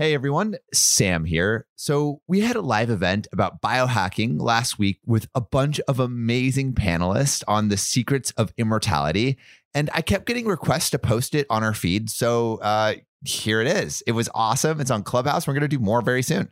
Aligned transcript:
Hey 0.00 0.14
everyone, 0.14 0.56
Sam 0.72 1.26
here. 1.26 1.66
So, 1.76 2.22
we 2.26 2.40
had 2.40 2.56
a 2.56 2.62
live 2.62 2.88
event 2.88 3.28
about 3.34 3.60
biohacking 3.60 4.40
last 4.40 4.78
week 4.78 4.98
with 5.04 5.28
a 5.34 5.42
bunch 5.42 5.78
of 5.80 6.00
amazing 6.00 6.72
panelists 6.72 7.44
on 7.46 7.68
the 7.68 7.76
secrets 7.76 8.30
of 8.38 8.50
immortality. 8.56 9.36
And 9.74 9.90
I 9.92 10.00
kept 10.00 10.24
getting 10.24 10.46
requests 10.46 10.88
to 10.92 10.98
post 10.98 11.34
it 11.34 11.46
on 11.50 11.62
our 11.62 11.74
feed. 11.74 12.08
So, 12.08 12.60
uh, 12.62 12.94
here 13.26 13.60
it 13.60 13.66
is. 13.66 14.02
It 14.06 14.12
was 14.12 14.30
awesome. 14.34 14.80
It's 14.80 14.90
on 14.90 15.02
Clubhouse. 15.02 15.46
We're 15.46 15.52
going 15.52 15.68
to 15.68 15.68
do 15.68 15.78
more 15.78 16.00
very 16.00 16.22
soon. 16.22 16.50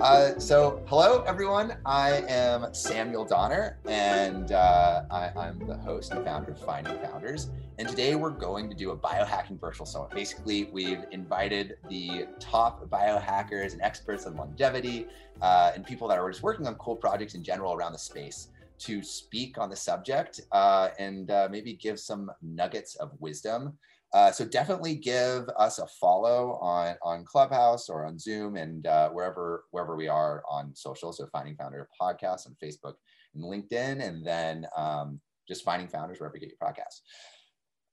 Uh, 0.00 0.38
so, 0.38 0.82
hello 0.88 1.24
everyone. 1.26 1.78
I 1.86 2.22
am 2.28 2.74
Samuel 2.74 3.24
Donner, 3.24 3.78
and 3.86 4.52
uh, 4.52 5.04
I, 5.10 5.48
am 5.48 5.58
the 5.66 5.78
host 5.78 6.12
and 6.12 6.22
founder 6.22 6.50
of 6.52 6.60
Finding 6.60 6.98
Founders. 6.98 7.48
And 7.78 7.88
today 7.88 8.14
we're 8.14 8.28
going 8.28 8.68
to 8.68 8.76
do 8.76 8.90
a 8.90 8.96
biohacking 8.96 9.58
virtual 9.58 9.86
summit. 9.86 10.10
Basically, 10.10 10.64
we've 10.64 11.04
invited 11.12 11.78
the 11.88 12.26
top 12.38 12.86
biohackers 12.90 13.72
and 13.72 13.80
experts 13.80 14.26
on 14.26 14.36
longevity 14.36 15.06
uh, 15.40 15.72
and 15.74 15.86
people 15.86 16.08
that 16.08 16.18
are 16.18 16.30
just 16.30 16.42
working 16.42 16.66
on 16.66 16.74
cool 16.74 16.96
projects 16.96 17.34
in 17.34 17.42
general 17.42 17.72
around 17.72 17.92
the 17.92 17.98
space 17.98 18.48
to 18.78 19.02
speak 19.02 19.56
on 19.56 19.70
the 19.70 19.76
subject 19.76 20.42
uh, 20.52 20.90
and 20.98 21.30
uh, 21.30 21.48
maybe 21.50 21.72
give 21.72 21.98
some 21.98 22.30
nuggets 22.42 22.96
of 22.96 23.12
wisdom. 23.18 23.72
Uh, 24.16 24.32
so 24.32 24.46
definitely 24.46 24.94
give 24.94 25.46
us 25.58 25.78
a 25.78 25.86
follow 26.00 26.58
on 26.62 26.96
on 27.02 27.22
Clubhouse 27.22 27.90
or 27.90 28.06
on 28.06 28.18
Zoom 28.18 28.56
and 28.56 28.86
uh, 28.86 29.10
wherever 29.10 29.64
wherever 29.72 29.94
we 29.94 30.08
are 30.08 30.42
on 30.48 30.74
social. 30.74 31.12
So 31.12 31.26
Finding 31.26 31.54
Founder 31.54 31.86
podcast 32.00 32.46
on 32.46 32.56
Facebook 32.64 32.94
and 33.34 33.44
LinkedIn, 33.44 34.02
and 34.02 34.26
then 34.26 34.66
um, 34.74 35.20
just 35.46 35.64
Finding 35.64 35.88
Founders 35.88 36.18
wherever 36.18 36.34
you 36.34 36.40
get 36.40 36.50
your 36.58 36.66
podcasts. 36.66 37.02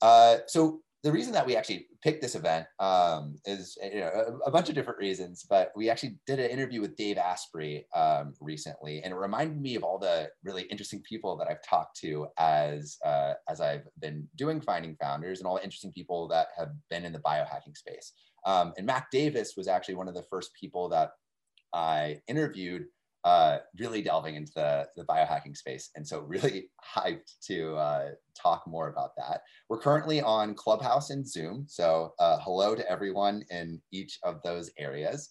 Uh, 0.02 0.38
so 0.48 0.80
the 1.04 1.12
reason 1.12 1.34
that 1.34 1.46
we 1.46 1.58
actually 1.58 1.88
picked 2.02 2.22
this 2.22 2.36
event 2.36 2.66
um, 2.80 3.36
is 3.46 3.78
you 3.84 4.00
know, 4.00 4.08
a, 4.08 4.48
a, 4.48 4.52
bunch 4.52 4.70
of 4.70 4.76
different 4.76 5.00
reasons, 5.00 5.46
but 5.50 5.72
we 5.76 5.90
actually 5.90 6.18
did 6.26 6.40
an 6.40 6.50
interview 6.50 6.80
with 6.80 6.96
Dave 6.96 7.18
Asprey 7.18 7.86
um, 7.94 8.34
recently, 8.40 9.04
and 9.04 9.12
it 9.12 9.18
reminded 9.18 9.62
me 9.62 9.76
of 9.76 9.84
all 9.84 10.00
the 10.00 10.30
really 10.46 10.64
interesting 10.64 11.02
people 11.02 11.36
that 11.38 11.50
I've 11.50 11.62
talked 11.62 12.00
to 12.00 12.28
as 12.40 12.98
uh, 13.06 13.34
as 13.50 13.60
I've 13.60 13.86
been 14.00 14.28
doing 14.38 14.62
finding 14.62 14.96
founders, 14.96 15.40
and 15.40 15.48
all 15.48 15.56
the 15.56 15.64
interesting 15.64 15.92
people 15.92 16.30
that 16.30 16.48
have 16.58 16.70
been 16.90 17.04
in 17.04 17.12
the 17.12 17.20
biohacking 17.20 17.76
space. 17.76 18.14
Um, 18.46 18.74
and 18.78 18.86
Mac 18.86 19.12
Davis 19.12 19.56
was 19.58 19.68
actually 19.68 19.96
one 19.96 20.08
of 20.08 20.16
the 20.16 20.24
first 20.30 20.52
people 20.60 20.88
that 20.90 21.12
I 21.74 22.22
interviewed 22.28 22.86
uh, 23.24 23.60
really 23.80 24.02
delving 24.02 24.36
into 24.36 24.52
the, 24.56 24.88
the 24.98 25.04
biohacking 25.06 25.56
space. 25.56 25.90
And 25.96 26.08
so, 26.08 26.22
really 26.22 26.70
hyped 26.96 27.32
to 27.48 27.76
uh, 27.76 28.10
talk 28.40 28.64
more 28.68 28.90
about 28.90 29.16
that. 29.18 29.42
We're 29.70 29.80
currently 29.80 30.22
on 30.22 30.56
Clubhouse 30.56 31.10
and 31.10 31.28
Zoom. 31.28 31.66
So, 31.68 32.14
uh, 32.20 32.40
hello 32.42 32.76
to 32.76 32.90
everyone 32.90 33.44
in 33.50 33.82
each 33.92 34.20
of 34.24 34.42
those 34.44 34.72
areas. 34.78 35.30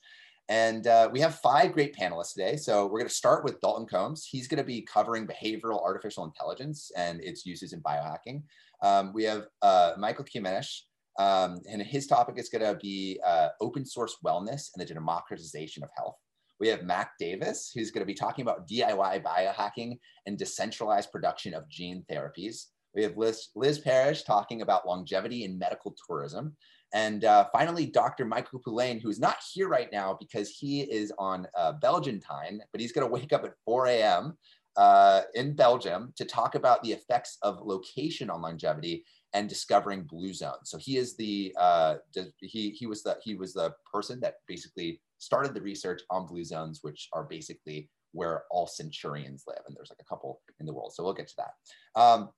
And 0.49 0.87
uh, 0.87 1.09
we 1.13 1.21
have 1.21 1.37
five 1.41 1.73
great 1.73 1.95
panelists 1.95 2.35
today. 2.35 2.57
So, 2.57 2.87
we're 2.87 2.99
going 2.99 3.09
to 3.09 3.15
start 3.15 3.45
with 3.45 3.61
Dalton 3.61 3.87
Combs. 3.87 4.27
He's 4.31 4.49
going 4.49 4.59
to 4.59 4.65
be 4.65 4.83
covering 4.83 5.27
behavioral 5.27 5.83
artificial 5.83 6.25
intelligence 6.25 6.91
and 6.97 7.23
its 7.23 7.45
uses 7.45 7.73
in 7.73 7.83
biohacking. 7.83 8.43
Um, 8.83 9.13
we 9.13 9.25
have 9.25 9.47
uh, 9.61 9.93
Michael 9.99 10.25
Kimenesh. 10.25 10.81
Um, 11.19 11.61
and 11.71 11.83
his 11.83 12.07
topic 12.07 12.39
is 12.39 12.49
going 12.49 12.65
to 12.65 12.79
be 12.81 13.21
uh, 13.27 13.49
open 13.61 13.85
source 13.85 14.17
wellness 14.25 14.71
and 14.75 14.81
the 14.81 14.87
democratization 14.87 15.83
of 15.83 15.91
health. 15.95 16.17
We 16.63 16.69
have 16.69 16.85
Mac 16.85 17.19
Davis, 17.19 17.73
who's 17.75 17.91
going 17.91 18.03
to 18.03 18.07
be 18.07 18.15
talking 18.15 18.43
about 18.43 18.69
DIY 18.69 19.25
biohacking 19.25 19.99
and 20.27 20.39
decentralized 20.39 21.11
production 21.11 21.55
of 21.55 21.69
gene 21.69 22.05
therapies. 22.09 22.67
We 22.95 23.03
have 23.03 23.17
Liz, 23.17 23.49
Liz 23.57 23.81
Parrish 23.81 24.23
talking 24.23 24.63
about 24.63 24.87
longevity 24.87 25.43
in 25.43 25.59
medical 25.59 25.93
tourism. 26.07 26.55
And 26.95 27.25
uh, 27.25 27.49
finally, 27.53 27.87
Dr. 27.87 28.25
Michael 28.27 28.61
Poulain, 28.61 29.01
who's 29.01 29.19
not 29.19 29.39
here 29.53 29.67
right 29.67 29.89
now 29.91 30.17
because 30.21 30.51
he 30.51 30.83
is 30.83 31.13
on 31.19 31.49
uh, 31.59 31.73
Belgian 31.73 32.21
time, 32.21 32.63
but 32.71 32.81
he's 32.81 32.93
going 32.93 33.09
to 33.09 33.13
wake 33.13 33.33
up 33.33 33.43
at 33.43 33.55
4 33.65 33.89
a.m. 33.89 34.39
Uh, 34.77 35.23
in 35.35 35.57
Belgium 35.57 36.13
to 36.17 36.25
talk 36.25 36.55
about 36.55 36.81
the 36.85 36.93
effects 36.93 37.39
of 37.43 37.61
location 37.61 38.31
on 38.31 38.41
longevity 38.41 39.05
and 39.33 39.49
discovering 39.49 40.05
blue 40.05 40.33
zones. 40.33 40.71
So 40.71 40.79
he 40.79 40.97
is 40.97 41.17
the 41.17 41.53
uh, 41.59 41.97
he 42.39 42.71
he 42.71 42.87
was 42.87 43.03
the 43.03 43.19
he 43.25 43.35
was 43.35 43.53
the 43.53 43.75
person 43.93 44.21
that 44.21 44.37
basically 44.47 45.01
started 45.23 45.55
the 45.55 45.63
research 45.63 46.03
on 46.11 46.27
blue 46.27 46.45
zones, 46.45 46.81
which 46.83 47.09
are 47.13 47.23
basically 47.23 47.89
where 48.11 48.43
all 48.51 48.67
centurions 48.67 49.45
live. 49.47 49.61
And 49.67 49.77
there's 49.77 49.91
like 49.91 50.01
a 50.01 50.05
couple 50.05 50.41
in 50.59 50.67
the 50.67 50.73
world. 50.73 50.93
So 50.95 51.05
we'll 51.05 51.15
get 51.15 51.29
to 51.29 51.37
that. 51.39 52.01
Um, 52.01 52.31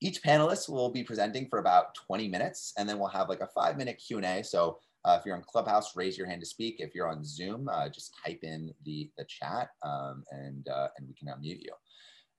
each 0.00 0.22
panelist 0.22 0.68
will 0.68 0.90
be 0.90 1.04
presenting 1.04 1.46
for 1.48 1.58
about 1.58 1.94
20 1.94 2.28
minutes, 2.28 2.72
and 2.78 2.88
then 2.88 2.98
we'll 2.98 3.08
have 3.08 3.28
like 3.28 3.40
a 3.40 3.46
five 3.48 3.76
minute 3.76 4.02
Q&A. 4.04 4.42
So 4.42 4.78
uh, 5.04 5.16
if 5.20 5.26
you're 5.26 5.36
on 5.36 5.42
Clubhouse, 5.46 5.94
raise 5.94 6.16
your 6.16 6.26
hand 6.26 6.40
to 6.40 6.46
speak. 6.46 6.76
If 6.78 6.94
you're 6.94 7.08
on 7.08 7.22
Zoom, 7.22 7.68
uh, 7.70 7.90
just 7.90 8.14
type 8.24 8.40
in 8.42 8.72
the, 8.84 9.10
the 9.18 9.26
chat 9.26 9.68
um, 9.82 10.24
and, 10.30 10.66
uh, 10.68 10.88
and 10.96 11.06
we 11.06 11.14
can 11.14 11.28
unmute 11.28 11.60
you. 11.62 11.72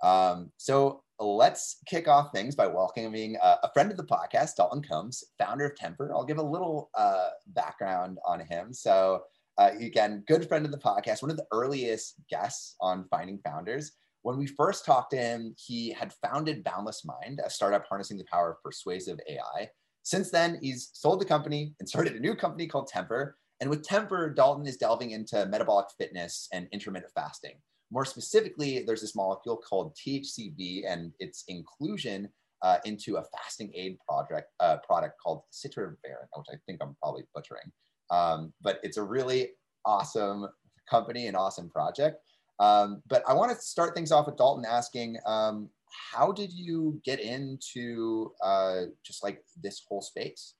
Um, 0.02 0.52
so 0.58 1.04
let's 1.20 1.78
kick 1.86 2.10
off 2.10 2.32
things 2.34 2.56
by 2.56 2.68
welcoming 2.68 3.38
uh, 3.42 3.58
a 3.64 3.72
friend 3.72 3.92
of 3.92 3.98
the 3.98 4.04
podcast, 4.04 4.56
Dalton 4.58 4.82
Combs, 4.82 5.24
founder 5.38 5.66
of 5.68 5.76
Temper. 5.78 6.12
I'll 6.14 6.26
give 6.26 6.40
a 6.40 6.44
little 6.44 6.90
uh, 6.96 7.30
background 7.48 8.18
on 8.26 8.42
him. 8.42 8.74
So 8.74 9.22
uh, 9.58 9.72
again, 9.80 10.24
good 10.28 10.48
friend 10.48 10.66
of 10.66 10.72
the 10.72 10.78
podcast, 10.78 11.22
one 11.22 11.32
of 11.32 11.38
the 11.38 11.48
earliest 11.52 12.16
guests 12.30 12.76
on 12.82 13.06
Finding 13.10 13.40
Founders. 13.46 13.92
When 14.24 14.38
we 14.38 14.48
first 14.48 14.86
talked 14.86 15.12
to 15.12 15.18
him, 15.18 15.54
he 15.58 15.92
had 15.92 16.14
founded 16.14 16.64
Boundless 16.64 17.04
Mind, 17.06 17.42
a 17.46 17.50
startup 17.50 17.86
harnessing 17.88 18.18
the 18.18 18.26
power 18.32 18.52
of 18.52 18.64
persuasive 18.64 19.20
AI. 19.30 19.70
Since 20.04 20.32
then, 20.32 20.60
he's 20.62 20.90
sold 20.94 21.22
the 21.22 21.26
company 21.26 21.76
and 21.80 21.88
started 21.88 22.16
a 22.16 22.20
new 22.20 22.36
company 22.36 22.68
called 22.68 22.88
Temper. 22.88 23.38
And 23.60 23.70
with 23.70 23.84
Temper, 23.84 24.34
Dalton 24.34 24.66
is 24.66 24.78
delving 24.78 25.12
into 25.12 25.46
metabolic 25.46 25.88
fitness 25.98 26.48
and 26.52 26.68
intermittent 26.72 27.12
fasting. 27.14 27.56
More 27.92 28.06
specifically, 28.06 28.84
there's 28.84 29.02
this 29.02 29.16
molecule 29.16 29.58
called 29.58 29.96
THCV 29.96 30.84
and 30.88 31.12
its 31.20 31.44
inclusion 31.48 32.30
uh, 32.64 32.78
into 32.86 33.18
a 33.18 33.24
fasting 33.24 33.72
aid 33.76 33.98
project 34.08 34.48
uh, 34.60 34.78
product 34.78 35.16
called 35.22 35.44
Citrovarin, 35.52 36.28
which 36.36 36.48
I 36.52 36.56
think 36.66 36.80
I'm 36.82 36.96
probably 37.02 37.24
butchering. 37.36 37.72
Um, 38.12 38.54
but 38.62 38.80
it's 38.84 38.98
a 38.98 39.04
really 39.04 39.50
awesome 39.86 40.48
company 40.90 41.28
and 41.28 41.38
awesome 41.38 41.70
project. 41.70 42.18
Um, 42.60 43.02
but 43.08 43.24
I 43.28 43.34
want 43.34 43.52
to 43.52 43.62
start 43.62 43.96
things 43.96 44.12
off 44.12 44.28
with 44.28 44.38
Dalton 44.38 44.66
asking, 44.66 45.18
um, 45.26 45.70
how 46.12 46.32
did 46.32 46.52
you 46.52 47.00
get 47.04 47.20
into 47.20 48.32
uh, 48.44 48.82
just 49.06 49.24
like 49.24 49.44
this 49.62 49.84
whole 49.88 50.02
space? 50.02 50.56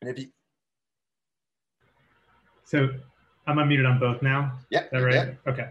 And 0.00 0.10
if 0.10 0.18
you 0.18 0.28
so 2.64 2.88
I'm 3.46 3.56
unmuted 3.56 3.88
on 3.88 3.98
both 3.98 4.22
now. 4.22 4.58
Yeah. 4.70 4.84
Is 4.84 4.90
that 4.92 4.98
right? 4.98 5.14
Yeah. 5.14 5.52
Okay. 5.52 5.68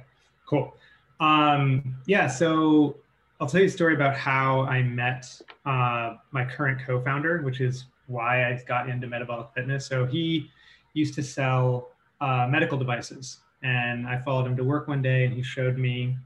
Cool. 0.47 0.73
Um, 1.19 1.95
yeah. 2.05 2.27
So 2.27 2.97
I'll 3.39 3.47
tell 3.47 3.61
you 3.61 3.67
a 3.67 3.71
story 3.71 3.95
about 3.95 4.15
how 4.15 4.61
I 4.61 4.83
met 4.83 5.25
uh, 5.65 6.15
my 6.31 6.45
current 6.45 6.79
co-founder, 6.85 7.41
which 7.41 7.59
is 7.59 7.85
why 8.11 8.47
I 8.47 8.61
got 8.67 8.89
into 8.89 9.07
metabolic 9.07 9.47
fitness. 9.55 9.85
So 9.85 10.05
he 10.05 10.49
used 10.93 11.13
to 11.15 11.23
sell 11.23 11.89
uh, 12.19 12.47
medical 12.49 12.77
devices, 12.77 13.39
and 13.63 14.07
I 14.07 14.17
followed 14.19 14.45
him 14.47 14.57
to 14.57 14.63
work 14.63 14.87
one 14.87 15.01
day, 15.01 15.25
and 15.25 15.33
he 15.33 15.43
showed 15.43 15.77
me. 15.77 16.17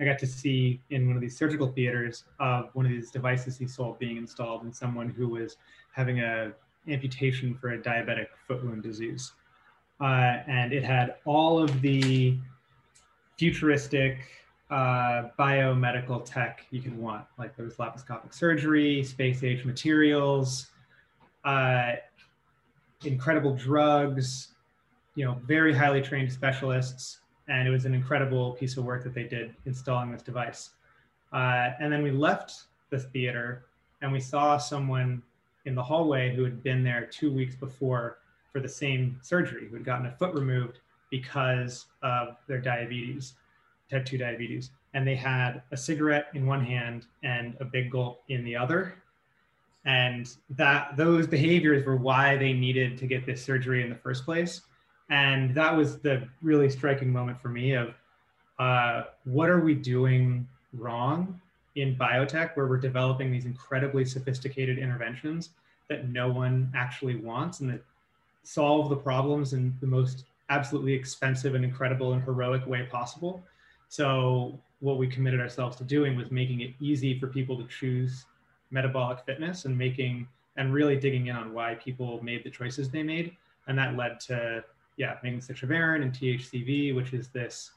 I 0.00 0.04
got 0.04 0.18
to 0.18 0.26
see 0.26 0.80
in 0.90 1.06
one 1.06 1.14
of 1.16 1.22
these 1.22 1.38
surgical 1.38 1.68
theaters 1.68 2.24
of 2.40 2.70
one 2.72 2.84
of 2.84 2.90
these 2.90 3.12
devices 3.12 3.56
he 3.56 3.68
sold 3.68 3.96
being 4.00 4.16
installed 4.16 4.64
in 4.64 4.72
someone 4.72 5.08
who 5.08 5.28
was 5.28 5.56
having 5.92 6.18
a 6.18 6.52
amputation 6.88 7.54
for 7.54 7.70
a 7.70 7.78
diabetic 7.78 8.26
foot 8.46 8.64
wound 8.64 8.82
disease, 8.82 9.32
uh, 10.00 10.38
and 10.48 10.72
it 10.72 10.82
had 10.82 11.16
all 11.24 11.62
of 11.62 11.80
the 11.80 12.36
futuristic 13.38 14.18
uh, 14.70 15.28
biomedical 15.38 16.24
tech 16.24 16.66
you 16.70 16.80
can 16.80 17.00
want. 17.00 17.24
Like 17.38 17.56
there 17.56 17.64
was 17.64 17.76
laparoscopic 17.76 18.34
surgery, 18.34 19.02
space 19.04 19.44
age 19.44 19.64
materials, 19.64 20.70
uh, 21.44 21.92
incredible 23.04 23.54
drugs, 23.54 24.48
you 25.14 25.24
know, 25.24 25.40
very 25.46 25.74
highly 25.74 26.00
trained 26.00 26.32
specialists, 26.32 27.18
and 27.48 27.68
it 27.68 27.70
was 27.70 27.84
an 27.84 27.94
incredible 27.94 28.52
piece 28.52 28.76
of 28.76 28.84
work 28.84 29.04
that 29.04 29.14
they 29.14 29.24
did 29.24 29.54
installing 29.66 30.10
this 30.10 30.22
device. 30.22 30.70
Uh, 31.32 31.70
and 31.80 31.92
then 31.92 32.02
we 32.02 32.10
left 32.10 32.64
the 32.90 32.98
theater 32.98 33.66
and 34.02 34.12
we 34.12 34.20
saw 34.20 34.56
someone 34.56 35.22
in 35.64 35.74
the 35.74 35.82
hallway 35.82 36.34
who 36.34 36.44
had 36.44 36.62
been 36.62 36.82
there 36.82 37.06
two 37.06 37.32
weeks 37.32 37.54
before 37.54 38.18
for 38.52 38.60
the 38.60 38.68
same 38.68 39.18
surgery, 39.22 39.66
who 39.68 39.74
had 39.74 39.84
gotten 39.84 40.06
a 40.06 40.12
foot 40.12 40.34
removed 40.34 40.80
because 41.10 41.86
of 42.02 42.36
their 42.46 42.60
diabetes, 42.60 43.34
type 43.90 44.04
2 44.04 44.18
diabetes. 44.18 44.70
And 44.94 45.06
they 45.06 45.16
had 45.16 45.62
a 45.72 45.76
cigarette 45.76 46.26
in 46.34 46.46
one 46.46 46.64
hand 46.64 47.06
and 47.22 47.56
a 47.60 47.64
big 47.64 47.90
gulp 47.90 48.22
in 48.28 48.44
the 48.44 48.56
other. 48.56 48.96
And 49.84 50.30
that 50.50 50.96
those 50.96 51.26
behaviors 51.26 51.84
were 51.84 51.96
why 51.96 52.36
they 52.36 52.52
needed 52.52 52.96
to 52.98 53.06
get 53.06 53.26
this 53.26 53.44
surgery 53.44 53.82
in 53.82 53.90
the 53.90 53.96
first 53.96 54.24
place. 54.24 54.62
And 55.10 55.54
that 55.54 55.76
was 55.76 55.98
the 55.98 56.26
really 56.40 56.70
striking 56.70 57.12
moment 57.12 57.40
for 57.40 57.48
me 57.48 57.72
of 57.72 57.94
uh, 58.58 59.02
what 59.24 59.50
are 59.50 59.60
we 59.60 59.74
doing 59.74 60.48
wrong 60.72 61.40
in 61.76 61.96
biotech 61.96 62.56
where 62.56 62.66
we're 62.66 62.78
developing 62.78 63.30
these 63.30 63.44
incredibly 63.44 64.04
sophisticated 64.04 64.78
interventions 64.78 65.50
that 65.88 66.08
no 66.08 66.30
one 66.30 66.72
actually 66.74 67.16
wants 67.16 67.60
and 67.60 67.70
that 67.70 67.82
solve 68.42 68.88
the 68.88 68.96
problems 68.96 69.52
in 69.52 69.76
the 69.80 69.86
most 69.86 70.24
absolutely 70.50 70.92
expensive 70.92 71.54
and 71.54 71.64
incredible 71.64 72.12
and 72.12 72.22
heroic 72.22 72.66
way 72.66 72.86
possible. 72.90 73.42
So 73.88 74.58
what 74.80 74.98
we 74.98 75.06
committed 75.06 75.40
ourselves 75.40 75.76
to 75.76 75.84
doing 75.84 76.16
was 76.16 76.30
making 76.30 76.60
it 76.60 76.74
easy 76.80 77.18
for 77.18 77.26
people 77.26 77.56
to 77.56 77.66
choose 77.66 78.24
metabolic 78.74 79.20
fitness 79.24 79.64
and 79.64 79.78
making 79.78 80.26
and 80.56 80.72
really 80.74 80.96
digging 80.96 81.28
in 81.28 81.36
on 81.36 81.54
why 81.54 81.74
people 81.76 82.22
made 82.22 82.44
the 82.44 82.50
choices 82.50 82.90
they 82.90 83.02
made. 83.02 83.36
And 83.66 83.78
that 83.78 83.96
led 83.96 84.20
to 84.28 84.64
yeah, 84.96 85.16
making 85.22 85.40
citrovarin 85.40 86.02
and 86.02 86.12
THCV, 86.12 86.94
which 86.94 87.12
is 87.14 87.28
this 87.28 87.70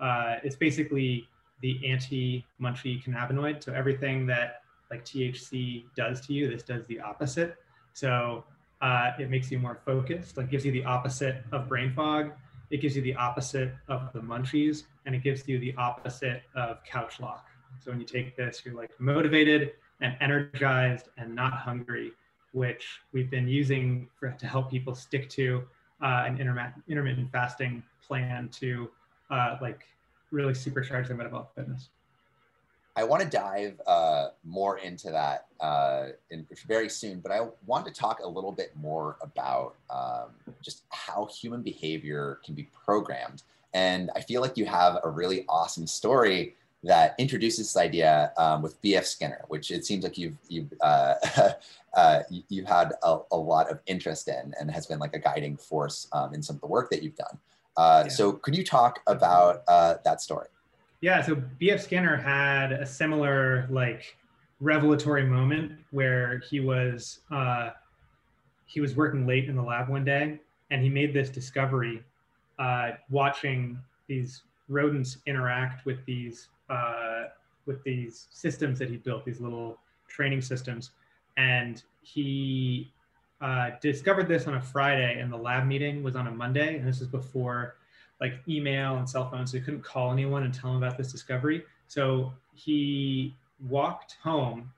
uh, 0.00 0.36
it's 0.42 0.56
basically 0.56 1.28
the 1.60 1.78
anti-munchie 1.88 3.02
cannabinoid. 3.04 3.62
So 3.62 3.72
everything 3.72 4.26
that 4.26 4.62
like 4.90 5.04
THC 5.04 5.84
does 5.96 6.20
to 6.26 6.32
you, 6.32 6.48
this 6.48 6.62
does 6.62 6.86
the 6.86 7.00
opposite. 7.00 7.56
So 7.92 8.44
uh, 8.80 9.12
it 9.18 9.30
makes 9.30 9.50
you 9.50 9.58
more 9.58 9.78
focused, 9.84 10.36
like 10.36 10.50
gives 10.50 10.64
you 10.64 10.72
the 10.72 10.84
opposite 10.84 11.44
of 11.52 11.68
brain 11.68 11.92
fog. 11.92 12.32
It 12.70 12.78
gives 12.78 12.96
you 12.96 13.02
the 13.02 13.14
opposite 13.14 13.72
of 13.88 14.12
the 14.12 14.20
munchies, 14.20 14.84
and 15.06 15.14
it 15.14 15.22
gives 15.22 15.46
you 15.46 15.58
the 15.58 15.74
opposite 15.76 16.42
of 16.54 16.82
couch 16.84 17.20
lock. 17.20 17.46
So 17.80 17.90
when 17.90 18.00
you 18.00 18.06
take 18.06 18.36
this, 18.36 18.62
you're 18.64 18.74
like 18.74 18.90
motivated 18.98 19.72
and 20.04 20.16
energized 20.20 21.08
and 21.16 21.34
not 21.34 21.54
hungry, 21.54 22.12
which 22.52 23.00
we've 23.12 23.30
been 23.30 23.48
using 23.48 24.06
for, 24.20 24.30
to 24.38 24.46
help 24.46 24.70
people 24.70 24.94
stick 24.94 25.30
to 25.30 25.64
uh, 26.02 26.24
an 26.26 26.38
intermittent, 26.38 26.84
intermittent 26.88 27.32
fasting 27.32 27.82
plan 28.06 28.48
to 28.48 28.90
uh, 29.30 29.56
like 29.62 29.86
really 30.30 30.52
supercharge 30.52 31.08
their 31.08 31.16
metabolic 31.16 31.48
fitness. 31.56 31.88
I 32.96 33.02
want 33.02 33.22
to 33.22 33.28
dive 33.28 33.80
uh, 33.86 34.28
more 34.44 34.78
into 34.78 35.10
that 35.10 35.46
uh, 35.58 36.08
in, 36.30 36.46
very 36.68 36.88
soon, 36.88 37.20
but 37.20 37.32
I 37.32 37.48
want 37.66 37.86
to 37.86 37.92
talk 37.92 38.20
a 38.20 38.28
little 38.28 38.52
bit 38.52 38.72
more 38.76 39.16
about 39.20 39.74
um, 39.90 40.28
just 40.62 40.84
how 40.90 41.26
human 41.26 41.62
behavior 41.62 42.38
can 42.44 42.54
be 42.54 42.68
programmed. 42.84 43.42
And 43.72 44.10
I 44.14 44.20
feel 44.20 44.42
like 44.42 44.56
you 44.56 44.66
have 44.66 44.98
a 45.02 45.08
really 45.08 45.44
awesome 45.48 45.88
story 45.88 46.54
that 46.84 47.14
introduces 47.18 47.72
this 47.72 47.76
idea 47.76 48.32
um, 48.36 48.62
with 48.62 48.80
B.F. 48.82 49.06
Skinner, 49.06 49.44
which 49.48 49.70
it 49.70 49.84
seems 49.84 50.04
like 50.04 50.18
you've 50.18 50.36
you've 50.48 50.72
uh, 50.80 51.14
uh, 51.96 52.20
you've 52.48 52.66
had 52.66 52.92
a, 53.02 53.18
a, 53.32 53.36
lot 53.36 53.70
of 53.70 53.80
interest 53.86 54.28
in, 54.28 54.54
and 54.60 54.70
has 54.70 54.86
been 54.86 54.98
like 54.98 55.14
a 55.14 55.18
guiding 55.18 55.56
force 55.56 56.08
um, 56.12 56.34
in 56.34 56.42
some 56.42 56.56
of 56.56 56.60
the 56.60 56.66
work 56.66 56.90
that 56.90 57.02
you've 57.02 57.16
done. 57.16 57.38
Uh, 57.76 58.04
yeah. 58.04 58.12
So, 58.12 58.32
could 58.32 58.54
you 58.54 58.64
talk 58.64 59.00
about 59.06 59.62
uh, 59.66 59.94
that 60.04 60.20
story? 60.20 60.48
Yeah, 61.00 61.22
so 61.22 61.34
B.F. 61.58 61.80
Skinner 61.80 62.16
had 62.16 62.72
a 62.72 62.86
similar 62.86 63.66
like 63.70 64.16
revelatory 64.60 65.24
moment 65.24 65.72
where 65.90 66.42
he 66.50 66.60
was 66.60 67.20
uh, 67.30 67.70
he 68.66 68.80
was 68.80 68.94
working 68.94 69.26
late 69.26 69.48
in 69.48 69.56
the 69.56 69.62
lab 69.62 69.88
one 69.88 70.04
day, 70.04 70.38
and 70.70 70.82
he 70.82 70.90
made 70.90 71.14
this 71.14 71.30
discovery, 71.30 72.02
uh, 72.58 72.90
watching 73.08 73.78
these 74.06 74.42
rodents 74.68 75.18
interact 75.26 75.84
with 75.86 76.04
these 76.04 76.48
uh, 76.70 77.24
with 77.66 77.82
these 77.84 78.28
systems 78.30 78.78
that 78.78 78.90
he 78.90 78.96
built, 78.96 79.24
these 79.24 79.40
little 79.40 79.78
training 80.08 80.42
systems, 80.42 80.90
and 81.36 81.82
he 82.02 82.92
uh, 83.40 83.70
discovered 83.80 84.28
this 84.28 84.46
on 84.46 84.54
a 84.54 84.60
Friday, 84.60 85.20
and 85.20 85.32
the 85.32 85.36
lab 85.36 85.66
meeting 85.66 86.02
was 86.02 86.16
on 86.16 86.26
a 86.26 86.30
Monday, 86.30 86.76
and 86.76 86.86
this 86.86 87.00
is 87.00 87.08
before 87.08 87.76
like 88.20 88.34
email 88.48 88.96
and 88.96 89.08
cell 89.08 89.28
phones, 89.28 89.50
so 89.50 89.58
he 89.58 89.62
couldn't 89.62 89.82
call 89.82 90.12
anyone 90.12 90.44
and 90.44 90.54
tell 90.54 90.70
him 90.70 90.76
about 90.76 90.96
this 90.96 91.10
discovery. 91.10 91.64
So 91.88 92.32
he 92.54 93.34
walked 93.68 94.16
home 94.22 94.72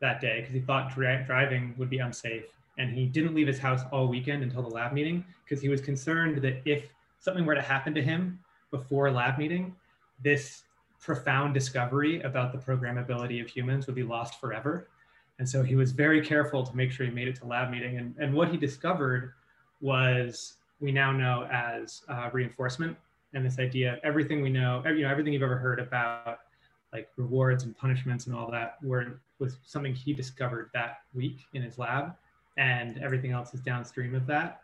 that 0.00 0.20
day 0.20 0.40
because 0.40 0.54
he 0.54 0.60
thought 0.60 0.92
dri- 0.92 1.22
driving 1.24 1.74
would 1.78 1.90
be 1.90 1.98
unsafe, 1.98 2.44
and 2.78 2.92
he 2.92 3.06
didn't 3.06 3.34
leave 3.34 3.46
his 3.46 3.58
house 3.58 3.82
all 3.92 4.08
weekend 4.08 4.42
until 4.42 4.62
the 4.62 4.68
lab 4.68 4.92
meeting 4.92 5.24
because 5.44 5.62
he 5.62 5.68
was 5.68 5.80
concerned 5.80 6.42
that 6.42 6.60
if 6.64 6.92
something 7.20 7.46
were 7.46 7.54
to 7.54 7.62
happen 7.62 7.94
to 7.94 8.02
him 8.02 8.38
before 8.70 9.10
lab 9.10 9.38
meeting, 9.38 9.74
this 10.22 10.64
profound 11.08 11.54
discovery 11.54 12.20
about 12.20 12.52
the 12.52 12.58
programmability 12.58 13.40
of 13.40 13.48
humans 13.48 13.86
would 13.86 13.96
be 13.96 14.02
lost 14.02 14.38
forever. 14.38 14.88
And 15.38 15.48
so 15.48 15.62
he 15.62 15.74
was 15.74 15.90
very 15.90 16.20
careful 16.22 16.62
to 16.66 16.76
make 16.76 16.90
sure 16.90 17.06
he 17.06 17.10
made 17.10 17.28
it 17.28 17.36
to 17.36 17.46
lab 17.46 17.70
meeting. 17.70 17.96
And, 17.96 18.14
and 18.18 18.34
what 18.34 18.50
he 18.50 18.58
discovered 18.58 19.32
was 19.80 20.58
we 20.80 20.92
now 20.92 21.10
know 21.10 21.48
as 21.50 22.02
uh, 22.10 22.28
reinforcement 22.30 22.94
and 23.32 23.42
this 23.42 23.58
idea 23.58 23.94
of 23.94 24.00
everything 24.04 24.42
we 24.42 24.50
know, 24.50 24.82
you 24.84 25.00
know, 25.00 25.08
everything 25.08 25.32
you've 25.32 25.42
ever 25.42 25.56
heard 25.56 25.80
about 25.80 26.40
like 26.92 27.08
rewards 27.16 27.64
and 27.64 27.74
punishments 27.78 28.26
and 28.26 28.36
all 28.36 28.50
that 28.50 28.76
were 28.82 29.18
was 29.38 29.56
something 29.64 29.94
he 29.94 30.12
discovered 30.12 30.68
that 30.74 30.98
week 31.14 31.46
in 31.54 31.62
his 31.62 31.78
lab 31.78 32.14
and 32.58 32.98
everything 32.98 33.32
else 33.32 33.54
is 33.54 33.60
downstream 33.60 34.14
of 34.14 34.26
that. 34.26 34.60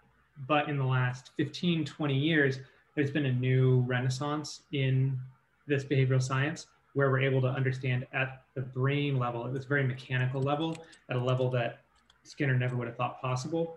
But 0.47 0.69
in 0.69 0.77
the 0.77 0.85
last 0.85 1.31
15, 1.39 1.87
20 1.87 2.15
years, 2.15 2.59
there's 2.95 3.11
been 3.11 3.25
a 3.25 3.33
new 3.33 3.81
renaissance 3.87 4.61
in 4.73 5.19
this 5.67 5.85
behavioral 5.85 6.23
science 6.23 6.67
where 6.95 7.11
we're 7.11 7.21
able 7.21 7.41
to 7.41 7.49
understand 7.49 8.07
at 8.13 8.43
the 8.55 8.61
brain 8.61 9.19
level, 9.19 9.47
at 9.47 9.53
this 9.53 9.65
very 9.65 9.85
mechanical 9.85 10.41
level, 10.41 10.77
at 11.11 11.17
a 11.17 11.21
level 11.21 11.51
that 11.51 11.81
Skinner 12.23 12.55
never 12.55 12.77
would 12.77 12.87
have 12.87 12.97
thought 12.97 13.21
possible, 13.21 13.77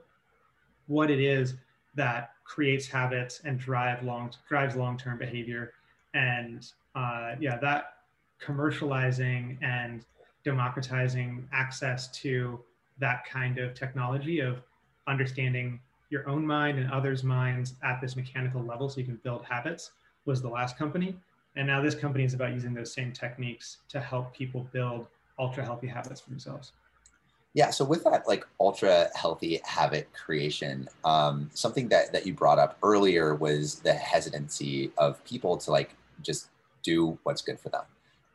what 0.86 1.10
it 1.10 1.20
is 1.20 1.56
that 1.96 2.32
creates 2.44 2.88
habits 2.88 3.42
and 3.44 3.60
drive 3.60 4.04
long 4.04 4.32
drives 4.48 4.76
long-term 4.76 5.18
behavior. 5.18 5.74
And 6.14 6.66
uh, 6.96 7.36
yeah, 7.40 7.58
that 7.58 7.96
commercializing 8.42 9.58
and 9.62 10.06
democratizing 10.46 11.48
access 11.52 12.08
to 12.22 12.60
that 13.00 13.26
kind 13.26 13.58
of 13.58 13.74
technology 13.74 14.40
of 14.40 14.62
understanding 15.08 15.80
your 16.10 16.28
own 16.30 16.46
mind 16.46 16.80
and 16.80 16.90
others' 16.92 17.24
minds 17.24 17.76
at 17.84 18.00
this 18.00 18.16
mechanical 18.16 18.64
level 18.64 18.90
so 18.90 19.00
you 19.00 19.06
can 19.06 19.20
build 19.24 19.44
habits 19.44 19.92
was 20.26 20.42
the 20.42 20.48
last 20.48 20.78
company. 20.78 21.16
And 21.58 21.66
now 21.66 21.82
this 21.82 21.96
company 21.96 22.24
is 22.24 22.36
about 22.36 22.54
using 22.54 22.74
those 22.74 22.94
same 22.94 23.12
techniques 23.12 23.78
to 23.90 24.00
help 24.00 24.34
people 24.34 24.70
build 24.72 25.08
ultra 25.40 25.64
healthy 25.64 25.88
habits 25.88 26.22
for 26.22 26.30
themselves. 26.30 26.72
Yeah, 27.54 27.72
so 27.72 27.84
with 27.84 28.04
that 28.04 28.28
like 28.28 28.46
ultra 28.60 29.10
healthy 29.16 29.60
habit 29.66 30.08
creation, 30.14 30.88
um, 31.04 31.50
something 31.56 31.88
that 31.90 32.14
that 32.14 32.28
you 32.28 32.34
brought 32.34 32.60
up 32.60 32.78
earlier 32.84 33.34
was 33.34 33.80
the 33.80 33.94
hesitancy 33.94 34.92
of 35.00 35.24
people 35.26 35.58
to 35.58 35.72
like 35.72 35.96
just 36.22 36.50
do 36.84 37.18
what's 37.24 37.42
good 37.42 37.60
for 37.60 37.70
them. 37.70 37.84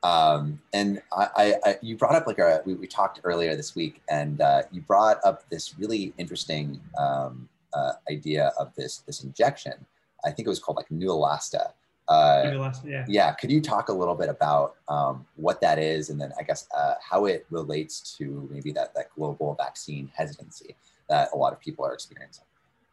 Um, 0.03 0.61
and 0.73 1.01
I, 1.13 1.55
I, 1.65 1.79
you 1.81 1.97
brought 1.97 2.17
up 2.17 2.27
like 2.27 2.41
a 2.41 2.63
we, 2.67 2.75
we 2.75 2.89
talked 2.89 3.21
earlier 3.23 3.55
this 3.55 3.77
week, 3.77 4.03
and 4.11 4.41
uh, 4.41 4.63
you 4.73 4.81
brought 4.81 5.19
up 5.25 5.49
this 5.49 5.79
really 5.79 6.13
interesting 6.19 6.81
um, 6.99 7.49
uh, 7.73 7.93
idea 8.11 8.53
of 8.59 8.75
this 8.75 8.99
this 9.07 9.23
injection. 9.23 9.87
I 10.25 10.33
think 10.33 10.47
it 10.47 10.49
was 10.49 10.59
called 10.59 10.77
like 10.77 10.89
Neulasta, 10.89 11.73
uh, 12.13 12.73
yeah. 12.85 13.05
yeah. 13.09 13.33
Could 13.33 13.51
you 13.51 13.61
talk 13.61 13.89
a 13.89 13.93
little 13.93 14.15
bit 14.15 14.29
about 14.29 14.77
um, 14.89 15.27
what 15.37 15.61
that 15.61 15.79
is, 15.79 16.11
and 16.11 16.21
then 16.21 16.33
I 16.39 16.43
guess 16.43 16.69
uh, 16.77 16.95
how 17.03 17.27
it 17.27 17.47
relates 17.51 18.17
to 18.19 18.49
maybe 18.51 18.73
that 18.73 18.95
that 18.95 19.07
global 19.15 19.55
vaccine 19.55 20.11
hesitancy 20.15 20.77
that 21.09 21.29
a 21.33 21.37
lot 21.37 21.53
of 21.53 21.61
people 21.61 21.85
are 21.85 21.95
experiencing? 21.95 22.45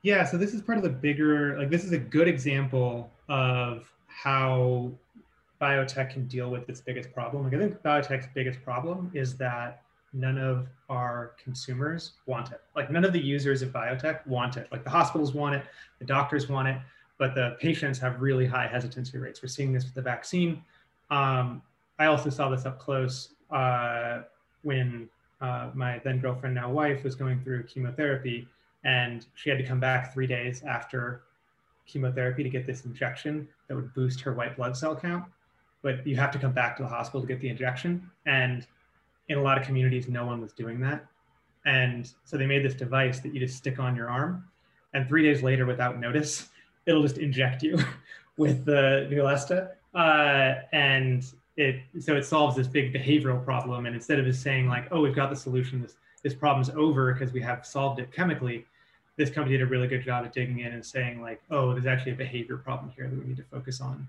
Yeah. 0.01 0.25
So 0.25 0.37
this 0.37 0.53
is 0.53 0.61
part 0.61 0.77
of 0.77 0.83
the 0.83 0.89
bigger. 0.89 1.57
Like 1.57 1.69
this 1.69 1.83
is 1.83 1.91
a 1.91 1.97
good 1.97 2.27
example 2.27 3.11
of 3.27 3.91
how 4.07 4.91
biotech 5.61 6.13
can 6.13 6.25
deal 6.27 6.49
with 6.49 6.69
its 6.69 6.79
biggest 6.79 7.11
problem. 7.13 7.43
Like 7.43 7.53
I 7.53 7.57
think 7.57 7.81
biotech's 7.81 8.27
biggest 8.33 8.63
problem 8.63 9.11
is 9.13 9.35
that 9.37 9.81
none 10.13 10.37
of 10.37 10.67
our 10.89 11.33
consumers 11.43 12.13
want 12.25 12.51
it. 12.51 12.61
Like 12.75 12.89
none 12.89 13.05
of 13.05 13.13
the 13.13 13.19
users 13.19 13.61
of 13.61 13.69
biotech 13.69 14.25
want 14.25 14.57
it. 14.57 14.67
Like 14.71 14.83
the 14.83 14.89
hospitals 14.89 15.33
want 15.33 15.55
it, 15.55 15.63
the 15.99 16.05
doctors 16.05 16.47
want 16.49 16.67
it 16.67 16.77
but 17.19 17.35
the 17.35 17.57
patients 17.59 17.99
have 17.99 18.19
really 18.21 18.47
high 18.47 18.65
hesitancy 18.65 19.19
rates. 19.19 19.43
We're 19.43 19.49
seeing 19.49 19.71
this 19.71 19.83
with 19.83 19.93
the 19.93 20.01
vaccine. 20.01 20.63
Um, 21.11 21.61
I 21.99 22.05
also 22.05 22.29
saw 22.29 22.49
this 22.49 22.65
up 22.65 22.79
close 22.79 23.35
uh, 23.51 24.21
when 24.63 25.09
uh, 25.41 25.69
my 25.73 26.01
then 26.03 26.19
girlfriend, 26.19 26.55
now 26.55 26.71
wife, 26.71 27.03
was 27.03 27.15
going 27.15 27.41
through 27.41 27.63
chemotherapy, 27.63 28.47
and 28.83 29.25
she 29.35 29.49
had 29.49 29.59
to 29.59 29.65
come 29.65 29.79
back 29.79 30.13
three 30.13 30.27
days 30.27 30.63
after 30.63 31.23
chemotherapy 31.85 32.41
to 32.41 32.49
get 32.49 32.65
this 32.65 32.85
injection 32.85 33.47
that 33.67 33.75
would 33.75 33.93
boost 33.93 34.21
her 34.21 34.33
white 34.33 34.55
blood 34.55 34.75
cell 34.75 34.95
count. 34.95 35.25
But 35.81 36.07
you 36.07 36.15
have 36.15 36.31
to 36.31 36.39
come 36.39 36.53
back 36.53 36.77
to 36.77 36.83
the 36.83 36.89
hospital 36.89 37.21
to 37.21 37.27
get 37.27 37.41
the 37.41 37.49
injection, 37.49 38.09
and 38.25 38.65
in 39.27 39.37
a 39.37 39.41
lot 39.41 39.57
of 39.57 39.65
communities, 39.65 40.07
no 40.07 40.25
one 40.25 40.41
was 40.41 40.53
doing 40.53 40.79
that. 40.81 41.05
And 41.65 42.09
so 42.23 42.37
they 42.37 42.45
made 42.45 42.63
this 42.63 42.75
device 42.75 43.19
that 43.19 43.33
you 43.33 43.39
just 43.39 43.57
stick 43.57 43.77
on 43.79 43.95
your 43.95 44.09
arm, 44.09 44.45
and 44.93 45.07
three 45.07 45.23
days 45.23 45.43
later, 45.43 45.65
without 45.65 45.99
notice, 45.99 46.49
it'll 46.89 47.03
just 47.03 47.19
inject 47.19 47.61
you 47.63 47.77
with 48.37 48.65
the 48.65 49.07
Neulasta. 49.11 49.71
Uh, 49.93 50.61
and 50.73 51.25
it 51.55 51.81
so 51.99 52.15
it 52.15 52.25
solves 52.25 52.55
this 52.55 52.67
big 52.67 52.93
behavioral 52.93 53.43
problem. 53.43 53.85
And 53.85 53.95
instead 53.95 54.19
of 54.19 54.25
just 54.25 54.41
saying 54.41 54.67
like, 54.67 54.87
oh, 54.91 55.01
we've 55.01 55.15
got 55.15 55.29
the 55.29 55.35
solution, 55.35 55.81
this 55.81 55.95
this 56.23 56.33
problem's 56.33 56.69
over 56.71 57.13
because 57.13 57.31
we 57.31 57.41
have 57.41 57.65
solved 57.65 57.99
it 57.99 58.11
chemically, 58.11 58.65
this 59.15 59.29
company 59.29 59.57
did 59.57 59.63
a 59.63 59.69
really 59.69 59.87
good 59.87 60.03
job 60.03 60.25
at 60.25 60.33
digging 60.33 60.59
in 60.59 60.73
and 60.73 60.85
saying 60.85 61.21
like, 61.21 61.41
oh, 61.49 61.73
there's 61.73 61.85
actually 61.85 62.11
a 62.11 62.15
behavior 62.15 62.57
problem 62.57 62.91
here 62.95 63.07
that 63.07 63.17
we 63.17 63.25
need 63.25 63.37
to 63.37 63.43
focus 63.43 63.79
on. 63.79 64.07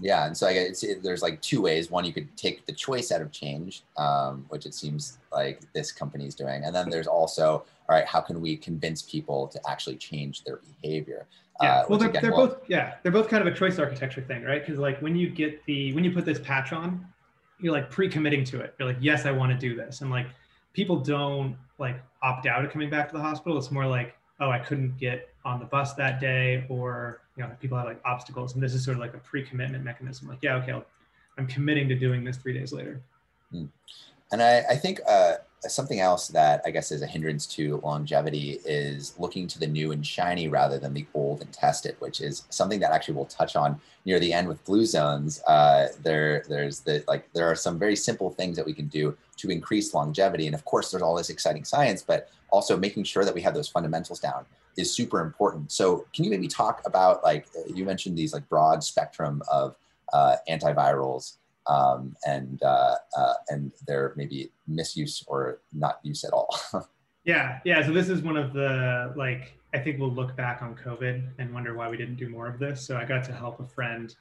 Yeah, 0.00 0.26
and 0.26 0.36
so 0.36 0.48
I 0.48 0.54
guess 0.54 0.84
there's 1.02 1.22
like 1.22 1.40
two 1.40 1.60
ways. 1.62 1.90
One, 1.90 2.04
you 2.04 2.12
could 2.12 2.34
take 2.36 2.66
the 2.66 2.72
choice 2.72 3.12
out 3.12 3.20
of 3.20 3.30
change, 3.30 3.84
um, 3.96 4.44
which 4.48 4.66
it 4.66 4.74
seems 4.74 5.18
like 5.32 5.60
this 5.72 5.92
company 5.92 6.26
is 6.26 6.34
doing, 6.34 6.64
and 6.64 6.74
then 6.74 6.90
there's 6.90 7.06
also, 7.06 7.64
all 7.88 7.96
right, 7.96 8.06
how 8.06 8.20
can 8.20 8.40
we 8.40 8.56
convince 8.56 9.02
people 9.02 9.46
to 9.48 9.60
actually 9.70 9.96
change 9.96 10.42
their 10.42 10.58
behavior? 10.82 11.26
Yeah, 11.62 11.80
uh, 11.80 11.84
well, 11.88 11.98
they're, 11.98 12.08
again, 12.08 12.22
they're 12.22 12.32
well, 12.32 12.48
both 12.48 12.68
yeah, 12.68 12.94
they're 13.02 13.12
both 13.12 13.28
kind 13.28 13.46
of 13.46 13.52
a 13.52 13.56
choice 13.56 13.78
architecture 13.78 14.22
thing, 14.22 14.42
right? 14.42 14.64
Because 14.64 14.78
like 14.78 15.00
when 15.00 15.14
you 15.14 15.28
get 15.28 15.64
the 15.66 15.92
when 15.92 16.02
you 16.02 16.10
put 16.10 16.24
this 16.24 16.40
patch 16.40 16.72
on, 16.72 17.06
you're 17.60 17.72
like 17.72 17.90
pre-committing 17.90 18.44
to 18.44 18.60
it. 18.60 18.74
You're 18.78 18.88
like, 18.88 18.98
yes, 19.00 19.24
I 19.24 19.30
want 19.30 19.52
to 19.52 19.58
do 19.58 19.76
this, 19.76 20.00
and 20.00 20.10
like 20.10 20.26
people 20.72 20.96
don't 20.96 21.56
like 21.78 21.96
opt 22.22 22.46
out 22.46 22.64
of 22.64 22.72
coming 22.72 22.90
back 22.90 23.08
to 23.08 23.16
the 23.16 23.22
hospital. 23.22 23.56
It's 23.56 23.70
more 23.70 23.86
like, 23.86 24.16
oh, 24.40 24.50
I 24.50 24.58
couldn't 24.58 24.98
get 24.98 25.28
on 25.44 25.60
the 25.60 25.66
bus 25.66 25.94
that 25.94 26.20
day, 26.20 26.64
or 26.68 27.20
you 27.36 27.44
know, 27.44 27.50
people 27.60 27.78
have 27.78 27.86
like 27.86 28.00
obstacles, 28.04 28.54
and 28.54 28.62
this 28.62 28.74
is 28.74 28.84
sort 28.84 28.96
of 28.96 29.00
like 29.00 29.14
a 29.14 29.18
pre-commitment 29.18 29.84
mechanism. 29.84 30.28
Like, 30.28 30.38
yeah, 30.42 30.56
okay, 30.56 30.72
i 30.72 31.40
am 31.40 31.46
committing 31.46 31.88
to 31.88 31.94
doing 31.94 32.24
this 32.24 32.36
three 32.36 32.52
days 32.52 32.72
later. 32.72 33.00
Hmm. 33.52 33.66
And 34.32 34.42
I, 34.42 34.64
I 34.70 34.76
think 34.76 35.00
uh, 35.08 35.34
something 35.68 36.00
else 36.00 36.28
that 36.28 36.62
I 36.66 36.70
guess 36.70 36.92
is 36.92 37.02
a 37.02 37.06
hindrance 37.06 37.46
to 37.46 37.80
longevity 37.82 38.60
is 38.64 39.14
looking 39.18 39.46
to 39.48 39.58
the 39.58 39.66
new 39.66 39.92
and 39.92 40.06
shiny 40.06 40.48
rather 40.48 40.78
than 40.78 40.94
the 40.94 41.06
old 41.14 41.40
and 41.40 41.52
tested, 41.52 41.96
which 41.98 42.20
is 42.20 42.44
something 42.50 42.80
that 42.80 42.92
actually 42.92 43.14
we'll 43.14 43.26
touch 43.26 43.56
on 43.56 43.80
near 44.04 44.20
the 44.20 44.32
end 44.32 44.48
with 44.48 44.64
blue 44.64 44.84
zones. 44.84 45.42
Uh, 45.46 45.88
there, 46.02 46.44
there's 46.48 46.80
the 46.80 47.04
like 47.08 47.32
there 47.32 47.50
are 47.50 47.54
some 47.54 47.78
very 47.78 47.96
simple 47.96 48.30
things 48.30 48.56
that 48.56 48.66
we 48.66 48.72
can 48.72 48.88
do 48.88 49.16
to 49.36 49.50
increase 49.50 49.94
longevity, 49.94 50.46
and 50.46 50.54
of 50.54 50.64
course, 50.64 50.90
there's 50.90 51.02
all 51.02 51.14
this 51.14 51.30
exciting 51.30 51.64
science, 51.64 52.02
but 52.02 52.30
also 52.50 52.76
making 52.76 53.04
sure 53.04 53.24
that 53.24 53.34
we 53.34 53.40
have 53.40 53.54
those 53.54 53.68
fundamentals 53.68 54.20
down 54.20 54.44
is 54.76 54.94
super 54.94 55.20
important. 55.20 55.72
So, 55.72 56.06
can 56.14 56.24
you 56.24 56.30
maybe 56.30 56.48
talk 56.48 56.82
about 56.86 57.22
like 57.24 57.46
you 57.72 57.84
mentioned 57.84 58.16
these 58.16 58.32
like 58.32 58.48
broad 58.48 58.82
spectrum 58.84 59.42
of 59.50 59.76
uh, 60.12 60.36
antivirals? 60.48 61.36
Um, 61.66 62.14
and 62.26 62.62
uh, 62.62 62.96
uh, 63.16 63.34
and 63.48 63.72
their 63.86 64.12
maybe 64.16 64.50
misuse 64.66 65.24
or 65.26 65.60
not 65.72 66.00
use 66.02 66.24
at 66.24 66.32
all. 66.32 66.54
yeah, 67.24 67.60
yeah. 67.64 67.84
So 67.84 67.92
this 67.92 68.08
is 68.08 68.22
one 68.22 68.36
of 68.36 68.52
the 68.52 69.12
like 69.16 69.54
I 69.72 69.78
think 69.78 69.98
we'll 69.98 70.12
look 70.12 70.36
back 70.36 70.62
on 70.62 70.74
COVID 70.74 71.22
and 71.38 71.52
wonder 71.52 71.74
why 71.74 71.88
we 71.88 71.96
didn't 71.96 72.16
do 72.16 72.28
more 72.28 72.48
of 72.48 72.58
this. 72.58 72.84
So 72.86 72.96
I 72.96 73.04
got 73.04 73.24
to 73.24 73.32
help 73.32 73.60
a 73.60 73.66
friend 73.66 74.14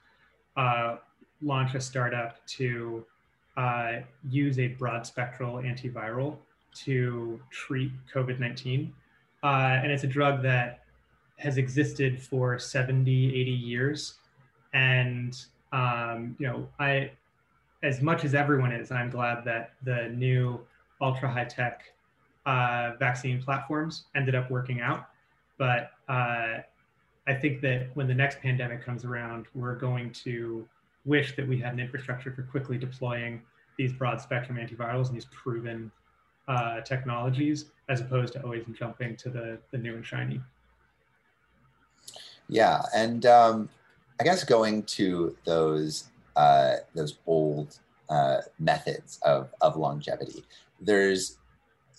uh, 0.55 0.97
launch 1.41 1.75
a 1.75 1.81
startup 1.81 2.45
to 2.47 3.05
uh, 3.57 3.97
use 4.29 4.59
a 4.59 4.67
broad 4.67 5.05
spectral 5.05 5.55
antiviral 5.57 6.38
to 6.85 7.39
treat 7.51 7.91
COVID 8.13 8.39
nineteen, 8.39 8.93
uh, 9.43 9.79
and 9.81 9.91
it's 9.91 10.03
a 10.03 10.07
drug 10.07 10.41
that 10.43 10.79
has 11.38 11.57
existed 11.57 12.21
for 12.21 12.57
70 12.57 13.29
80 13.29 13.51
years 13.51 14.15
and 14.73 15.45
um, 15.71 16.35
you 16.39 16.47
know 16.47 16.67
i 16.79 17.12
as 17.83 18.01
much 18.01 18.23
as 18.23 18.33
everyone 18.33 18.71
is, 18.71 18.91
I'm 18.91 19.09
glad 19.09 19.43
that 19.43 19.73
the 19.83 20.09
new 20.15 20.65
ultra 21.01 21.29
high 21.29 21.43
tech 21.43 21.83
uh, 22.45 22.93
vaccine 22.97 23.43
platforms 23.43 24.05
ended 24.15 24.35
up 24.35 24.49
working 24.49 24.79
out. 24.79 25.09
But 25.57 25.91
uh, 26.07 26.59
I 27.27 27.33
think 27.39 27.61
that 27.61 27.89
when 27.93 28.07
the 28.07 28.13
next 28.13 28.39
pandemic 28.39 28.83
comes 28.83 29.03
around, 29.03 29.47
we're 29.53 29.75
going 29.75 30.11
to 30.23 30.67
wish 31.05 31.35
that 31.35 31.47
we 31.47 31.59
had 31.59 31.73
an 31.73 31.79
infrastructure 31.79 32.31
for 32.31 32.43
quickly 32.43 32.77
deploying 32.77 33.41
these 33.77 33.91
broad 33.91 34.21
spectrum 34.21 34.57
antivirals 34.57 35.07
and 35.07 35.15
these 35.15 35.25
proven 35.25 35.91
uh, 36.47 36.81
technologies, 36.81 37.65
as 37.89 37.99
opposed 37.99 38.33
to 38.33 38.43
always 38.43 38.63
jumping 38.73 39.15
to 39.17 39.29
the, 39.29 39.57
the 39.71 39.77
new 39.77 39.95
and 39.95 40.05
shiny. 40.05 40.39
Yeah, 42.47 42.81
and 42.95 43.25
um, 43.25 43.69
I 44.19 44.23
guess 44.23 44.43
going 44.43 44.83
to 44.83 45.35
those 45.43 46.09
uh, 46.35 46.75
those 46.93 47.17
old 47.25 47.79
uh, 48.09 48.41
methods 48.59 49.19
of, 49.23 49.49
of 49.61 49.75
longevity. 49.75 50.43
There's 50.79 51.37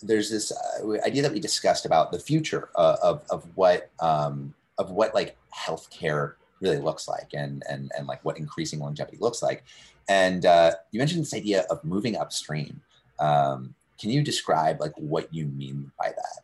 there's 0.03 0.29
this 0.29 0.51
uh, 0.51 0.91
idea 1.05 1.21
that 1.21 1.31
we 1.31 1.39
discussed 1.39 1.85
about 1.85 2.11
the 2.11 2.19
future 2.19 2.69
uh, 2.75 2.97
of, 3.01 3.23
of 3.29 3.47
what 3.55 3.89
um, 3.99 4.53
of 4.77 4.91
what 4.91 5.13
like 5.15 5.37
healthcare 5.55 6.33
really 6.61 6.77
looks 6.77 7.07
like 7.07 7.29
and 7.33 7.63
and 7.69 7.91
and 7.97 8.07
like 8.07 8.23
what 8.23 8.37
increasing 8.37 8.79
longevity 8.79 9.17
looks 9.19 9.41
like. 9.41 9.63
And 10.07 10.45
uh, 10.45 10.71
you 10.91 10.99
mentioned 10.99 11.21
this 11.21 11.33
idea 11.33 11.65
of 11.69 11.83
moving 11.83 12.15
upstream. 12.15 12.81
Um, 13.19 13.73
can 13.99 14.09
you 14.09 14.21
describe 14.21 14.79
like 14.79 14.93
what 14.97 15.33
you 15.33 15.45
mean 15.45 15.91
by 15.97 16.09
that? 16.09 16.43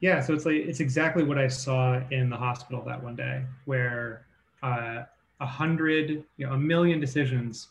Yeah, 0.00 0.20
so 0.20 0.32
it's 0.34 0.44
like 0.46 0.56
it's 0.56 0.80
exactly 0.80 1.24
what 1.24 1.38
I 1.38 1.48
saw 1.48 2.00
in 2.10 2.30
the 2.30 2.36
hospital 2.36 2.82
that 2.86 3.02
one 3.02 3.16
day, 3.16 3.42
where 3.64 4.26
uh, 4.62 5.04
a 5.40 5.46
hundred, 5.46 6.24
you 6.36 6.46
know, 6.46 6.52
a 6.52 6.58
million 6.58 7.00
decisions 7.00 7.68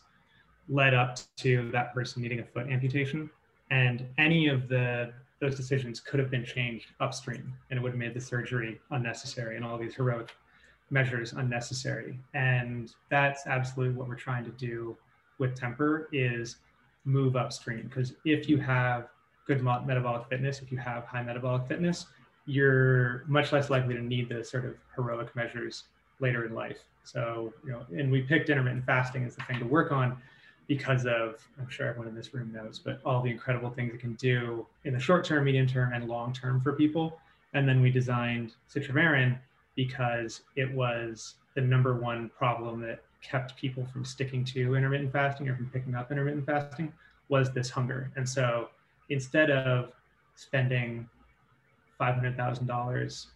led 0.68 0.94
up 0.94 1.18
to 1.36 1.70
that 1.72 1.94
person 1.94 2.22
needing 2.22 2.40
a 2.40 2.44
foot 2.44 2.68
amputation, 2.68 3.30
and 3.70 4.06
any 4.18 4.48
of 4.48 4.68
the 4.68 5.12
those 5.40 5.54
decisions 5.54 6.00
could 6.00 6.18
have 6.18 6.30
been 6.30 6.44
changed 6.44 6.92
upstream, 7.00 7.52
and 7.70 7.78
it 7.78 7.82
would 7.82 7.92
have 7.92 7.98
made 7.98 8.12
the 8.12 8.20
surgery 8.20 8.80
unnecessary 8.90 9.54
and 9.54 9.64
all 9.64 9.78
these 9.78 9.94
heroic 9.94 10.34
measures 10.90 11.32
unnecessary. 11.32 12.18
And 12.34 12.92
that's 13.08 13.46
absolutely 13.46 13.94
what 13.94 14.08
we're 14.08 14.16
trying 14.16 14.44
to 14.44 14.50
do 14.50 14.96
with 15.38 15.54
Temper 15.54 16.08
is 16.12 16.56
move 17.04 17.36
upstream 17.36 17.82
because 17.88 18.14
if 18.24 18.48
you 18.48 18.58
have 18.58 19.08
good 19.46 19.62
metabolic 19.62 20.28
fitness, 20.28 20.60
if 20.60 20.72
you 20.72 20.78
have 20.78 21.04
high 21.04 21.22
metabolic 21.22 21.66
fitness, 21.68 22.06
you're 22.46 23.24
much 23.26 23.52
less 23.52 23.70
likely 23.70 23.94
to 23.94 24.02
need 24.02 24.28
the 24.28 24.42
sort 24.42 24.64
of 24.64 24.74
heroic 24.94 25.34
measures 25.36 25.84
later 26.20 26.46
in 26.46 26.54
life. 26.54 26.78
So, 27.08 27.54
you 27.64 27.72
know, 27.72 27.86
and 27.96 28.12
we 28.12 28.20
picked 28.20 28.50
intermittent 28.50 28.84
fasting 28.84 29.24
as 29.24 29.34
the 29.34 29.42
thing 29.44 29.58
to 29.60 29.64
work 29.64 29.92
on 29.92 30.18
because 30.66 31.06
of, 31.06 31.40
I'm 31.58 31.68
sure 31.70 31.86
everyone 31.86 32.08
in 32.08 32.14
this 32.14 32.34
room 32.34 32.52
knows, 32.52 32.78
but 32.78 33.00
all 33.02 33.22
the 33.22 33.30
incredible 33.30 33.70
things 33.70 33.94
it 33.94 34.00
can 34.00 34.12
do 34.16 34.66
in 34.84 34.92
the 34.92 35.00
short 35.00 35.24
term, 35.24 35.44
medium 35.44 35.66
term, 35.66 35.94
and 35.94 36.06
long 36.06 36.34
term 36.34 36.60
for 36.60 36.74
people. 36.74 37.18
And 37.54 37.66
then 37.66 37.80
we 37.80 37.90
designed 37.90 38.52
Citrovarin 38.70 39.38
because 39.74 40.42
it 40.54 40.70
was 40.70 41.36
the 41.54 41.62
number 41.62 41.94
one 41.94 42.30
problem 42.36 42.82
that 42.82 43.02
kept 43.22 43.56
people 43.56 43.86
from 43.86 44.04
sticking 44.04 44.44
to 44.44 44.74
intermittent 44.74 45.10
fasting 45.10 45.48
or 45.48 45.56
from 45.56 45.70
picking 45.70 45.94
up 45.94 46.12
intermittent 46.12 46.44
fasting 46.44 46.92
was 47.30 47.50
this 47.54 47.70
hunger. 47.70 48.12
And 48.16 48.28
so 48.28 48.68
instead 49.08 49.50
of 49.50 49.92
spending 50.34 51.08
$500,000 51.98 53.26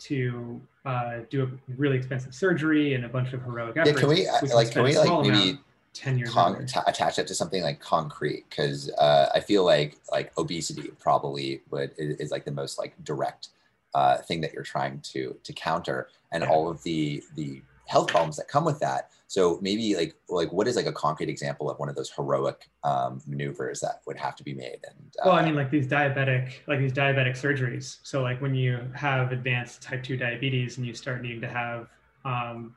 to 0.00 0.60
uh, 0.84 1.20
do 1.28 1.42
a 1.44 1.72
really 1.76 1.96
expensive 1.96 2.34
surgery 2.34 2.94
and 2.94 3.04
a 3.04 3.08
bunch 3.08 3.32
of 3.32 3.42
heroic 3.42 3.76
efforts. 3.76 3.94
Yeah, 3.94 4.00
can 4.00 4.08
we, 4.08 4.26
we 4.42 4.54
like 4.54 4.70
can 4.70 4.82
we 4.82 4.96
like 4.96 5.26
maybe 5.26 5.58
10 5.92 6.18
years 6.18 6.30
con- 6.30 6.66
t- 6.66 6.80
attach 6.86 7.18
it 7.18 7.26
to 7.26 7.34
something 7.34 7.62
like 7.62 7.80
concrete 7.80 8.46
because 8.48 8.90
uh, 8.92 9.28
I 9.34 9.40
feel 9.40 9.64
like 9.64 9.98
like 10.10 10.32
obesity 10.38 10.90
probably 10.98 11.62
would 11.70 11.92
is, 11.98 12.16
is 12.16 12.30
like 12.30 12.44
the 12.44 12.52
most 12.52 12.78
like 12.78 12.94
direct 13.04 13.48
uh, 13.94 14.18
thing 14.18 14.40
that 14.40 14.52
you're 14.52 14.62
trying 14.62 15.00
to 15.00 15.36
to 15.42 15.52
counter 15.52 16.08
and 16.32 16.42
yeah. 16.42 16.50
all 16.50 16.70
of 16.70 16.82
the 16.82 17.22
the 17.34 17.60
health 17.86 18.08
problems 18.08 18.36
that 18.36 18.48
come 18.48 18.64
with 18.64 18.78
that. 18.80 19.10
So 19.30 19.60
maybe 19.62 19.94
like 19.94 20.16
like 20.28 20.52
what 20.52 20.66
is 20.66 20.74
like 20.74 20.86
a 20.86 20.92
concrete 20.92 21.28
example 21.28 21.70
of 21.70 21.78
one 21.78 21.88
of 21.88 21.94
those 21.94 22.10
heroic 22.10 22.68
um, 22.82 23.22
maneuvers 23.28 23.78
that 23.78 24.00
would 24.04 24.16
have 24.16 24.34
to 24.34 24.42
be 24.42 24.54
made? 24.54 24.78
And 24.82 25.14
uh, 25.22 25.26
well, 25.26 25.34
I 25.36 25.44
mean 25.44 25.54
like 25.54 25.70
these 25.70 25.86
diabetic 25.86 26.54
like 26.66 26.80
these 26.80 26.92
diabetic 26.92 27.38
surgeries. 27.40 27.98
So 28.02 28.22
like 28.22 28.40
when 28.40 28.56
you 28.56 28.80
have 28.92 29.30
advanced 29.30 29.82
type 29.82 30.02
two 30.02 30.16
diabetes 30.16 30.78
and 30.78 30.86
you 30.86 30.94
start 30.94 31.22
needing 31.22 31.40
to 31.42 31.48
have 31.48 31.86
um, 32.24 32.74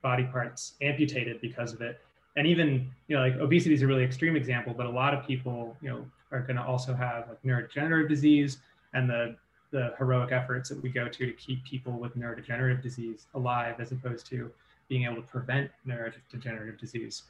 body 0.00 0.24
parts 0.24 0.76
amputated 0.80 1.42
because 1.42 1.74
of 1.74 1.82
it. 1.82 2.00
And 2.36 2.46
even 2.46 2.90
you 3.08 3.16
know 3.16 3.22
like 3.22 3.34
obesity 3.34 3.74
is 3.74 3.82
a 3.82 3.86
really 3.86 4.02
extreme 4.02 4.34
example, 4.34 4.72
but 4.74 4.86
a 4.86 4.90
lot 4.90 5.12
of 5.12 5.26
people 5.26 5.76
you 5.82 5.90
know 5.90 6.06
are 6.30 6.40
going 6.40 6.56
to 6.56 6.64
also 6.64 6.94
have 6.94 7.28
like 7.28 7.42
neurodegenerative 7.42 8.08
disease 8.08 8.60
and 8.94 9.10
the 9.10 9.36
the 9.72 9.92
heroic 9.98 10.32
efforts 10.32 10.70
that 10.70 10.82
we 10.82 10.88
go 10.88 11.06
to 11.06 11.26
to 11.26 11.32
keep 11.32 11.62
people 11.64 11.92
with 11.92 12.16
neurodegenerative 12.16 12.82
disease 12.82 13.26
alive 13.34 13.74
as 13.78 13.92
opposed 13.92 14.24
to 14.28 14.50
being 14.92 15.04
able 15.04 15.16
to 15.16 15.22
prevent 15.22 15.70
neurodegenerative 15.88 16.78
disease. 16.78 17.22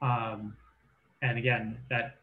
Um, 0.00 0.56
and 1.22 1.36
again, 1.38 1.76
that 1.90 2.18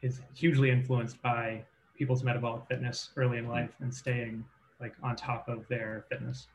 is 0.00 0.22
hugely 0.34 0.70
influenced 0.70 1.20
by 1.20 1.62
people's 1.98 2.22
metabolic 2.24 2.62
fitness 2.66 3.10
early 3.18 3.36
in 3.36 3.46
life 3.46 3.72
and 3.80 3.92
staying 3.92 4.42
like 4.80 4.94
on 5.02 5.14
top 5.14 5.46
of 5.46 5.68
their 5.68 6.06
fitness. 6.08 6.46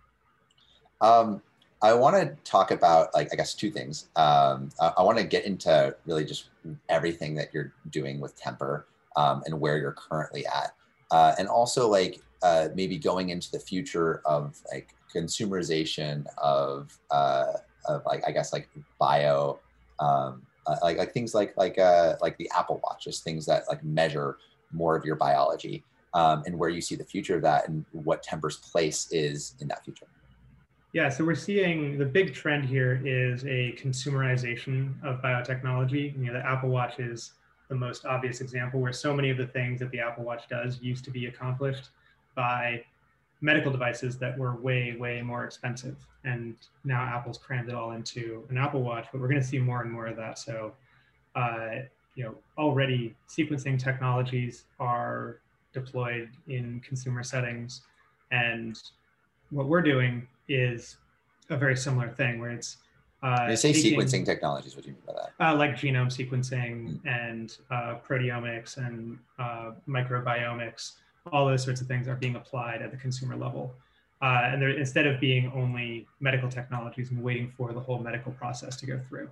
Um, 1.00 1.44
I 1.84 1.94
want 1.94 2.16
to 2.16 2.36
talk 2.44 2.72
about 2.72 3.14
like 3.14 3.30
I 3.32 3.36
guess 3.36 3.54
two 3.54 3.70
things. 3.70 4.08
Um, 4.16 4.70
I, 4.82 4.94
I 4.98 5.04
want 5.04 5.20
to 5.20 5.24
get 5.24 5.46
into 5.46 5.96
really 6.08 6.26
just 6.26 6.50
everything 6.90 7.36
that 7.36 7.54
you're 7.54 7.72
doing 7.92 8.20
with 8.20 8.36
Temper 8.36 8.88
um, 9.16 9.44
and 9.46 9.62
where 9.62 9.78
you're 9.78 9.98
currently 10.10 10.44
at. 10.48 10.74
uh, 11.12 11.36
and 11.38 11.48
also 11.48 11.88
like 11.88 12.20
uh, 12.42 12.70
maybe 12.76 12.98
going 12.98 13.30
into 13.30 13.52
the 13.52 13.60
future 13.60 14.22
of 14.26 14.60
like 14.72 14.96
consumerization 15.14 16.26
of, 16.38 16.98
uh, 17.12 17.54
of 17.88 18.06
like 18.06 18.22
I 18.28 18.32
guess 18.32 18.54
like 18.54 18.70
bio, 19.00 19.60
um, 20.00 20.42
uh, 20.68 20.76
like 20.82 20.98
like 20.98 21.14
things 21.14 21.34
like 21.34 21.56
like 21.58 21.78
uh, 21.78 22.16
like 22.22 22.38
the 22.38 22.50
Apple 22.56 22.80
Watch, 22.84 23.06
just 23.06 23.24
things 23.24 23.46
that 23.46 23.64
like 23.68 23.84
measure 23.84 24.38
more 24.72 24.96
of 24.96 25.04
your 25.06 25.16
biology, 25.16 25.84
um, 26.14 26.44
and 26.46 26.58
where 26.58 26.70
you 26.70 26.82
see 26.82 26.96
the 26.96 27.04
future 27.04 27.36
of 27.36 27.42
that, 27.42 27.68
and 27.68 27.86
what 27.92 28.22
Temper's 28.24 28.58
place 28.58 29.12
is 29.12 29.56
in 29.62 29.68
that 29.70 29.84
future. 29.84 30.08
Yeah, 30.92 31.10
so 31.10 31.24
we're 31.24 31.36
seeing 31.36 32.00
the 32.00 32.06
big 32.06 32.34
trend 32.34 32.66
here 32.66 33.00
is 33.06 33.44
a 33.44 33.76
consumerization 33.80 34.94
of 35.04 35.22
biotechnology. 35.22 36.18
You 36.18 36.26
know, 36.26 36.34
the 36.34 36.46
Apple 36.46 36.70
Watch 36.70 37.00
is 37.00 37.34
the 37.70 37.76
most 37.76 38.06
obvious 38.06 38.42
example 38.42 38.80
where 38.80 38.92
so 38.92 39.14
many 39.14 39.30
of 39.30 39.38
the 39.38 39.46
things 39.46 39.80
that 39.80 39.92
the 39.92 40.00
Apple 40.00 40.24
Watch 40.24 40.48
does 40.50 40.82
used 40.82 41.06
to 41.06 41.12
be 41.12 41.28
accomplished 41.28 41.90
by 42.36 42.84
medical 43.42 43.72
devices 43.72 44.18
that 44.18 44.38
were 44.38 44.56
way, 44.56 44.96
way 45.00 45.22
more 45.22 45.46
expensive. 45.46 45.96
And 46.24 46.56
now 46.84 47.02
Apple's 47.02 47.38
crammed 47.38 47.70
it 47.70 47.76
all 47.76 47.92
into 47.92 48.46
an 48.50 48.58
Apple 48.58 48.82
Watch, 48.82 49.08
but 49.12 49.22
we're 49.22 49.30
going 49.30 49.42
to 49.42 49.48
see 49.48 49.60
more 49.60 49.82
and 49.82 49.92
more 49.92 50.08
of 50.08 50.18
that. 50.18 50.38
So, 50.38 50.74
uh, 51.36 51.70
you 52.16 52.26
know, 52.26 52.36
already 52.58 53.16
sequencing 53.30 53.82
technologies 53.82 54.66
are 54.80 55.40
deployed 55.74 56.30
in 56.48 56.82
consumer 56.82 57.24
settings. 57.24 57.82
And 58.32 58.78
what 59.52 59.68
we're 59.68 59.82
doing 59.82 60.28
is 60.50 60.98
a 61.50 61.58
very 61.58 61.78
similar 61.78 62.10
thing 62.10 62.40
where 62.40 62.52
it's 62.52 62.78
uh, 63.22 63.48
they 63.48 63.56
say 63.56 63.74
sequencing 63.74 64.26
technologies. 64.26 64.76
What 64.76 64.86
do 64.86 64.92
you 64.92 64.96
mean 64.96 65.04
by 65.06 65.14
that? 65.14 65.46
Uh, 65.46 65.56
like 65.58 65.72
genome 65.72 66.08
sequencing 66.08 67.00
mm. 67.00 67.00
and 67.06 67.58
uh, 67.70 67.96
proteomics 68.08 68.78
and 68.78 69.18
uh, 69.38 69.72
microbiomics, 69.88 70.94
all 71.32 71.46
those 71.48 71.64
sorts 71.64 71.82
of 71.82 71.88
things 71.88 72.08
are 72.08 72.16
being 72.16 72.36
applied 72.36 72.82
at 72.82 72.92
the 72.92 72.98
consumer 72.98 73.36
level. 73.36 73.74
Uh, 74.22 74.42
and 74.44 74.62
instead 74.64 75.08
of 75.08 75.20
being 75.20 75.50
only 75.56 76.06
medical 76.20 76.50
technologies 76.50 77.10
and 77.12 77.24
waiting 77.24 77.52
for 77.56 77.72
the 77.72 77.80
whole 77.80 78.00
medical 78.00 78.32
process 78.34 78.76
to 78.76 78.86
go 78.86 79.00
through. 79.08 79.30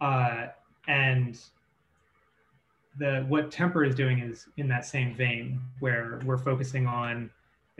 Uh, 0.00 0.46
and 0.86 1.40
the 2.98 3.24
what 3.28 3.50
Temper 3.50 3.84
is 3.84 3.94
doing 3.94 4.20
is 4.20 4.46
in 4.56 4.68
that 4.68 4.86
same 4.86 5.14
vein, 5.14 5.60
where 5.80 6.20
we're 6.24 6.38
focusing 6.38 6.86
on, 6.86 7.28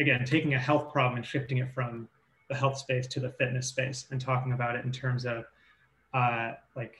again, 0.00 0.24
taking 0.24 0.54
a 0.54 0.58
health 0.58 0.92
problem 0.92 1.16
and 1.16 1.26
shifting 1.26 1.58
it 1.58 1.72
from 1.72 2.08
the 2.48 2.54
health 2.54 2.78
space 2.78 3.06
to 3.06 3.20
the 3.20 3.30
fitness 3.30 3.68
space 3.68 4.06
and 4.10 4.20
talking 4.20 4.52
about 4.52 4.76
it 4.76 4.84
in 4.84 4.92
terms 4.92 5.24
of 5.24 5.44
uh, 6.12 6.52
like 6.76 6.96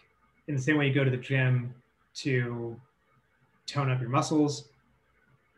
in 0.48 0.54
the 0.54 0.60
same 0.60 0.76
way 0.76 0.88
you 0.88 0.94
go 0.94 1.04
to 1.04 1.10
the 1.10 1.16
gym 1.16 1.74
to 2.14 2.78
tone 3.66 3.90
up 3.90 4.00
your 4.00 4.10
muscles 4.10 4.68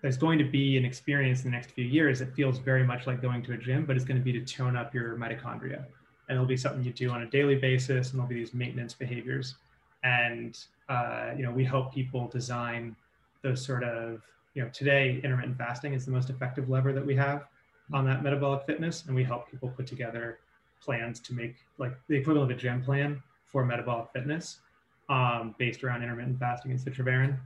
there's 0.06 0.16
going 0.16 0.38
to 0.38 0.44
be 0.44 0.76
an 0.76 0.84
experience 0.84 1.42
in 1.42 1.50
the 1.50 1.56
next 1.56 1.72
few 1.72 1.84
years 1.84 2.20
that 2.20 2.32
feels 2.32 2.58
very 2.58 2.84
much 2.84 3.08
like 3.08 3.20
going 3.20 3.42
to 3.42 3.54
a 3.54 3.56
gym 3.56 3.84
but 3.84 3.96
it's 3.96 4.04
going 4.04 4.16
to 4.16 4.22
be 4.22 4.30
to 4.30 4.40
tone 4.40 4.76
up 4.76 4.94
your 4.94 5.16
mitochondria. 5.16 5.84
And 6.28 6.36
it'll 6.36 6.46
be 6.46 6.56
something 6.56 6.84
you 6.84 6.92
do 6.92 7.10
on 7.10 7.22
a 7.22 7.26
daily 7.26 7.56
basis 7.56 8.10
and 8.10 8.20
there'll 8.20 8.28
be 8.28 8.36
these 8.36 8.54
maintenance 8.54 8.94
behaviors. 8.94 9.56
And 10.04 10.56
uh, 10.88 11.32
you 11.36 11.42
know 11.42 11.50
we 11.50 11.64
help 11.64 11.92
people 11.92 12.28
design 12.28 12.94
those 13.42 13.66
sort 13.66 13.82
of 13.82 14.22
you 14.54 14.62
know 14.62 14.68
today 14.68 15.20
intermittent 15.24 15.58
fasting 15.58 15.92
is 15.92 16.04
the 16.04 16.12
most 16.12 16.30
effective 16.30 16.68
lever 16.68 16.92
that 16.92 17.04
we 17.04 17.16
have 17.16 17.46
on 17.92 18.04
that 18.04 18.22
metabolic 18.22 18.64
fitness. 18.64 19.06
And 19.08 19.16
we 19.16 19.24
help 19.24 19.50
people 19.50 19.70
put 19.70 19.88
together 19.88 20.38
plans 20.80 21.18
to 21.18 21.34
make 21.34 21.56
like 21.78 21.98
the 22.06 22.14
equivalent 22.14 22.52
of 22.52 22.56
a 22.56 22.60
gym 22.60 22.80
plan 22.80 23.20
for 23.44 23.64
metabolic 23.64 24.06
fitness 24.12 24.60
um, 25.08 25.56
based 25.58 25.82
around 25.82 26.04
intermittent 26.04 26.38
fasting 26.38 26.70
and 26.70 26.78
citrovarin 26.78 27.36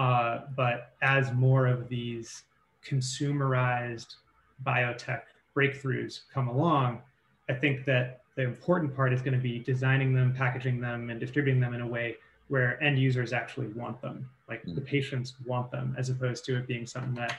uh, 0.00 0.40
but 0.56 0.92
as 1.02 1.32
more 1.32 1.66
of 1.66 1.88
these 1.88 2.42
consumerized 2.84 4.16
biotech 4.64 5.22
breakthroughs 5.56 6.20
come 6.32 6.48
along 6.48 7.00
i 7.48 7.52
think 7.52 7.84
that 7.84 8.22
the 8.36 8.42
important 8.42 8.94
part 8.94 9.12
is 9.12 9.20
going 9.20 9.34
to 9.34 9.42
be 9.42 9.58
designing 9.58 10.14
them 10.14 10.34
packaging 10.34 10.80
them 10.80 11.10
and 11.10 11.20
distributing 11.20 11.60
them 11.60 11.74
in 11.74 11.80
a 11.82 11.86
way 11.86 12.16
where 12.48 12.82
end 12.82 12.98
users 12.98 13.32
actually 13.32 13.68
want 13.68 14.00
them 14.00 14.28
like 14.48 14.62
the 14.74 14.80
patients 14.80 15.34
want 15.46 15.70
them 15.70 15.94
as 15.96 16.08
opposed 16.08 16.44
to 16.44 16.56
it 16.56 16.66
being 16.66 16.86
something 16.86 17.14
that 17.14 17.38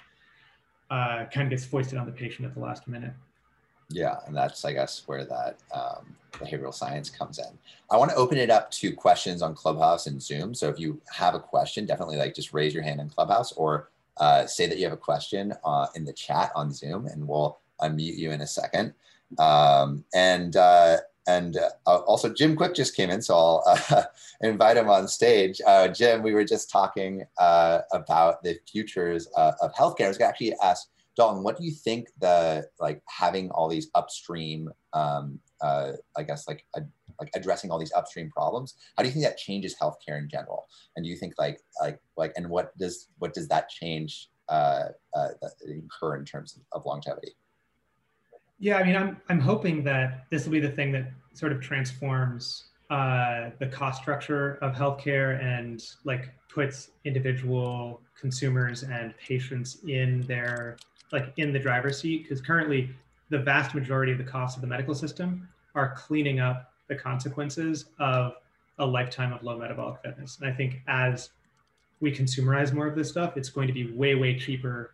uh, 0.92 1.26
kind 1.34 1.44
of 1.44 1.50
gets 1.50 1.66
foisted 1.66 1.98
on 1.98 2.06
the 2.06 2.12
patient 2.12 2.46
at 2.46 2.54
the 2.54 2.60
last 2.60 2.88
minute. 2.88 3.14
Yeah, 3.94 4.18
and 4.26 4.36
that's 4.36 4.66
I 4.66 4.74
guess 4.74 5.04
where 5.06 5.26
that 5.26 5.58
um, 5.74 6.16
behavioral 6.34 6.74
science 6.74 7.10
comes 7.10 7.40
in. 7.40 7.58
I 7.90 7.98
want 7.98 8.12
to 8.12 8.18
open 8.18 8.38
it 8.38 8.50
up 8.50 8.72
to 8.72 8.92
questions 8.94 9.42
on 9.42 9.54
Clubhouse 9.56 10.08
and 10.08 10.22
Zoom. 10.22 10.54
So 10.54 10.70
if 10.70 10.80
you 10.80 11.02
have 11.12 11.36
a 11.36 11.40
question, 11.40 11.86
definitely 11.86 12.18
like 12.18 12.36
just 12.36 12.54
raise 12.54 12.74
your 12.74 12.84
hand 12.84 13.00
in 13.02 13.10
Clubhouse 13.10 13.52
or 13.54 13.90
uh, 14.18 14.46
say 14.46 14.68
that 14.68 14.78
you 14.78 14.84
have 14.84 14.94
a 14.94 14.98
question 14.98 15.54
uh, 15.64 15.88
in 15.96 16.06
the 16.06 16.14
chat 16.14 16.52
on 16.56 16.72
Zoom, 16.72 17.08
and 17.08 17.28
we'll 17.28 17.60
unmute 17.82 18.18
you 18.18 18.32
in 18.32 18.42
a 18.42 18.48
second. 18.48 18.94
Um, 19.40 20.04
and 20.14 20.56
uh, 20.56 20.98
and 21.28 21.58
uh, 21.58 21.98
also 22.00 22.34
Jim 22.34 22.56
Kwik 22.56 22.76
just 22.76 22.96
came 22.96 23.10
in, 23.10 23.22
so 23.22 23.36
I'll 23.36 23.64
uh, 23.92 24.04
invite 24.42 24.78
him 24.78 24.90
on 24.90 25.08
stage. 25.08 25.62
Uh, 25.66 25.88
Jim, 25.88 26.24
we 26.24 26.34
were 26.34 26.44
just 26.44 26.70
talking 26.70 27.24
about 27.40 28.44
the 28.44 28.60
futures 28.70 29.28
of 29.38 29.74
healthcare. 29.74 30.06
I 30.06 30.10
was 30.10 30.20
actually 30.22 30.54
ask 30.64 30.88
Dalton, 31.16 31.44
what 31.44 31.58
do 31.58 31.66
you 31.66 31.72
think 31.72 32.08
the 32.20 32.66
like 32.80 33.02
having 33.08 33.50
all 33.52 33.68
these 33.68 33.90
upstream, 33.96 34.70
um, 34.94 35.40
uh, 35.62 35.94
I 36.18 36.24
guess 36.24 36.48
like 36.48 36.66
like 36.76 37.30
addressing 37.36 37.70
all 37.70 37.80
these 37.80 37.94
upstream 37.94 38.30
problems? 38.30 38.76
How 38.96 39.04
do 39.04 39.10
you 39.10 39.14
think 39.14 39.26
that 39.26 39.38
changes 39.38 39.76
healthcare 39.82 40.18
in 40.18 40.30
general? 40.30 40.68
And 40.96 41.04
do 41.04 41.10
you 41.10 41.18
think 41.18 41.34
like 41.38 41.60
like 41.82 42.00
like 42.18 42.34
and 42.36 42.50
what 42.50 42.78
does 42.78 43.08
what 43.20 43.34
does 43.34 43.48
that 43.50 43.70
change 43.70 44.30
incur 45.68 46.16
in 46.16 46.26
terms 46.26 46.58
of, 46.58 46.62
of 46.80 46.86
longevity? 46.86 47.36
Yeah, 48.60 48.78
I 48.78 48.84
mean, 48.84 48.96
I'm 48.96 49.18
I'm 49.30 49.40
hoping 49.40 49.84
that 49.84 50.26
this 50.30 50.46
will 50.46 50.52
be 50.52 50.60
the 50.60 50.72
thing 50.72 50.92
that 50.94 51.12
sort 51.34 51.52
of 51.52 51.62
transforms 51.62 52.66
uh, 52.92 53.52
the 53.60 53.68
cost 53.68 54.02
structure 54.02 54.56
of 54.62 54.74
healthcare 54.74 55.42
and 55.42 55.82
like 56.04 56.30
puts 56.54 56.92
individual 57.06 58.02
consumers 58.20 58.84
and 58.84 59.14
patients 59.18 59.78
in 59.88 60.22
their 60.24 60.76
like 61.12 61.34
in 61.38 61.52
the 61.54 61.60
driver's 61.60 62.00
seat 62.00 62.24
because 62.24 62.42
currently 62.42 62.90
the 63.30 63.40
vast 63.40 63.74
majority 63.76 64.12
of 64.12 64.18
the 64.18 64.24
costs 64.24 64.58
of 64.58 64.62
the 64.62 64.68
medical 64.68 64.94
system 64.94 65.48
are 65.76 65.96
cleaning 65.96 66.40
up 66.40 66.74
the 66.88 66.96
consequences 66.96 67.86
of 68.00 68.34
a 68.80 68.86
lifetime 68.86 69.32
of 69.32 69.44
low 69.44 69.58
metabolic 69.58 70.02
fitness 70.02 70.38
and 70.42 70.52
i 70.52 70.54
think 70.54 70.82
as 70.88 71.30
we 72.00 72.12
consumerize 72.12 72.74
more 72.74 72.88
of 72.88 72.96
this 72.96 73.10
stuff 73.10 73.38
it's 73.38 73.50
going 73.50 73.68
to 73.68 73.74
be 73.74 73.92
way 73.92 74.16
way 74.16 74.38
cheaper 74.38 74.92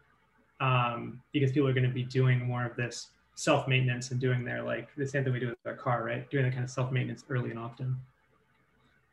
um, 0.59 1.21
because 1.31 1.51
people 1.51 1.67
are 1.67 1.73
going 1.73 1.87
to 1.87 1.93
be 1.93 2.03
doing 2.03 2.39
more 2.39 2.65
of 2.65 2.75
this 2.75 3.09
self 3.35 3.67
maintenance 3.67 4.11
and 4.11 4.19
doing 4.19 4.43
their 4.43 4.63
like 4.63 4.89
the 4.95 5.07
same 5.07 5.23
thing 5.23 5.33
we 5.33 5.39
do 5.39 5.47
with 5.47 5.57
our 5.65 5.75
car, 5.75 6.03
right? 6.03 6.29
Doing 6.29 6.45
that 6.45 6.51
kind 6.51 6.63
of 6.63 6.69
self 6.69 6.91
maintenance 6.91 7.23
early 7.29 7.51
and 7.51 7.59
often. 7.59 7.95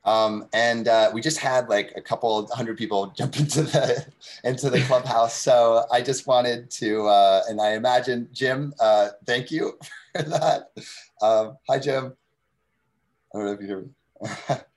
Um, 0.05 0.49
and 0.53 0.87
uh, 0.87 1.11
we 1.15 1.21
just 1.21 1.39
had 1.39 1.69
like 1.69 1.93
a 1.97 2.01
couple 2.01 2.47
hundred 2.55 2.77
people 2.77 3.07
jump 3.17 3.39
into 3.39 3.63
the 3.63 4.07
into 4.45 4.71
the 4.71 4.81
clubhouse. 4.83 5.35
so 5.35 5.87
I 5.91 6.03
just 6.03 6.27
wanted 6.27 6.71
to, 6.73 7.07
uh, 7.07 7.43
and 7.49 7.61
I 7.61 7.75
imagine 7.75 8.29
Jim, 8.33 8.75
uh, 8.81 9.11
thank 9.27 9.51
you 9.51 9.79
for 10.17 10.23
that. 10.23 10.71
Um, 11.23 11.57
hi, 11.69 11.79
Jim. 11.79 12.13
I 13.35 13.39
don't 13.39 13.47
know 13.47 13.53
if 13.53 13.61
you 13.61 13.67
hear 13.67 13.81
me. 13.81 14.57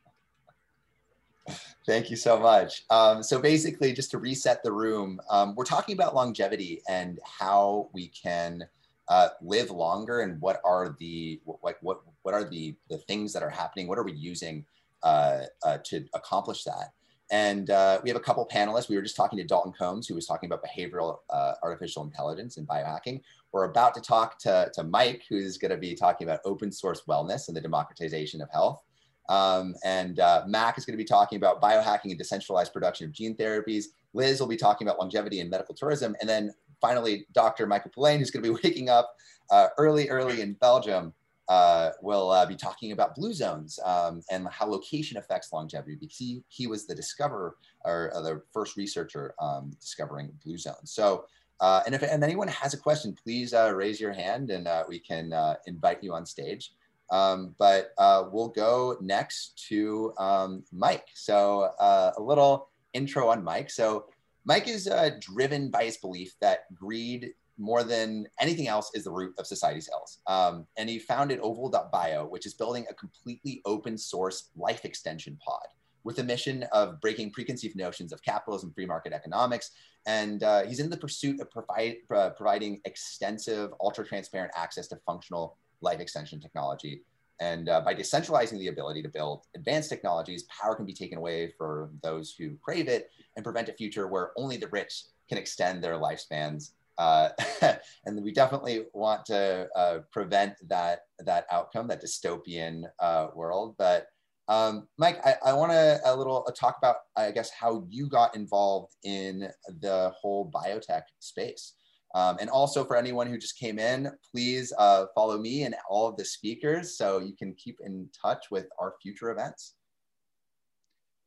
Thank 1.86 2.10
you 2.10 2.18
so 2.18 2.38
much. 2.38 2.84
Um, 2.90 3.24
so 3.24 3.40
basically, 3.40 3.94
just 3.94 4.12
to 4.12 4.18
reset 4.18 4.62
the 4.62 4.74
room, 4.74 5.22
um, 5.30 5.56
we're 5.56 5.64
talking 5.64 5.96
about 5.96 6.14
longevity 6.14 6.82
and 6.90 7.18
how 7.24 7.88
we 7.94 8.10
can 8.10 8.68
uh, 9.08 9.30
live 9.42 9.72
longer 9.72 10.20
and 10.20 10.40
what 10.42 10.60
are 10.66 10.96
the 11.00 11.40
like 11.64 11.78
what 11.82 12.02
what 12.24 12.34
are 12.34 12.44
the 12.44 12.76
the 12.90 12.98
things 12.98 13.32
that 13.32 13.42
are 13.42 13.50
happening 13.50 13.88
what 13.88 13.98
are 13.98 14.04
we 14.04 14.12
using 14.12 14.66
uh, 15.04 15.42
uh, 15.66 15.78
to 15.84 16.06
accomplish 16.14 16.64
that 16.64 16.92
and 17.30 17.70
uh, 17.72 18.00
we 18.04 18.10
have 18.10 18.18
a 18.18 18.22
couple 18.22 18.48
panelists 18.48 18.90
we 18.90 18.96
were 18.96 19.02
just 19.02 19.16
talking 19.16 19.38
to 19.38 19.44
dalton 19.44 19.74
combs 19.78 20.08
who 20.08 20.16
was 20.16 20.26
talking 20.26 20.48
about 20.48 20.64
behavioral 20.64 21.18
uh, 21.30 21.54
artificial 21.64 22.04
intelligence 22.04 22.58
and 22.58 22.68
biohacking 22.68 23.22
we're 23.52 23.66
about 23.66 23.94
to 23.94 24.02
talk 24.02 24.40
to, 24.40 24.70
to 24.74 24.84
mike 24.84 25.24
who's 25.30 25.58
going 25.58 25.72
to 25.72 25.78
be 25.78 25.96
talking 25.96 26.28
about 26.28 26.40
open 26.46 26.72
source 26.72 27.04
wellness 27.08 27.48
and 27.48 27.58
the 27.58 27.62
democratization 27.62 28.42
of 28.42 28.50
health 28.52 28.82
um, 29.30 29.76
and 29.84 30.20
uh, 30.20 30.44
Mac 30.48 30.78
is 30.78 30.86
going 30.86 30.94
to 30.94 31.04
be 31.04 31.08
talking 31.08 31.38
about 31.38 31.62
biohacking 31.62 32.06
and 32.12 32.18
decentralized 32.18 32.72
production 32.72 33.06
of 33.06 33.12
gene 33.12 33.36
therapies. 33.36 33.86
Liz 34.14 34.40
will 34.40 34.48
be 34.48 34.58
talking 34.58 34.88
about 34.88 35.00
longevity 35.00 35.42
and 35.42 35.50
medical 35.50 35.76
tourism. 35.76 36.16
And 36.22 36.30
then 36.30 36.54
finally, 36.80 37.26
Dr. 37.34 37.68
Michael 37.68 37.92
Poulain, 37.92 38.20
who's 38.20 38.32
going 38.32 38.44
to 38.44 38.54
be 38.54 38.60
waking 38.64 38.90
up 38.90 39.14
uh, 39.52 39.68
early, 39.78 40.10
early 40.10 40.42
in 40.42 40.54
Belgium, 40.54 41.14
uh, 41.50 41.92
will 42.02 42.30
uh, 42.30 42.46
be 42.46 42.56
talking 42.56 42.92
about 42.92 43.16
blue 43.16 43.34
zones 43.34 43.80
um, 43.86 44.22
and 44.30 44.48
how 44.52 44.66
location 44.66 45.18
affects 45.18 45.54
longevity 45.54 45.96
because 45.96 46.18
he, 46.18 46.44
he 46.50 46.68
was 46.68 46.86
the 46.86 46.96
discoverer 46.96 47.56
or 47.86 48.12
uh, 48.14 48.22
the 48.22 48.42
first 48.52 48.76
researcher 48.76 49.34
um, 49.42 49.72
discovering 49.80 50.30
blue 50.44 50.58
zones. 50.58 50.92
So, 50.92 51.26
uh, 51.62 51.82
and 51.86 51.96
if 51.96 52.04
and 52.04 52.24
anyone 52.24 52.50
has 52.50 52.74
a 52.74 52.78
question, 52.78 53.16
please 53.24 53.54
uh, 53.54 53.74
raise 53.74 54.00
your 54.00 54.14
hand 54.14 54.52
and 54.52 54.68
we 54.88 55.00
can 55.00 55.34
invite 55.66 56.04
you 56.04 56.14
on 56.14 56.26
stage. 56.26 56.74
Um, 57.10 57.56
but 57.58 57.94
we'll 58.32 58.50
go 58.50 58.98
next 59.00 59.66
to 59.70 60.14
um, 60.18 60.64
Mike. 60.74 61.08
So 61.14 61.72
a 61.80 62.14
little 62.20 62.70
intro 62.94 63.30
on 63.30 63.44
Mike. 63.44 63.70
So 63.70 64.06
Mike 64.46 64.68
is 64.68 64.90
driven 65.20 65.72
by 65.72 65.86
his 65.86 65.98
belief 65.98 66.36
that 66.42 66.72
greed 66.76 67.34
more 67.58 67.84
than 67.84 68.28
anything 68.40 68.68
else 68.68 68.92
is 68.94 69.04
the 69.04 69.12
root 69.12 69.34
of 69.38 69.48
society's 69.48 69.90
ills. 69.92 70.20
Um, 70.28 70.68
and 70.78 70.90
he 70.90 71.00
founded 71.00 71.40
Oval.bio, 71.40 72.26
which 72.26 72.46
is 72.46 72.54
building 72.54 72.86
a 72.90 72.94
completely 72.94 73.62
open 73.66 73.98
source 73.98 74.50
life 74.56 74.86
extension 74.86 75.38
pod 75.46 75.68
with 76.04 76.20
a 76.20 76.24
mission 76.24 76.64
of 76.72 77.02
breaking 77.02 77.32
preconceived 77.32 77.76
notions 77.76 78.14
of 78.14 78.22
capitalism, 78.22 78.72
free 78.74 78.86
market 78.86 79.12
economics. 79.12 79.72
And 80.06 80.42
uh, 80.42 80.64
he's 80.64 80.80
in 80.80 80.90
the 80.90 80.96
pursuit 80.96 81.42
of 81.42 81.52
provide, 81.52 81.98
uh, 82.16 82.30
providing 82.30 82.80
extensive, 82.86 83.72
ultra 83.82 84.06
transparent 84.06 84.54
access 84.56 84.88
to 84.88 84.96
functional 85.06 85.58
life 85.82 86.00
extension 86.00 86.40
technology. 86.40 87.02
And 87.40 87.70
uh, 87.70 87.82
by 87.82 87.94
decentralizing 87.94 88.58
the 88.58 88.70
ability 88.70 89.04
to 89.04 89.10
build 89.10 89.46
advanced 89.56 89.90
technologies, 89.90 90.44
power 90.44 90.76
can 90.76 90.86
be 90.86 90.94
taken 90.94 91.18
away 91.18 91.54
for 91.58 91.90
those 92.02 92.34
who 92.34 92.56
crave 92.64 92.88
it 92.88 93.12
and 93.36 93.44
prevent 93.44 93.70
a 93.70 93.74
future 93.74 94.08
where 94.08 94.32
only 94.38 94.58
the 94.58 94.70
rich 94.70 95.04
can 95.28 95.38
extend 95.38 95.84
their 95.84 95.96
lifespans. 95.96 96.72
Uh, 96.98 97.30
and 98.06 98.24
we 98.24 98.32
definitely 98.32 98.86
want 98.94 99.26
to 99.26 99.68
uh, 99.76 100.00
prevent 100.12 100.54
that, 100.68 101.02
that 101.20 101.46
outcome, 101.52 101.88
that 101.88 102.04
dystopian 102.04 102.84
uh, 103.00 103.28
world. 103.36 103.76
But 103.78 104.08
um, 104.48 104.88
Mike, 104.98 105.20
I, 105.26 105.36
I 105.46 105.54
want 105.54 105.72
to 105.72 106.00
a 106.06 106.16
little 106.16 106.46
uh, 106.48 106.52
talk 106.52 106.78
about, 106.78 106.98
I 107.16 107.32
guess, 107.32 107.52
how 107.52 107.86
you 107.90 108.08
got 108.08 108.36
involved 108.36 108.94
in 109.04 109.50
the 109.82 110.12
whole 110.20 110.50
biotech 110.52 111.04
space. 111.20 111.74
Um, 112.16 112.38
and 112.40 112.50
also 112.50 112.86
for 112.86 112.96
anyone 112.96 113.28
who 113.28 113.38
just 113.38 113.60
came 113.60 113.78
in, 113.78 114.10
please 114.32 114.74
uh, 114.78 115.06
follow 115.14 115.38
me 115.38 115.64
and 115.64 115.76
all 115.90 116.08
of 116.08 116.16
the 116.16 116.24
speakers 116.24 116.98
so 116.98 117.20
you 117.20 117.36
can 117.38 117.54
keep 117.56 117.78
in 117.84 118.10
touch 118.20 118.46
with 118.50 118.68
our 118.80 118.96
future 119.02 119.30
events. 119.30 119.76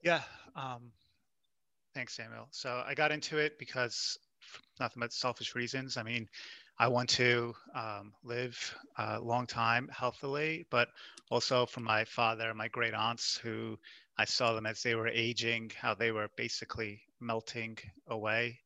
Yeah, 0.02 0.22
um, 0.56 0.90
thanks, 1.94 2.14
Samuel. 2.14 2.48
So 2.50 2.82
I 2.86 2.94
got 2.94 3.12
into 3.12 3.36
it 3.36 3.58
because 3.58 4.18
nothing 4.78 5.00
but 5.00 5.12
selfish 5.12 5.54
reasons. 5.54 5.96
I 5.96 6.02
mean, 6.02 6.28
I 6.78 6.88
want 6.88 7.10
to 7.10 7.54
um, 7.74 8.12
live 8.24 8.74
a 8.96 9.20
long 9.20 9.46
time 9.46 9.88
healthily, 9.92 10.66
but 10.70 10.88
also 11.30 11.66
for 11.66 11.80
my 11.80 12.04
father, 12.04 12.54
my 12.54 12.68
great 12.68 12.94
aunts, 12.94 13.36
who 13.36 13.78
I 14.16 14.24
saw 14.24 14.54
them 14.54 14.66
as 14.66 14.82
they 14.82 14.94
were 14.94 15.08
aging, 15.08 15.72
how 15.78 15.94
they 15.94 16.10
were 16.10 16.28
basically 16.36 17.02
melting 17.20 17.78
away. 18.08 18.60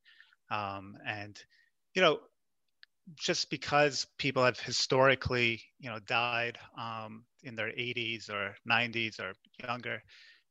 Um, 0.49 0.97
and, 1.05 1.37
you 1.93 2.01
know, 2.01 2.19
just 3.15 3.49
because 3.49 4.07
people 4.17 4.43
have 4.43 4.59
historically, 4.59 5.61
you 5.79 5.89
know, 5.89 5.99
died 5.99 6.57
um, 6.77 7.25
in 7.43 7.55
their 7.55 7.69
80s 7.69 8.29
or 8.29 8.55
90s 8.65 9.19
or 9.19 9.33
younger, 9.63 10.01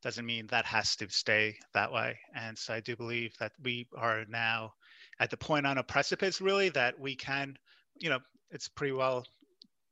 doesn't 0.02 0.26
mean 0.26 0.46
that 0.48 0.66
has 0.66 0.96
to 0.96 1.08
stay 1.10 1.56
that 1.72 1.92
way. 1.92 2.18
And 2.34 2.56
so 2.58 2.74
I 2.74 2.80
do 2.80 2.94
believe 2.94 3.34
that 3.38 3.52
we 3.62 3.88
are 3.96 4.24
now 4.28 4.74
at 5.20 5.30
the 5.30 5.36
point 5.36 5.66
on 5.66 5.78
a 5.78 5.82
precipice 5.82 6.40
really 6.40 6.68
that 6.70 6.98
we 6.98 7.14
can 7.14 7.56
you 7.98 8.08
know 8.08 8.18
it's 8.50 8.68
pretty 8.68 8.92
well 8.92 9.24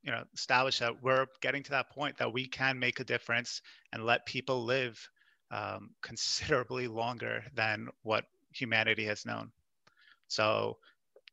you 0.03 0.11
know 0.11 0.23
established 0.35 0.81
that 0.81 1.03
we're 1.03 1.27
getting 1.41 1.63
to 1.63 1.71
that 1.71 1.91
point 1.91 2.19
that 2.19 2.33
we 2.33 2.47
can 2.47 2.79
make 2.79 3.01
a 3.01 3.05
difference 3.05 3.63
and 3.93 4.05
let 4.05 4.27
people 4.27 4.65
live 4.65 4.99
um, 5.51 5.91
considerably 6.03 6.89
longer 6.89 7.45
than 7.55 7.89
what 8.03 8.25
humanity 8.53 9.05
has 9.05 9.25
known. 9.25 9.51
So 10.29 10.79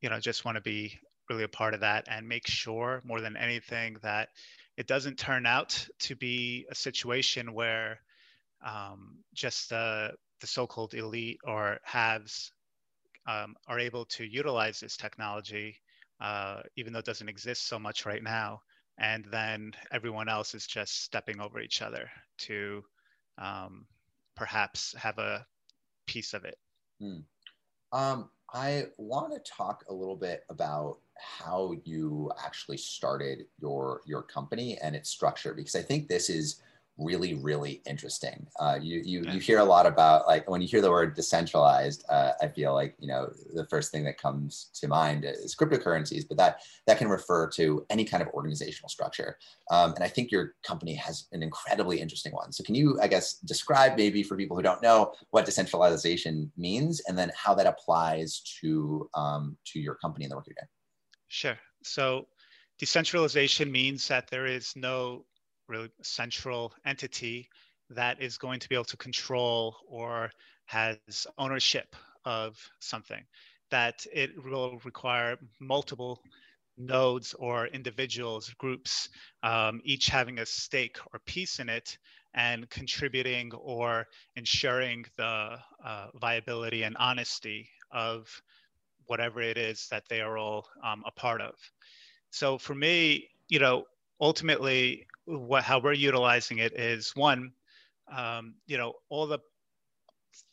you 0.00 0.10
know 0.10 0.20
just 0.20 0.44
want 0.44 0.56
to 0.56 0.62
be 0.62 0.98
really 1.28 1.44
a 1.44 1.48
part 1.48 1.74
of 1.74 1.80
that 1.80 2.06
and 2.08 2.28
make 2.28 2.46
sure 2.46 3.02
more 3.04 3.20
than 3.20 3.36
anything 3.36 3.96
that 4.02 4.28
it 4.76 4.86
doesn't 4.86 5.18
turn 5.18 5.46
out 5.46 5.86
to 6.00 6.16
be 6.16 6.66
a 6.70 6.74
situation 6.74 7.54
where 7.54 8.00
um, 8.66 9.18
just 9.32 9.72
uh, 9.72 10.08
the 10.40 10.46
so-called 10.46 10.94
elite 10.94 11.38
or 11.44 11.78
haves 11.84 12.52
um, 13.26 13.54
are 13.68 13.78
able 13.78 14.04
to 14.06 14.24
utilize 14.24 14.80
this 14.80 14.96
technology, 14.96 15.76
uh, 16.20 16.60
even 16.76 16.92
though 16.92 16.98
it 17.00 17.04
doesn't 17.04 17.28
exist 17.28 17.68
so 17.68 17.78
much 17.78 18.06
right 18.06 18.22
now. 18.22 18.60
And 18.98 19.24
then 19.30 19.72
everyone 19.92 20.28
else 20.28 20.54
is 20.54 20.66
just 20.66 21.04
stepping 21.04 21.40
over 21.40 21.60
each 21.60 21.80
other 21.80 22.10
to 22.40 22.82
um, 23.38 23.86
perhaps 24.36 24.94
have 24.98 25.18
a 25.18 25.46
piece 26.06 26.34
of 26.34 26.44
it. 26.44 26.56
Hmm. 27.00 27.20
Um, 27.92 28.30
I 28.52 28.86
want 28.98 29.32
to 29.32 29.50
talk 29.50 29.84
a 29.88 29.94
little 29.94 30.16
bit 30.16 30.44
about 30.50 30.98
how 31.18 31.74
you 31.84 32.32
actually 32.44 32.78
started 32.78 33.46
your 33.60 34.00
your 34.06 34.22
company 34.22 34.78
and 34.78 34.96
its 34.96 35.10
structure 35.10 35.54
because 35.54 35.76
I 35.76 35.82
think 35.82 36.08
this 36.08 36.28
is 36.30 36.60
really 37.00 37.34
really 37.34 37.82
interesting. 37.86 38.46
Uh, 38.58 38.78
you 38.80 39.00
you, 39.04 39.22
you 39.32 39.40
hear 39.40 39.58
a 39.58 39.64
lot 39.64 39.86
about 39.86 40.26
like 40.26 40.48
when 40.48 40.60
you 40.60 40.68
hear 40.68 40.80
the 40.80 40.90
word 40.90 41.14
decentralized 41.14 42.04
uh, 42.08 42.32
i 42.42 42.46
feel 42.48 42.74
like 42.74 42.94
you 42.98 43.08
know 43.08 43.30
the 43.54 43.66
first 43.66 43.90
thing 43.90 44.04
that 44.04 44.18
comes 44.18 44.70
to 44.74 44.86
mind 44.86 45.24
is 45.24 45.56
cryptocurrencies 45.56 46.24
but 46.28 46.36
that 46.36 46.60
that 46.86 46.98
can 46.98 47.08
refer 47.08 47.48
to 47.48 47.84
any 47.90 48.04
kind 48.04 48.22
of 48.22 48.28
organizational 48.28 48.88
structure. 48.88 49.38
Um, 49.70 49.94
and 49.94 50.04
i 50.04 50.08
think 50.08 50.30
your 50.30 50.54
company 50.62 50.94
has 50.94 51.26
an 51.32 51.42
incredibly 51.42 52.00
interesting 52.00 52.32
one. 52.32 52.52
So 52.52 52.62
can 52.62 52.74
you 52.74 52.98
i 53.02 53.08
guess 53.08 53.34
describe 53.34 53.96
maybe 53.96 54.22
for 54.22 54.36
people 54.36 54.56
who 54.56 54.62
don't 54.62 54.82
know 54.82 55.12
what 55.30 55.46
decentralization 55.46 56.52
means 56.56 57.00
and 57.06 57.18
then 57.18 57.32
how 57.34 57.54
that 57.54 57.66
applies 57.66 58.40
to 58.60 59.08
um, 59.14 59.56
to 59.66 59.80
your 59.80 59.94
company 59.96 60.24
and 60.24 60.32
the 60.32 60.36
work 60.36 60.46
you're 60.46 60.54
doing? 60.54 60.68
Sure. 61.28 61.58
So 61.82 62.26
decentralization 62.78 63.70
means 63.70 64.08
that 64.08 64.28
there 64.28 64.46
is 64.46 64.74
no 64.76 65.24
really 65.70 65.90
central 66.02 66.74
entity 66.84 67.48
that 67.90 68.20
is 68.20 68.38
going 68.38 68.60
to 68.60 68.68
be 68.68 68.74
able 68.74 68.84
to 68.84 68.96
control 68.96 69.76
or 69.88 70.30
has 70.66 71.26
ownership 71.38 71.96
of 72.24 72.56
something 72.80 73.24
that 73.70 74.06
it 74.12 74.30
will 74.44 74.80
require 74.84 75.36
multiple 75.60 76.20
nodes 76.76 77.34
or 77.34 77.66
individuals 77.68 78.52
groups 78.58 79.08
um, 79.42 79.80
each 79.84 80.06
having 80.06 80.38
a 80.38 80.46
stake 80.46 80.96
or 81.12 81.20
piece 81.26 81.58
in 81.58 81.68
it 81.68 81.98
and 82.34 82.70
contributing 82.70 83.52
or 83.54 84.06
ensuring 84.36 85.04
the 85.16 85.58
uh, 85.84 86.06
viability 86.20 86.84
and 86.84 86.96
honesty 86.98 87.68
of 87.92 88.28
whatever 89.06 89.42
it 89.42 89.58
is 89.58 89.88
that 89.90 90.04
they 90.08 90.20
are 90.20 90.38
all 90.38 90.68
um, 90.84 91.02
a 91.06 91.10
part 91.10 91.40
of. 91.40 91.54
So 92.30 92.58
for 92.58 92.74
me 92.74 93.28
you 93.48 93.58
know 93.58 93.84
ultimately 94.20 95.06
what 95.38 95.62
how 95.62 95.78
we're 95.78 95.92
utilizing 95.92 96.58
it 96.58 96.78
is 96.78 97.12
one 97.14 97.52
um, 98.12 98.54
you 98.66 98.76
know 98.76 98.92
all 99.08 99.26
the 99.26 99.38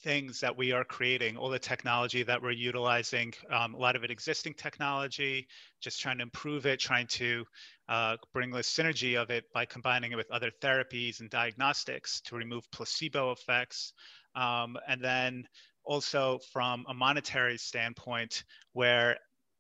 things 0.03 0.39
that 0.39 0.57
we 0.57 0.71
are 0.71 0.83
creating 0.83 1.37
all 1.37 1.49
the 1.49 1.59
technology 1.59 2.23
that 2.23 2.41
we're 2.41 2.51
utilizing 2.51 3.33
um, 3.51 3.73
a 3.73 3.77
lot 3.77 3.95
of 3.95 4.03
it 4.03 4.11
existing 4.11 4.53
technology 4.53 5.47
just 5.81 5.99
trying 5.99 6.17
to 6.17 6.23
improve 6.23 6.65
it 6.65 6.79
trying 6.79 7.07
to 7.07 7.45
uh, 7.89 8.17
bring 8.33 8.51
the 8.51 8.59
synergy 8.59 9.21
of 9.21 9.29
it 9.29 9.45
by 9.53 9.65
combining 9.65 10.11
it 10.11 10.15
with 10.15 10.29
other 10.31 10.51
therapies 10.61 11.19
and 11.19 11.29
diagnostics 11.29 12.21
to 12.21 12.35
remove 12.35 12.69
placebo 12.71 13.31
effects. 13.31 13.93
Um, 14.35 14.77
and 14.87 15.01
then 15.01 15.47
also 15.83 16.39
from 16.51 16.85
a 16.89 16.93
monetary 16.93 17.57
standpoint 17.57 18.43
where 18.73 19.17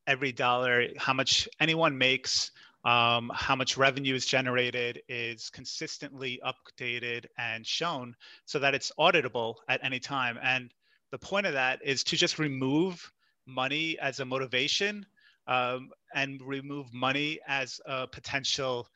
every 0.07 0.31
dollar 0.31 0.87
how 0.97 1.13
much 1.13 1.47
anyone 1.59 1.97
makes 1.97 2.51
um, 2.83 3.31
how 3.33 3.55
much 3.55 3.77
revenue 3.77 4.15
is 4.15 4.25
generated 4.25 5.01
is 5.09 5.49
consistently 5.49 6.39
updated 6.45 7.25
and 7.37 7.65
shown 7.65 8.15
so 8.45 8.59
that 8.59 8.75
it's 8.75 8.91
auditable 8.99 9.55
at 9.67 9.83
any 9.83 9.99
time. 9.99 10.37
And 10.41 10.71
the 11.11 11.17
point 11.17 11.45
of 11.45 11.53
that 11.53 11.79
is 11.83 12.03
to 12.05 12.15
just 12.15 12.39
remove 12.39 13.11
money 13.45 13.97
as 13.99 14.19
a 14.19 14.25
motivation 14.25 15.05
um, 15.47 15.89
and 16.13 16.41
remove 16.41 16.93
money 16.93 17.39
as 17.47 17.79
a 17.85 18.07
potential 18.07 18.87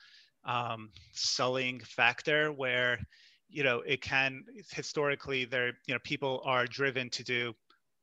um, 0.45 0.89
sullying 1.13 1.79
factor 1.79 2.51
where 2.51 2.99
you 3.49 3.63
know 3.63 3.81
it 3.85 4.01
can 4.01 4.43
historically 4.71 5.45
there 5.45 5.73
you 5.85 5.93
know 5.93 5.99
people 6.03 6.41
are 6.45 6.65
driven 6.65 7.09
to 7.09 7.23
do 7.23 7.53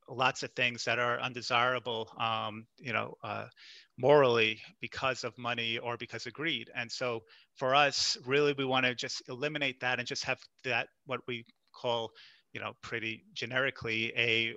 lots 0.09 0.43
of 0.43 0.51
things 0.53 0.85
that 0.85 0.99
are 0.99 1.21
undesirable 1.21 2.09
um, 2.19 2.67
you 2.79 2.93
know 2.93 3.15
uh, 3.23 3.47
morally 3.99 4.61
because 4.81 5.25
of 5.25 5.37
money 5.37 5.79
or 5.79 5.97
because 5.97 6.27
of 6.27 6.33
greed. 6.33 6.71
And 6.75 6.91
so 6.91 7.25
for 7.57 7.75
us, 7.75 8.17
really, 8.25 8.55
we 8.57 8.65
want 8.65 8.87
to 8.87 8.95
just 8.95 9.23
eliminate 9.29 9.81
that 9.81 9.99
and 9.99 10.07
just 10.07 10.25
have 10.25 10.39
that 10.65 10.89
what 11.07 11.21
we 11.27 11.45
call, 11.75 12.13
you 12.53 12.61
know, 12.61 12.73
pretty 12.83 13.25
generically 13.35 14.13
a 14.17 14.55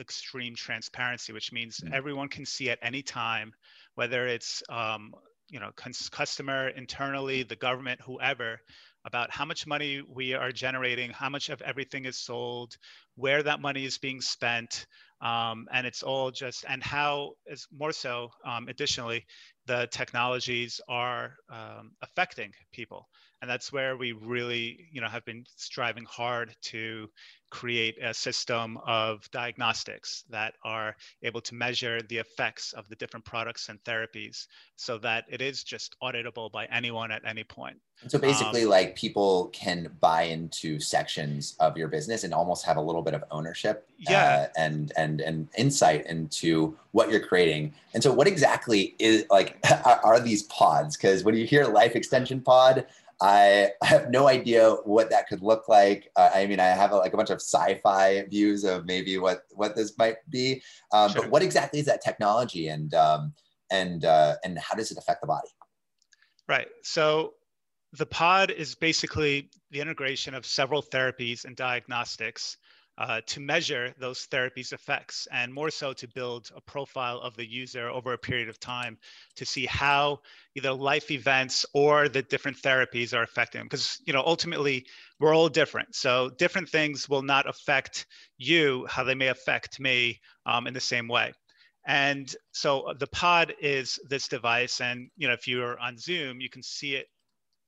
extreme 0.00 0.54
transparency, 0.54 1.32
which 1.32 1.52
means 1.52 1.78
mm-hmm. 1.78 1.92
everyone 1.92 2.28
can 2.28 2.46
see 2.46 2.70
at 2.70 2.78
any 2.82 3.02
time, 3.02 3.52
whether 3.94 4.26
it's 4.26 4.62
um, 4.70 5.12
you 5.50 5.60
know 5.60 5.70
customer 6.10 6.68
internally, 6.68 7.42
the 7.42 7.56
government, 7.56 8.00
whoever, 8.00 8.58
about 9.08 9.30
how 9.30 9.44
much 9.44 9.66
money 9.66 10.02
we 10.06 10.34
are 10.34 10.52
generating, 10.52 11.10
how 11.10 11.30
much 11.30 11.48
of 11.50 11.62
everything 11.62 12.04
is 12.06 12.18
sold, 12.18 12.76
where 13.16 13.42
that 13.42 13.60
money 13.60 13.84
is 13.84 13.98
being 13.98 14.20
spent, 14.20 14.86
Um, 15.20 15.66
and 15.72 15.84
it's 15.86 16.02
all 16.04 16.30
just, 16.30 16.64
and 16.68 16.80
how 16.82 17.34
is 17.46 17.66
more 17.72 17.92
so, 17.92 18.30
um, 18.44 18.68
additionally, 18.68 19.20
the 19.66 19.88
technologies 19.90 20.80
are 20.88 21.34
um, 21.50 21.90
affecting 22.06 22.52
people 22.72 23.08
and 23.40 23.50
that's 23.50 23.72
where 23.72 23.96
we 23.96 24.12
really 24.12 24.88
you 24.92 25.00
know 25.00 25.08
have 25.08 25.24
been 25.24 25.44
striving 25.56 26.04
hard 26.04 26.54
to 26.62 27.08
create 27.50 27.96
a 28.02 28.12
system 28.12 28.78
of 28.86 29.28
diagnostics 29.30 30.24
that 30.28 30.54
are 30.64 30.94
able 31.22 31.40
to 31.40 31.54
measure 31.54 32.00
the 32.08 32.18
effects 32.18 32.72
of 32.74 32.88
the 32.88 32.96
different 32.96 33.24
products 33.24 33.68
and 33.68 33.82
therapies 33.84 34.46
so 34.76 34.98
that 34.98 35.24
it 35.28 35.40
is 35.40 35.64
just 35.64 35.96
auditable 36.02 36.52
by 36.52 36.66
anyone 36.66 37.10
at 37.10 37.22
any 37.24 37.42
point. 37.44 37.76
So 38.06 38.18
basically 38.18 38.64
um, 38.64 38.68
like 38.68 38.96
people 38.96 39.46
can 39.46 39.90
buy 40.00 40.24
into 40.24 40.78
sections 40.78 41.56
of 41.58 41.76
your 41.76 41.88
business 41.88 42.22
and 42.22 42.32
almost 42.32 42.64
have 42.64 42.76
a 42.76 42.80
little 42.80 43.02
bit 43.02 43.14
of 43.14 43.24
ownership 43.30 43.88
yeah. 43.98 44.46
Uh, 44.46 44.46
and 44.56 44.92
and 44.96 45.20
and 45.20 45.48
insight 45.56 46.06
into 46.06 46.76
what 46.92 47.10
you're 47.10 47.26
creating. 47.26 47.74
And 47.94 48.02
so 48.02 48.12
what 48.12 48.28
exactly 48.28 48.94
is 48.98 49.24
like 49.30 49.58
are, 49.84 50.00
are 50.04 50.20
these 50.20 50.44
pods? 50.44 50.96
Because 50.96 51.24
when 51.24 51.34
you 51.34 51.46
hear 51.46 51.64
life 51.64 51.96
extension 51.96 52.40
pod 52.40 52.86
I 53.20 53.72
have 53.82 54.10
no 54.10 54.28
idea 54.28 54.70
what 54.84 55.10
that 55.10 55.28
could 55.28 55.42
look 55.42 55.68
like. 55.68 56.10
Uh, 56.16 56.30
I 56.34 56.46
mean, 56.46 56.60
I 56.60 56.66
have 56.66 56.92
a, 56.92 56.96
like 56.96 57.14
a 57.14 57.16
bunch 57.16 57.30
of 57.30 57.40
sci-fi 57.40 58.24
views 58.28 58.64
of 58.64 58.86
maybe 58.86 59.18
what 59.18 59.42
what 59.50 59.76
this 59.76 59.96
might 59.98 60.16
be, 60.28 60.62
um, 60.92 61.10
sure. 61.10 61.22
but 61.22 61.30
what 61.30 61.42
exactly 61.42 61.80
is 61.80 61.86
that 61.86 62.02
technology, 62.02 62.68
and 62.68 62.94
um, 62.94 63.34
and 63.70 64.04
uh, 64.04 64.36
and 64.44 64.58
how 64.58 64.76
does 64.76 64.90
it 64.90 64.98
affect 64.98 65.20
the 65.20 65.26
body? 65.26 65.48
Right. 66.48 66.68
So 66.82 67.34
the 67.92 68.06
pod 68.06 68.50
is 68.50 68.74
basically 68.74 69.50
the 69.70 69.80
integration 69.80 70.34
of 70.34 70.46
several 70.46 70.82
therapies 70.82 71.44
and 71.44 71.56
diagnostics 71.56 72.56
uh, 72.98 73.20
to 73.26 73.38
measure 73.38 73.94
those 73.98 74.26
therapies 74.26 74.72
effects 74.72 75.28
and 75.30 75.54
more 75.54 75.70
so 75.70 75.92
to 75.92 76.08
build 76.08 76.50
a 76.56 76.60
profile 76.60 77.20
of 77.20 77.36
the 77.36 77.48
user 77.48 77.88
over 77.88 78.12
a 78.12 78.18
period 78.18 78.48
of 78.48 78.58
time 78.58 78.98
to 79.36 79.46
see 79.46 79.66
how 79.66 80.18
either 80.56 80.72
life 80.72 81.12
events 81.12 81.64
or 81.74 82.08
the 82.08 82.22
different 82.22 82.60
therapies 82.60 83.16
are 83.16 83.22
affecting 83.22 83.60
them 83.60 83.66
because 83.66 84.00
you 84.04 84.12
know 84.12 84.22
ultimately 84.26 84.84
we're 85.20 85.34
all 85.34 85.48
different. 85.48 85.94
So 85.94 86.30
different 86.38 86.68
things 86.68 87.08
will 87.08 87.22
not 87.22 87.48
affect 87.48 88.06
you 88.36 88.84
how 88.88 89.04
they 89.04 89.14
may 89.14 89.28
affect 89.28 89.78
me 89.78 90.20
um, 90.44 90.66
in 90.66 90.74
the 90.74 90.80
same 90.80 91.06
way. 91.06 91.32
And 91.86 92.34
so 92.50 92.80
uh, 92.80 92.94
the 92.94 93.06
pod 93.06 93.54
is 93.60 93.98
this 94.08 94.26
device 94.26 94.80
and 94.80 95.08
you 95.16 95.28
know 95.28 95.34
if 95.34 95.46
you're 95.46 95.78
on 95.78 95.96
zoom 95.96 96.40
you 96.40 96.50
can 96.50 96.64
see 96.64 96.96
it 96.96 97.06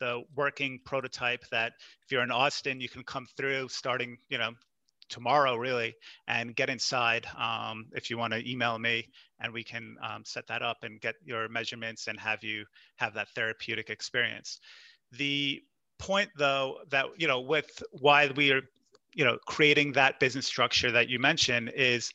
the 0.00 0.24
working 0.34 0.80
prototype 0.84 1.44
that 1.50 1.72
if 2.02 2.10
you're 2.10 2.22
in 2.22 2.30
austin 2.30 2.80
you 2.80 2.88
can 2.88 3.02
come 3.02 3.26
through 3.36 3.68
starting 3.68 4.16
you 4.30 4.38
know 4.38 4.50
tomorrow 5.10 5.56
really 5.56 5.94
and 6.26 6.56
get 6.56 6.70
inside 6.70 7.26
um, 7.36 7.86
if 7.92 8.08
you 8.08 8.16
want 8.16 8.32
to 8.32 8.50
email 8.50 8.78
me 8.78 9.06
and 9.40 9.52
we 9.52 9.64
can 9.64 9.96
um, 10.02 10.24
set 10.24 10.46
that 10.46 10.62
up 10.62 10.78
and 10.82 11.00
get 11.00 11.16
your 11.24 11.48
measurements 11.48 12.06
and 12.06 12.18
have 12.18 12.42
you 12.42 12.64
have 12.96 13.14
that 13.14 13.28
therapeutic 13.30 13.90
experience. 13.90 14.60
The 15.12 15.62
point 15.98 16.30
though 16.36 16.78
that 16.90 17.06
you 17.18 17.28
know 17.28 17.40
with 17.40 17.82
why 17.92 18.30
we 18.34 18.50
are 18.52 18.62
you 19.14 19.24
know 19.24 19.36
creating 19.46 19.92
that 19.92 20.18
business 20.18 20.46
structure 20.46 20.90
that 20.90 21.08
you 21.08 21.18
mentioned 21.18 21.70
is 21.76 22.10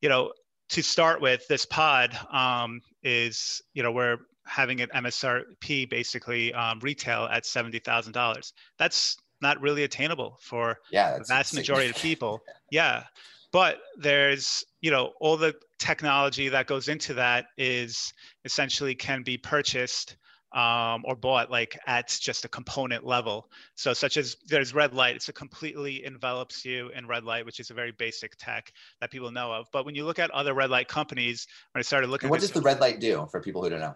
you 0.00 0.08
know 0.08 0.32
to 0.70 0.82
start 0.82 1.20
with 1.20 1.46
this 1.46 1.66
pod 1.66 2.18
um, 2.32 2.80
is 3.02 3.60
you 3.74 3.82
know 3.82 3.92
we're 3.92 4.16
having 4.46 4.80
an 4.80 4.88
msrp 4.94 5.90
basically 5.90 6.52
um, 6.54 6.78
retail 6.80 7.24
at 7.24 7.42
$70000 7.42 8.52
that's 8.78 9.16
not 9.40 9.60
really 9.60 9.84
attainable 9.84 10.38
for 10.40 10.78
yeah, 10.90 11.18
the 11.18 11.24
vast 11.24 11.54
majority 11.54 11.90
of 11.90 11.96
people. 11.96 12.42
Yeah. 12.72 13.04
But 13.52 13.78
there's, 13.96 14.64
you 14.80 14.90
know, 14.90 15.12
all 15.20 15.36
the 15.36 15.54
technology 15.78 16.48
that 16.48 16.66
goes 16.66 16.88
into 16.88 17.14
that 17.14 17.46
is 17.56 18.12
essentially 18.44 18.96
can 18.96 19.22
be 19.22 19.38
purchased 19.38 20.16
um, 20.52 21.04
or 21.04 21.14
bought 21.14 21.50
like 21.50 21.78
at 21.86 22.08
just 22.08 22.44
a 22.44 22.48
component 22.48 23.04
level. 23.04 23.50
So 23.74 23.92
such 23.92 24.16
as 24.16 24.36
there's 24.46 24.74
red 24.74 24.94
light, 24.94 25.16
it's 25.16 25.28
a 25.28 25.32
completely 25.32 26.04
envelops 26.04 26.64
you 26.64 26.88
in 26.88 27.06
red 27.06 27.24
light, 27.24 27.44
which 27.44 27.60
is 27.60 27.70
a 27.70 27.74
very 27.74 27.92
basic 27.92 28.36
tech 28.36 28.72
that 29.00 29.10
people 29.10 29.30
know 29.30 29.52
of. 29.52 29.66
But 29.72 29.84
when 29.84 29.94
you 29.94 30.04
look 30.04 30.18
at 30.18 30.30
other 30.30 30.54
red 30.54 30.70
light 30.70 30.88
companies, 30.88 31.46
when 31.72 31.80
I 31.80 31.82
started 31.82 32.08
looking, 32.08 32.26
and 32.26 32.30
what 32.30 32.40
does 32.40 32.52
the 32.52 32.62
red 32.62 32.80
light 32.80 33.00
do 33.00 33.28
for 33.30 33.40
people 33.40 33.62
who 33.62 33.70
don't 33.70 33.80
know? 33.80 33.94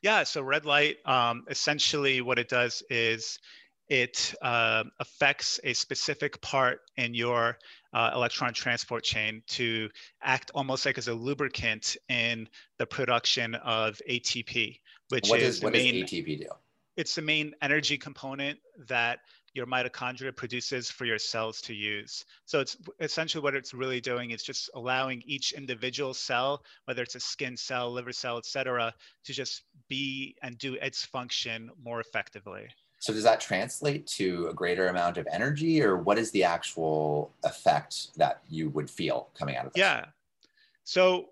Yeah, 0.00 0.22
so 0.22 0.42
red 0.42 0.64
light, 0.64 0.96
um, 1.04 1.44
essentially 1.50 2.20
what 2.20 2.38
it 2.38 2.48
does 2.48 2.82
is 2.88 3.38
it 3.88 4.34
uh, 4.42 4.84
affects 5.00 5.58
a 5.64 5.72
specific 5.72 6.40
part 6.42 6.80
in 6.96 7.14
your 7.14 7.58
uh, 7.92 8.10
electron 8.14 8.52
transport 8.52 9.02
chain 9.02 9.42
to 9.48 9.88
act 10.22 10.50
almost 10.54 10.84
like 10.84 10.98
as 10.98 11.08
a 11.08 11.14
lubricant 11.14 11.96
in 12.08 12.48
the 12.78 12.86
production 12.86 13.54
of 13.56 14.00
ATP, 14.08 14.80
which 15.08 15.28
what 15.28 15.40
is, 15.40 15.56
is 15.56 15.60
the 15.60 15.70
main 15.70 16.04
ATP 16.04 16.38
do? 16.40 16.46
It's 16.96 17.14
the 17.14 17.22
main 17.22 17.54
energy 17.62 17.96
component 17.96 18.58
that 18.88 19.20
your 19.54 19.66
mitochondria 19.66 20.34
produces 20.34 20.90
for 20.90 21.04
your 21.04 21.18
cells 21.18 21.60
to 21.62 21.74
use. 21.74 22.24
So 22.44 22.60
it's 22.60 22.76
essentially 23.00 23.42
what 23.42 23.54
it's 23.54 23.72
really 23.72 24.00
doing 24.00 24.32
is 24.32 24.42
just 24.42 24.68
allowing 24.74 25.22
each 25.24 25.52
individual 25.52 26.12
cell, 26.12 26.62
whether 26.84 27.02
it's 27.02 27.14
a 27.14 27.20
skin 27.20 27.56
cell, 27.56 27.90
liver 27.90 28.12
cell, 28.12 28.36
et 28.36 28.46
cetera, 28.46 28.92
to 29.24 29.32
just 29.32 29.62
be 29.88 30.36
and 30.42 30.58
do 30.58 30.74
its 30.74 31.04
function 31.04 31.70
more 31.82 32.00
effectively. 32.00 32.68
So 32.98 33.12
does 33.12 33.22
that 33.22 33.40
translate 33.40 34.06
to 34.08 34.48
a 34.48 34.54
greater 34.54 34.88
amount 34.88 35.18
of 35.18 35.28
energy 35.30 35.82
or 35.82 35.96
what 35.96 36.18
is 36.18 36.30
the 36.32 36.44
actual 36.44 37.32
effect 37.44 38.16
that 38.16 38.42
you 38.48 38.70
would 38.70 38.90
feel 38.90 39.28
coming 39.34 39.56
out 39.56 39.66
of 39.66 39.72
this? 39.72 39.80
Yeah. 39.80 40.06
So 40.84 41.28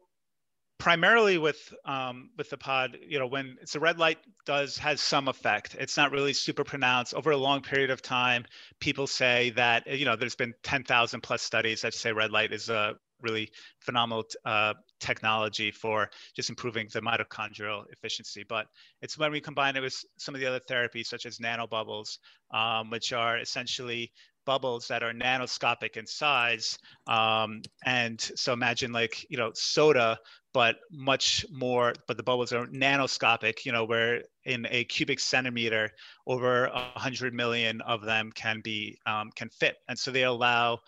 primarily 0.79 1.39
with 1.39 1.73
um, 1.85 2.31
with 2.37 2.51
the 2.51 2.57
pod, 2.57 2.99
you 3.07 3.19
know, 3.19 3.27
when 3.27 3.57
it's 3.61 3.75
a 3.75 3.81
red 3.81 3.99
light 3.99 4.19
does 4.45 4.79
has 4.79 5.01
some 5.01 5.29
effect. 5.29 5.77
It's 5.79 5.97
not 5.97 6.13
really 6.13 6.33
super 6.33 6.65
pronounced 6.65 7.15
over 7.15 7.31
a 7.31 7.37
long 7.37 7.63
period 7.63 7.91
of 7.91 8.03
time. 8.03 8.45
People 8.81 9.07
say 9.07 9.51
that 9.51 9.87
you 9.87 10.05
know 10.05 10.17
there's 10.17 10.37
been 10.37 10.55
10,000 10.63 11.21
plus 11.21 11.43
studies 11.43 11.83
that 11.83 11.95
say 11.95 12.13
red 12.13 12.31
light 12.31 12.53
is 12.53 12.69
a 12.69 12.97
really 13.27 13.49
phenomenal 13.87 14.25
uh, 14.45 14.75
technology 15.01 15.71
for 15.71 16.09
just 16.37 16.51
improving 16.51 16.89
the 16.93 17.01
mitochondrial 17.01 17.85
efficiency. 17.95 18.45
But 18.49 18.67
it's 19.03 19.19
when 19.19 19.33
we 19.33 19.41
combine 19.41 19.77
it 19.77 19.83
with 19.83 19.97
some 20.17 20.35
of 20.35 20.41
the 20.41 20.49
other 20.51 20.63
therapies, 20.71 21.07
such 21.07 21.27
as 21.27 21.39
nanobubbles, 21.39 22.19
um, 22.61 22.91
which 22.91 23.13
are 23.13 23.39
essentially 23.39 24.13
bubbles 24.47 24.87
that 24.87 25.03
are 25.03 25.13
nanoscopic 25.13 25.97
in 25.97 26.07
size. 26.07 26.79
Um, 27.07 27.63
and 27.85 28.21
so 28.21 28.53
imagine 28.53 28.93
like, 28.93 29.27
you 29.29 29.37
know, 29.37 29.51
soda, 29.55 30.19
but 30.55 30.77
much 30.91 31.45
more, 31.51 31.93
but 32.07 32.17
the 32.17 32.23
bubbles 32.23 32.53
are 32.53 32.67
nanoscopic, 32.69 33.67
you 33.67 33.73
know, 33.73 33.85
where 33.85 34.23
in 34.45 34.67
a 34.71 34.85
cubic 34.85 35.21
centimeter, 35.21 35.91
over 36.27 36.67
a 36.67 36.99
hundred 36.99 37.35
million 37.35 37.81
of 37.83 38.03
them 38.03 38.31
can 38.33 38.61
be, 38.63 38.97
um, 39.05 39.31
can 39.35 39.51
fit. 39.51 39.77
And 39.89 39.99
so 39.99 40.11
they 40.11 40.23
allow 40.23 40.79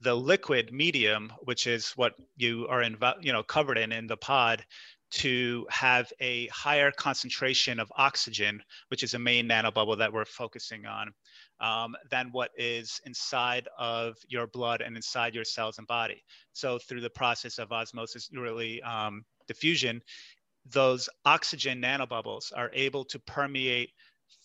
the 0.00 0.14
liquid 0.14 0.72
medium, 0.72 1.32
which 1.40 1.66
is 1.66 1.90
what 1.96 2.14
you 2.36 2.66
are 2.68 2.82
in, 2.82 2.96
you 3.20 3.32
know, 3.32 3.42
covered 3.42 3.78
in 3.78 3.92
in 3.92 4.06
the 4.06 4.16
pod, 4.16 4.64
to 5.10 5.66
have 5.70 6.12
a 6.20 6.46
higher 6.48 6.90
concentration 6.90 7.80
of 7.80 7.90
oxygen, 7.96 8.62
which 8.88 9.02
is 9.02 9.14
a 9.14 9.18
main 9.18 9.48
nanobubble 9.48 9.98
that 9.98 10.12
we're 10.12 10.24
focusing 10.24 10.84
on, 10.84 11.12
um, 11.60 11.96
than 12.10 12.28
what 12.30 12.50
is 12.56 13.00
inside 13.06 13.66
of 13.78 14.16
your 14.28 14.46
blood 14.46 14.82
and 14.82 14.96
inside 14.96 15.34
your 15.34 15.44
cells 15.44 15.78
and 15.78 15.86
body. 15.86 16.22
So 16.52 16.78
through 16.78 17.00
the 17.00 17.10
process 17.10 17.58
of 17.58 17.72
osmosis, 17.72 18.28
really 18.32 18.82
um, 18.82 19.24
diffusion, 19.46 20.02
those 20.70 21.08
oxygen 21.24 21.80
nanobubbles 21.80 22.52
are 22.54 22.70
able 22.74 23.04
to 23.06 23.18
permeate 23.20 23.90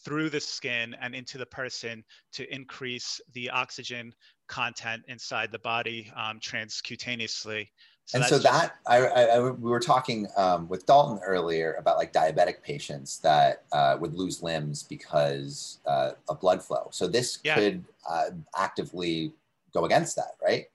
through 0.05 0.29
the 0.29 0.39
skin 0.39 0.95
and 1.01 1.13
into 1.13 1.37
the 1.37 1.45
person 1.45 2.03
to 2.33 2.53
increase 2.53 3.19
the 3.33 3.49
oxygen 3.49 4.13
content 4.47 5.03
inside 5.07 5.51
the 5.51 5.59
body 5.59 6.11
um, 6.15 6.39
transcutaneously. 6.39 7.69
So 8.05 8.17
and 8.17 8.25
so 8.25 8.37
that 8.39 8.75
I, 8.85 8.97
I, 8.97 9.39
we 9.39 9.71
were 9.71 9.79
talking 9.79 10.27
um, 10.35 10.67
with 10.67 10.85
Dalton 10.85 11.19
earlier 11.25 11.73
about 11.79 11.97
like 11.97 12.11
diabetic 12.11 12.61
patients 12.61 13.19
that 13.19 13.63
uh, 13.71 13.97
would 13.99 14.13
lose 14.13 14.43
limbs 14.43 14.83
because 14.83 15.79
uh, 15.85 16.11
of 16.27 16.41
blood 16.41 16.61
flow. 16.61 16.89
So 16.91 17.07
this 17.07 17.39
yeah. 17.43 17.55
could 17.55 17.85
uh, 18.09 18.31
actively 18.57 19.33
go 19.73 19.85
against 19.85 20.17
that, 20.17 20.33
right? 20.43 20.65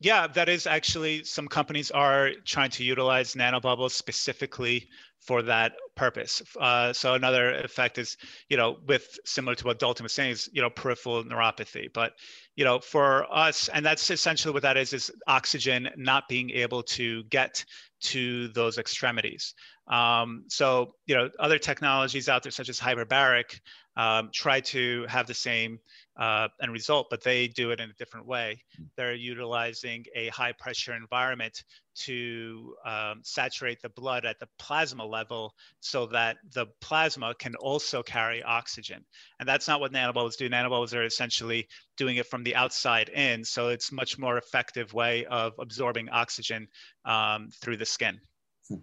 Yeah, 0.00 0.26
that 0.28 0.48
is 0.48 0.66
actually 0.66 1.24
some 1.24 1.48
companies 1.48 1.90
are 1.90 2.30
trying 2.44 2.70
to 2.70 2.84
utilize 2.84 3.34
nanobubbles 3.34 3.92
specifically 3.92 4.88
for 5.20 5.42
that 5.42 5.72
purpose. 5.96 6.42
Uh, 6.58 6.92
so 6.92 7.14
another 7.14 7.54
effect 7.54 7.98
is, 7.98 8.16
you 8.48 8.56
know, 8.56 8.78
with 8.86 9.18
similar 9.24 9.54
to 9.54 9.64
what 9.64 9.78
Dalton 9.78 10.04
was 10.04 10.12
saying 10.12 10.32
is, 10.32 10.48
you 10.52 10.62
know, 10.62 10.70
peripheral 10.70 11.24
neuropathy. 11.24 11.92
But 11.92 12.12
you 12.56 12.64
know, 12.64 12.78
for 12.78 13.26
us, 13.34 13.68
and 13.68 13.84
that's 13.84 14.10
essentially 14.10 14.52
what 14.54 14.62
that 14.62 14.76
is, 14.76 14.92
is 14.92 15.10
oxygen 15.26 15.90
not 15.96 16.28
being 16.28 16.50
able 16.50 16.82
to 16.84 17.24
get 17.24 17.64
to 18.02 18.48
those 18.48 18.78
extremities. 18.78 19.54
Um, 19.88 20.44
so, 20.48 20.94
you 21.06 21.14
know, 21.14 21.30
other 21.38 21.58
technologies 21.58 22.28
out 22.28 22.42
there, 22.42 22.52
such 22.52 22.68
as 22.68 22.78
hyperbaric, 22.78 23.58
um, 23.96 24.30
try 24.32 24.60
to 24.60 25.04
have 25.08 25.26
the 25.26 25.34
same 25.34 25.78
uh, 26.16 26.48
end 26.62 26.72
result, 26.72 27.08
but 27.10 27.22
they 27.22 27.48
do 27.48 27.70
it 27.70 27.80
in 27.80 27.90
a 27.90 27.92
different 27.94 28.26
way. 28.26 28.62
Hmm. 28.76 28.84
They're 28.96 29.14
utilizing 29.14 30.04
a 30.14 30.28
high 30.28 30.52
pressure 30.52 30.94
environment 30.94 31.64
to 31.96 32.74
um, 32.84 33.20
saturate 33.22 33.80
the 33.82 33.88
blood 33.90 34.24
at 34.24 34.38
the 34.38 34.48
plasma 34.58 35.04
level 35.04 35.54
so 35.80 36.06
that 36.06 36.36
the 36.52 36.66
plasma 36.80 37.34
can 37.38 37.54
also 37.56 38.02
carry 38.02 38.42
oxygen. 38.42 39.04
And 39.40 39.48
that's 39.48 39.68
not 39.68 39.80
what 39.80 39.92
nanobubbles 39.92 40.36
do. 40.36 40.48
Nanobubbles 40.48 40.94
are 40.94 41.04
essentially 41.04 41.68
doing 41.96 42.16
it 42.16 42.26
from 42.26 42.42
the 42.42 42.54
outside 42.54 43.08
in. 43.10 43.44
So 43.44 43.68
it's 43.68 43.92
much 43.92 44.18
more 44.18 44.38
effective 44.38 44.92
way 44.92 45.24
of 45.26 45.52
absorbing 45.58 46.08
oxygen 46.10 46.68
um, 47.04 47.50
through 47.60 47.76
the 47.76 47.86
skin. 47.86 48.20
Hmm. 48.68 48.76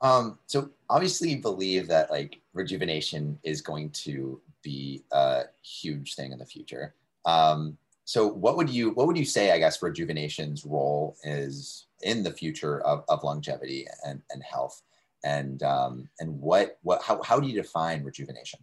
Um, 0.00 0.38
so 0.46 0.70
obviously 0.88 1.30
you 1.30 1.40
believe 1.40 1.86
that 1.88 2.10
like 2.10 2.40
rejuvenation 2.54 3.38
is 3.42 3.60
going 3.60 3.90
to 3.90 4.40
be 4.62 5.04
a 5.12 5.42
huge 5.62 6.14
thing 6.14 6.32
in 6.32 6.38
the 6.38 6.46
future. 6.46 6.94
Um, 7.24 7.76
so 8.04 8.26
what 8.26 8.56
would 8.56 8.68
you 8.68 8.90
what 8.90 9.06
would 9.06 9.16
you 9.16 9.24
say 9.24 9.52
I 9.52 9.58
guess 9.58 9.82
rejuvenation's 9.82 10.64
role 10.64 11.16
is 11.22 11.86
in 12.02 12.22
the 12.22 12.32
future 12.32 12.80
of, 12.80 13.04
of 13.08 13.22
longevity 13.22 13.86
and, 14.04 14.20
and 14.30 14.42
health 14.42 14.82
and 15.22 15.62
um, 15.62 16.08
and 16.18 16.40
what 16.40 16.78
what 16.82 17.02
how, 17.02 17.22
how 17.22 17.38
do 17.38 17.46
you 17.46 17.54
define 17.54 18.02
rejuvenation? 18.02 18.60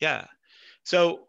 Yeah. 0.00 0.26
So 0.84 1.26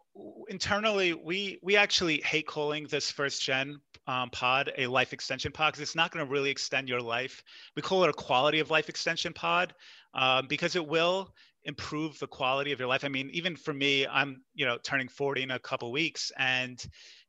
internally 0.48 1.14
we 1.14 1.58
we 1.62 1.76
actually 1.76 2.20
hate 2.20 2.46
calling 2.46 2.86
this 2.88 3.10
first 3.10 3.42
gen 3.42 3.80
um, 4.06 4.30
pod 4.30 4.72
a 4.78 4.86
life 4.86 5.12
extension 5.12 5.52
pod 5.52 5.72
because 5.72 5.82
it's 5.82 5.96
not 5.96 6.10
going 6.10 6.24
to 6.24 6.30
really 6.30 6.50
extend 6.50 6.88
your 6.88 7.00
life. 7.00 7.42
We 7.76 7.82
call 7.82 8.04
it 8.04 8.10
a 8.10 8.12
quality 8.12 8.60
of 8.60 8.70
life 8.70 8.88
extension 8.88 9.32
pod 9.32 9.74
um, 10.14 10.46
because 10.48 10.76
it 10.76 10.86
will 10.86 11.34
improve 11.64 12.18
the 12.18 12.26
quality 12.26 12.72
of 12.72 12.78
your 12.78 12.88
life. 12.88 13.04
I 13.04 13.08
mean, 13.08 13.30
even 13.32 13.56
for 13.56 13.72
me, 13.72 14.06
I'm 14.06 14.42
you 14.54 14.66
know 14.66 14.78
turning 14.82 15.08
40 15.08 15.42
in 15.42 15.50
a 15.50 15.58
couple 15.58 15.92
weeks, 15.92 16.32
and 16.38 16.82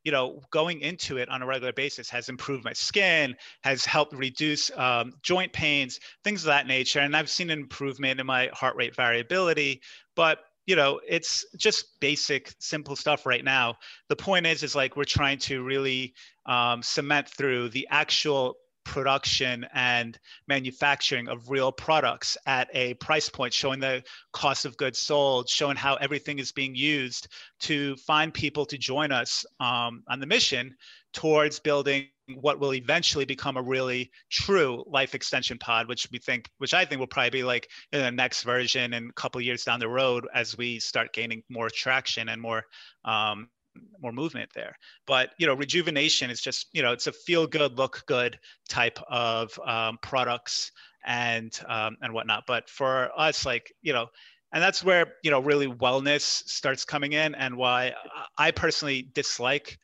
you 0.03 0.11
know 0.11 0.41
going 0.51 0.81
into 0.81 1.17
it 1.17 1.29
on 1.29 1.41
a 1.41 1.45
regular 1.45 1.73
basis 1.73 2.09
has 2.09 2.29
improved 2.29 2.63
my 2.63 2.73
skin, 2.73 3.35
has 3.63 3.85
helped 3.85 4.13
reduce 4.13 4.71
um, 4.77 5.13
joint 5.21 5.53
pains, 5.53 5.99
things 6.23 6.43
of 6.43 6.47
that 6.47 6.67
nature, 6.67 6.99
and 6.99 7.15
I've 7.15 7.29
seen 7.29 7.49
an 7.49 7.59
improvement 7.59 8.19
in 8.19 8.25
my 8.25 8.49
heart 8.53 8.75
rate 8.75 8.95
variability. 8.95 9.81
But 10.15 10.39
you 10.67 10.75
know 10.75 11.01
it's 11.07 11.45
just 11.57 11.99
basic 11.99 12.53
simple 12.59 12.95
stuff 12.95 13.25
right 13.25 13.43
now 13.43 13.75
the 14.09 14.15
point 14.15 14.45
is 14.45 14.61
is 14.61 14.75
like 14.75 14.95
we're 14.95 15.03
trying 15.03 15.39
to 15.39 15.63
really 15.63 16.13
um, 16.45 16.83
cement 16.83 17.27
through 17.27 17.69
the 17.69 17.87
actual 17.89 18.55
production 18.83 19.65
and 19.73 20.17
manufacturing 20.47 21.27
of 21.27 21.49
real 21.49 21.71
products 21.71 22.37
at 22.45 22.69
a 22.73 22.93
price 22.95 23.29
point, 23.29 23.53
showing 23.53 23.79
the 23.79 24.03
cost 24.31 24.65
of 24.65 24.77
goods 24.77 24.99
sold, 24.99 25.49
showing 25.49 25.77
how 25.77 25.95
everything 25.95 26.39
is 26.39 26.51
being 26.51 26.75
used 26.75 27.27
to 27.61 27.95
find 27.97 28.33
people 28.33 28.65
to 28.65 28.77
join 28.77 29.11
us 29.11 29.45
um, 29.59 30.03
on 30.07 30.19
the 30.19 30.25
mission 30.25 30.75
towards 31.13 31.59
building 31.59 32.07
what 32.35 32.59
will 32.59 32.73
eventually 32.73 33.25
become 33.25 33.57
a 33.57 33.61
really 33.61 34.11
true 34.29 34.83
life 34.87 35.15
extension 35.15 35.57
pod, 35.57 35.87
which 35.87 36.07
we 36.11 36.17
think, 36.17 36.49
which 36.57 36.73
I 36.73 36.85
think 36.85 36.99
will 36.99 37.07
probably 37.07 37.31
be 37.31 37.43
like 37.43 37.67
in 37.91 38.01
the 38.01 38.11
next 38.11 38.43
version 38.43 38.93
and 38.93 39.09
a 39.09 39.13
couple 39.13 39.41
years 39.41 39.63
down 39.63 39.79
the 39.79 39.89
road 39.89 40.27
as 40.33 40.57
we 40.57 40.79
start 40.79 41.13
gaining 41.13 41.43
more 41.49 41.69
traction 41.69 42.29
and 42.29 42.41
more 42.41 42.63
um, 43.03 43.49
more 43.99 44.11
movement 44.11 44.49
there. 44.53 44.75
But 45.05 45.31
you 45.37 45.47
know, 45.47 45.53
rejuvenation 45.53 46.29
is 46.29 46.41
just 46.41 46.67
you 46.73 46.81
know 46.81 46.91
it's 46.91 47.07
a 47.07 47.11
feel 47.11 47.47
good, 47.47 47.77
look 47.77 48.03
good 48.07 48.39
type 48.69 48.99
of 49.09 49.57
um, 49.65 49.97
products 50.01 50.71
and 51.05 51.57
um, 51.67 51.97
and 52.01 52.13
whatnot. 52.13 52.43
But 52.47 52.69
for 52.69 53.11
us, 53.17 53.45
like 53.45 53.73
you 53.81 53.93
know, 53.93 54.07
and 54.51 54.61
that's 54.61 54.83
where 54.83 55.13
you 55.23 55.31
know 55.31 55.39
really 55.39 55.67
wellness 55.67 56.21
starts 56.21 56.85
coming 56.85 57.13
in, 57.13 57.35
and 57.35 57.55
why 57.55 57.93
I 58.37 58.51
personally 58.51 59.09
dislike 59.13 59.77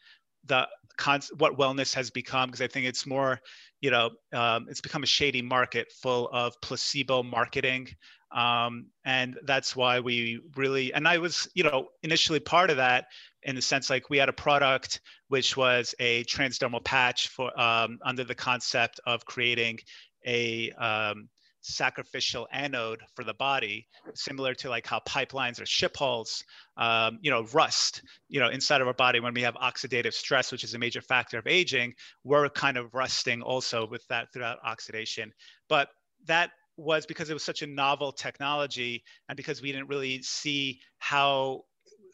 the 0.45 0.67
con- 0.97 1.21
what 1.37 1.57
wellness 1.57 1.93
has 1.93 2.09
become 2.09 2.49
because 2.49 2.61
I 2.61 2.67
think 2.67 2.85
it's 2.85 3.05
more 3.05 3.39
you 3.81 3.91
know 3.91 4.11
um, 4.33 4.67
it's 4.69 4.81
become 4.81 5.03
a 5.03 5.07
shady 5.07 5.41
market 5.41 5.91
full 6.01 6.29
of 6.31 6.59
placebo 6.61 7.23
marketing. 7.23 7.87
Um, 8.29 8.87
and 9.05 9.39
that's 9.45 9.73
why 9.73 10.01
we 10.01 10.41
really 10.57 10.93
and 10.93 11.07
i 11.07 11.17
was 11.17 11.47
you 11.53 11.63
know 11.63 11.87
initially 12.03 12.41
part 12.41 12.69
of 12.69 12.75
that 12.75 13.05
in 13.43 13.55
the 13.55 13.61
sense 13.61 13.89
like 13.89 14.09
we 14.09 14.17
had 14.17 14.27
a 14.27 14.33
product 14.33 14.99
which 15.29 15.55
was 15.55 15.95
a 15.99 16.25
transdermal 16.25 16.83
patch 16.83 17.29
for 17.29 17.57
um, 17.57 17.99
under 18.03 18.25
the 18.25 18.35
concept 18.35 18.99
of 19.05 19.25
creating 19.25 19.79
a 20.25 20.71
um, 20.71 21.29
sacrificial 21.67 22.47
anode 22.51 23.01
for 23.15 23.23
the 23.23 23.33
body, 23.33 23.87
similar 24.13 24.53
to 24.55 24.69
like 24.69 24.87
how 24.87 24.99
pipelines 25.07 25.61
or 25.61 25.65
ship 25.65 25.95
hulls, 25.97 26.43
um, 26.77 27.19
you 27.21 27.29
know, 27.29 27.43
rust, 27.53 28.01
you 28.29 28.39
know, 28.39 28.49
inside 28.49 28.81
of 28.81 28.87
our 28.87 28.93
body 28.93 29.19
when 29.19 29.33
we 29.33 29.41
have 29.41 29.55
oxidative 29.55 30.13
stress, 30.13 30.51
which 30.51 30.63
is 30.63 30.73
a 30.73 30.79
major 30.79 31.01
factor 31.01 31.37
of 31.37 31.47
aging, 31.47 31.93
we're 32.23 32.49
kind 32.49 32.77
of 32.77 32.93
rusting 32.93 33.41
also 33.41 33.85
with 33.87 34.07
that 34.07 34.31
throughout 34.33 34.57
oxidation. 34.63 35.33
But 35.67 35.89
that 36.25 36.51
was 36.77 37.05
because 37.05 37.29
it 37.29 37.33
was 37.33 37.43
such 37.43 37.61
a 37.61 37.67
novel 37.67 38.11
technology 38.11 39.03
and 39.27 39.35
because 39.35 39.61
we 39.61 39.71
didn't 39.71 39.89
really 39.89 40.21
see 40.21 40.79
how 40.99 41.63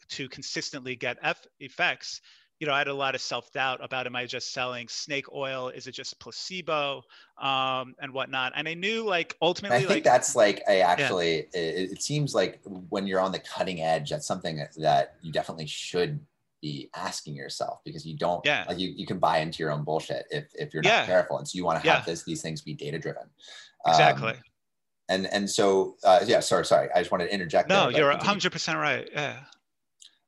to 0.08 0.28
consistently 0.28 0.96
get 0.96 1.16
F 1.22 1.40
effects, 1.60 2.20
you 2.60 2.66
know, 2.66 2.72
I 2.72 2.78
had 2.78 2.88
a 2.88 2.94
lot 2.94 3.14
of 3.14 3.20
self 3.20 3.52
doubt 3.52 3.80
about 3.82 4.06
am 4.06 4.14
I 4.14 4.26
just 4.26 4.52
selling 4.52 4.88
snake 4.88 5.26
oil? 5.32 5.68
Is 5.68 5.86
it 5.86 5.92
just 5.92 6.18
placebo 6.20 7.02
um, 7.40 7.94
and 8.00 8.12
whatnot? 8.12 8.52
And 8.54 8.68
I 8.68 8.74
knew 8.74 9.04
like 9.04 9.36
ultimately, 9.42 9.78
I 9.78 9.80
think 9.80 9.90
like, 9.90 10.04
that's 10.04 10.36
like 10.36 10.62
I 10.68 10.80
actually. 10.80 11.48
Yeah. 11.52 11.60
It, 11.60 11.92
it, 11.92 12.02
seems 12.02 12.34
like 12.34 12.60
when 12.88 13.06
you're 13.06 13.20
on 13.20 13.32
the 13.32 13.40
cutting 13.40 13.80
edge, 13.80 14.10
that's 14.10 14.26
something 14.26 14.64
that 14.76 15.16
you 15.22 15.32
definitely 15.32 15.66
should 15.66 16.20
be 16.62 16.88
asking 16.94 17.34
yourself 17.34 17.80
because 17.84 18.06
you 18.06 18.16
don't. 18.16 18.40
Yeah. 18.44 18.64
Like 18.68 18.78
you, 18.78 18.92
you 18.96 19.06
can 19.06 19.18
buy 19.18 19.38
into 19.38 19.58
your 19.58 19.72
own 19.72 19.84
bullshit 19.84 20.26
if 20.30 20.46
if 20.54 20.72
you're 20.72 20.82
not 20.82 20.90
yeah. 20.90 21.06
careful, 21.06 21.38
and 21.38 21.48
so 21.48 21.56
you 21.56 21.64
want 21.64 21.82
to 21.82 21.90
have 21.90 22.00
yeah. 22.00 22.04
this 22.04 22.22
these 22.22 22.40
things 22.40 22.62
be 22.62 22.74
data 22.74 22.98
driven. 22.98 23.24
Exactly. 23.86 24.30
Um, 24.30 24.36
and 25.08 25.26
and 25.26 25.50
so 25.50 25.96
uh, 26.04 26.20
yeah, 26.24 26.40
sorry, 26.40 26.64
sorry. 26.64 26.88
I 26.94 27.00
just 27.00 27.10
wanted 27.10 27.26
to 27.26 27.34
interject. 27.34 27.68
No, 27.68 27.90
there, 27.90 28.00
you're 28.00 28.16
hundred 28.16 28.52
percent 28.52 28.78
right. 28.78 29.08
Yeah. 29.12 29.40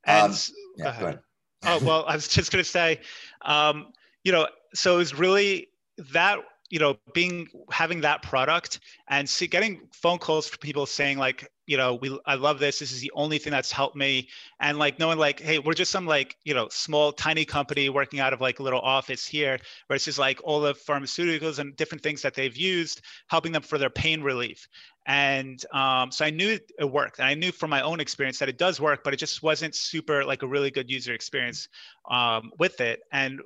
And 0.05 0.33
um, 0.33 0.37
yeah, 0.77 0.83
go 0.83 0.89
ahead. 0.89 0.99
Go 0.99 1.05
ahead. 1.07 1.19
Oh 1.63 1.79
well, 1.83 2.05
I 2.07 2.15
was 2.15 2.27
just 2.27 2.51
going 2.51 2.63
to 2.63 2.69
say, 2.69 3.01
um, 3.43 3.93
you 4.23 4.31
know, 4.31 4.47
so 4.73 4.95
it 4.95 4.97
was 4.97 5.13
really 5.13 5.69
that 6.13 6.39
you 6.69 6.79
know 6.79 6.97
being 7.13 7.47
having 7.71 8.01
that 8.01 8.21
product 8.21 8.79
and 9.09 9.27
see, 9.27 9.47
getting 9.47 9.81
phone 9.93 10.19
calls 10.19 10.47
from 10.49 10.59
people 10.59 10.85
saying 10.85 11.17
like 11.17 11.49
you 11.65 11.77
know 11.77 11.95
we 11.95 12.17
i 12.25 12.35
love 12.35 12.59
this. 12.59 12.79
This 12.79 12.91
is 12.91 12.99
the 12.99 13.11
only 13.15 13.37
thing 13.37 13.51
that's 13.51 13.71
helped 13.71 13.95
me. 13.95 14.27
And 14.59 14.77
like 14.77 14.99
knowing 14.99 15.17
like 15.17 15.39
hey 15.39 15.59
we're 15.59 15.73
just 15.73 15.91
some 15.91 16.05
like 16.05 16.35
you 16.43 16.53
know 16.53 16.67
small 16.69 17.11
tiny 17.13 17.45
company 17.45 17.89
working 17.89 18.19
out 18.19 18.33
of 18.33 18.41
like 18.41 18.59
a 18.59 18.63
little 18.63 18.81
office 18.81 19.25
here 19.25 19.59
versus 19.87 20.19
like 20.19 20.41
all 20.43 20.59
the 20.59 20.73
pharmaceuticals 20.73 21.59
and 21.59 21.75
different 21.77 22.03
things 22.03 22.21
that 22.21 22.33
they've 22.33 22.55
used 22.55 23.01
helping 23.27 23.51
them 23.51 23.61
for 23.61 23.77
their 23.77 23.89
pain 23.89 24.21
relief. 24.21 24.67
And 25.05 25.63
um, 25.71 26.11
so 26.11 26.25
i 26.25 26.29
knew 26.29 26.59
it 26.79 26.85
worked. 26.85 27.19
And 27.19 27.27
i 27.27 27.33
knew 27.33 27.53
from 27.53 27.69
my 27.69 27.81
own 27.81 28.01
experience 28.01 28.39
that 28.39 28.49
it 28.49 28.57
does 28.57 28.81
work 28.81 29.03
but 29.05 29.13
it 29.13 29.17
just 29.17 29.41
wasn't 29.41 29.73
super 29.73 30.25
like 30.25 30.43
a 30.43 30.47
really 30.47 30.71
good 30.71 30.89
user 30.89 31.13
experience 31.13 31.69
um, 32.11 32.51
with 32.59 32.81
it. 32.81 33.01
And 33.11 33.39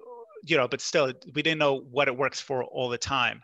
you 0.43 0.57
know 0.57 0.67
but 0.67 0.81
still 0.81 1.11
we 1.33 1.41
didn't 1.41 1.59
know 1.59 1.79
what 1.79 2.07
it 2.07 2.17
works 2.17 2.39
for 2.39 2.63
all 2.63 2.89
the 2.89 2.97
time. 2.97 3.41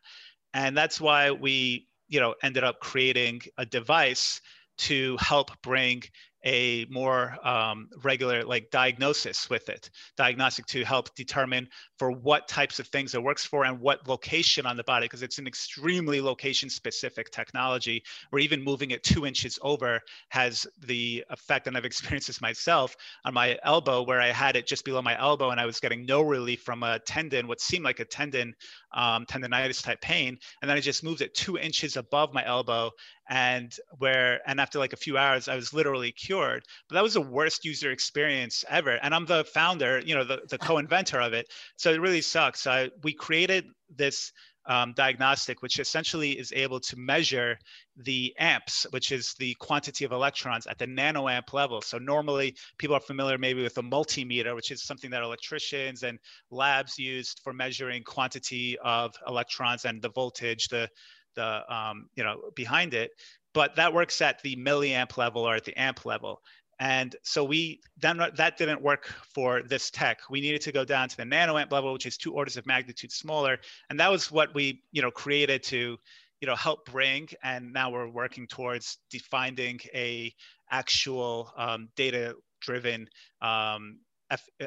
And 0.54 0.76
that's 0.76 1.00
why 1.00 1.32
we 1.32 1.88
you 2.08 2.20
know 2.20 2.36
ended 2.44 2.64
up 2.64 2.80
creating 2.80 3.42
a 3.58 3.66
device 3.66 4.42
to 4.80 5.18
help 5.20 5.52
bring 5.62 6.04
a 6.46 6.86
more 6.90 7.36
um, 7.46 7.90
regular 8.04 8.44
like 8.44 8.70
diagnosis 8.72 9.50
with 9.50 9.70
it. 9.70 9.90
Diagnostic 10.16 10.66
to 10.68 10.84
help 10.84 11.14
determine 11.16 11.68
for 11.98 12.12
what 12.12 12.48
types 12.48 12.80
of 12.80 12.88
things 12.88 13.16
it 13.16 13.24
works 13.24 13.46
for 13.46 13.66
and 13.66 13.80
what 13.80 14.08
location 14.08 14.66
on 14.66 14.78
the 14.78 14.84
body 14.84 15.06
because 15.06 15.24
it's 15.24 15.40
an 15.40 15.48
extremely 15.48 16.22
location 16.22 16.70
specific 16.70 17.32
technology 17.32 18.04
where 18.30 18.42
even 18.42 18.64
moving 18.64 18.92
it 18.92 19.04
two 19.04 19.26
inches 19.26 19.58
over 19.62 20.00
has 20.30 20.68
the 20.86 21.24
effect 21.30 21.68
and 21.68 21.76
i've 21.76 21.86
experienced 21.86 22.28
this 22.28 22.42
myself 22.42 22.96
on 23.26 23.34
my 23.34 23.58
elbow 23.64 24.04
where 24.04 24.22
i 24.22 24.28
had 24.28 24.56
it 24.56 24.68
just 24.68 24.86
below 24.86 25.02
my 25.02 25.20
elbow 25.20 25.50
and 25.50 25.60
i 25.60 25.66
was 25.66 25.80
getting 25.80 26.06
no 26.06 26.22
relief 26.22 26.62
from 26.62 26.84
a 26.84 27.00
tendon 27.00 27.48
what 27.48 27.62
seemed 27.62 27.84
like 27.84 28.00
a 28.00 28.06
tendon 28.06 28.54
um, 28.94 29.26
tendonitis 29.26 29.84
type 29.84 30.02
pain 30.02 30.38
and 30.62 30.70
then 30.70 30.78
i 30.78 30.82
just 30.82 31.04
moved 31.04 31.22
it 31.22 31.34
two 31.34 31.58
inches 31.58 31.98
above 31.98 32.34
my 32.34 32.46
elbow 32.46 32.92
and 33.30 33.76
where 33.98 34.40
and 34.48 34.60
after 34.60 34.80
like 34.80 34.94
a 34.94 34.98
few 34.98 35.18
hours 35.18 35.48
i 35.48 35.56
was 35.56 35.74
literally 35.74 36.12
cured 36.12 36.64
but 36.88 36.96
that 36.96 37.04
was 37.04 37.14
the 37.14 37.22
worst 37.22 37.66
user 37.66 37.92
experience 37.92 38.64
ever 38.70 39.00
and 39.02 39.14
i'm 39.14 39.26
the 39.26 39.44
founder 39.46 40.02
you 40.06 40.16
know 40.16 40.24
the, 40.24 40.40
the 40.50 40.58
co-inventor 40.68 41.20
of 41.20 41.34
it 41.34 41.48
so 41.76 41.92
it 41.92 42.02
really 42.02 42.22
sucks. 42.22 42.62
So 42.62 42.90
we 43.04 43.14
created 43.14 43.66
this 43.96 44.32
um, 44.66 44.94
diagnostic, 44.98 45.62
which 45.62 45.80
essentially 45.80 46.38
is 46.38 46.52
able 46.54 46.80
to 46.82 46.98
measure 46.98 47.58
the 47.96 48.34
amps, 48.38 48.86
which 48.90 49.14
is 49.14 49.34
the 49.40 49.56
quantity 49.60 50.04
of 50.04 50.12
electrons 50.12 50.68
at 50.68 50.78
the 50.78 50.86
nanoamp 50.86 51.54
level. 51.54 51.82
So 51.82 51.98
normally 51.98 52.56
people 52.78 52.96
are 52.96 53.00
familiar 53.00 53.38
maybe 53.38 53.64
with 53.64 53.78
a 53.78 53.82
multimeter, 53.82 54.54
which 54.56 54.72
is 54.72 54.84
something 54.84 55.10
that 55.12 55.24
electricians 55.24 56.04
and 56.04 56.20
labs 56.52 57.00
used 57.00 57.40
for 57.44 57.54
measuring 57.54 58.04
quantity 58.04 58.78
of 58.84 59.16
electrons 59.26 59.86
and 59.86 60.02
the 60.02 60.10
voltage, 60.10 60.68
the 60.68 60.90
the 61.38 61.74
um, 61.74 62.10
you 62.18 62.24
know 62.26 62.52
behind 62.56 62.94
it. 62.94 63.12
But 63.54 63.78
that 63.78 63.94
works 63.94 64.22
at 64.22 64.42
the 64.44 64.56
milliamp 64.58 65.18
level 65.18 65.44
or 65.44 65.56
at 65.56 65.64
the 65.64 65.80
amp 65.80 66.06
level. 66.06 66.42
And 66.80 67.16
so 67.24 67.44
we 67.44 67.80
then 67.98 68.18
that 68.18 68.58
didn't 68.58 68.82
work 68.84 69.12
for 69.34 69.64
this 69.64 69.90
tech. 69.90 70.20
We 70.30 70.42
needed 70.42 70.62
to 70.62 70.72
go 70.72 70.86
down 70.86 71.10
to 71.10 71.18
the 71.18 71.24
nanoamp 71.24 71.72
level, 71.72 71.92
which 71.94 72.06
is 72.06 72.18
two 72.18 72.34
orders 72.34 72.58
of 72.58 72.68
magnitude 72.68 73.12
smaller. 73.12 73.58
And 73.90 74.00
that 74.00 74.12
was 74.12 74.32
what 74.32 74.54
we, 74.54 74.84
you 74.92 75.02
know, 75.02 75.10
created 75.10 75.64
to, 75.64 75.98
you 76.40 76.48
know, 76.48 76.56
help 76.56 76.86
bring. 76.86 77.30
And 77.42 77.74
now 77.74 77.90
we're 77.90 78.10
working 78.10 78.46
towards 78.46 79.00
defining 79.10 79.80
a 79.94 80.32
actual 80.70 81.52
um, 81.58 81.90
data-driven 81.96 83.10
um, 83.42 83.98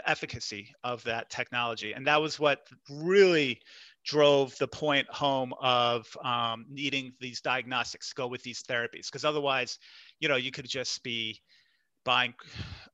efficacy 0.05 0.75
of 0.83 1.05
that 1.05 1.31
technology. 1.31 1.93
And 1.93 2.07
that 2.09 2.21
was 2.21 2.41
what 2.41 2.67
really 2.91 3.61
drove 4.05 4.57
the 4.59 4.69
point 4.69 5.09
home 5.09 5.53
of 5.61 6.07
um, 6.25 6.67
needing 6.71 7.13
these 7.21 7.41
diagnostics 7.41 8.13
go 8.13 8.27
with 8.27 8.43
these 8.43 8.63
therapies 8.63 9.07
because 9.07 9.25
otherwise 9.25 9.79
you 10.21 10.29
know 10.29 10.37
you 10.37 10.51
could 10.51 10.69
just 10.69 11.03
be 11.03 11.39
buying 12.05 12.35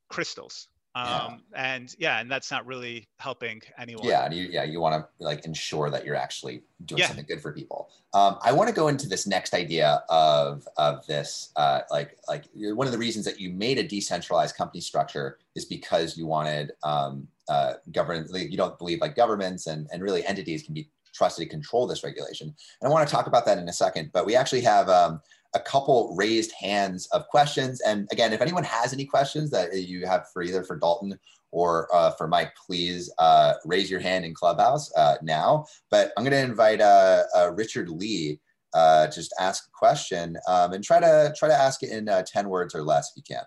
crystals 0.09 0.67
um, 0.95 1.43
yeah. 1.53 1.75
and 1.75 1.95
yeah 1.99 2.19
and 2.19 2.29
that's 2.29 2.51
not 2.51 2.65
really 2.65 3.07
helping 3.19 3.61
anyone 3.77 4.05
yeah 4.05 4.25
and 4.25 4.33
you 4.33 4.47
yeah 4.51 4.63
you 4.63 4.81
want 4.81 4.95
to 4.95 5.23
like 5.23 5.45
ensure 5.45 5.89
that 5.89 6.03
you're 6.03 6.15
actually 6.15 6.63
doing 6.85 6.99
yeah. 6.99 7.07
something 7.07 7.25
good 7.25 7.41
for 7.41 7.53
people 7.53 7.89
um, 8.13 8.37
i 8.41 8.51
want 8.51 8.67
to 8.67 8.75
go 8.75 8.87
into 8.87 9.07
this 9.07 9.27
next 9.27 9.53
idea 9.53 10.03
of 10.09 10.67
of 10.77 11.05
this 11.05 11.51
uh, 11.55 11.81
like 11.89 12.17
like 12.27 12.45
one 12.53 12.87
of 12.87 12.91
the 12.91 12.99
reasons 12.99 13.23
that 13.25 13.39
you 13.39 13.51
made 13.51 13.77
a 13.77 13.83
decentralized 13.83 14.55
company 14.55 14.81
structure 14.81 15.37
is 15.55 15.65
because 15.65 16.17
you 16.17 16.25
wanted 16.25 16.71
um, 16.83 17.27
uh, 17.47 17.73
government 17.91 18.31
like, 18.31 18.51
you 18.51 18.57
don't 18.57 18.77
believe 18.77 18.99
like 18.99 19.15
governments 19.15 19.67
and, 19.67 19.87
and 19.91 20.01
really 20.01 20.25
entities 20.25 20.63
can 20.63 20.73
be 20.73 20.89
trusted 21.17 21.43
to 21.43 21.49
control 21.49 21.87
this 21.87 22.03
regulation 22.03 22.47
and 22.81 22.89
i 22.89 22.91
want 22.91 23.07
to 23.07 23.13
talk 23.13 23.27
about 23.27 23.45
that 23.45 23.57
in 23.57 23.67
a 23.67 23.73
second 23.73 24.09
but 24.13 24.25
we 24.25 24.35
actually 24.35 24.61
have 24.61 24.87
um, 24.89 25.19
a 25.57 25.59
couple 25.59 26.15
raised 26.15 26.51
hands 26.59 27.07
of 27.07 27.27
questions. 27.27 27.81
And 27.81 28.07
again, 28.11 28.33
if 28.33 28.41
anyone 28.41 28.63
has 28.63 28.93
any 28.93 29.05
questions 29.05 29.49
that 29.51 29.73
you 29.73 30.05
have 30.05 30.29
for 30.31 30.41
either 30.43 30.63
for 30.63 30.77
Dalton 30.77 31.17
or 31.51 31.93
uh, 31.93 32.11
for 32.11 32.27
Mike, 32.27 32.53
please 32.65 33.11
uh, 33.17 33.53
raise 33.65 33.89
your 33.89 33.99
hand 33.99 34.25
in 34.25 34.33
Clubhouse 34.33 34.93
uh, 34.95 35.17
now. 35.21 35.65
But 35.89 36.11
I'm 36.17 36.23
going 36.23 36.31
to 36.31 36.51
invite 36.51 36.81
uh, 36.81 37.23
uh, 37.35 37.51
Richard 37.53 37.89
Lee 37.89 38.39
uh, 38.73 39.07
just 39.07 39.33
ask 39.39 39.67
a 39.67 39.71
question 39.71 40.37
um, 40.47 40.73
and 40.73 40.83
try 40.83 40.99
to 40.99 41.33
try 41.37 41.47
to 41.47 41.55
ask 41.55 41.81
it 41.83 41.89
in 41.89 42.09
10 42.25 42.49
words 42.49 42.75
or 42.75 42.83
less 42.83 43.11
if 43.15 43.17
you 43.17 43.35
can. 43.35 43.45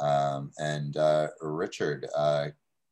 Um, 0.00 0.50
and 0.58 0.96
Richard, 1.40 2.06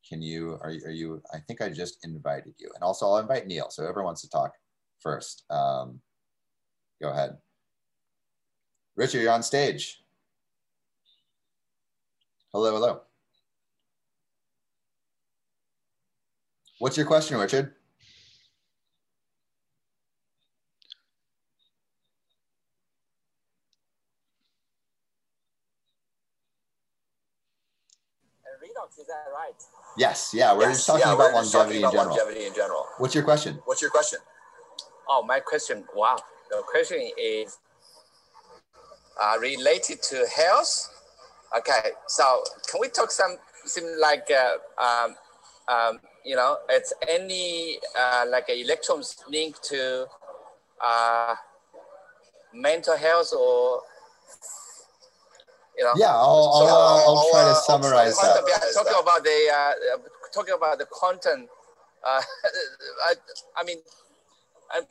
can 0.08 0.22
you 0.22 0.52
are, 0.54 0.72
are 0.86 0.90
you? 0.90 1.22
I 1.32 1.38
think 1.38 1.60
I 1.60 1.68
just 1.68 2.04
invited 2.04 2.54
you, 2.58 2.70
and 2.74 2.82
also 2.82 3.06
I'll 3.06 3.18
invite 3.18 3.46
Neil. 3.46 3.70
So 3.70 3.82
whoever 3.82 4.04
wants 4.04 4.20
to 4.22 4.30
talk 4.30 4.52
first, 5.00 5.44
um, 5.50 6.00
go 7.00 7.10
ahead. 7.10 7.38
Richard, 8.96 9.22
you're 9.22 9.32
on 9.32 9.42
stage. 9.42 10.02
Hello, 12.52 12.72
hello. 12.72 13.00
What's 16.78 16.96
your 16.96 17.06
question, 17.06 17.38
Richard? 17.38 17.74
Is 28.98 29.06
that 29.06 29.26
right? 29.32 29.54
Yes, 29.96 30.32
yeah, 30.34 30.52
we're 30.52 30.68
yes, 30.68 30.76
just 30.76 30.86
talking, 30.86 31.06
yeah, 31.06 31.14
about, 31.14 31.34
longevity, 31.34 31.80
talking 31.80 31.98
about 31.98 32.08
longevity 32.08 32.46
in 32.46 32.54
general. 32.54 32.86
What's 32.98 33.14
your 33.14 33.24
question? 33.24 33.60
What's 33.64 33.82
your 33.82 33.90
question? 33.90 34.18
Oh, 35.08 35.24
my 35.24 35.40
question, 35.40 35.84
wow. 35.94 36.16
The 36.50 36.62
question 36.62 37.10
is 37.18 37.58
uh, 39.20 39.36
related 39.40 40.02
to 40.02 40.26
health. 40.34 40.90
Okay, 41.56 41.90
so 42.06 42.42
can 42.70 42.80
we 42.80 42.88
talk 42.88 43.10
some, 43.10 43.36
some 43.64 43.84
like, 44.00 44.28
uh, 44.30 44.82
um, 44.82 45.14
um, 45.68 46.00
you 46.24 46.36
know, 46.36 46.58
it's 46.68 46.92
any 47.08 47.78
uh, 47.98 48.24
like 48.28 48.48
electrons 48.48 49.16
linked 49.28 49.62
to 49.64 50.06
uh, 50.84 51.34
mental 52.52 52.96
health 52.96 53.32
or 53.32 53.82
you 55.76 55.84
know. 55.84 55.92
Yeah, 55.96 56.14
I'll, 56.14 56.50
I'll, 56.54 56.66
so, 56.66 56.66
I'll, 56.66 57.16
I'll 57.16 57.30
try 57.30 57.44
to 57.48 57.54
summarize 57.54 58.16
that. 58.18 58.72
Talking 58.74 58.92
about 59.00 59.24
the 59.24 59.38
uh, 59.52 59.98
talking 60.32 60.54
about 60.54 60.78
the 60.78 60.86
quantum. 60.86 61.48
Uh, 62.04 62.20
I, 63.06 63.14
I 63.56 63.64
mean, 63.64 63.78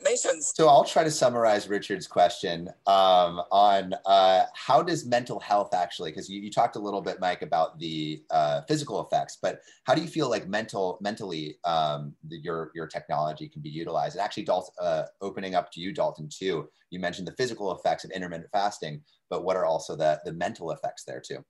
mentions. 0.02 0.52
So 0.54 0.68
I'll 0.68 0.84
try 0.84 1.04
to 1.04 1.10
summarize 1.10 1.68
Richard's 1.68 2.06
question 2.06 2.68
um, 2.86 3.42
on 3.50 3.94
uh, 4.06 4.44
how 4.54 4.82
does 4.82 5.06
mental 5.06 5.40
health 5.40 5.74
actually, 5.74 6.10
because 6.10 6.28
you, 6.28 6.40
you, 6.40 6.50
talked 6.50 6.76
a 6.76 6.78
little 6.78 7.00
bit, 7.00 7.20
Mike, 7.20 7.42
about 7.42 7.78
the 7.78 8.22
uh, 8.30 8.62
physical 8.68 9.04
effects, 9.06 9.38
but 9.40 9.60
how 9.84 9.94
do 9.94 10.02
you 10.02 10.08
feel 10.08 10.30
like 10.30 10.48
mental, 10.48 10.98
mentally, 11.00 11.58
um, 11.64 12.14
the, 12.28 12.38
your 12.38 12.70
your 12.74 12.86
technology 12.86 13.48
can 13.48 13.62
be 13.62 13.70
utilized? 13.70 14.16
And 14.16 14.24
actually, 14.24 14.44
Dalton, 14.44 14.74
uh, 14.80 15.02
opening 15.20 15.54
up 15.54 15.70
to 15.72 15.80
you, 15.80 15.92
Dalton, 15.92 16.28
too. 16.28 16.68
You 16.90 17.00
mentioned 17.00 17.26
the 17.26 17.32
physical 17.32 17.72
effects 17.76 18.04
of 18.04 18.10
intermittent 18.10 18.50
fasting, 18.52 19.02
but 19.30 19.44
what 19.44 19.56
are 19.56 19.66
also 19.66 19.96
the 19.96 20.20
the 20.24 20.32
mental 20.32 20.70
effects 20.70 21.04
there 21.04 21.20
too? 21.20 21.44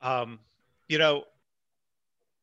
Um, 0.00 0.40
you 0.88 0.98
know, 0.98 1.24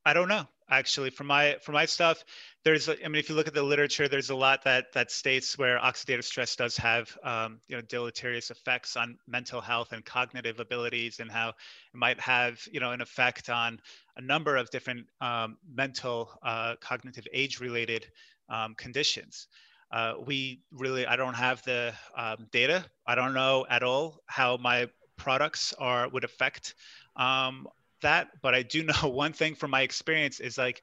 I 0.06 0.14
don't 0.14 0.28
know 0.28 0.48
actually 0.70 1.10
for 1.10 1.24
my 1.24 1.58
for 1.62 1.72
my 1.72 1.86
stuff 1.86 2.24
there's 2.64 2.90
i 2.90 2.96
mean 3.04 3.16
if 3.16 3.30
you 3.30 3.36
look 3.36 3.48
at 3.48 3.54
the 3.54 3.64
literature 3.64 4.08
there's 4.08 4.30
a 4.30 4.36
lot 4.36 4.64
that 4.64 4.92
that 4.94 5.12
states 5.12 5.58
where 5.58 5.78
oxidative 5.80 6.24
stress 6.24 6.56
does 6.56 6.78
have 6.78 7.16
um, 7.24 7.60
you 7.68 7.76
know 7.76 7.82
deleterious 7.82 8.52
effects 8.52 8.96
on 8.96 9.18
mental 9.28 9.62
health 9.62 9.92
and 9.92 10.04
cognitive 10.06 10.60
abilities 10.60 11.20
and 11.20 11.30
how 11.30 11.50
it 11.50 11.56
might 11.94 12.20
have 12.20 12.60
you 12.72 12.80
know 12.80 12.92
an 12.92 13.02
effect 13.02 13.50
on 13.50 13.80
a 14.18 14.22
number 14.22 14.56
of 14.56 14.70
different 14.70 15.06
um, 15.22 15.58
mental 15.74 16.30
uh, 16.44 16.76
cognitive 16.80 17.28
age 17.34 17.60
related 17.60 18.08
um, 18.50 18.76
conditions. 18.76 19.48
Uh, 19.92 20.14
we 20.26 20.62
really 20.72 21.06
i 21.06 21.16
don't 21.16 21.36
have 21.36 21.62
the 21.64 21.94
um, 22.18 22.48
data. 22.52 22.84
I 23.06 23.16
don't 23.16 23.34
know 23.34 23.66
at 23.70 23.84
all 23.84 24.20
how 24.26 24.58
my 24.58 24.88
products 25.18 25.74
are 25.78 26.10
would 26.10 26.24
affect 26.24 26.76
um, 27.16 27.68
that, 28.04 28.30
but 28.42 28.54
I 28.54 28.62
do 28.64 28.84
know 28.84 28.94
one 29.10 29.34
thing 29.34 29.56
from 29.56 29.72
my 29.72 29.82
experience 29.82 30.40
is 30.40 30.58
like 30.58 30.82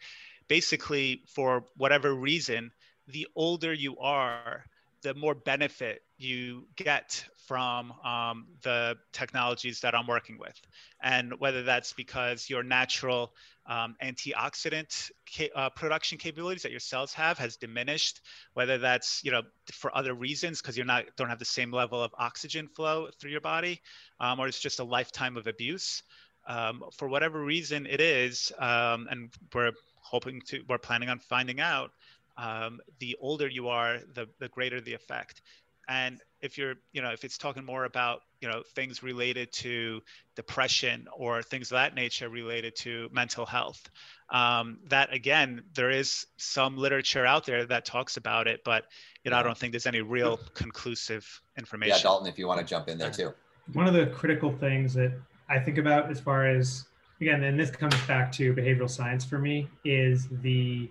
basically 0.48 1.22
for 1.28 1.64
whatever 1.76 2.12
reason, 2.12 2.72
the 3.06 3.26
older 3.36 3.72
you 3.72 3.96
are, 3.98 4.64
the 5.02 5.14
more 5.14 5.34
benefit 5.34 6.02
you 6.18 6.66
get 6.76 7.24
from 7.46 7.92
um, 8.04 8.46
the 8.62 8.96
technologies 9.12 9.80
that 9.80 9.94
I'm 9.94 10.06
working 10.06 10.38
with. 10.38 10.60
And 11.02 11.32
whether 11.40 11.62
that's 11.62 11.92
because 11.92 12.48
your 12.48 12.62
natural 12.62 13.32
um, 13.66 13.96
antioxidant 14.02 15.10
ca- 15.34 15.50
uh, 15.56 15.70
production 15.70 16.18
capabilities 16.18 16.62
that 16.62 16.70
your 16.70 16.80
cells 16.80 17.12
have 17.14 17.38
has 17.38 17.56
diminished, 17.56 18.20
whether 18.54 18.78
that's 18.78 19.22
you 19.24 19.30
know 19.32 19.42
for 19.72 19.96
other 19.96 20.14
reasons 20.14 20.60
because 20.60 20.76
you're 20.76 20.86
not 20.86 21.04
don't 21.16 21.28
have 21.28 21.38
the 21.38 21.44
same 21.44 21.72
level 21.72 22.02
of 22.02 22.12
oxygen 22.18 22.68
flow 22.68 23.08
through 23.18 23.30
your 23.30 23.40
body, 23.40 23.80
um, 24.20 24.38
or 24.38 24.46
it's 24.46 24.60
just 24.60 24.80
a 24.80 24.84
lifetime 24.84 25.36
of 25.36 25.46
abuse 25.46 26.02
um, 26.50 26.82
for 26.98 27.06
whatever 27.08 27.38
reason 27.54 27.86
it 27.86 28.00
is, 28.00 28.52
um, 28.58 29.06
and 29.10 29.30
we're 29.54 29.72
hoping 30.12 30.40
to, 30.48 30.56
we're 30.68 30.78
planning 30.88 31.08
on 31.08 31.18
finding 31.18 31.60
out, 31.60 31.90
um, 32.36 32.80
the 32.98 33.16
older 33.20 33.48
you 33.48 33.68
are, 33.68 33.98
the, 34.14 34.26
the 34.40 34.48
greater 34.48 34.80
the 34.80 34.94
effect. 34.94 35.42
And 35.88 36.20
if 36.40 36.56
you're, 36.58 36.74
you 36.92 37.02
know, 37.02 37.12
if 37.12 37.24
it's 37.24 37.38
talking 37.38 37.64
more 37.64 37.84
about, 37.84 38.22
you 38.40 38.48
know, 38.48 38.62
things 38.74 39.02
related 39.02 39.52
to 39.64 40.00
depression 40.36 41.06
or 41.12 41.42
things 41.42 41.70
of 41.70 41.76
that 41.76 41.94
nature 41.94 42.28
related 42.28 42.76
to 42.76 43.08
mental 43.12 43.46
health, 43.46 43.82
um, 44.30 44.78
that 44.88 45.12
again, 45.12 45.62
there 45.74 45.90
is 45.90 46.26
some 46.36 46.76
literature 46.76 47.26
out 47.26 47.44
there 47.44 47.66
that 47.66 47.84
talks 47.84 48.16
about 48.16 48.46
it, 48.46 48.60
but, 48.64 48.84
you 49.24 49.30
know. 49.30 49.36
I 49.36 49.42
don't 49.42 49.58
think 49.58 49.72
there's 49.72 49.86
any 49.86 50.00
real 50.00 50.38
conclusive 50.54 51.24
information. 51.58 51.96
Yeah, 51.96 52.02
Dalton, 52.02 52.28
if 52.28 52.38
you 52.38 52.46
want 52.46 52.60
to 52.60 52.66
jump 52.66 52.88
in 52.88 52.96
there 52.98 53.10
too. 53.10 53.34
One 53.72 53.86
of 53.86 53.94
the 53.94 54.06
critical 54.06 54.50
things 54.52 54.94
that 54.94 55.12
I 55.50 55.58
think 55.58 55.78
about 55.78 56.10
as 56.10 56.20
far 56.20 56.46
as 56.46 56.86
again, 57.20 57.42
and 57.42 57.58
this 57.58 57.70
comes 57.70 57.96
back 58.06 58.32
to 58.32 58.54
behavioral 58.54 58.88
science 58.88 59.24
for 59.24 59.38
me 59.38 59.68
is 59.84 60.28
the 60.42 60.88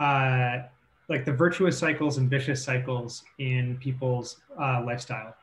uh, 0.00 0.62
like 1.08 1.24
the 1.24 1.32
virtuous 1.32 1.78
cycles 1.78 2.18
and 2.18 2.28
vicious 2.30 2.64
cycles 2.64 3.22
in 3.38 3.76
people's 3.78 4.38
uh, 4.58 4.82
lifestyle. 4.84 5.34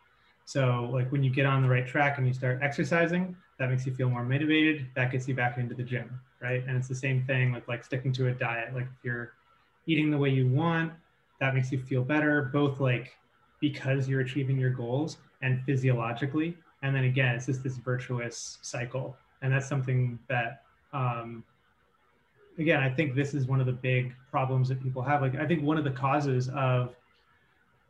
So 0.46 0.90
like 0.92 1.12
when 1.12 1.24
you 1.24 1.30
get 1.30 1.46
on 1.46 1.62
the 1.62 1.70
right 1.70 1.86
track 1.86 2.18
and 2.18 2.26
you 2.26 2.34
start 2.34 2.60
exercising, 2.62 3.36
that 3.60 3.70
makes 3.70 3.86
you 3.86 3.94
feel 3.94 4.10
more 4.10 4.24
motivated. 4.24 4.88
That 4.96 5.12
gets 5.12 5.28
you 5.28 5.36
back 5.36 5.58
into 5.58 5.76
the 5.76 5.84
gym, 5.84 6.20
right? 6.42 6.64
And 6.68 6.78
it's 6.78 6.88
the 6.88 6.96
same 6.96 7.26
thing 7.26 7.52
with 7.52 7.68
like 7.68 7.84
sticking 7.84 8.12
to 8.14 8.28
a 8.30 8.32
diet. 8.32 8.74
Like 8.74 8.86
if 8.86 9.04
you're 9.04 9.34
eating 9.86 10.10
the 10.10 10.18
way 10.18 10.30
you 10.30 10.48
want, 10.48 10.94
that 11.40 11.54
makes 11.54 11.72
you 11.72 11.80
feel 11.80 12.04
better, 12.04 12.50
both 12.54 12.80
like 12.80 13.14
because 13.60 14.08
you're 14.08 14.22
achieving 14.22 14.58
your 14.58 14.70
goals 14.72 15.18
and 15.42 15.62
physiologically. 15.66 16.58
And 16.84 16.96
then 16.96 17.06
again, 17.06 17.36
it's 17.36 17.48
just 17.48 17.64
this 17.64 17.78
virtuous 17.78 18.60
cycle. 18.62 19.16
And 19.42 19.52
that's 19.52 19.68
something 19.68 20.20
that, 20.28 20.64
um, 20.94 21.44
again, 22.58 22.82
I 22.82 22.90
think 22.90 23.16
this 23.16 23.34
is 23.34 23.48
one 23.48 23.60
of 23.60 23.66
the 23.66 23.74
big 23.74 24.14
problems 24.32 24.70
that 24.70 24.82
people 24.82 25.02
have. 25.02 25.22
Like, 25.22 25.36
I 25.36 25.46
think 25.46 25.64
one 25.64 25.78
of 25.78 25.84
the 25.84 25.92
causes 25.92 26.50
of 26.50 26.96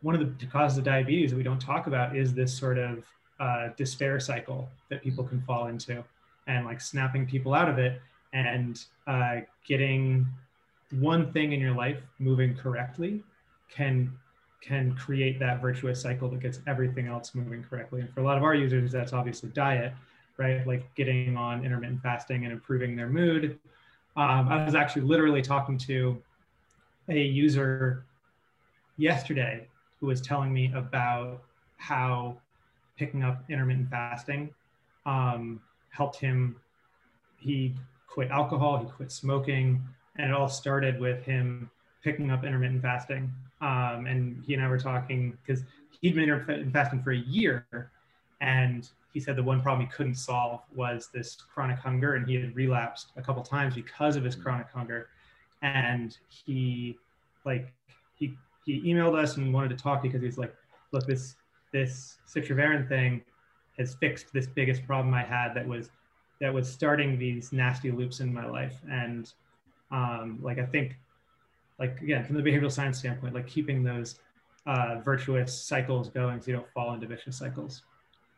one 0.01 0.15
of 0.15 0.39
the 0.39 0.45
causes 0.45 0.77
of 0.77 0.83
diabetes 0.83 1.31
that 1.31 1.37
we 1.37 1.43
don't 1.43 1.59
talk 1.59 1.87
about 1.87 2.15
is 2.15 2.33
this 2.33 2.55
sort 2.55 2.77
of 2.77 3.03
uh, 3.39 3.69
despair 3.75 4.19
cycle 4.19 4.69
that 4.89 5.01
people 5.01 5.23
can 5.23 5.41
fall 5.41 5.67
into 5.67 6.03
and 6.47 6.65
like 6.65 6.79
snapping 6.79 7.25
people 7.25 7.53
out 7.53 7.69
of 7.69 7.77
it 7.77 8.01
and 8.33 8.85
uh, 9.07 9.37
getting 9.65 10.25
one 10.91 11.31
thing 11.31 11.51
in 11.51 11.59
your 11.59 11.73
life 11.73 11.99
moving 12.19 12.55
correctly 12.55 13.21
can 13.69 14.11
can 14.61 14.93
create 14.95 15.39
that 15.39 15.61
virtuous 15.61 16.01
cycle 16.01 16.29
that 16.29 16.39
gets 16.39 16.59
everything 16.67 17.07
else 17.07 17.35
moving 17.35 17.63
correctly. 17.63 18.01
And 18.01 18.09
for 18.13 18.21
a 18.21 18.23
lot 18.23 18.37
of 18.37 18.43
our 18.43 18.55
users, 18.55 18.91
that's 18.91 19.13
obviously 19.13 19.49
diet, 19.49 19.93
right? 20.37 20.65
Like 20.65 20.93
getting 20.95 21.37
on 21.37 21.63
intermittent 21.63 22.01
fasting 22.01 22.43
and 22.43 22.51
improving 22.51 22.95
their 22.95 23.07
mood. 23.07 23.59
Um, 24.15 24.47
I 24.49 24.65
was 24.65 24.75
actually 24.75 25.03
literally 25.03 25.41
talking 25.41 25.77
to 25.79 26.21
a 27.07 27.19
user 27.19 28.05
yesterday 28.97 29.67
who 29.99 30.07
was 30.07 30.21
telling 30.21 30.51
me 30.53 30.71
about 30.75 31.43
how 31.77 32.37
picking 32.97 33.23
up 33.23 33.43
intermittent 33.49 33.89
fasting 33.89 34.53
um, 35.05 35.61
helped 35.89 36.17
him. 36.17 36.55
He 37.37 37.75
quit 38.07 38.31
alcohol, 38.31 38.79
he 38.79 38.85
quit 38.89 39.11
smoking, 39.11 39.81
and 40.17 40.31
it 40.31 40.33
all 40.33 40.49
started 40.49 40.99
with 40.99 41.23
him 41.23 41.69
picking 42.03 42.31
up 42.31 42.43
intermittent 42.43 42.81
fasting. 42.81 43.31
Um, 43.61 44.05
and 44.05 44.43
he 44.45 44.53
and 44.53 44.63
I 44.63 44.67
were 44.67 44.77
talking 44.79 45.37
because 45.45 45.63
he'd 46.01 46.15
been 46.15 46.23
intermittent 46.23 46.73
fasting 46.73 47.01
for 47.01 47.11
a 47.11 47.17
year, 47.17 47.65
and 48.41 48.87
he 49.13 49.19
said 49.19 49.35
the 49.35 49.43
one 49.43 49.61
problem 49.61 49.87
he 49.87 49.91
couldn't 49.91 50.15
solve 50.15 50.61
was 50.75 51.09
this 51.13 51.35
chronic 51.35 51.79
hunger, 51.79 52.15
and 52.15 52.27
he 52.27 52.35
had 52.35 52.55
relapsed 52.55 53.11
a 53.17 53.21
couple 53.21 53.41
times 53.41 53.73
because 53.73 54.15
of 54.15 54.23
his 54.23 54.35
mm. 54.35 54.43
chronic 54.43 54.67
hunger. 54.69 55.09
And 55.63 56.15
he, 56.29 56.97
like, 57.45 57.73
he 58.15 58.37
he 58.65 58.81
emailed 58.81 59.17
us 59.17 59.37
and 59.37 59.51
wanted 59.53 59.69
to 59.69 59.75
talk 59.75 60.03
because 60.03 60.21
he's 60.21 60.37
like, 60.37 60.53
look, 60.91 61.07
this 61.07 61.35
this 61.73 62.17
citrovarin 62.27 62.87
thing 62.87 63.21
has 63.77 63.95
fixed 63.95 64.33
this 64.33 64.47
biggest 64.47 64.85
problem 64.85 65.13
I 65.13 65.23
had 65.23 65.53
that 65.55 65.67
was 65.67 65.89
that 66.39 66.53
was 66.53 66.71
starting 66.71 67.17
these 67.17 67.51
nasty 67.51 67.89
loops 67.91 68.19
in 68.19 68.31
my 68.31 68.45
life. 68.45 68.75
And 68.89 69.31
um, 69.89 70.39
like 70.41 70.59
I 70.59 70.65
think, 70.65 70.95
like 71.79 72.01
again, 72.01 72.25
from 72.25 72.35
the 72.35 72.43
behavioral 72.43 72.71
science 72.71 72.97
standpoint, 72.99 73.33
like 73.33 73.47
keeping 73.47 73.83
those 73.83 74.19
uh, 74.65 74.99
virtuous 75.03 75.53
cycles 75.53 76.09
going 76.09 76.41
so 76.41 76.51
you 76.51 76.57
don't 76.57 76.69
fall 76.73 76.93
into 76.93 77.07
vicious 77.07 77.37
cycles. 77.37 77.83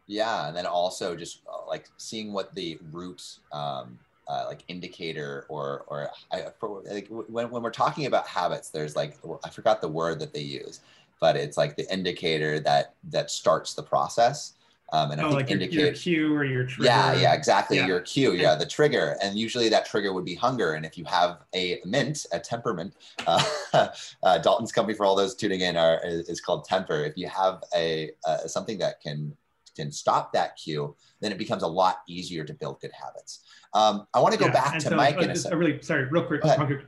Yeah, 0.07 0.47
and 0.47 0.57
then 0.57 0.65
also 0.65 1.15
just 1.15 1.41
uh, 1.47 1.67
like 1.67 1.87
seeing 1.97 2.33
what 2.33 2.53
the 2.55 2.79
root 2.91 3.21
um, 3.51 3.99
uh, 4.27 4.45
like 4.47 4.63
indicator 4.67 5.45
or 5.49 5.85
or 5.87 6.09
I, 6.31 6.45
like 6.85 7.07
when, 7.09 7.49
when 7.49 7.63
we're 7.63 7.71
talking 7.71 8.05
about 8.05 8.27
habits, 8.27 8.69
there's 8.69 8.95
like 8.95 9.17
I 9.43 9.49
forgot 9.49 9.81
the 9.81 9.87
word 9.87 10.19
that 10.19 10.33
they 10.33 10.41
use, 10.41 10.81
but 11.19 11.35
it's 11.35 11.57
like 11.57 11.75
the 11.75 11.91
indicator 11.91 12.59
that 12.61 12.95
that 13.09 13.31
starts 13.31 13.73
the 13.73 13.83
process. 13.83 14.53
Um, 14.91 15.11
and 15.11 15.21
oh, 15.21 15.25
I 15.25 15.29
think 15.29 15.41
like 15.41 15.51
indicate 15.51 15.73
your, 15.73 15.85
your 15.85 15.93
cue 15.93 16.35
or 16.35 16.43
your 16.43 16.63
trigger. 16.65 16.89
Yeah, 16.89 17.13
yeah, 17.13 17.33
exactly. 17.33 17.77
Yeah. 17.77 17.87
Your 17.87 18.01
cue, 18.01 18.33
yeah, 18.33 18.55
the 18.55 18.65
trigger, 18.65 19.17
and 19.21 19.37
usually 19.37 19.69
that 19.69 19.85
trigger 19.85 20.13
would 20.13 20.25
be 20.25 20.35
hunger. 20.35 20.73
And 20.73 20.85
if 20.85 20.97
you 20.97 21.05
have 21.05 21.39
a 21.53 21.79
mint, 21.85 22.25
a 22.31 22.39
Temper 22.39 22.73
mint, 22.73 22.95
uh, 23.27 23.43
uh, 24.23 24.37
Dalton's 24.39 24.71
company 24.71 24.97
for 24.97 25.05
all 25.05 25.15
those 25.15 25.35
tuning 25.35 25.61
in 25.61 25.77
are 25.77 25.99
is, 26.03 26.27
is 26.27 26.41
called 26.41 26.65
Temper. 26.65 27.03
If 27.03 27.17
you 27.17 27.27
have 27.27 27.63
a 27.75 28.11
uh, 28.25 28.47
something 28.47 28.79
that 28.79 29.01
can 29.01 29.35
can 29.75 29.91
stop 29.91 30.33
that 30.33 30.57
cue, 30.57 30.95
then 31.21 31.31
it 31.31 31.37
becomes 31.37 31.63
a 31.63 31.67
lot 31.67 31.99
easier 32.07 32.43
to 32.43 32.53
build 32.53 32.81
good 32.81 32.91
habits. 32.91 33.41
Um, 33.73 34.07
I 34.13 34.19
want 34.19 34.33
to 34.33 34.39
go 34.39 34.47
yeah, 34.47 34.53
back 34.53 34.73
to 34.79 34.89
so, 34.89 34.95
Mike. 34.95 35.17
Uh, 35.17 35.21
in 35.21 35.29
a, 35.31 35.35
a 35.51 35.57
really 35.57 35.81
sorry, 35.81 36.05
real 36.05 36.23
quick, 36.23 36.41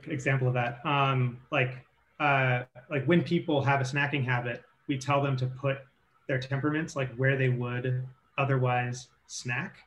example 0.08 0.48
of 0.48 0.54
that. 0.54 0.84
Um, 0.84 1.38
like 1.50 1.86
uh, 2.18 2.64
like 2.90 3.04
when 3.06 3.22
people 3.22 3.62
have 3.62 3.80
a 3.80 3.84
snacking 3.84 4.24
habit, 4.24 4.64
we 4.88 4.98
tell 4.98 5.22
them 5.22 5.36
to 5.36 5.46
put 5.46 5.78
their 6.28 6.38
Temper 6.38 6.70
mints 6.70 6.96
like 6.96 7.14
where 7.16 7.36
they 7.36 7.48
would 7.48 8.06
otherwise 8.38 9.08
snack. 9.26 9.78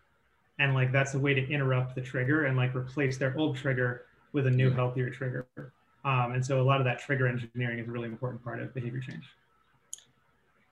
And 0.59 0.73
like 0.73 0.91
that's 0.91 1.13
a 1.13 1.19
way 1.19 1.33
to 1.33 1.49
interrupt 1.49 1.95
the 1.95 2.01
trigger 2.01 2.45
and 2.45 2.55
like 2.55 2.75
replace 2.75 3.17
their 3.17 3.37
old 3.37 3.57
trigger 3.57 4.05
with 4.33 4.47
a 4.47 4.51
new 4.51 4.67
mm-hmm. 4.69 4.77
healthier 4.77 5.09
trigger. 5.09 5.45
Um, 6.03 6.33
and 6.33 6.45
so 6.45 6.61
a 6.61 6.63
lot 6.63 6.79
of 6.79 6.85
that 6.85 6.99
trigger 6.99 7.27
engineering 7.27 7.79
is 7.79 7.87
a 7.87 7.91
really 7.91 8.07
important 8.07 8.43
part 8.43 8.59
of 8.59 8.73
behavior 8.73 8.99
change. 8.99 9.25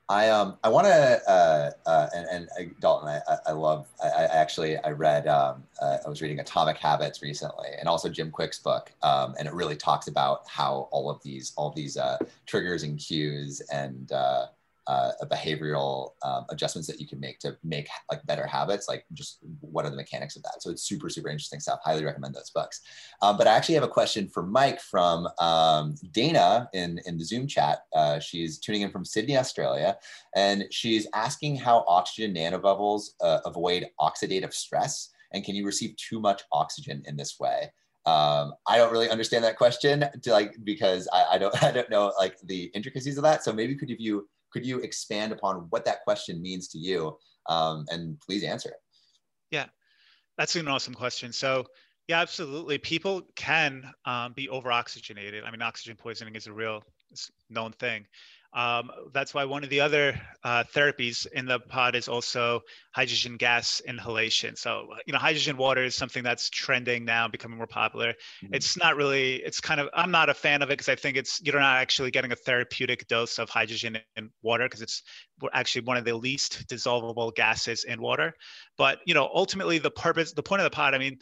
I 0.09 0.29
um 0.29 0.57
I 0.63 0.69
want 0.69 0.85
to 0.85 1.21
uh, 1.27 1.71
uh, 1.85 2.07
and, 2.13 2.27
and 2.27 2.49
uh, 2.59 2.73
Dalton 2.81 3.07
I, 3.07 3.37
I 3.47 3.51
love 3.53 3.87
I, 4.03 4.09
I 4.09 4.23
actually 4.25 4.77
I 4.77 4.91
read 4.91 5.27
um, 5.27 5.63
uh, 5.81 5.97
I 6.05 6.09
was 6.09 6.21
reading 6.21 6.39
Atomic 6.39 6.77
Habits 6.77 7.21
recently 7.21 7.69
and 7.79 7.87
also 7.87 8.09
Jim 8.09 8.29
Kwik's 8.29 8.59
book 8.59 8.91
um, 9.01 9.33
and 9.39 9.47
it 9.47 9.53
really 9.53 9.77
talks 9.77 10.07
about 10.07 10.47
how 10.47 10.89
all 10.91 11.09
of 11.09 11.23
these 11.23 11.53
all 11.55 11.71
these 11.71 11.95
uh, 11.95 12.17
triggers 12.45 12.83
and 12.83 12.99
cues 12.99 13.61
and 13.71 14.11
uh, 14.11 14.47
uh, 14.87 15.11
behavioral 15.31 16.11
um, 16.23 16.45
adjustments 16.49 16.87
that 16.87 16.99
you 16.99 17.07
can 17.07 17.19
make 17.19 17.39
to 17.39 17.57
make 17.63 17.87
like 18.11 18.25
better 18.25 18.45
habits 18.45 18.87
like 18.87 19.05
just 19.13 19.39
what 19.61 19.85
are 19.85 19.89
the 19.89 19.95
mechanics 19.95 20.35
of 20.35 20.43
that? 20.43 20.61
So 20.61 20.69
it's 20.69 20.83
super 20.83 21.09
super 21.09 21.29
interesting 21.29 21.59
stuff. 21.59 21.79
Highly 21.83 22.05
recommend 22.05 22.35
those 22.35 22.49
books. 22.49 22.81
Um, 23.21 23.37
but 23.37 23.47
i 23.47 23.55
actually 23.55 23.75
have 23.75 23.83
a 23.83 23.87
question 23.87 24.27
for 24.27 24.43
mike 24.43 24.79
from 24.81 25.27
um, 25.39 25.95
dana 26.11 26.69
in, 26.73 26.99
in 27.05 27.17
the 27.17 27.25
zoom 27.25 27.47
chat. 27.47 27.79
Uh, 27.95 28.19
she's 28.19 28.59
tuning 28.59 28.81
in 28.81 28.91
from 28.91 29.05
sydney 29.05 29.37
australia 29.37 29.97
and 30.35 30.65
she's 30.71 31.07
asking 31.13 31.55
how 31.55 31.85
oxygen 31.87 32.33
nanobubbles 32.33 33.11
uh, 33.21 33.39
avoid 33.45 33.87
oxidative 33.99 34.53
stress 34.53 35.09
and 35.33 35.43
can 35.43 35.55
you 35.55 35.65
receive 35.65 35.95
too 35.97 36.19
much 36.19 36.43
oxygen 36.51 37.03
in 37.05 37.17
this 37.17 37.39
way? 37.39 37.71
Um, 38.05 38.53
I 38.67 38.77
don't 38.77 38.91
really 38.91 39.09
understand 39.09 39.43
that 39.45 39.57
question 39.57 40.05
to 40.21 40.31
like 40.31 40.55
because 40.63 41.07
I, 41.11 41.25
I, 41.31 41.37
don't 41.37 41.63
I 41.63 41.71
don't 41.71 41.89
know 41.89 42.13
like 42.17 42.37
the 42.43 42.65
intricacies 42.73 43.17
of 43.17 43.23
that. 43.23 43.43
So 43.43 43.51
maybe 43.51 43.75
could 43.75 43.89
you 43.89 44.27
could 44.53 44.65
you 44.65 44.79
expand 44.79 45.31
upon 45.31 45.67
what 45.71 45.83
that 45.85 46.03
question 46.03 46.41
means 46.41 46.67
to 46.69 46.77
you? 46.77 47.17
Um, 47.49 47.85
and 47.89 48.17
please 48.21 48.43
answer 48.43 48.69
it. 48.69 48.75
Yeah, 49.51 49.65
that's 50.37 50.55
an 50.55 50.67
awesome 50.67 50.93
question. 50.93 51.33
So, 51.33 51.65
yeah, 52.07 52.21
absolutely. 52.21 52.77
People 52.77 53.23
can 53.35 53.83
um, 54.05 54.33
be 54.33 54.47
over 54.49 54.71
oxygenated. 54.71 55.43
I 55.43 55.51
mean, 55.51 55.61
oxygen 55.61 55.95
poisoning 55.97 56.35
is 56.35 56.47
a 56.47 56.53
real 56.53 56.83
known 57.49 57.71
thing. 57.73 58.05
Um, 58.55 58.91
that's 59.13 59.33
why 59.33 59.45
one 59.45 59.63
of 59.63 59.69
the 59.69 59.81
other 59.81 60.19
uh, 60.43 60.63
therapies 60.75 61.25
in 61.25 61.47
the 61.47 61.59
pod 61.59 61.95
is 61.95 62.07
also 62.07 62.61
hydrogen 62.91 63.37
gas 63.37 63.81
inhalation. 63.87 64.55
So, 64.55 64.89
you 65.07 65.13
know, 65.13 65.19
hydrogen 65.19 65.57
water 65.57 65.83
is 65.83 65.95
something 65.95 66.23
that's 66.23 66.49
trending 66.51 67.03
now, 67.03 67.27
becoming 67.27 67.57
more 67.57 67.65
popular. 67.65 68.09
Mm-hmm. 68.43 68.53
It's 68.53 68.77
not 68.77 68.95
really, 68.95 69.37
it's 69.37 69.59
kind 69.59 69.79
of, 69.79 69.89
I'm 69.93 70.11
not 70.11 70.29
a 70.29 70.35
fan 70.35 70.61
of 70.61 70.69
it 70.69 70.73
because 70.73 70.89
I 70.89 70.95
think 70.95 71.17
it's, 71.17 71.41
you're 71.43 71.59
not 71.59 71.77
actually 71.77 72.11
getting 72.11 72.31
a 72.31 72.35
therapeutic 72.35 73.07
dose 73.07 73.39
of 73.39 73.49
hydrogen 73.49 73.97
in 74.15 74.29
water 74.43 74.65
because 74.65 74.83
it's 74.83 75.01
actually 75.51 75.85
one 75.85 75.97
of 75.97 76.05
the 76.05 76.15
least 76.15 76.67
dissolvable 76.67 77.33
gases 77.33 77.85
in 77.85 77.99
water. 78.01 78.35
But, 78.77 78.99
you 79.05 79.15
know, 79.15 79.29
ultimately 79.33 79.79
the 79.79 79.91
purpose, 79.91 80.33
the 80.33 80.43
point 80.43 80.61
of 80.61 80.65
the 80.65 80.75
pod, 80.75 80.93
I 80.93 80.99
mean, 80.99 81.17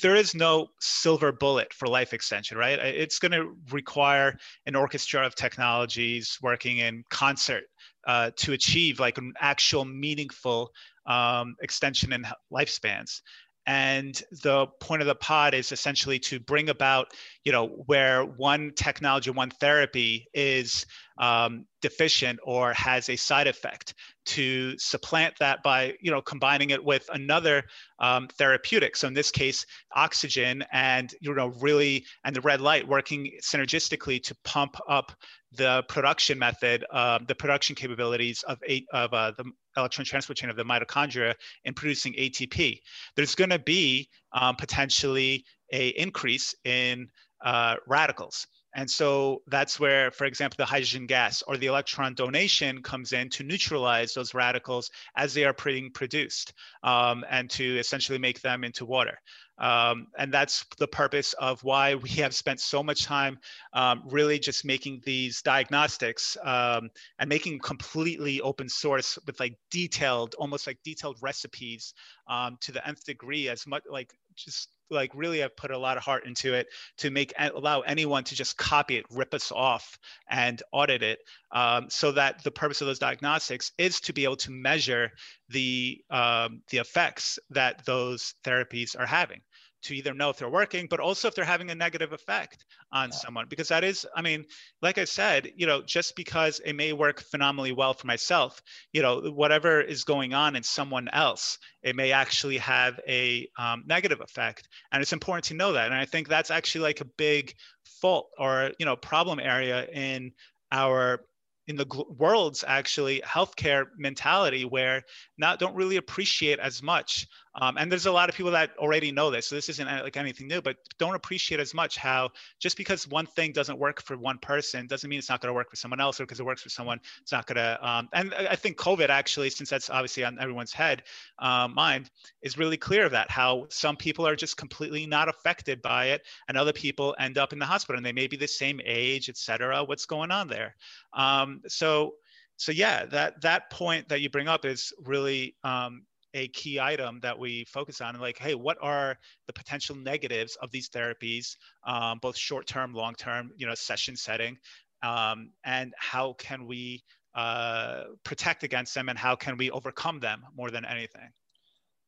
there 0.00 0.16
is 0.16 0.34
no 0.34 0.68
silver 0.80 1.32
bullet 1.32 1.72
for 1.72 1.88
life 1.88 2.12
extension, 2.12 2.58
right? 2.58 2.78
It's 2.78 3.18
going 3.18 3.32
to 3.32 3.56
require 3.70 4.36
an 4.66 4.76
orchestra 4.76 5.24
of 5.26 5.34
technologies 5.34 6.38
working 6.42 6.78
in 6.78 7.04
concert 7.10 7.64
uh, 8.06 8.30
to 8.36 8.52
achieve 8.52 9.00
like 9.00 9.18
an 9.18 9.32
actual 9.40 9.84
meaningful 9.84 10.72
um, 11.06 11.56
extension 11.62 12.12
in 12.12 12.26
lifespans. 12.52 13.20
And 13.64 14.20
the 14.42 14.66
point 14.80 15.02
of 15.02 15.06
the 15.06 15.14
pod 15.14 15.54
is 15.54 15.70
essentially 15.70 16.18
to 16.20 16.40
bring 16.40 16.68
about, 16.68 17.12
you 17.44 17.52
know, 17.52 17.68
where 17.86 18.24
one 18.24 18.72
technology, 18.74 19.30
one 19.30 19.50
therapy 19.50 20.26
is 20.34 20.84
um, 21.18 21.66
deficient 21.80 22.38
or 22.42 22.72
has 22.74 23.08
a 23.08 23.16
side 23.16 23.46
effect, 23.46 23.94
to 24.24 24.78
supplant 24.78 25.34
that 25.40 25.62
by, 25.62 25.94
you 26.00 26.10
know, 26.10 26.22
combining 26.22 26.70
it 26.70 26.84
with 26.84 27.08
another 27.12 27.64
um, 27.98 28.28
therapeutic. 28.38 28.96
So 28.96 29.08
in 29.08 29.14
this 29.14 29.30
case, 29.30 29.66
oxygen 29.94 30.64
and, 30.72 31.12
you 31.20 31.34
know, 31.34 31.48
really, 31.60 32.04
and 32.24 32.34
the 32.34 32.40
red 32.40 32.60
light 32.60 32.86
working 32.86 33.32
synergistically 33.42 34.22
to 34.24 34.36
pump 34.44 34.76
up 34.88 35.12
the 35.52 35.84
production 35.88 36.38
method, 36.38 36.84
uh, 36.92 37.18
the 37.26 37.34
production 37.34 37.74
capabilities 37.74 38.42
of, 38.44 38.58
eight, 38.66 38.86
of 38.92 39.12
uh, 39.12 39.32
the 39.36 39.44
electron 39.76 40.04
transport 40.04 40.36
chain 40.36 40.50
of 40.50 40.56
the 40.56 40.64
mitochondria 40.64 41.34
in 41.64 41.74
producing 41.74 42.14
ATP. 42.14 42.80
There's 43.16 43.34
going 43.34 43.50
to 43.50 43.58
be 43.58 44.08
um, 44.32 44.56
potentially 44.56 45.44
a 45.72 45.88
increase 45.88 46.54
in 46.64 47.08
uh, 47.44 47.76
radicals. 47.86 48.46
And 48.74 48.90
so 48.90 49.42
that's 49.46 49.78
where, 49.78 50.10
for 50.10 50.24
example, 50.24 50.56
the 50.56 50.64
hydrogen 50.64 51.06
gas 51.06 51.42
or 51.46 51.56
the 51.56 51.66
electron 51.66 52.14
donation 52.14 52.82
comes 52.82 53.12
in 53.12 53.28
to 53.30 53.42
neutralize 53.42 54.14
those 54.14 54.34
radicals 54.34 54.90
as 55.16 55.34
they 55.34 55.44
are 55.44 55.54
being 55.64 55.90
produced 55.90 56.54
um, 56.82 57.24
and 57.30 57.50
to 57.50 57.78
essentially 57.78 58.18
make 58.18 58.40
them 58.40 58.64
into 58.64 58.86
water. 58.86 59.18
Um, 59.58 60.08
and 60.18 60.32
that's 60.32 60.64
the 60.78 60.88
purpose 60.88 61.34
of 61.34 61.62
why 61.62 61.94
we 61.94 62.08
have 62.20 62.34
spent 62.34 62.60
so 62.60 62.82
much 62.82 63.04
time 63.04 63.38
um, 63.74 64.02
really 64.06 64.38
just 64.38 64.64
making 64.64 65.02
these 65.04 65.42
diagnostics 65.42 66.36
um, 66.42 66.88
and 67.18 67.28
making 67.28 67.58
completely 67.58 68.40
open 68.40 68.68
source 68.68 69.18
with 69.26 69.38
like 69.38 69.56
detailed, 69.70 70.34
almost 70.38 70.66
like 70.66 70.78
detailed 70.82 71.18
recipes 71.20 71.92
um, 72.26 72.56
to 72.62 72.72
the 72.72 72.86
nth 72.86 73.04
degree 73.04 73.48
as 73.48 73.66
much 73.66 73.82
like 73.90 74.12
just 74.36 74.68
like 74.90 75.10
really 75.14 75.38
have 75.40 75.56
put 75.56 75.70
a 75.70 75.78
lot 75.78 75.96
of 75.96 76.02
heart 76.02 76.26
into 76.26 76.54
it 76.54 76.66
to 76.98 77.10
make 77.10 77.32
allow 77.38 77.80
anyone 77.80 78.24
to 78.24 78.34
just 78.34 78.56
copy 78.56 78.96
it, 78.96 79.06
rip 79.10 79.34
us 79.34 79.50
off, 79.50 79.98
and 80.28 80.62
audit 80.72 81.02
it, 81.02 81.18
um, 81.50 81.86
so 81.88 82.12
that 82.12 82.44
the 82.44 82.50
purpose 82.50 82.80
of 82.80 82.86
those 82.86 82.98
diagnostics 82.98 83.72
is 83.78 84.00
to 84.00 84.12
be 84.12 84.24
able 84.24 84.36
to 84.36 84.50
measure 84.50 85.10
the 85.48 85.98
um, 86.10 86.62
the 86.70 86.78
effects 86.78 87.38
that 87.50 87.84
those 87.86 88.34
therapies 88.44 88.98
are 88.98 89.06
having 89.06 89.40
to 89.82 89.94
either 89.94 90.14
know 90.14 90.30
if 90.30 90.38
they're 90.38 90.48
working, 90.48 90.86
but 90.88 91.00
also 91.00 91.28
if 91.28 91.34
they're 91.34 91.44
having 91.44 91.70
a 91.70 91.74
negative 91.74 92.12
effect 92.12 92.64
on 92.92 93.10
yeah. 93.10 93.16
someone. 93.16 93.46
Because 93.48 93.68
that 93.68 93.84
is, 93.84 94.06
I 94.16 94.22
mean, 94.22 94.44
like 94.80 94.98
I 94.98 95.04
said, 95.04 95.50
you 95.56 95.66
know, 95.66 95.82
just 95.82 96.16
because 96.16 96.60
it 96.60 96.74
may 96.74 96.92
work 96.92 97.20
phenomenally 97.20 97.72
well 97.72 97.94
for 97.94 98.06
myself, 98.06 98.62
you 98.92 99.02
know, 99.02 99.20
whatever 99.20 99.80
is 99.80 100.04
going 100.04 100.34
on 100.34 100.56
in 100.56 100.62
someone 100.62 101.08
else, 101.08 101.58
it 101.82 101.96
may 101.96 102.12
actually 102.12 102.58
have 102.58 102.98
a 103.08 103.48
um, 103.58 103.84
negative 103.86 104.20
effect. 104.20 104.68
And 104.92 105.02
it's 105.02 105.12
important 105.12 105.44
to 105.46 105.54
know 105.54 105.72
that. 105.72 105.86
And 105.86 105.94
I 105.94 106.04
think 106.04 106.28
that's 106.28 106.50
actually 106.50 106.82
like 106.82 107.00
a 107.00 107.06
big 107.16 107.54
fault 107.84 108.30
or, 108.38 108.70
you 108.78 108.86
know, 108.86 108.96
problem 108.96 109.40
area 109.40 109.86
in 109.92 110.32
our 110.70 111.24
in 111.68 111.76
the 111.76 112.04
world's 112.18 112.64
actually 112.66 113.22
healthcare 113.24 113.86
mentality 113.96 114.64
where 114.64 115.02
not 115.38 115.60
don't 115.60 115.76
really 115.76 115.96
appreciate 115.96 116.58
as 116.58 116.82
much 116.82 117.28
um, 117.60 117.76
and 117.76 117.90
there's 117.90 118.06
a 118.06 118.12
lot 118.12 118.28
of 118.28 118.34
people 118.34 118.52
that 118.52 118.70
already 118.78 119.12
know 119.12 119.30
this 119.30 119.46
so 119.46 119.54
this 119.54 119.68
isn't 119.68 119.88
uh, 119.88 120.00
like 120.02 120.16
anything 120.16 120.48
new 120.48 120.60
but 120.60 120.76
don't 120.98 121.14
appreciate 121.14 121.60
as 121.60 121.74
much 121.74 121.96
how 121.96 122.30
just 122.58 122.76
because 122.76 123.06
one 123.08 123.26
thing 123.26 123.52
doesn't 123.52 123.78
work 123.78 124.02
for 124.02 124.16
one 124.16 124.38
person 124.38 124.86
doesn't 124.86 125.08
mean 125.08 125.18
it's 125.18 125.28
not 125.28 125.40
going 125.40 125.50
to 125.50 125.54
work 125.54 125.70
for 125.70 125.76
someone 125.76 126.00
else 126.00 126.20
or 126.20 126.24
because 126.24 126.40
it 126.40 126.46
works 126.46 126.62
for 126.62 126.68
someone 126.70 127.00
it's 127.20 127.32
not 127.32 127.46
going 127.46 127.56
to 127.56 127.88
um, 127.88 128.08
and 128.12 128.34
i 128.34 128.56
think 128.56 128.76
covid 128.76 129.08
actually 129.08 129.50
since 129.50 129.70
that's 129.70 129.90
obviously 129.90 130.24
on 130.24 130.38
everyone's 130.40 130.72
head 130.72 131.02
um, 131.38 131.74
mind 131.74 132.10
is 132.42 132.58
really 132.58 132.76
clear 132.76 133.04
of 133.04 133.12
that 133.12 133.30
how 133.30 133.66
some 133.68 133.96
people 133.96 134.26
are 134.26 134.36
just 134.36 134.56
completely 134.56 135.06
not 135.06 135.28
affected 135.28 135.82
by 135.82 136.06
it 136.06 136.22
and 136.48 136.56
other 136.56 136.72
people 136.72 137.14
end 137.18 137.38
up 137.38 137.52
in 137.52 137.58
the 137.58 137.66
hospital 137.66 137.96
and 137.96 138.06
they 138.06 138.12
may 138.12 138.26
be 138.26 138.36
the 138.36 138.48
same 138.48 138.80
age 138.84 139.28
etc 139.28 139.82
what's 139.84 140.06
going 140.06 140.30
on 140.30 140.48
there? 140.48 140.74
Um, 141.12 141.62
so 141.68 142.14
so 142.56 142.72
yeah 142.72 143.06
that 143.06 143.40
that 143.42 143.70
point 143.70 144.08
that 144.08 144.20
you 144.20 144.30
bring 144.30 144.48
up 144.48 144.64
is 144.64 144.92
really 145.04 145.56
um, 145.64 146.04
a 146.34 146.48
key 146.48 146.80
item 146.80 147.20
that 147.20 147.38
we 147.38 147.64
focus 147.64 148.00
on 148.00 148.14
and 148.14 148.20
like 148.20 148.38
hey 148.38 148.54
what 148.54 148.78
are 148.80 149.16
the 149.46 149.52
potential 149.52 149.94
negatives 149.94 150.56
of 150.62 150.70
these 150.70 150.88
therapies 150.88 151.56
um, 151.86 152.18
both 152.22 152.36
short 152.36 152.66
term 152.66 152.92
long 152.92 153.14
term 153.14 153.50
you 153.56 153.66
know 153.66 153.74
session 153.74 154.16
setting 154.16 154.56
um, 155.02 155.50
and 155.64 155.92
how 155.98 156.34
can 156.34 156.66
we 156.66 157.02
uh, 157.34 158.04
protect 158.24 158.62
against 158.62 158.94
them 158.94 159.08
and 159.08 159.18
how 159.18 159.34
can 159.34 159.56
we 159.56 159.70
overcome 159.70 160.20
them 160.20 160.42
more 160.56 160.70
than 160.70 160.84
anything? 160.84 161.28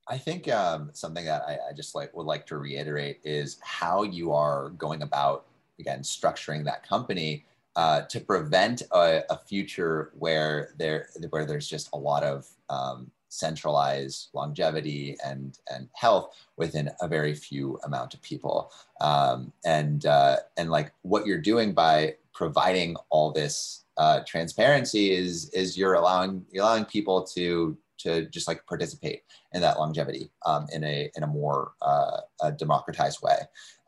I 0.07 0.19
think 0.19 0.51
um, 0.53 0.91
something 0.93 1.25
that 1.25 1.43
I, 1.49 1.59
I, 1.71 1.73
just 1.73 1.95
like 1.95 2.15
would 2.15 2.27
like 2.27 2.47
to 2.49 2.59
reiterate 2.59 3.21
is 3.25 3.59
how 3.63 4.03
you 4.03 4.33
are 4.33 4.69
going 4.71 5.01
about 5.01 5.47
again 5.81 6.01
structuring 6.01 6.63
that 6.65 6.87
company 6.87 7.47
uh, 7.75 8.03
to 8.03 8.21
prevent 8.21 8.83
a, 8.93 9.23
a, 9.31 9.39
future 9.39 10.13
where 10.19 10.75
there 10.77 11.09
where 11.31 11.47
there's 11.47 11.67
just 11.67 11.89
a 11.95 11.97
lot 11.97 12.23
of 12.23 12.47
um, 12.69 13.11
centralized 13.35 14.29
longevity 14.33 15.17
and 15.25 15.59
and 15.73 15.89
health 15.95 16.35
within 16.57 16.91
a 17.01 17.09
very 17.09 17.35
few 17.35 17.79
amount 17.85 18.15
of 18.15 18.23
people 18.23 18.73
um, 19.01 19.53
and 19.65 20.07
uh, 20.07 20.37
and 20.57 20.71
like 20.71 20.93
what 21.03 21.27
you're 21.27 21.41
doing 21.41 21.73
by 21.73 22.15
providing 22.33 22.97
all 23.11 23.33
this 23.33 23.85
uh, 23.97 24.21
transparency 24.27 25.13
is 25.13 25.51
is 25.51 25.77
you're 25.77 25.95
allowing 25.95 26.45
allowing 26.57 26.85
people 26.85 27.25
to 27.25 27.77
to 27.99 28.27
just 28.27 28.47
like 28.49 28.67
participate 28.67 29.23
in 29.53 29.61
that 29.61 29.79
longevity 29.79 30.31
um, 30.47 30.67
in 30.73 30.85
a 30.85 31.11
in 31.17 31.23
a 31.23 31.27
more 31.27 31.73
uh, 31.83 32.21
a 32.43 32.53
democratized 32.53 33.21
way. 33.23 33.39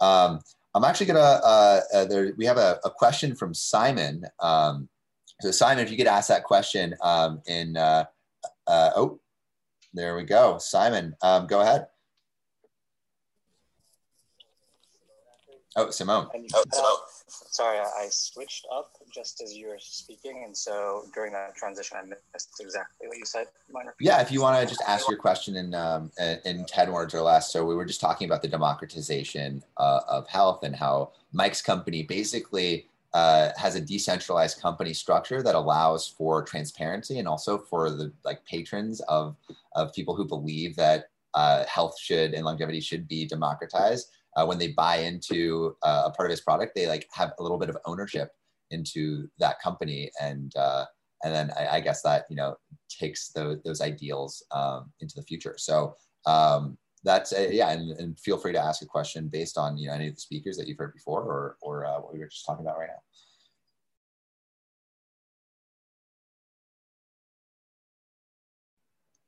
Um, 0.01 0.41
I'm 0.75 0.85
actually 0.85 1.07
gonna 1.07 1.21
uh, 1.21 1.81
uh, 1.95 2.05
there 2.05 2.33
we 2.37 2.47
have 2.47 2.59
a, 2.59 2.79
a 2.85 2.91
question 2.91 3.35
from 3.35 3.55
Simon. 3.55 4.25
Um, 4.41 4.89
so 5.41 5.51
Simon, 5.51 5.85
if 5.85 5.91
you 5.91 5.97
could 5.97 6.07
ask 6.07 6.29
that 6.29 6.45
question 6.45 6.95
um, 7.03 7.43
in 7.47 7.77
uh, 7.77 8.05
uh, 8.67 8.91
oh 8.97 9.21
there 9.95 10.17
we 10.17 10.25
go. 10.25 10.59
Simon, 10.59 11.17
um, 11.23 11.47
go 11.47 11.61
ahead. 11.61 11.87
Oh, 15.79 15.91
Simone. 15.91 16.27
Oh, 16.55 16.65
Simone. 16.73 16.99
Sorry, 17.29 17.79
I 17.79 18.09
switched 18.11 18.67
up 18.75 18.93
just 19.15 19.43
as 19.43 19.55
you 19.55 19.69
were 19.69 19.79
speaking, 19.79 20.45
and 20.47 20.57
so 20.57 21.05
during 21.15 21.33
that 21.33 21.55
transition, 21.55 21.99
I 22.01 22.07
missed 22.07 22.55
exactly 22.61 23.09
what 23.09 23.19
you 23.19 23.27
said. 23.27 23.47
Yeah, 24.01 24.23
if 24.23 24.33
you 24.33 24.41
want 24.41 24.59
to 24.61 24.67
just 24.67 24.83
ask 24.87 25.07
your 25.09 25.19
question 25.19 25.57
in 25.57 25.75
um, 25.75 26.11
in 26.45 26.65
ten 26.65 26.93
words 26.93 27.15
or 27.15 27.21
less. 27.21 27.53
So 27.53 27.65
we 27.65 27.75
were 27.75 27.85
just 27.85 28.01
talking 28.01 28.27
about 28.27 28.41
the 28.41 28.49
democratization 28.49 29.63
uh, 29.77 30.01
of 30.09 30.27
health 30.29 30.63
and 30.63 30.75
how 30.75 31.13
Mike's 31.33 31.61
company 31.61 32.03
basically 32.03 32.89
uh, 33.17 33.51
has 33.57 33.77
a 33.77 33.81
decentralized 33.81 34.61
company 34.61 34.93
structure 34.93 35.43
that 35.43 35.55
allows 35.55 36.07
for 36.07 36.43
transparency 36.43 37.19
and 37.19 37.27
also 37.27 37.57
for 37.57 37.89
the 37.89 38.13
like 38.27 38.45
patrons 38.45 39.01
of 39.09 39.37
of 39.75 39.91
people 39.95 40.15
who 40.15 40.27
believe 40.27 40.77
that 40.77 41.07
uh, 41.33 41.65
health 41.65 41.99
should 41.99 42.35
and 42.35 42.45
longevity 42.45 42.79
should 42.79 43.09
be 43.09 43.27
democratized. 43.27 44.11
Uh, 44.37 44.45
when 44.45 44.59
they 44.59 44.69
buy 44.69 44.97
into 44.97 45.75
uh, 45.83 46.03
a 46.05 46.11
part 46.11 46.29
of 46.29 46.31
his 46.31 46.43
product, 46.43 46.75
they 46.75 46.87
like 46.87 47.07
have 47.11 47.33
a 47.39 47.43
little 47.43 47.57
bit 47.57 47.71
of 47.71 47.79
ownership 47.87 48.33
into 48.71 49.27
that 49.39 49.59
company, 49.63 50.11
and 50.21 50.55
uh, 50.57 50.85
and 51.25 51.35
then 51.35 51.51
I, 51.57 51.77
I, 51.77 51.81
guess 51.81 52.03
that 52.03 52.27
you 52.29 52.37
know 52.37 52.55
takes 52.91 53.31
those 53.31 53.63
those 53.65 53.81
ideals 53.81 54.45
um, 54.51 54.93
into 55.01 55.15
the 55.17 55.23
future. 55.23 55.55
So 55.57 55.95
um, 56.27 56.77
that's 57.07 57.33
uh, 57.33 57.49
yeah, 57.53 57.71
and, 57.71 57.93
and, 57.93 58.19
feel 58.19 58.37
free 58.37 58.53
to 58.53 58.59
ask 58.59 58.83
a 58.83 58.87
question 58.87 59.29
based 59.29 59.57
on 59.57 59.79
you 59.79 59.87
know 59.87 59.95
any 59.95 60.09
of 60.09 60.15
the 60.17 60.21
speakers 60.21 60.57
that 60.57 60.67
you've 60.67 60.77
heard 60.77 60.93
before 60.93 61.23
or 61.23 61.57
or 61.63 61.87
uh, 61.87 62.01
what 62.01 62.13
we 62.13 62.19
were 62.19 62.27
just 62.27 62.45
talking 62.45 62.67
about 62.67 62.79
right 62.79 62.89
now. 62.89 63.03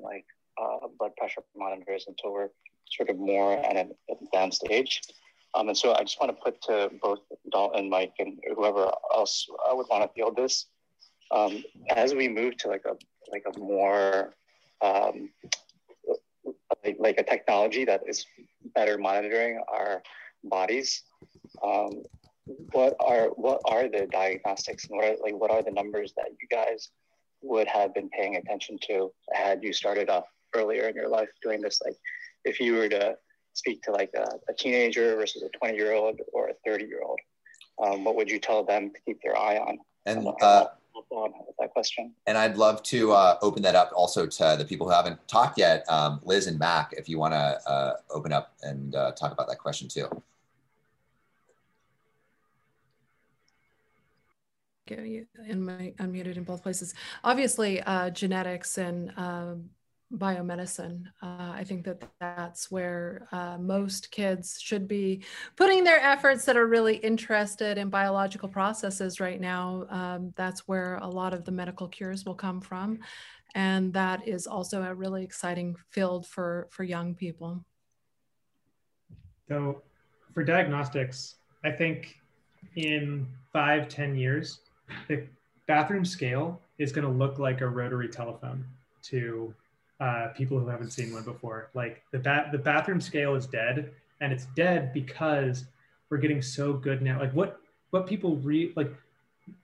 Like 0.00 0.26
uh, 0.60 0.88
blood 0.98 1.12
pressure 1.16 1.42
monitors 1.56 2.06
until 2.08 2.32
we're 2.32 2.48
sort 2.90 3.10
of 3.10 3.16
more 3.16 3.54
at 3.64 3.76
an 3.76 3.92
advanced 4.10 4.66
age. 4.70 5.00
Um, 5.54 5.68
and 5.68 5.78
so 5.78 5.94
I 5.94 6.02
just 6.02 6.20
want 6.20 6.36
to 6.36 6.42
put 6.42 6.60
to 6.62 6.90
both 7.00 7.20
Dalton, 7.52 7.80
and 7.80 7.90
Mike, 7.90 8.14
and 8.18 8.38
whoever 8.56 8.90
else 9.14 9.46
uh, 9.70 9.74
would 9.74 9.86
want 9.88 10.02
to 10.02 10.10
field 10.14 10.36
this. 10.36 10.66
Um, 11.30 11.62
as 11.94 12.12
we 12.14 12.28
move 12.28 12.56
to 12.58 12.68
like 12.68 12.84
a 12.86 12.96
like 13.30 13.44
a 13.54 13.58
more 13.58 14.34
um, 14.80 15.30
like, 16.84 16.96
like 16.98 17.18
a 17.18 17.22
technology 17.22 17.84
that 17.84 18.02
is 18.06 18.26
better 18.74 18.98
monitoring 18.98 19.60
our 19.68 20.02
bodies. 20.44 21.02
Um, 21.62 22.02
what 22.72 22.96
are 23.00 23.26
what 23.36 23.60
are 23.66 23.88
the 23.88 24.06
diagnostics 24.10 24.88
and 24.88 24.96
what 24.96 25.04
are 25.06 25.16
like 25.22 25.34
what 25.34 25.50
are 25.50 25.62
the 25.62 25.70
numbers 25.70 26.14
that 26.16 26.30
you 26.40 26.48
guys 26.50 26.90
would 27.42 27.68
have 27.68 27.92
been 27.94 28.08
paying 28.08 28.36
attention 28.36 28.78
to 28.88 29.12
had 29.32 29.62
you 29.62 29.72
started 29.72 30.08
off 30.08 30.24
earlier 30.54 30.88
in 30.88 30.94
your 30.94 31.08
life 31.08 31.28
doing 31.42 31.60
this? 31.60 31.80
Like, 31.84 31.96
if 32.44 32.58
you 32.60 32.74
were 32.74 32.88
to 32.88 33.16
speak 33.52 33.82
to 33.82 33.92
like 33.92 34.10
a, 34.16 34.26
a 34.48 34.54
teenager 34.54 35.16
versus 35.16 35.42
a 35.42 35.48
20 35.58 35.76
year 35.76 35.92
old 35.92 36.20
or 36.32 36.48
a 36.48 36.54
30 36.64 36.84
year 36.84 37.02
old, 37.04 37.18
um, 37.82 38.04
what 38.04 38.16
would 38.16 38.30
you 38.30 38.38
tell 38.38 38.64
them 38.64 38.90
to 38.90 39.00
keep 39.06 39.20
their 39.22 39.38
eye 39.38 39.58
on? 39.58 39.78
And 40.06 40.26
uh, 40.40 40.66
on 41.10 41.32
with 41.46 41.56
that 41.58 41.70
question. 41.70 42.12
And 42.26 42.36
I'd 42.36 42.56
love 42.56 42.82
to 42.84 43.12
uh, 43.12 43.38
open 43.42 43.62
that 43.62 43.74
up 43.74 43.90
also 43.94 44.26
to 44.26 44.56
the 44.58 44.64
people 44.64 44.86
who 44.86 44.92
haven't 44.92 45.26
talked 45.28 45.58
yet. 45.58 45.88
Um, 45.88 46.20
Liz 46.24 46.46
and 46.46 46.58
Mac, 46.58 46.92
if 46.96 47.08
you 47.08 47.18
want 47.18 47.34
to 47.34 47.60
uh, 47.70 47.94
open 48.10 48.32
up 48.32 48.54
and 48.62 48.94
uh, 48.94 49.12
talk 49.12 49.32
about 49.32 49.48
that 49.48 49.58
question 49.58 49.88
too. 49.88 50.08
Get 54.86 55.06
you 55.06 55.26
in 55.46 55.64
my 55.64 55.92
unmuted 55.98 56.38
in 56.38 56.44
both 56.44 56.62
places. 56.62 56.94
Obviously, 57.22 57.82
uh, 57.82 58.08
genetics 58.08 58.78
and 58.78 59.12
um, 59.18 59.68
biomedicine. 60.16 61.04
Uh, 61.22 61.52
I 61.54 61.64
think 61.64 61.84
that 61.84 62.02
that's 62.18 62.70
where 62.70 63.28
uh, 63.30 63.58
most 63.58 64.10
kids 64.10 64.58
should 64.60 64.88
be 64.88 65.22
putting 65.56 65.84
their 65.84 66.00
efforts 66.00 66.44
that 66.46 66.56
are 66.56 66.66
really 66.66 66.96
interested 66.96 67.76
in 67.76 67.90
biological 67.90 68.48
processes 68.48 69.20
right 69.20 69.40
now. 69.40 69.86
Um, 69.90 70.32
that's 70.36 70.66
where 70.66 70.96
a 70.96 71.06
lot 71.08 71.34
of 71.34 71.44
the 71.44 71.52
medical 71.52 71.88
cures 71.88 72.24
will 72.24 72.34
come 72.34 72.60
from. 72.60 73.00
And 73.54 73.92
that 73.92 74.26
is 74.26 74.46
also 74.46 74.82
a 74.82 74.94
really 74.94 75.24
exciting 75.24 75.76
field 75.90 76.26
for, 76.26 76.68
for 76.70 76.84
young 76.84 77.14
people. 77.14 77.64
So 79.48 79.82
for 80.32 80.42
diagnostics, 80.44 81.36
I 81.64 81.70
think 81.70 82.16
in 82.76 83.26
five, 83.52 83.88
ten 83.88 84.14
years, 84.16 84.60
the 85.08 85.26
bathroom 85.66 86.04
scale 86.04 86.60
is 86.78 86.92
going 86.92 87.06
to 87.06 87.12
look 87.12 87.38
like 87.38 87.60
a 87.60 87.66
rotary 87.66 88.08
telephone 88.08 88.64
to 89.02 89.54
uh, 90.00 90.28
people 90.36 90.58
who 90.58 90.68
haven't 90.68 90.90
seen 90.90 91.12
one 91.12 91.24
before. 91.24 91.70
Like 91.74 92.02
the 92.12 92.18
bat, 92.18 92.52
the 92.52 92.58
bathroom 92.58 93.00
scale 93.00 93.34
is 93.34 93.46
dead, 93.46 93.90
and 94.20 94.32
it's 94.32 94.46
dead 94.56 94.92
because 94.92 95.64
we're 96.10 96.18
getting 96.18 96.42
so 96.42 96.72
good 96.72 97.02
now. 97.02 97.18
Like 97.18 97.32
what 97.32 97.60
what 97.90 98.06
people 98.06 98.36
re 98.36 98.72
like 98.76 98.92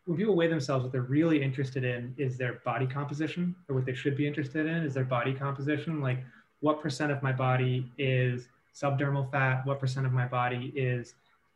when 0.06 0.16
people 0.16 0.34
weigh 0.34 0.48
themselves, 0.48 0.82
what 0.82 0.92
they're 0.92 1.02
really 1.02 1.42
interested 1.42 1.84
in 1.84 2.14
is 2.16 2.36
their 2.36 2.54
body 2.64 2.86
composition, 2.86 3.54
or 3.68 3.76
what 3.76 3.84
they 3.84 3.94
should 3.94 4.16
be 4.16 4.26
interested 4.26 4.66
in 4.66 4.84
is 4.84 4.94
their 4.94 5.04
body 5.04 5.34
composition. 5.34 6.00
Like 6.00 6.18
what 6.60 6.80
percent 6.80 7.12
of 7.12 7.22
my 7.22 7.32
body 7.32 7.90
is 7.98 8.48
subdermal 8.74 9.30
fat, 9.30 9.64
what 9.66 9.78
percent 9.78 10.06
of 10.06 10.12
my 10.12 10.26
body 10.26 10.72
is 10.74 11.14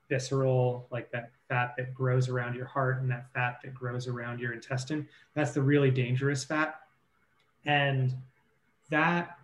visceral, 0.09 0.87
like 0.91 1.11
that 1.11 1.31
fat 1.49 1.75
that 1.77 1.93
grows 1.95 2.29
around 2.29 2.55
your 2.55 2.67
heart 2.67 3.01
and 3.01 3.11
that 3.11 3.27
fat 3.35 3.59
that 3.63 3.75
grows 3.75 4.07
around 4.07 4.41
your 4.41 4.53
intestine. 4.53 5.07
That's 5.35 5.53
the 5.53 5.63
really 5.63 5.91
dangerous 5.91 6.45
fat. 6.45 6.81
And 7.67 8.15
that 8.91 9.39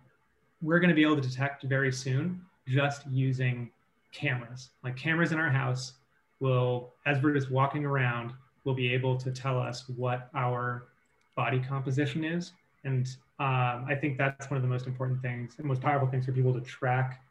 we're 0.61 0.79
going 0.79 0.89
to 0.89 0.95
be 0.95 1.03
able 1.03 1.15
to 1.15 1.21
detect 1.21 1.63
very 1.63 1.91
soon 1.91 2.41
just 2.67 3.05
using 3.07 3.69
cameras. 4.11 4.69
Like 4.83 4.95
cameras 4.95 5.31
in 5.31 5.39
our 5.39 5.49
house 5.49 5.93
will, 6.39 6.93
as 7.05 7.21
we're 7.21 7.33
just 7.33 7.51
walking 7.51 7.85
around, 7.85 8.33
will 8.63 8.73
be 8.73 8.93
able 8.93 9.17
to 9.17 9.31
tell 9.31 9.59
us 9.59 9.87
what 9.95 10.29
our 10.33 10.87
body 11.35 11.59
composition 11.59 12.23
is. 12.23 12.53
And 12.83 13.07
um, 13.39 13.85
I 13.87 13.97
think 13.99 14.17
that's 14.17 14.49
one 14.49 14.57
of 14.57 14.63
the 14.63 14.69
most 14.69 14.87
important 14.87 15.21
things 15.21 15.55
and 15.57 15.67
most 15.67 15.81
powerful 15.81 16.07
things 16.07 16.25
for 16.25 16.31
people 16.31 16.53
to 16.53 16.61
track 16.61 17.21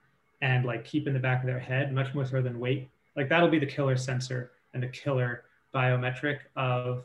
and 0.42 0.64
like 0.64 0.84
keep 0.84 1.06
in 1.06 1.14
the 1.14 1.18
back 1.18 1.40
of 1.40 1.46
their 1.46 1.58
head, 1.58 1.92
much 1.92 2.14
more 2.14 2.26
so 2.26 2.42
than 2.42 2.60
weight. 2.60 2.88
Like 3.16 3.28
that'll 3.28 3.48
be 3.48 3.58
the 3.58 3.66
killer 3.66 3.96
sensor 3.96 4.50
and 4.74 4.82
the 4.82 4.88
killer 4.88 5.44
biometric 5.74 6.40
of 6.56 7.04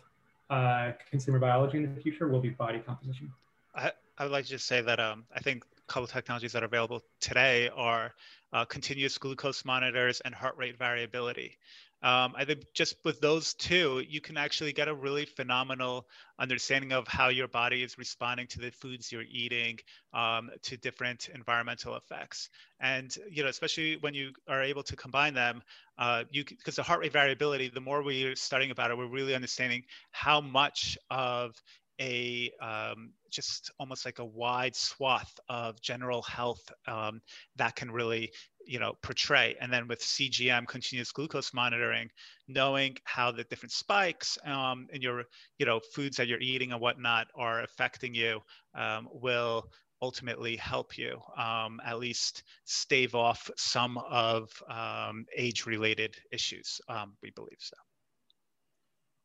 uh, 0.50 0.92
consumer 1.10 1.40
biology 1.40 1.78
in 1.78 1.96
the 1.96 2.02
future 2.02 2.28
will 2.28 2.42
be 2.42 2.50
body 2.50 2.80
composition. 2.80 3.32
I, 3.76 3.92
I 4.20 4.24
would 4.24 4.34
like 4.34 4.44
to 4.44 4.52
just 4.52 4.68
say 4.68 4.82
that 4.82 5.00
um, 5.00 5.24
I 5.34 5.40
think 5.40 5.64
a 5.64 5.92
couple 5.92 6.06
technologies 6.08 6.52
that 6.52 6.62
are 6.62 6.66
available 6.66 7.02
today 7.22 7.70
are 7.74 8.12
uh, 8.52 8.66
continuous 8.66 9.18
glucose 9.18 9.64
monitors 9.64 10.20
and 10.20 10.36
heart 10.36 10.58
rate 10.58 10.78
variability. 10.78 11.58
Um, 12.02 12.34
I 12.36 12.44
think 12.44 12.64
just 12.74 12.96
with 13.06 13.22
those 13.22 13.54
two, 13.54 14.04
you 14.08 14.20
can 14.20 14.36
actually 14.36 14.74
get 14.74 14.90
a 14.90 14.94
really 14.94 15.26
phenomenal 15.26 16.06
understanding 16.38 16.92
of 16.92 17.08
how 17.08 17.30
your 17.30 17.48
body 17.48 17.82
is 17.82 17.98
responding 17.98 18.48
to 18.48 18.60
the 18.60 18.72
foods 18.72 19.12
you're 19.12 19.24
eating, 19.30 19.80
um, 20.14 20.50
to 20.64 20.78
different 20.78 21.30
environmental 21.34 21.96
effects, 21.96 22.50
and 22.80 23.14
you 23.30 23.44
know, 23.44 23.50
especially 23.50 23.98
when 23.98 24.14
you 24.14 24.32
are 24.48 24.64
able 24.64 24.84
to 24.84 24.96
combine 24.96 25.34
them, 25.34 25.62
uh, 25.98 26.24
you 26.32 26.46
because 26.46 26.78
the 26.78 26.84
heart 26.84 27.02
rate 27.02 27.12
variability, 27.12 27.68
the 27.68 27.82
more 27.82 28.02
we're 28.02 28.36
studying 28.36 28.72
about 28.72 28.92
it, 28.92 28.98
we're 28.98 29.06
really 29.06 29.36
understanding 29.36 29.84
how 30.12 30.40
much 30.40 30.98
of 31.10 31.54
a 32.00 32.52
um, 32.62 33.12
just 33.30 33.72
almost 33.80 34.06
like 34.06 34.20
a 34.20 34.26
wide 34.26 34.76
swath 34.76 35.34
of 35.50 35.80
general 35.82 36.22
health 36.24 36.62
um, 36.88 37.22
that 37.56 37.76
can 37.76 37.92
really 37.92 38.32
you 38.66 38.80
know 38.80 38.94
portray. 39.02 39.56
And 39.60 39.72
then 39.72 39.88
with 39.88 40.00
cgm 40.00 40.68
continuous 40.68 41.12
glucose 41.12 41.54
monitoring 41.54 42.10
knowing 42.48 42.98
how 43.04 43.32
the 43.32 43.44
different 43.46 43.72
spikes 43.72 44.38
um, 44.46 44.88
in 44.92 45.02
your 45.02 45.24
you 45.58 45.66
know 45.66 45.80
foods 45.94 46.18
that 46.18 46.28
you're 46.28 46.40
eating 46.40 46.72
and 46.72 46.82
whatnot 46.82 47.28
are 47.36 47.62
affecting 47.62 48.14
you 48.14 48.40
um, 48.76 49.08
will 49.12 49.70
ultimately 50.02 50.56
help 50.56 50.98
you 50.98 51.20
um, 51.38 51.80
at 51.86 52.00
least 52.00 52.44
stave 52.64 53.16
off 53.16 53.50
some 53.58 53.98
of 54.10 54.50
um, 54.70 55.26
age 55.36 55.66
related 55.66 56.16
issues 56.32 56.80
um, 56.88 57.14
we 57.22 57.32
believe 57.32 57.58
so. 57.60 57.76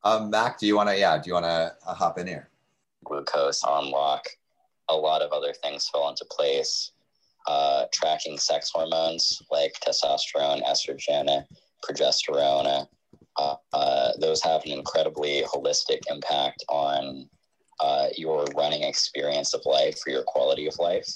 Um, 0.03 0.29
mac 0.29 0.59
do 0.59 0.67
you 0.67 0.75
want 0.75 0.89
to 0.89 0.97
yeah 0.97 1.17
do 1.17 1.27
you 1.27 1.33
want 1.33 1.45
to 1.45 1.75
uh, 1.87 1.93
hop 1.93 2.19
in 2.19 2.27
here 2.27 2.49
glucose 3.05 3.63
on 3.63 3.91
lock 3.91 4.25
a 4.89 4.95
lot 4.95 5.21
of 5.21 5.31
other 5.31 5.53
things 5.53 5.87
fall 5.87 6.09
into 6.09 6.25
place 6.25 6.91
uh, 7.47 7.85
tracking 7.93 8.37
sex 8.37 8.71
hormones 8.73 9.41
like 9.51 9.73
testosterone, 9.85 10.63
estrogen, 10.63 11.43
progesterone. 11.87 12.87
Uh, 13.37 13.55
uh, 13.73 14.11
those 14.19 14.41
have 14.41 14.63
an 14.65 14.71
incredibly 14.71 15.43
holistic 15.43 15.99
impact 16.09 16.63
on 16.69 17.29
uh, 17.79 18.07
your 18.15 18.45
running 18.55 18.83
experience 18.83 19.53
of 19.53 19.61
life 19.65 19.99
or 20.07 20.11
your 20.11 20.23
quality 20.23 20.67
of 20.67 20.77
life. 20.79 21.07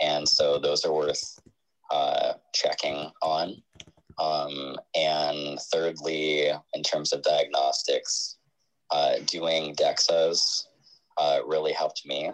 And 0.00 0.28
so 0.28 0.58
those 0.58 0.84
are 0.84 0.92
worth 0.92 1.38
uh, 1.90 2.34
checking 2.52 3.10
on. 3.22 3.62
Um, 4.18 4.76
and 4.94 5.58
thirdly, 5.72 6.50
in 6.74 6.82
terms 6.84 7.12
of 7.12 7.22
diagnostics, 7.22 8.36
uh, 8.90 9.16
doing 9.26 9.74
DEXAs 9.74 10.66
really 11.46 11.72
helped 11.72 12.02
me 12.06 12.30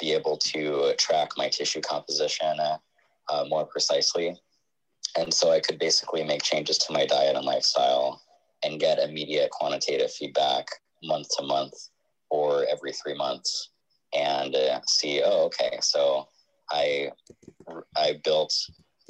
be 0.00 0.12
able 0.12 0.36
to 0.36 0.94
track 0.98 1.30
my 1.36 1.48
tissue 1.48 1.80
composition 1.80 2.58
uh, 2.60 3.44
more 3.48 3.64
precisely. 3.64 4.36
And 5.16 5.32
so 5.32 5.50
I 5.50 5.60
could 5.60 5.78
basically 5.78 6.24
make 6.24 6.42
changes 6.42 6.78
to 6.78 6.92
my 6.92 7.06
diet 7.06 7.36
and 7.36 7.44
lifestyle 7.44 8.20
and 8.64 8.80
get 8.80 8.98
immediate 8.98 9.50
quantitative 9.50 10.10
feedback 10.10 10.66
month 11.04 11.28
to 11.36 11.44
month 11.44 11.74
or 12.30 12.66
every 12.70 12.92
three 12.92 13.14
months 13.14 13.70
and 14.12 14.54
uh, 14.54 14.80
see, 14.86 15.22
oh, 15.24 15.44
okay, 15.46 15.78
so 15.80 16.28
I, 16.70 17.10
I 17.96 18.20
built 18.24 18.54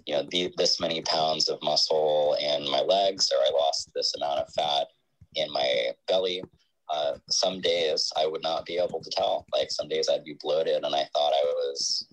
you 0.06 0.14
know 0.14 0.26
the, 0.30 0.52
this 0.56 0.80
many 0.80 1.02
pounds 1.02 1.48
of 1.48 1.62
muscle 1.62 2.36
in 2.40 2.70
my 2.70 2.80
legs 2.80 3.30
or 3.32 3.38
i 3.38 3.50
lost 3.58 3.90
this 3.94 4.14
amount 4.16 4.40
of 4.40 4.52
fat 4.52 4.88
in 5.34 5.50
my 5.52 5.90
belly 6.08 6.42
uh, 6.90 7.14
some 7.30 7.60
days 7.60 8.12
I 8.16 8.26
would 8.26 8.42
not 8.42 8.66
be 8.66 8.76
able 8.76 9.00
to 9.00 9.10
tell. 9.10 9.46
Like 9.52 9.70
some 9.70 9.88
days 9.88 10.08
I'd 10.08 10.24
be 10.24 10.36
bloated 10.40 10.82
and 10.84 10.94
I 10.94 11.04
thought 11.12 11.32
I 11.32 11.44
was, 11.44 12.06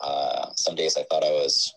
uh, 0.00 0.50
some 0.54 0.74
days 0.74 0.96
I 0.96 1.04
thought 1.10 1.24
I 1.24 1.30
was 1.30 1.72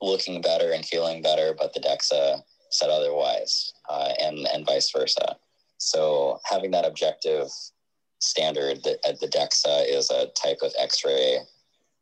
looking 0.00 0.40
better 0.40 0.72
and 0.72 0.84
feeling 0.84 1.22
better, 1.22 1.54
but 1.58 1.74
the 1.74 1.80
DEXA 1.80 2.40
said 2.70 2.90
otherwise, 2.90 3.72
uh, 3.88 4.12
and, 4.20 4.46
and 4.52 4.66
vice 4.66 4.90
versa. 4.96 5.36
So 5.78 6.38
having 6.44 6.70
that 6.72 6.86
objective 6.86 7.48
standard 8.20 8.82
that 8.84 8.98
uh, 9.06 9.12
the 9.20 9.28
DEXA 9.28 9.88
is 9.88 10.10
a 10.10 10.26
type 10.40 10.58
of 10.62 10.72
x-ray 10.78 11.38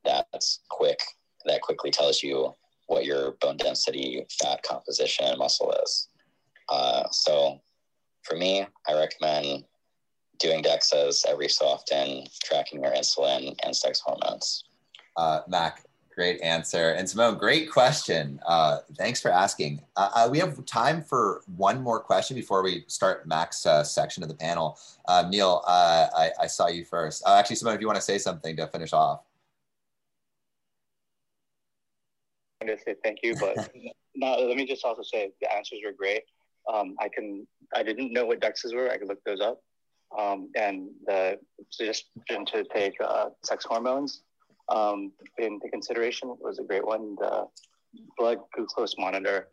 that's 0.04 0.60
quick, 0.70 1.00
that 1.44 1.62
quickly 1.62 1.90
tells 1.90 2.22
you 2.22 2.52
what 2.86 3.04
your 3.04 3.32
bone 3.40 3.56
density, 3.56 4.24
fat 4.40 4.62
composition, 4.62 5.36
muscle 5.38 5.74
is. 5.84 6.08
Uh, 6.68 7.04
so 7.10 7.60
for 8.26 8.36
me, 8.36 8.66
I 8.88 8.94
recommend 8.94 9.64
doing 10.38 10.62
DEXAs 10.62 11.24
every 11.26 11.48
so 11.48 11.66
often, 11.66 12.24
tracking 12.42 12.82
your 12.82 12.92
insulin 12.92 13.56
and 13.62 13.74
sex 13.74 14.00
hormones. 14.04 14.64
Uh, 15.16 15.40
Mac, 15.48 15.84
great 16.14 16.40
answer. 16.42 16.90
And 16.90 17.08
Simone, 17.08 17.38
great 17.38 17.70
question. 17.70 18.40
Uh, 18.46 18.78
thanks 18.98 19.20
for 19.20 19.30
asking. 19.30 19.80
Uh, 19.96 20.10
uh 20.14 20.28
we 20.30 20.38
have 20.38 20.62
time 20.66 21.02
for 21.02 21.42
one 21.56 21.80
more 21.80 22.00
question 22.00 22.34
before 22.34 22.62
we 22.62 22.84
start 22.86 23.26
Mac's 23.26 23.64
uh, 23.64 23.82
section 23.82 24.22
of 24.22 24.28
the 24.28 24.34
panel. 24.34 24.78
Uh, 25.06 25.26
Neil, 25.28 25.62
I, 25.66 26.30
I, 26.40 26.46
saw 26.46 26.68
you 26.68 26.84
first. 26.84 27.22
actually, 27.26 27.56
Simone, 27.56 27.74
if 27.74 27.80
you 27.80 27.86
want 27.86 27.96
to 27.96 28.02
say 28.02 28.18
something 28.18 28.56
to 28.56 28.66
finish 28.66 28.92
off. 28.92 29.22
I'm 32.60 32.66
going 32.66 32.78
to 32.78 32.84
say 32.84 32.96
thank 33.02 33.20
you, 33.22 33.36
but 33.38 33.70
no, 34.14 34.36
let 34.36 34.56
me 34.56 34.66
just 34.66 34.84
also 34.84 35.02
say 35.02 35.30
the 35.40 35.54
answers 35.54 35.80
were 35.84 35.92
great. 35.92 36.22
Um, 36.72 36.96
I 37.00 37.08
can 37.08 37.46
I 37.74 37.82
didn't 37.82 38.12
know 38.12 38.26
what 38.26 38.40
DEXAs 38.40 38.74
were. 38.74 38.90
I 38.90 38.98
could 38.98 39.08
look 39.08 39.22
those 39.24 39.40
up. 39.40 39.60
Um, 40.16 40.50
and 40.56 40.88
the 41.06 41.38
suggestion 41.70 42.46
to 42.46 42.64
take 42.64 42.94
uh, 43.04 43.30
sex 43.44 43.64
hormones 43.64 44.22
um, 44.68 45.12
into 45.38 45.68
consideration 45.68 46.36
was 46.40 46.58
a 46.58 46.62
great 46.62 46.86
one. 46.86 47.16
The 47.16 47.46
blood 48.16 48.38
glucose 48.54 48.94
monitor 48.98 49.48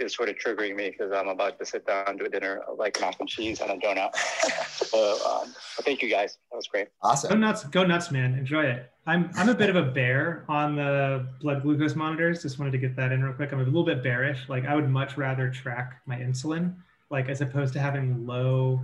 is 0.00 0.14
sort 0.14 0.28
of 0.28 0.36
triggering 0.36 0.76
me 0.76 0.90
because 0.90 1.12
I'm 1.12 1.28
about 1.28 1.58
to 1.58 1.66
sit 1.66 1.86
down 1.86 2.18
to 2.18 2.24
a 2.24 2.28
dinner 2.28 2.62
like 2.76 3.00
mac 3.00 3.18
and 3.20 3.28
cheese 3.28 3.60
and 3.60 3.70
a 3.70 3.76
donut. 3.76 4.14
so 4.70 5.18
um, 5.28 5.52
thank 5.82 6.02
you 6.02 6.08
guys. 6.08 6.38
That 6.50 6.56
was 6.56 6.66
great. 6.66 6.88
Awesome. 7.02 7.30
Go 7.30 7.36
nuts, 7.36 7.64
go 7.64 7.84
nuts, 7.84 8.10
man. 8.10 8.34
Enjoy 8.34 8.64
it. 8.64 8.90
I'm 9.06 9.30
I'm 9.34 9.48
a 9.48 9.54
bit 9.54 9.70
of 9.70 9.76
a 9.76 9.82
bear 9.82 10.44
on 10.48 10.76
the 10.76 11.26
blood 11.40 11.62
glucose 11.62 11.94
monitors. 11.94 12.42
Just 12.42 12.58
wanted 12.58 12.72
to 12.72 12.78
get 12.78 12.94
that 12.96 13.12
in 13.12 13.22
real 13.22 13.32
quick. 13.32 13.52
I'm 13.52 13.60
a 13.60 13.64
little 13.64 13.84
bit 13.84 14.02
bearish. 14.02 14.48
Like 14.48 14.66
I 14.66 14.74
would 14.74 14.88
much 14.88 15.16
rather 15.16 15.50
track 15.50 16.02
my 16.06 16.16
insulin, 16.16 16.74
like 17.10 17.28
as 17.28 17.40
opposed 17.40 17.72
to 17.74 17.80
having 17.80 18.26
low 18.26 18.82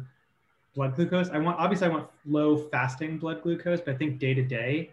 blood 0.75 0.97
glucose. 0.97 1.31
I 1.31 1.39
want 1.39 1.59
obviously 1.59 1.89
I 1.89 1.91
want 1.91 2.09
low 2.27 2.57
fasting 2.57 3.19
blood 3.19 3.43
glucose, 3.43 3.81
but 3.81 3.95
I 3.95 3.97
think 3.99 4.19
day 4.19 4.35
to 4.35 4.43
day, 4.43 4.91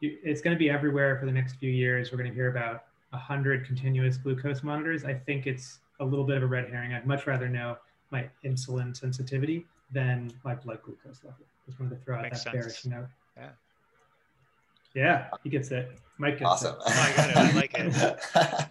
it's 0.00 0.40
going 0.40 0.54
to 0.54 0.58
be 0.58 0.70
everywhere 0.70 1.18
for 1.18 1.26
the 1.26 1.32
next 1.32 1.54
few 1.54 1.70
years. 1.70 2.12
We're 2.12 2.18
going 2.18 2.30
to 2.30 2.34
hear 2.34 2.50
about 2.50 2.85
100 3.16 3.66
continuous 3.66 4.16
glucose 4.16 4.62
monitors, 4.62 5.04
I 5.04 5.14
think 5.14 5.46
it's 5.46 5.80
a 6.00 6.04
little 6.04 6.24
bit 6.24 6.36
of 6.36 6.42
a 6.42 6.46
red 6.46 6.68
herring. 6.68 6.92
I'd 6.92 7.06
much 7.06 7.26
rather 7.26 7.48
know 7.48 7.76
my 8.10 8.28
insulin 8.44 8.96
sensitivity 8.96 9.66
than 9.92 10.32
my 10.44 10.54
blood 10.54 10.82
glucose 10.82 11.24
level. 11.24 11.44
Just 11.66 11.80
wanted 11.80 11.98
to 11.98 12.04
throw 12.04 12.16
out 12.16 12.22
Makes 12.22 12.44
that 12.44 12.52
sense. 12.52 12.54
bearish 12.54 12.84
note. 12.86 13.08
Yeah. 13.36 13.48
Yeah, 14.94 15.28
he 15.44 15.50
gets 15.50 15.70
it. 15.70 15.98
Mike 16.18 16.38
gets 16.38 16.50
awesome. 16.50 16.76
it. 16.76 16.82
Oh, 16.86 17.12
I 17.12 17.16
got 17.16 17.30
it. 17.30 17.36
I 17.36 17.52
like 17.52 17.74
it. 17.74 18.68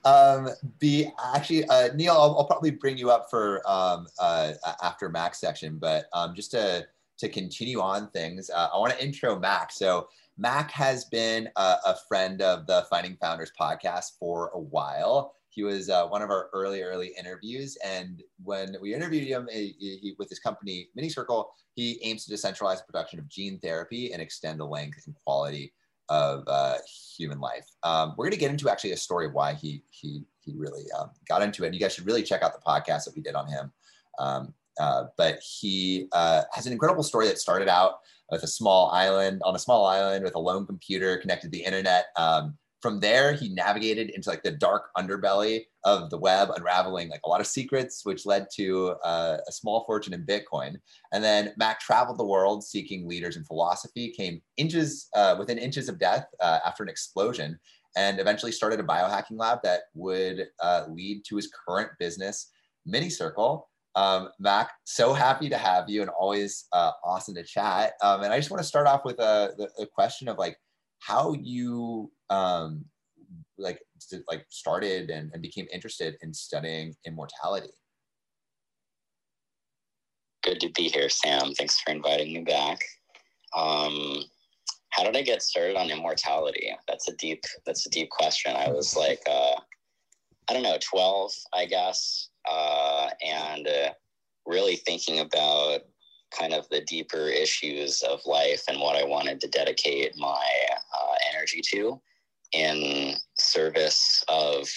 um, 0.06 0.48
be 0.78 1.10
actually, 1.34 1.66
uh, 1.68 1.88
Neil, 1.94 2.14
I'll, 2.14 2.36
I'll, 2.38 2.46
probably 2.46 2.70
bring 2.70 2.96
you 2.96 3.10
up 3.10 3.28
for 3.28 3.60
um, 3.70 4.06
uh, 4.18 4.52
after 4.82 5.10
Mac's 5.10 5.38
section, 5.38 5.76
but 5.76 6.06
um, 6.14 6.34
just 6.34 6.50
to 6.52 6.86
to 7.18 7.28
continue 7.28 7.80
on 7.80 8.08
things, 8.10 8.50
uh, 8.50 8.68
I 8.72 8.78
want 8.78 8.92
to 8.92 9.04
intro 9.04 9.38
Mac. 9.38 9.72
So 9.72 10.08
Mac 10.38 10.70
has 10.70 11.04
been 11.06 11.48
a, 11.56 11.76
a, 11.86 11.96
friend 12.08 12.42
of 12.42 12.66
the 12.66 12.86
Finding 12.90 13.16
Founders 13.16 13.52
podcast 13.58 14.18
for 14.18 14.50
a 14.54 14.60
while. 14.60 15.34
He 15.48 15.62
was 15.62 15.88
uh, 15.88 16.06
one 16.06 16.20
of 16.20 16.28
our 16.30 16.50
early, 16.52 16.82
early 16.82 17.12
interviews. 17.18 17.78
And 17.82 18.22
when 18.44 18.76
we 18.82 18.94
interviewed 18.94 19.26
him 19.26 19.48
he, 19.50 19.74
he, 19.78 20.14
with 20.18 20.28
his 20.28 20.38
company, 20.38 20.88
Mini 20.94 21.08
Circle, 21.08 21.50
he 21.74 21.98
aims 22.02 22.26
to 22.26 22.34
decentralize 22.34 22.78
the 22.78 22.92
production 22.92 23.18
of 23.18 23.28
gene 23.28 23.58
therapy 23.60 24.12
and 24.12 24.20
extend 24.20 24.60
the 24.60 24.66
length 24.66 25.06
and 25.06 25.14
quality 25.24 25.72
of 26.10 26.44
uh, 26.46 26.76
human 27.16 27.40
life. 27.40 27.66
Um, 27.82 28.14
we're 28.16 28.26
going 28.26 28.32
to 28.32 28.38
get 28.38 28.50
into 28.50 28.68
actually 28.68 28.92
a 28.92 28.96
story 28.96 29.26
of 29.26 29.32
why 29.32 29.54
he 29.54 29.82
he 29.90 30.24
he 30.40 30.52
really 30.54 30.84
um, 30.98 31.10
got 31.28 31.42
into 31.42 31.64
it. 31.64 31.68
And 31.68 31.74
you 31.74 31.80
guys 31.80 31.94
should 31.94 32.06
really 32.06 32.22
check 32.22 32.42
out 32.42 32.52
the 32.52 32.60
podcast 32.60 33.04
that 33.04 33.14
we 33.16 33.22
did 33.22 33.34
on 33.34 33.48
him. 33.48 33.72
Um, 34.18 34.54
uh, 34.78 35.04
but 35.16 35.38
he 35.40 36.08
uh, 36.12 36.42
has 36.52 36.66
an 36.66 36.72
incredible 36.72 37.02
story 37.02 37.26
that 37.28 37.38
started 37.38 37.68
out 37.68 38.00
with 38.30 38.42
a 38.42 38.48
small 38.48 38.90
island 38.90 39.40
on 39.44 39.54
a 39.54 39.58
small 39.58 39.86
island 39.86 40.24
with 40.24 40.34
a 40.34 40.38
lone 40.38 40.66
computer 40.66 41.16
connected 41.18 41.52
to 41.52 41.58
the 41.58 41.64
internet. 41.64 42.06
Um, 42.16 42.56
from 42.82 43.00
there, 43.00 43.32
he 43.32 43.48
navigated 43.48 44.10
into 44.10 44.28
like 44.28 44.42
the 44.42 44.50
dark 44.50 44.90
underbelly 44.96 45.64
of 45.84 46.10
the 46.10 46.18
web, 46.18 46.50
unraveling 46.54 47.08
like 47.08 47.22
a 47.24 47.28
lot 47.28 47.40
of 47.40 47.46
secrets, 47.46 48.04
which 48.04 48.26
led 48.26 48.46
to 48.54 48.94
uh, 49.02 49.38
a 49.48 49.52
small 49.52 49.84
fortune 49.86 50.12
in 50.12 50.26
Bitcoin. 50.26 50.76
And 51.12 51.24
then 51.24 51.52
Mac 51.56 51.80
traveled 51.80 52.18
the 52.18 52.26
world 52.26 52.62
seeking 52.62 53.08
leaders 53.08 53.36
in 53.36 53.44
philosophy, 53.44 54.12
came 54.16 54.42
inches 54.56 55.08
uh, 55.16 55.36
within 55.38 55.58
inches 55.58 55.88
of 55.88 55.98
death 55.98 56.26
uh, 56.40 56.60
after 56.64 56.82
an 56.82 56.88
explosion, 56.88 57.58
and 57.96 58.20
eventually 58.20 58.52
started 58.52 58.78
a 58.78 58.84
biohacking 58.84 59.38
lab 59.38 59.60
that 59.64 59.82
would 59.94 60.46
uh, 60.62 60.84
lead 60.88 61.24
to 61.28 61.36
his 61.36 61.50
current 61.66 61.90
business, 61.98 62.52
MiniCircle. 62.86 63.62
Um, 63.96 64.28
Mac, 64.38 64.72
so 64.84 65.14
happy 65.14 65.48
to 65.48 65.56
have 65.56 65.88
you 65.88 66.02
and 66.02 66.10
always 66.10 66.66
uh, 66.72 66.92
awesome 67.02 67.34
to 67.34 67.42
chat. 67.42 67.94
Um, 68.02 68.22
and 68.22 68.32
I 68.32 68.38
just 68.38 68.50
want 68.50 68.62
to 68.62 68.68
start 68.68 68.86
off 68.86 69.06
with 69.06 69.18
a, 69.18 69.68
a 69.78 69.86
question 69.86 70.28
of 70.28 70.36
like 70.36 70.58
how 70.98 71.32
you 71.32 72.12
um, 72.28 72.84
like 73.58 73.80
like 74.28 74.44
started 74.50 75.08
and, 75.08 75.30
and 75.32 75.40
became 75.40 75.66
interested 75.72 76.16
in 76.20 76.34
studying 76.34 76.94
immortality. 77.06 77.72
Good 80.42 80.60
to 80.60 80.68
be 80.70 80.88
here, 80.88 81.08
Sam. 81.08 81.54
Thanks 81.54 81.80
for 81.80 81.90
inviting 81.90 82.34
me 82.34 82.42
back. 82.42 82.80
Um, 83.56 84.22
how 84.90 85.04
did 85.04 85.16
I 85.16 85.22
get 85.22 85.42
started 85.42 85.76
on 85.76 85.90
immortality? 85.90 86.70
That's 86.86 87.08
a 87.08 87.16
deep 87.16 87.44
that's 87.64 87.86
a 87.86 87.90
deep 87.90 88.10
question. 88.10 88.54
I 88.54 88.68
was 88.68 88.94
like 88.94 89.22
uh, 89.26 89.54
I 90.48 90.52
don't 90.52 90.62
know, 90.62 90.78
12, 90.80 91.32
I 91.52 91.66
guess 91.66 92.28
uh, 92.48 93.08
and 93.24 93.66
uh, 93.66 93.90
really 94.46 94.76
thinking 94.76 95.20
about 95.20 95.80
kind 96.36 96.52
of 96.52 96.68
the 96.68 96.80
deeper 96.82 97.28
issues 97.28 98.02
of 98.02 98.20
life 98.26 98.64
and 98.68 98.80
what 98.80 98.96
I 98.96 99.04
wanted 99.04 99.40
to 99.40 99.48
dedicate 99.48 100.16
my 100.16 100.44
uh, 100.94 101.14
energy 101.32 101.60
to 101.72 102.00
in 102.52 103.14
service 103.38 104.24
of 104.28 104.68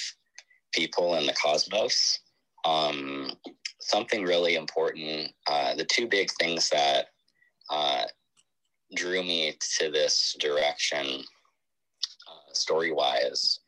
people 0.74 1.16
in 1.16 1.26
the 1.26 1.34
cosmos. 1.34 2.20
Um, 2.66 3.32
something 3.80 4.24
really 4.24 4.56
important. 4.56 5.32
Uh, 5.48 5.76
the 5.76 5.86
two 5.86 6.08
big 6.08 6.30
things 6.40 6.70
that 6.70 7.08
uh, 7.70 8.04
drew 8.96 9.24
me 9.24 9.56
to 9.78 9.90
this 9.92 10.36
direction, 10.40 11.06
uh, 11.06 12.54
story 12.54 12.92
wise, 12.92 13.60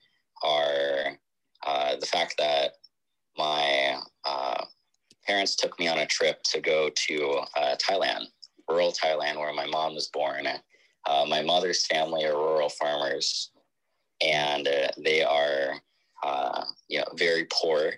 are 0.44 1.18
uh, 1.66 1.96
the 1.98 2.06
fact 2.06 2.36
that 2.38 2.74
my 3.42 3.98
uh, 4.24 4.64
parents 5.26 5.56
took 5.56 5.80
me 5.80 5.88
on 5.88 5.98
a 5.98 6.06
trip 6.06 6.44
to 6.44 6.62
go 6.62 6.90
to 7.08 7.42
uh, 7.58 7.76
Thailand, 7.78 8.26
rural 8.70 8.92
Thailand, 8.92 9.38
where 9.38 9.54
my 9.54 9.66
mom 9.66 9.96
was 9.96 10.10
born. 10.14 10.46
Uh, 11.08 11.26
my 11.28 11.42
mother's 11.42 11.88
family 11.88 12.24
are 12.26 12.36
rural 12.36 12.70
farmers, 12.70 13.50
and 14.24 14.68
uh, 14.68 14.90
they 15.04 15.24
are, 15.24 15.82
uh, 16.24 16.64
you 16.88 17.00
know, 17.00 17.08
very 17.16 17.48
poor. 17.52 17.94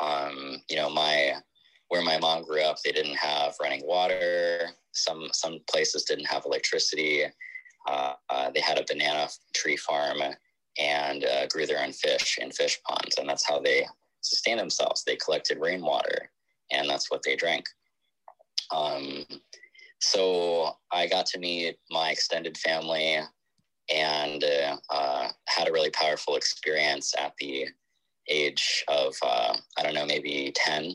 Um, 0.00 0.60
you 0.68 0.74
know, 0.76 0.90
my 0.90 1.34
where 1.88 2.02
my 2.02 2.18
mom 2.18 2.42
grew 2.42 2.62
up, 2.62 2.78
they 2.80 2.90
didn't 2.90 3.16
have 3.16 3.54
running 3.62 3.86
water. 3.86 4.70
Some 4.92 5.28
some 5.32 5.60
places 5.70 6.04
didn't 6.04 6.26
have 6.26 6.44
electricity. 6.44 7.24
Uh, 7.88 8.14
they 8.52 8.60
had 8.60 8.78
a 8.78 8.84
banana 8.88 9.28
tree 9.54 9.76
farm 9.76 10.18
and 10.78 11.24
grew 11.52 11.66
their 11.66 11.84
own 11.84 11.92
fish 11.92 12.38
in 12.40 12.50
fish 12.50 12.80
ponds, 12.84 13.18
and 13.18 13.28
that's 13.28 13.46
how 13.46 13.60
they 13.60 13.86
sustain 14.22 14.56
themselves. 14.56 15.04
They 15.04 15.16
collected 15.16 15.58
rainwater, 15.60 16.30
and 16.70 16.88
that's 16.88 17.10
what 17.10 17.22
they 17.22 17.36
drank. 17.36 17.66
Um, 18.74 19.24
so 20.00 20.72
I 20.90 21.06
got 21.06 21.26
to 21.26 21.38
meet 21.38 21.76
my 21.90 22.10
extended 22.10 22.56
family 22.58 23.18
and 23.92 24.44
uh, 24.44 24.76
uh, 24.90 25.28
had 25.48 25.68
a 25.68 25.72
really 25.72 25.90
powerful 25.90 26.36
experience 26.36 27.14
at 27.18 27.34
the 27.38 27.68
age 28.28 28.84
of, 28.88 29.14
uh, 29.22 29.56
I 29.76 29.82
don't 29.82 29.94
know, 29.94 30.06
maybe 30.06 30.52
10. 30.54 30.94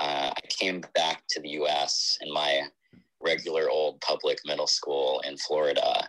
Uh, 0.00 0.30
I 0.36 0.40
came 0.48 0.82
back 0.94 1.22
to 1.30 1.40
the 1.40 1.50
US 1.50 2.18
in 2.22 2.32
my 2.32 2.62
regular 3.20 3.70
old 3.70 4.00
public 4.00 4.38
middle 4.44 4.66
school 4.66 5.22
in 5.26 5.36
Florida 5.36 6.08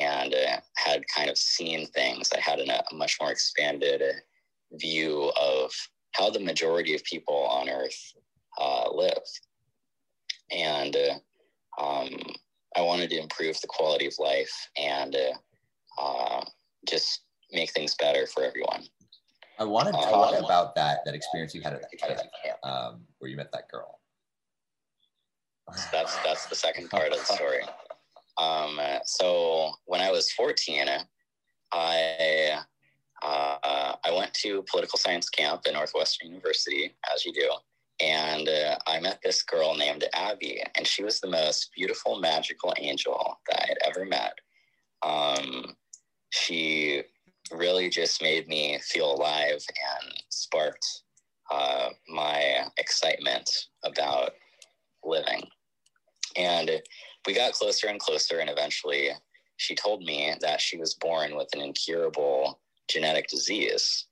and 0.00 0.34
uh, 0.34 0.60
had 0.76 1.02
kind 1.14 1.30
of 1.30 1.36
seen 1.36 1.86
things. 1.88 2.30
I 2.34 2.40
had 2.40 2.60
a 2.60 2.82
much 2.94 3.18
more 3.20 3.30
expanded 3.30 4.02
view 4.78 5.30
of 5.40 5.72
how 6.12 6.30
the 6.30 6.40
majority 6.40 6.94
of 6.94 7.02
people 7.04 7.46
on 7.46 7.68
Earth 7.68 8.12
uh, 8.60 8.90
live. 8.92 9.18
And 10.50 10.96
uh, 10.96 11.82
um, 11.82 12.10
I 12.76 12.82
wanted 12.82 13.10
to 13.10 13.18
improve 13.18 13.60
the 13.60 13.66
quality 13.66 14.06
of 14.06 14.14
life 14.18 14.52
and 14.76 15.16
uh, 15.16 16.00
uh 16.00 16.44
just 16.88 17.22
make 17.52 17.70
things 17.70 17.94
better 17.94 18.26
for 18.26 18.44
everyone. 18.44 18.82
I 19.58 19.64
want 19.64 19.88
to 19.88 19.96
uh, 19.96 20.10
talk 20.10 20.38
about 20.38 20.74
that 20.74 20.98
that 21.04 21.14
experience 21.14 21.54
you 21.54 21.62
had 21.62 21.74
at 21.74 21.82
that 21.82 22.30
camp, 22.44 22.58
um, 22.64 23.02
where 23.18 23.30
you 23.30 23.36
met 23.36 23.52
that 23.52 23.70
girl. 23.70 24.00
So 25.74 25.88
that's 25.92 26.16
that's 26.24 26.46
the 26.46 26.56
second 26.56 26.90
part 26.90 27.12
of 27.12 27.18
the 27.18 27.24
story. 27.24 27.62
Um, 28.36 28.80
so 29.04 29.70
when 29.86 30.00
I 30.00 30.10
was 30.10 30.30
14, 30.32 30.88
I 31.72 32.58
uh, 33.24 33.96
I 34.04 34.12
went 34.12 34.34
to 34.34 34.64
political 34.70 34.98
science 34.98 35.28
camp 35.28 35.62
at 35.66 35.72
Northwestern 35.72 36.28
University, 36.28 36.94
as 37.12 37.24
you 37.24 37.32
do, 37.32 37.50
and 38.00 38.48
uh, 38.48 38.76
I 38.86 39.00
met 39.00 39.20
this 39.22 39.42
girl 39.42 39.74
named 39.76 40.04
Abby, 40.14 40.62
and 40.76 40.86
she 40.86 41.02
was 41.02 41.20
the 41.20 41.30
most 41.30 41.70
beautiful, 41.74 42.18
magical 42.18 42.74
angel 42.78 43.38
that 43.48 43.62
I 43.62 43.66
had 43.66 43.78
ever 43.84 44.04
met. 44.04 44.34
Um, 45.02 45.76
she 46.30 47.02
really 47.52 47.88
just 47.88 48.22
made 48.22 48.48
me 48.48 48.78
feel 48.82 49.12
alive 49.12 49.50
and 49.68 50.12
sparked 50.28 50.86
uh, 51.50 51.90
my 52.08 52.66
excitement 52.78 53.48
about 53.84 54.32
living. 55.04 55.42
And 56.36 56.82
we 57.26 57.34
got 57.34 57.52
closer 57.52 57.86
and 57.86 58.00
closer, 58.00 58.40
and 58.40 58.50
eventually 58.50 59.10
she 59.56 59.74
told 59.74 60.02
me 60.02 60.34
that 60.40 60.60
she 60.60 60.76
was 60.76 60.94
born 60.94 61.36
with 61.36 61.48
an 61.54 61.60
incurable 61.60 62.60
genetic 62.88 63.28
disease. 63.28 64.06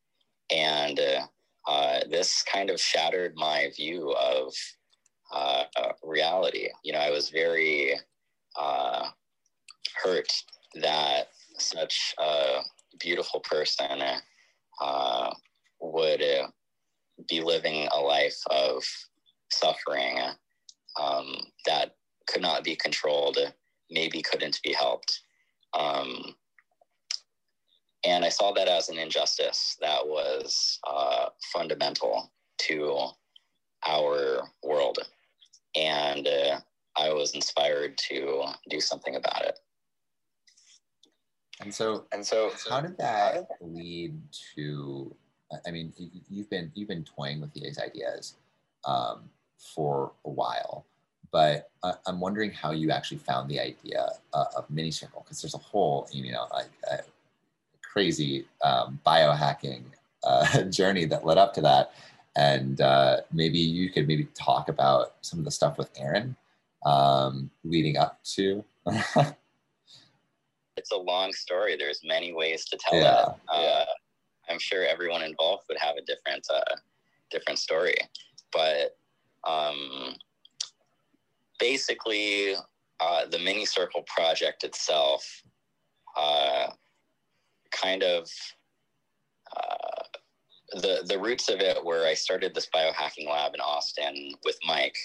And 0.50 0.98
uh, 0.98 1.26
uh, 1.68 2.00
this 2.10 2.42
kind 2.42 2.70
of 2.70 2.80
shattered 2.80 3.34
my 3.36 3.70
view 3.76 4.12
of 4.12 4.54
uh, 5.32 5.64
uh 5.76 5.92
reality. 6.02 6.68
You 6.84 6.92
know, 6.92 6.98
I 6.98 7.10
was 7.10 7.30
very 7.30 7.94
uh, 8.58 9.08
hurt 10.02 10.30
that 10.74 11.28
such 11.58 12.14
a 12.18 12.60
beautiful 12.98 13.40
person 13.40 14.02
uh, 14.80 15.30
would 15.80 16.22
be 17.28 17.40
living 17.40 17.88
a 17.92 18.00
life 18.00 18.40
of 18.50 18.82
suffering 19.50 20.18
um, 21.00 21.36
that 21.66 21.96
could 22.26 22.42
not 22.42 22.64
be 22.64 22.76
controlled, 22.76 23.38
maybe 23.90 24.22
couldn't 24.22 24.60
be 24.62 24.72
helped. 24.72 25.22
Um, 25.74 26.34
and 28.04 28.24
I 28.24 28.28
saw 28.28 28.52
that 28.52 28.68
as 28.68 28.88
an 28.88 28.98
injustice 28.98 29.76
that 29.80 30.06
was 30.06 30.78
uh, 30.86 31.26
fundamental 31.52 32.32
to 32.58 33.08
our 33.86 34.48
world. 34.62 34.98
And 35.76 36.26
uh, 36.26 36.60
I 36.96 37.12
was 37.12 37.34
inspired 37.34 37.96
to 38.08 38.44
do 38.68 38.80
something 38.80 39.16
about 39.16 39.44
it. 39.44 39.58
And 41.60 41.72
so, 41.72 42.06
and 42.12 42.26
so, 42.26 42.50
how 42.68 42.80
did 42.80 42.98
that 42.98 43.46
lead 43.60 44.20
to? 44.56 45.14
I 45.66 45.70
mean, 45.70 45.92
you've 46.28 46.50
been 46.50 46.72
you've 46.74 46.88
been 46.88 47.04
toying 47.04 47.40
with 47.40 47.52
these 47.52 47.78
ideas 47.78 48.34
um, 48.84 49.30
for 49.74 50.12
a 50.24 50.30
while, 50.30 50.86
but 51.30 51.70
I'm 52.06 52.18
wondering 52.18 52.50
how 52.50 52.72
you 52.72 52.90
actually 52.90 53.18
found 53.18 53.48
the 53.48 53.60
idea 53.60 54.08
uh, 54.32 54.44
of 54.56 54.68
MiniCircle 54.70 55.22
because 55.24 55.40
there's 55.40 55.54
a 55.54 55.58
whole, 55.58 56.08
you 56.10 56.32
know, 56.32 56.46
like 56.52 56.70
uh, 56.90 56.96
crazy 57.92 58.46
um, 58.64 58.98
biohacking 59.06 59.82
uh, 60.24 60.62
journey 60.70 61.04
that 61.06 61.26
led 61.26 61.38
up 61.38 61.52
to 61.54 61.60
that. 61.60 61.92
And 62.34 62.80
uh, 62.80 63.18
maybe 63.32 63.58
you 63.58 63.90
could 63.90 64.08
maybe 64.08 64.24
talk 64.34 64.68
about 64.68 65.14
some 65.20 65.38
of 65.38 65.44
the 65.44 65.50
stuff 65.50 65.76
with 65.76 65.90
Aaron 65.96 66.34
um, 66.86 67.50
leading 67.64 67.98
up 67.98 68.22
to. 68.34 68.64
it's 70.76 70.92
a 70.92 70.96
long 70.96 71.32
story. 71.32 71.76
There's 71.76 72.00
many 72.02 72.32
ways 72.32 72.64
to 72.66 72.78
tell 72.78 72.98
yeah, 72.98 73.22
it. 73.22 73.34
Uh. 73.48 73.84
I'm 74.48 74.58
sure 74.58 74.84
everyone 74.84 75.22
involved 75.22 75.64
would 75.68 75.78
have 75.78 75.96
a 75.96 76.02
different 76.02 76.46
uh, 76.52 76.74
different 77.30 77.58
story, 77.58 77.94
but 78.52 78.96
um, 79.48 80.14
basically, 81.58 82.54
uh, 83.00 83.26
the 83.30 83.38
mini 83.38 83.64
circle 83.64 84.02
project 84.06 84.64
itself 84.64 85.42
uh, 86.16 86.68
kind 87.82 88.02
of 88.02 88.28
uh, 89.56 90.02
the 90.80 91.04
the 91.06 91.18
roots 91.18 91.48
of 91.48 91.60
it 91.60 91.84
were 91.84 92.06
I 92.06 92.14
started 92.14 92.54
this 92.54 92.68
biohacking 92.74 93.28
lab 93.28 93.54
in 93.54 93.60
Austin 93.60 94.32
with 94.44 94.58
Mike, 94.66 94.96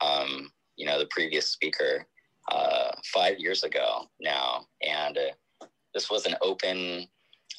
um, 0.00 0.50
you 0.76 0.86
know, 0.86 0.98
the 0.98 1.08
previous 1.10 1.48
speaker, 1.48 2.06
uh, 2.50 2.90
five 3.12 3.38
years 3.38 3.64
ago 3.64 4.04
now, 4.20 4.66
and 4.86 5.18
uh, 5.18 5.66
this 5.94 6.10
was 6.10 6.26
an 6.26 6.34
open 6.42 7.06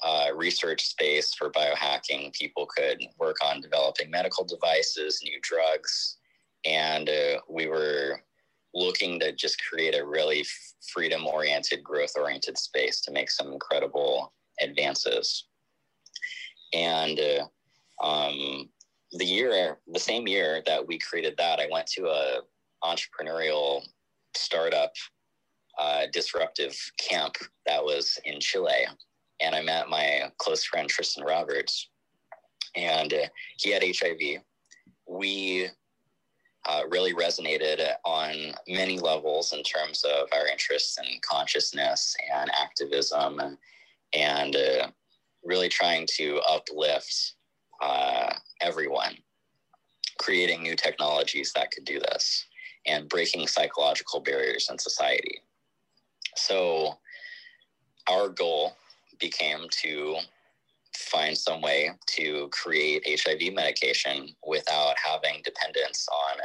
uh, 0.03 0.27
research 0.35 0.85
space 0.85 1.33
for 1.33 1.51
biohacking. 1.51 2.33
People 2.33 2.67
could 2.67 2.99
work 3.17 3.37
on 3.43 3.61
developing 3.61 4.11
medical 4.11 4.43
devices, 4.43 5.21
new 5.23 5.39
drugs, 5.41 6.17
and 6.65 7.09
uh, 7.09 7.39
we 7.49 7.67
were 7.67 8.21
looking 8.73 9.19
to 9.21 9.31
just 9.31 9.61
create 9.63 9.95
a 9.95 10.05
really 10.05 10.45
freedom 10.93 11.25
oriented, 11.25 11.83
growth 11.83 12.13
oriented 12.17 12.57
space 12.57 13.01
to 13.01 13.11
make 13.11 13.31
some 13.31 13.53
incredible 13.53 14.33
advances. 14.61 15.47
And 16.73 17.19
uh, 17.19 18.05
um, 18.05 18.69
the 19.11 19.25
year, 19.25 19.77
the 19.87 19.99
same 19.99 20.27
year 20.27 20.61
that 20.65 20.85
we 20.85 20.97
created 20.99 21.35
that, 21.37 21.59
I 21.59 21.67
went 21.71 21.87
to 21.87 22.07
a 22.07 22.41
entrepreneurial 22.83 23.81
startup 24.35 24.91
uh, 25.79 26.03
disruptive 26.11 26.75
camp 26.97 27.35
that 27.65 27.83
was 27.83 28.19
in 28.25 28.39
Chile. 28.39 28.85
And 29.41 29.55
I 29.55 29.61
met 29.61 29.89
my 29.89 30.31
close 30.37 30.63
friend 30.63 30.87
Tristan 30.87 31.25
Roberts, 31.25 31.89
and 32.75 33.13
uh, 33.13 33.27
he 33.57 33.71
had 33.71 33.83
HIV. 33.83 34.41
We 35.07 35.67
uh, 36.65 36.81
really 36.89 37.13
resonated 37.13 37.85
on 38.05 38.33
many 38.67 38.99
levels 38.99 39.53
in 39.53 39.61
terms 39.63 40.03
of 40.03 40.27
our 40.33 40.47
interests 40.47 40.97
in 40.97 41.19
consciousness 41.21 42.15
and 42.33 42.49
activism 42.59 43.57
and 44.13 44.55
uh, 44.55 44.87
really 45.43 45.69
trying 45.69 46.07
to 46.17 46.39
uplift 46.49 47.33
uh, 47.81 48.33
everyone, 48.61 49.17
creating 50.19 50.63
new 50.63 50.75
technologies 50.75 51.51
that 51.53 51.71
could 51.71 51.85
do 51.85 51.99
this 51.99 52.45
and 52.87 53.09
breaking 53.09 53.47
psychological 53.47 54.19
barriers 54.19 54.67
in 54.69 54.77
society. 54.77 55.41
So, 56.35 56.97
our 58.07 58.29
goal 58.29 58.73
became 59.19 59.67
to 59.81 60.17
find 60.95 61.37
some 61.37 61.61
way 61.61 61.91
to 62.07 62.49
create 62.51 63.21
HIV 63.23 63.53
medication 63.53 64.35
without 64.45 64.95
having 65.03 65.41
dependence 65.43 66.07
on 66.11 66.37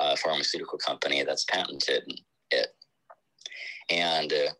a 0.00 0.16
pharmaceutical 0.16 0.78
company 0.78 1.22
that's 1.22 1.44
patented 1.44 2.04
it. 2.50 2.68
And 3.90 4.32
uh, 4.32 4.50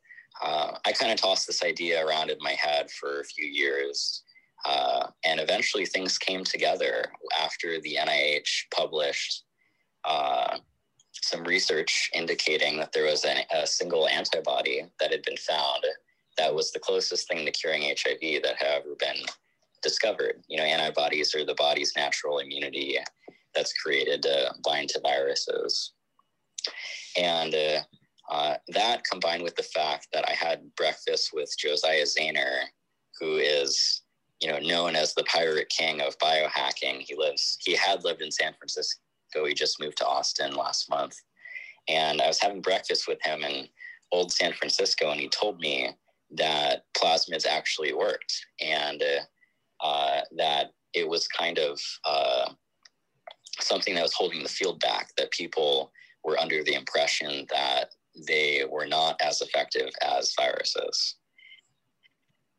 I 0.43 0.93
kind 0.93 1.13
of 1.13 1.19
tossed 1.19 1.47
this 1.47 1.63
idea 1.63 2.05
around 2.05 2.31
in 2.31 2.39
my 2.41 2.53
head 2.53 2.91
for 2.91 3.21
a 3.21 3.25
few 3.25 3.47
years. 3.47 4.23
Uh, 4.65 5.09
and 5.25 5.41
eventually 5.41 5.85
things 5.85 6.17
came 6.17 6.43
together 6.43 7.05
after 7.39 7.81
the 7.81 7.99
NIH 8.01 8.65
published 8.75 9.45
uh, 10.05 10.59
some 11.13 11.45
research 11.45 12.11
indicating 12.15 12.79
that 12.79 12.93
there 12.93 13.05
was 13.05 13.25
an, 13.25 13.39
a 13.55 13.67
single 13.67 14.09
antibody 14.09 14.85
that 15.01 15.11
had 15.11 15.23
been 15.23 15.37
found 15.37 15.85
that 16.37 16.55
was 16.55 16.73
the 16.73 16.79
closest 16.79 17.29
thing 17.29 17.45
to 17.45 17.53
curing 17.53 17.83
HIV 17.83 18.43
that 18.43 18.57
had 18.57 18.69
ever 18.69 18.95
been 18.99 19.23
discovered. 19.83 20.43
You 20.49 20.57
know, 20.57 20.65
antibodies 20.65 21.35
are 21.35 21.45
the 21.45 21.55
body's 21.55 21.93
natural 21.97 22.39
immunity 22.39 22.99
that's 23.55 23.73
created 23.75 24.23
to 24.23 24.53
bind 24.65 24.89
to 24.91 25.01
viruses. 25.01 25.93
And 27.17 27.55
uh, 28.31 28.57
that 28.69 29.05
combined 29.05 29.43
with 29.43 29.55
the 29.57 29.63
fact 29.63 30.09
that 30.13 30.29
I 30.29 30.33
had 30.33 30.75
breakfast 30.77 31.31
with 31.33 31.55
Josiah 31.59 32.05
Zayner, 32.05 32.65
who 33.21 33.37
is, 33.37 34.03
you 34.41 34.51
know, 34.51 34.59
known 34.59 34.97
as 34.97 35.15
the 35.15 35.25
pirate 35.25 35.69
king 35.69 36.01
of 36.01 36.19
biohacking. 36.19 37.01
He 37.01 37.15
lives, 37.17 37.59
he 37.61 37.75
had 37.75 38.03
lived 38.05 38.23
in 38.23 38.31
San 38.31 38.55
Francisco. 38.55 38.99
He 39.47 39.55
just 39.55 39.81
moved 39.81 39.99
to 39.99 40.07
Austin 40.07 40.55
last 40.55 40.89
month. 40.89 41.17
And 41.89 42.21
I 42.21 42.27
was 42.27 42.41
having 42.41 42.63
breakfast 42.63 43.07
with 43.07 43.19
him 43.23 43.43
in 43.43 43.69
old 44.11 44.33
San 44.33 44.53
Francisco, 44.53 45.11
and 45.11 45.21
he 45.21 45.29
told 45.29 45.61
me 45.61 45.91
that 46.31 46.85
plasmids 46.97 47.47
actually 47.47 47.93
worked 47.93 48.33
and 48.61 49.03
uh, 49.03 49.85
uh, 49.87 50.21
that 50.37 50.73
it 50.95 51.07
was 51.07 51.29
kind 51.29 51.59
of 51.59 51.81
uh, 52.05 52.51
something 53.61 53.95
that 53.95 54.03
was 54.03 54.15
holding 54.15 54.43
the 54.43 54.49
field 54.49 54.81
back, 54.81 55.11
that 55.17 55.31
people 55.31 55.93
were 56.23 56.39
under 56.39 56.63
the 56.65 56.75
impression 56.75 57.47
that 57.51 57.91
they 58.27 58.65
were 58.71 58.87
not 58.87 59.21
as 59.21 59.41
effective 59.41 59.91
as 60.03 60.35
viruses. 60.39 61.17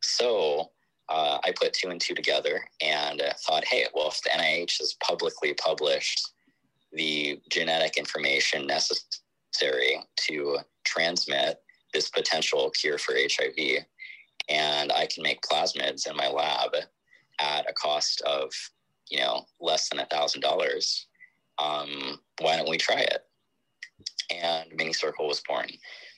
So 0.02 0.72
uh, 1.10 1.40
I 1.44 1.52
put 1.52 1.74
two 1.74 1.90
and 1.90 2.02
two 2.02 2.16
together 2.16 2.62
and 2.82 3.22
uh, 3.22 3.34
thought, 3.46 3.66
hey, 3.66 3.86
well, 3.94 4.10
if 4.10 4.22
the 4.22 4.30
NIH 4.30 4.80
has 4.80 4.96
publicly 5.04 5.54
published 5.54 6.34
the 6.92 7.40
genetic 7.50 7.98
information 7.98 8.66
necessary 8.66 10.00
to 10.16 10.58
transmit 10.86 11.58
this 11.94 12.10
potential 12.10 12.70
cure 12.72 12.98
for 12.98 13.16
HIV. 13.16 13.86
And 14.50 14.92
I 14.92 15.08
can 15.08 15.24
make 15.24 15.42
plasmids 15.42 16.08
in 16.08 16.16
my 16.16 16.30
lab 16.30 16.72
at 17.40 17.70
a 17.70 17.74
cost 17.74 18.22
of, 18.22 18.52
you 19.10 19.20
know, 19.20 19.46
less 19.60 19.90
than 19.90 20.00
a 20.00 20.06
thousand 20.06 20.42
dollars. 20.42 21.08
Um, 21.58 22.20
why 22.42 22.58
don't 22.58 22.70
we 22.70 22.78
try 22.78 23.00
it? 23.00 23.25
And 24.30 24.72
Minicircle 24.72 25.28
was 25.28 25.42
born. 25.48 25.68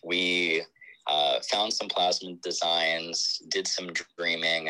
We 0.03 0.64
uh, 1.08 1.39
found 1.49 1.74
some 1.74 1.88
plasmid 1.88 2.41
designs, 2.41 3.41
did 3.49 3.68
some 3.68 3.89
dreaming, 4.18 4.70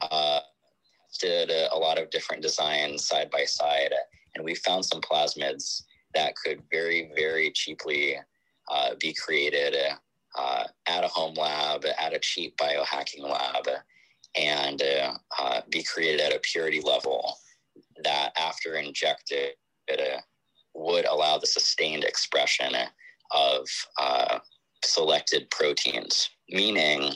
uh, 0.00 0.40
did 1.20 1.50
a, 1.50 1.74
a 1.74 1.76
lot 1.76 1.98
of 1.98 2.10
different 2.10 2.42
designs 2.42 3.06
side 3.06 3.30
by 3.30 3.44
side, 3.44 3.92
and 4.34 4.44
we 4.44 4.54
found 4.54 4.84
some 4.84 5.00
plasmids 5.00 5.82
that 6.14 6.34
could 6.36 6.62
very, 6.70 7.10
very 7.16 7.50
cheaply 7.50 8.16
uh, 8.70 8.90
be 9.00 9.12
created 9.12 9.76
uh, 10.38 10.64
at 10.86 11.04
a 11.04 11.08
home 11.08 11.34
lab, 11.34 11.84
at 11.98 12.14
a 12.14 12.18
cheap 12.18 12.56
biohacking 12.56 13.22
lab, 13.22 13.66
and 14.34 14.82
uh, 15.38 15.60
be 15.70 15.82
created 15.82 16.20
at 16.20 16.34
a 16.34 16.40
purity 16.40 16.80
level 16.80 17.34
that, 18.02 18.32
after 18.36 18.74
injected, 18.76 19.50
uh, 19.90 20.20
would 20.74 21.04
allow 21.06 21.38
the 21.38 21.46
sustained 21.46 22.04
expression 22.04 22.74
of 23.30 23.66
uh, 23.98 24.38
selected 24.84 25.50
proteins, 25.50 26.30
meaning 26.48 27.12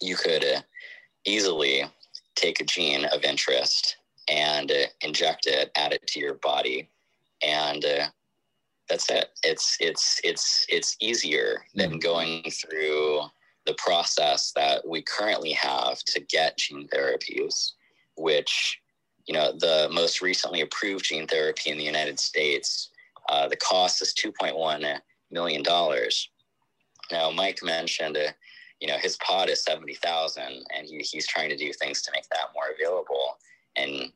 you 0.00 0.16
could 0.16 0.44
uh, 0.44 0.60
easily 1.24 1.84
take 2.36 2.60
a 2.60 2.64
gene 2.64 3.04
of 3.06 3.24
interest 3.24 3.96
and 4.28 4.72
inject 5.02 5.46
it, 5.46 5.70
add 5.76 5.92
it 5.92 6.06
to 6.06 6.20
your 6.20 6.34
body, 6.34 6.88
and 7.42 7.84
that's 8.88 9.08
it. 9.10 9.30
It's 9.42 9.76
it's 9.80 10.20
it's 10.24 10.66
it's 10.68 10.96
easier 11.00 11.64
than 11.74 11.90
mm-hmm. 11.90 11.98
going 11.98 12.50
through 12.50 13.22
the 13.66 13.74
process 13.74 14.52
that 14.56 14.86
we 14.86 15.02
currently 15.02 15.52
have 15.52 15.98
to 16.00 16.20
get 16.20 16.58
gene 16.58 16.88
therapies, 16.88 17.72
which 18.16 18.80
you 19.26 19.34
know 19.34 19.52
the 19.52 19.88
most 19.92 20.20
recently 20.20 20.60
approved 20.60 21.04
gene 21.04 21.26
therapy 21.26 21.70
in 21.70 21.78
the 21.78 21.84
United 21.84 22.18
States, 22.18 22.90
uh, 23.28 23.48
the 23.48 23.56
cost 23.56 24.02
is 24.02 24.12
two 24.12 24.32
point 24.32 24.56
one 24.56 24.84
million 25.30 25.62
dollars. 25.62 26.28
Now, 27.12 27.30
Mike 27.30 27.60
mentioned, 27.62 28.16
uh, 28.16 28.32
you 28.80 28.88
know, 28.88 28.96
his 28.98 29.16
pod 29.18 29.48
is 29.48 29.62
seventy 29.62 29.94
thousand, 29.94 30.64
and 30.74 30.86
he, 30.86 30.98
he's 30.98 31.26
trying 31.26 31.50
to 31.50 31.56
do 31.56 31.72
things 31.72 32.02
to 32.02 32.12
make 32.14 32.28
that 32.30 32.50
more 32.54 32.74
available. 32.74 33.38
And 33.76 34.12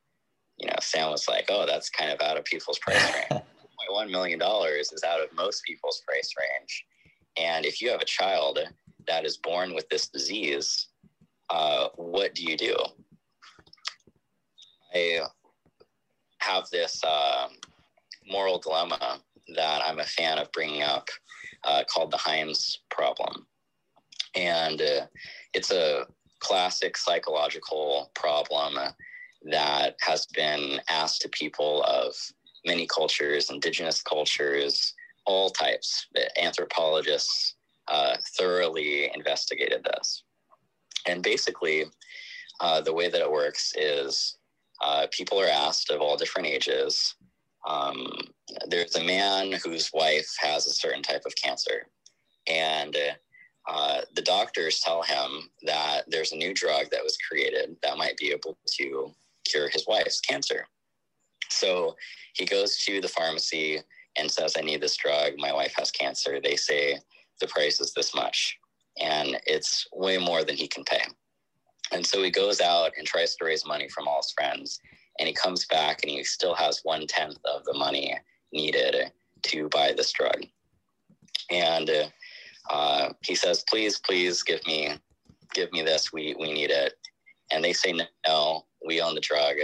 you 0.59 0.69
know, 0.69 0.77
Sam 0.81 1.11
was 1.11 1.29
like, 1.29 1.47
"Oh, 1.49 1.67
that's 1.67 1.91
kind 1.91 2.11
of 2.11 2.21
out 2.21 2.37
of 2.37 2.45
people's 2.45 2.79
price 2.79 3.03
range." 3.15 3.43
$1 3.91 4.11
million 4.11 4.41
is 4.43 5.05
out 5.05 5.21
of 5.21 5.33
most 5.35 5.65
people's 5.65 6.03
price 6.07 6.33
range. 6.39 6.85
And 7.37 7.65
if 7.65 7.81
you 7.81 7.91
have 7.91 8.01
a 8.01 8.07
child 8.07 8.59
that 9.07 9.25
is 9.25 9.37
born 9.37 9.75
with 9.75 9.89
this 9.89 10.09
disease, 10.09 10.89
uh, 11.51 11.89
what 11.97 12.35
do 12.35 12.43
you 12.43 12.57
do? 12.57 12.77
I 14.95 15.21
have 16.39 16.69
this 16.71 17.03
uh, 17.05 17.49
moral 18.31 18.59
dilemma 18.59 19.21
that 19.55 19.83
I'm 19.85 19.99
a 19.99 20.05
fan 20.05 20.39
of 20.39 20.53
bringing 20.53 20.83
up 20.83 21.09
uh, 21.65 21.83
called 21.93 22.11
the 22.11 22.17
Heinz 22.17 22.81
problem. 22.91 23.47
And 24.35 24.81
uh, 24.81 25.07
it's 25.53 25.71
a 25.71 26.07
classic 26.41 26.97
psychological 26.97 28.11
problem 28.15 28.79
that 29.51 29.97
has 30.01 30.27
been 30.27 30.81
asked 30.89 31.23
to 31.23 31.29
people 31.29 31.83
of 31.85 32.15
many 32.65 32.87
cultures, 32.87 33.51
indigenous 33.51 34.03
cultures, 34.03 34.95
all 35.27 35.51
types. 35.51 36.07
Anthropologists 36.41 37.57
uh, 37.89 38.17
thoroughly 38.39 39.11
investigated 39.15 39.85
this. 39.85 40.23
And 41.07 41.23
basically, 41.23 41.85
uh, 42.61 42.81
the 42.81 42.95
way 42.95 43.11
that 43.11 43.21
it 43.21 43.31
works 43.31 43.75
is 43.77 44.39
uh, 44.85 45.07
people 45.11 45.41
are 45.41 45.49
asked 45.49 45.91
of 45.91 46.01
all 46.01 46.17
different 46.17 46.47
ages. 46.47 47.15
Um, 47.67 48.07
there's 48.69 48.97
a 48.97 49.05
man 49.05 49.53
whose 49.65 49.91
wife 49.95 50.31
has 50.41 50.67
a 50.67 50.75
certain 50.75 51.03
type 51.03 51.23
of 51.25 51.35
cancer, 51.43 51.87
and 52.47 52.95
uh, 53.67 54.03
the 54.15 54.23
doctors 54.23 54.81
tell 54.81 55.03
him 55.03 55.49
that 55.63 56.03
there's 56.09 56.33
a 56.33 56.37
new 56.37 56.53
drug 56.53 56.91
that 56.91 57.03
was 57.03 57.17
created 57.17 57.77
that 57.83 57.97
might 57.97 58.17
be 58.19 58.31
able 58.31 58.59
to 58.79 59.11
cure 59.49 59.69
his 59.71 59.87
wife's 59.87 60.21
cancer. 60.21 60.67
So 61.49 61.97
he 62.35 62.45
goes 62.45 62.79
to 62.85 63.01
the 63.01 63.09
pharmacy 63.09 63.81
and 64.17 64.31
says, 64.31 64.55
I 64.57 64.61
need 64.61 64.83
this 64.83 64.97
drug. 64.97 65.33
My 65.39 65.53
wife 65.53 65.75
has 65.79 65.91
cancer. 65.91 66.41
They 66.41 66.57
say 66.57 66.99
the 67.41 67.47
price 67.49 67.81
is 67.81 67.95
this 67.95 68.15
much, 68.15 68.57
and 69.01 69.41
it's 69.47 69.87
way 69.95 70.19
more 70.19 70.45
than 70.45 70.57
he 70.57 70.69
can 70.69 70.85
pay. 70.85 71.03
And 71.93 72.07
so 72.07 72.23
he 72.23 72.31
goes 72.31 72.61
out 72.61 72.93
and 72.97 73.07
tries 73.07 73.37
to 73.37 73.45
raise 73.45 73.67
money 73.67 73.89
from 73.89 74.09
all 74.09 74.23
his 74.23 74.33
friends. 74.33 74.81
And 75.19 75.29
he 75.29 75.35
comes 75.35 75.67
back 75.67 76.03
and 76.03 76.11
he 76.11 76.25
still 76.25 76.55
has 76.55 76.81
one 76.83 77.07
tenth 77.07 77.39
of 77.45 77.65
the 77.65 77.75
money 77.75 78.17
needed 78.53 79.13
to 79.43 79.69
buy 79.69 79.93
this 79.93 80.13
drug. 80.13 80.45
And 81.51 81.91
uh, 82.71 83.13
he 83.25 83.35
says, 83.35 83.65
"Please, 83.69 83.99
please 83.99 84.43
give 84.43 84.65
me, 84.67 84.95
give 85.53 85.71
me 85.73 85.83
this. 85.83 86.13
We 86.13 86.35
we 86.39 86.53
need 86.53 86.71
it." 86.71 86.95
And 87.51 87.63
they 87.63 87.73
say, 87.73 87.93
"No, 88.27 88.65
we 88.85 89.01
own 89.01 89.15
the 89.15 89.21
drug, 89.21 89.57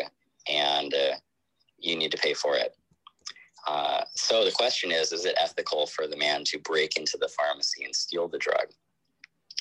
and 0.48 0.92
uh, 0.94 1.16
you 1.78 1.96
need 1.96 2.10
to 2.12 2.18
pay 2.18 2.34
for 2.34 2.56
it." 2.56 2.76
Uh, 3.66 4.04
so 4.14 4.44
the 4.44 4.52
question 4.52 4.90
is: 4.90 5.12
Is 5.12 5.24
it 5.24 5.36
ethical 5.40 5.86
for 5.86 6.06
the 6.06 6.16
man 6.16 6.44
to 6.44 6.58
break 6.58 6.96
into 6.96 7.16
the 7.18 7.28
pharmacy 7.28 7.84
and 7.84 7.94
steal 7.94 8.28
the 8.28 8.38
drug? 8.38 8.66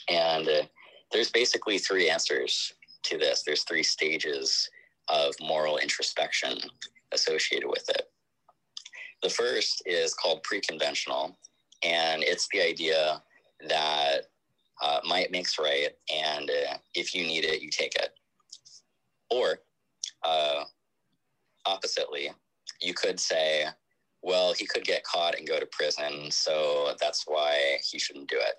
And 0.09 0.47
uh, 0.47 0.63
there's 1.11 1.31
basically 1.31 1.77
three 1.77 2.09
answers 2.09 2.73
to 3.03 3.17
this. 3.17 3.43
There's 3.45 3.63
three 3.63 3.83
stages 3.83 4.69
of 5.07 5.33
moral 5.41 5.77
introspection 5.77 6.57
associated 7.11 7.67
with 7.67 7.89
it. 7.89 8.03
The 9.23 9.29
first 9.29 9.81
is 9.85 10.13
called 10.13 10.43
pre-conventional, 10.43 11.37
and 11.83 12.23
it's 12.23 12.47
the 12.53 12.61
idea 12.61 13.21
that 13.67 14.27
uh, 14.81 14.99
might 15.05 15.31
makes 15.31 15.59
right, 15.59 15.89
and 16.13 16.49
uh, 16.49 16.77
if 16.95 17.13
you 17.13 17.23
need 17.23 17.43
it, 17.43 17.61
you 17.61 17.69
take 17.69 17.95
it. 17.95 18.11
Or, 19.29 19.59
uh, 20.23 20.63
oppositely, 21.65 22.31
you 22.81 22.93
could 22.93 23.19
say, 23.19 23.65
well, 24.21 24.53
he 24.53 24.65
could 24.65 24.85
get 24.85 25.03
caught 25.03 25.37
and 25.37 25.47
go 25.47 25.59
to 25.59 25.65
prison, 25.65 26.31
so 26.31 26.95
that's 26.99 27.25
why 27.27 27.77
he 27.89 27.99
shouldn't 27.99 28.29
do 28.29 28.37
it. 28.37 28.55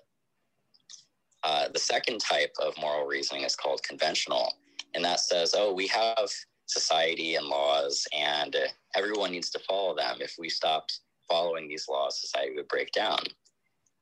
Uh, 1.43 1.67
the 1.69 1.79
second 1.79 2.19
type 2.19 2.53
of 2.59 2.77
moral 2.79 3.05
reasoning 3.05 3.43
is 3.43 3.55
called 3.55 3.81
conventional, 3.83 4.53
and 4.93 5.03
that 5.03 5.19
says, 5.19 5.55
oh, 5.57 5.73
we 5.73 5.87
have 5.87 6.29
society 6.67 7.35
and 7.35 7.47
laws, 7.47 8.07
and 8.17 8.55
everyone 8.95 9.31
needs 9.31 9.49
to 9.49 9.59
follow 9.59 9.95
them. 9.95 10.17
If 10.19 10.35
we 10.37 10.49
stopped 10.49 10.99
following 11.27 11.67
these 11.67 11.87
laws, 11.89 12.21
society 12.21 12.53
would 12.55 12.67
break 12.67 12.91
down. 12.91 13.19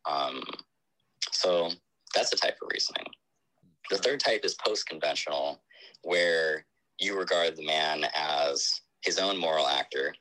Um, 0.10 0.44
so 1.32 1.72
that's 2.16 2.34
a 2.34 2.38
type 2.38 2.58
of 2.62 2.70
reasoning. 2.72 3.06
The 3.90 3.98
third 3.98 4.20
type 4.20 4.42
is 4.44 4.56
post 4.56 4.88
conventional, 4.88 5.62
where 6.04 6.66
you 7.00 7.18
regard 7.18 7.56
the 7.56 7.66
man 7.66 8.06
as 8.14 8.82
his 9.02 9.18
own 9.18 9.38
moral 9.38 9.68
actor 9.68 10.14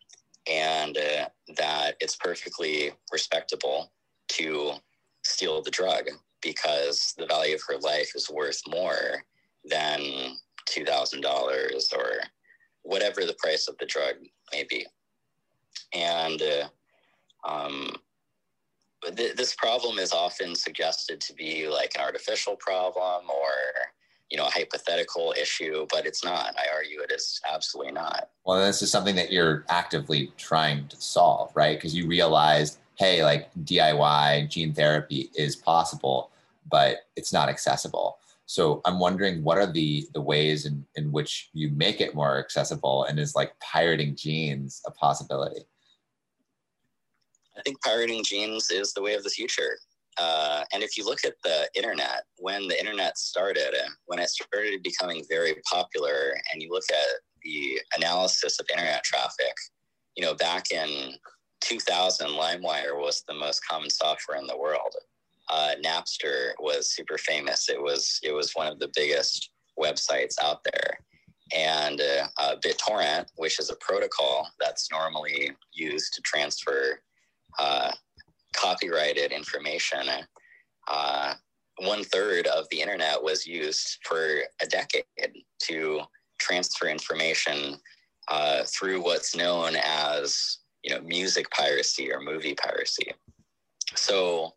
and 0.48 0.96
uh, 0.96 1.28
that 1.56 1.96
it's 2.00 2.16
perfectly 2.16 2.92
respectable 3.12 3.92
to 4.28 4.72
steal 5.24 5.60
the 5.60 5.70
drug 5.70 6.08
because 6.42 7.14
the 7.18 7.26
value 7.26 7.54
of 7.54 7.62
her 7.68 7.78
life 7.78 8.12
is 8.14 8.30
worth 8.30 8.60
more 8.68 9.22
than 9.64 10.00
$2,000 10.68 11.24
or 11.96 12.12
whatever 12.82 13.24
the 13.24 13.36
price 13.38 13.68
of 13.68 13.76
the 13.78 13.86
drug 13.86 14.14
may 14.52 14.64
be. 14.68 14.86
And 15.94 16.42
uh, 16.42 16.68
um, 17.48 17.92
th- 19.16 19.36
this 19.36 19.54
problem 19.54 19.98
is 19.98 20.12
often 20.12 20.54
suggested 20.54 21.20
to 21.22 21.34
be 21.34 21.68
like 21.68 21.92
an 21.94 22.02
artificial 22.02 22.56
problem 22.56 23.24
or 23.30 23.50
you 24.30 24.36
know 24.36 24.46
a 24.46 24.50
hypothetical 24.50 25.34
issue 25.40 25.86
but 25.90 26.06
it's 26.06 26.24
not. 26.24 26.54
I 26.58 26.74
argue 26.74 27.00
it 27.00 27.12
is 27.12 27.40
absolutely 27.50 27.92
not. 27.92 28.30
Well 28.44 28.64
this 28.64 28.82
is 28.82 28.90
something 28.90 29.14
that 29.16 29.32
you're 29.32 29.64
actively 29.68 30.32
trying 30.36 30.88
to 30.88 31.00
solve 31.00 31.52
right? 31.54 31.76
Because 31.76 31.94
you 31.94 32.06
realized 32.06 32.78
hey 32.98 33.22
like 33.24 33.48
diy 33.64 34.48
gene 34.48 34.74
therapy 34.74 35.30
is 35.34 35.56
possible 35.56 36.30
but 36.70 36.98
it's 37.16 37.32
not 37.32 37.48
accessible 37.48 38.18
so 38.46 38.80
i'm 38.84 38.98
wondering 38.98 39.42
what 39.42 39.58
are 39.58 39.70
the 39.70 40.06
the 40.14 40.20
ways 40.20 40.66
in, 40.66 40.84
in 40.96 41.10
which 41.12 41.50
you 41.52 41.70
make 41.70 42.00
it 42.00 42.14
more 42.14 42.38
accessible 42.38 43.04
and 43.04 43.18
is 43.18 43.34
like 43.34 43.58
pirating 43.60 44.14
genes 44.14 44.82
a 44.86 44.90
possibility 44.90 45.62
I 47.58 47.62
think 47.62 47.82
pirating 47.82 48.22
genes 48.22 48.70
is 48.70 48.92
the 48.92 49.02
way 49.02 49.14
of 49.14 49.24
the 49.24 49.30
future. 49.30 49.78
Uh, 50.16 50.64
and 50.72 50.82
if 50.82 50.96
you 50.96 51.04
look 51.04 51.24
at 51.24 51.34
the 51.44 51.68
internet, 51.76 52.24
when 52.38 52.68
the 52.68 52.78
internet 52.78 53.18
started, 53.18 53.74
when 54.06 54.18
it 54.18 54.28
started 54.28 54.82
becoming 54.82 55.24
very 55.28 55.56
popular, 55.70 56.34
and 56.52 56.62
you 56.62 56.70
look 56.70 56.84
at 56.90 57.20
the 57.42 57.80
analysis 57.96 58.58
of 58.58 58.66
internet 58.70 59.04
traffic, 59.04 59.54
you 60.16 60.24
know, 60.24 60.34
back 60.34 60.70
in 60.72 61.14
2000, 61.60 62.28
LimeWire 62.28 62.96
was 62.96 63.22
the 63.26 63.34
most 63.34 63.66
common 63.66 63.90
software 63.90 64.38
in 64.38 64.46
the 64.46 64.56
world. 64.56 64.94
Uh, 65.50 65.72
Napster 65.84 66.52
was 66.58 66.90
super 66.90 67.18
famous. 67.18 67.68
It 67.68 67.80
was 67.80 68.20
it 68.22 68.32
was 68.32 68.52
one 68.52 68.66
of 68.66 68.78
the 68.78 68.90
biggest 68.94 69.50
websites 69.78 70.34
out 70.42 70.62
there. 70.64 70.98
And 71.56 72.00
uh, 72.00 72.26
uh, 72.38 72.56
BitTorrent, 72.64 73.26
which 73.36 73.58
is 73.58 73.70
a 73.70 73.76
protocol 73.76 74.48
that's 74.60 74.90
normally 74.90 75.52
used 75.72 76.12
to 76.14 76.22
transfer 76.22 77.00
uh, 77.58 77.92
copyrighted 78.54 79.32
information. 79.32 80.06
Uh, 80.86 81.34
one 81.80 82.04
third 82.04 82.46
of 82.48 82.66
the 82.70 82.80
internet 82.80 83.22
was 83.22 83.46
used 83.46 83.98
for 84.04 84.40
a 84.60 84.66
decade 84.66 85.04
to 85.60 86.00
transfer 86.38 86.88
information 86.88 87.76
uh, 88.28 88.64
through 88.64 89.02
what's 89.02 89.34
known 89.34 89.74
as 89.76 90.58
you 90.82 90.94
know 90.94 91.00
music 91.02 91.50
piracy 91.50 92.12
or 92.12 92.20
movie 92.20 92.54
piracy. 92.54 93.12
So 93.94 94.52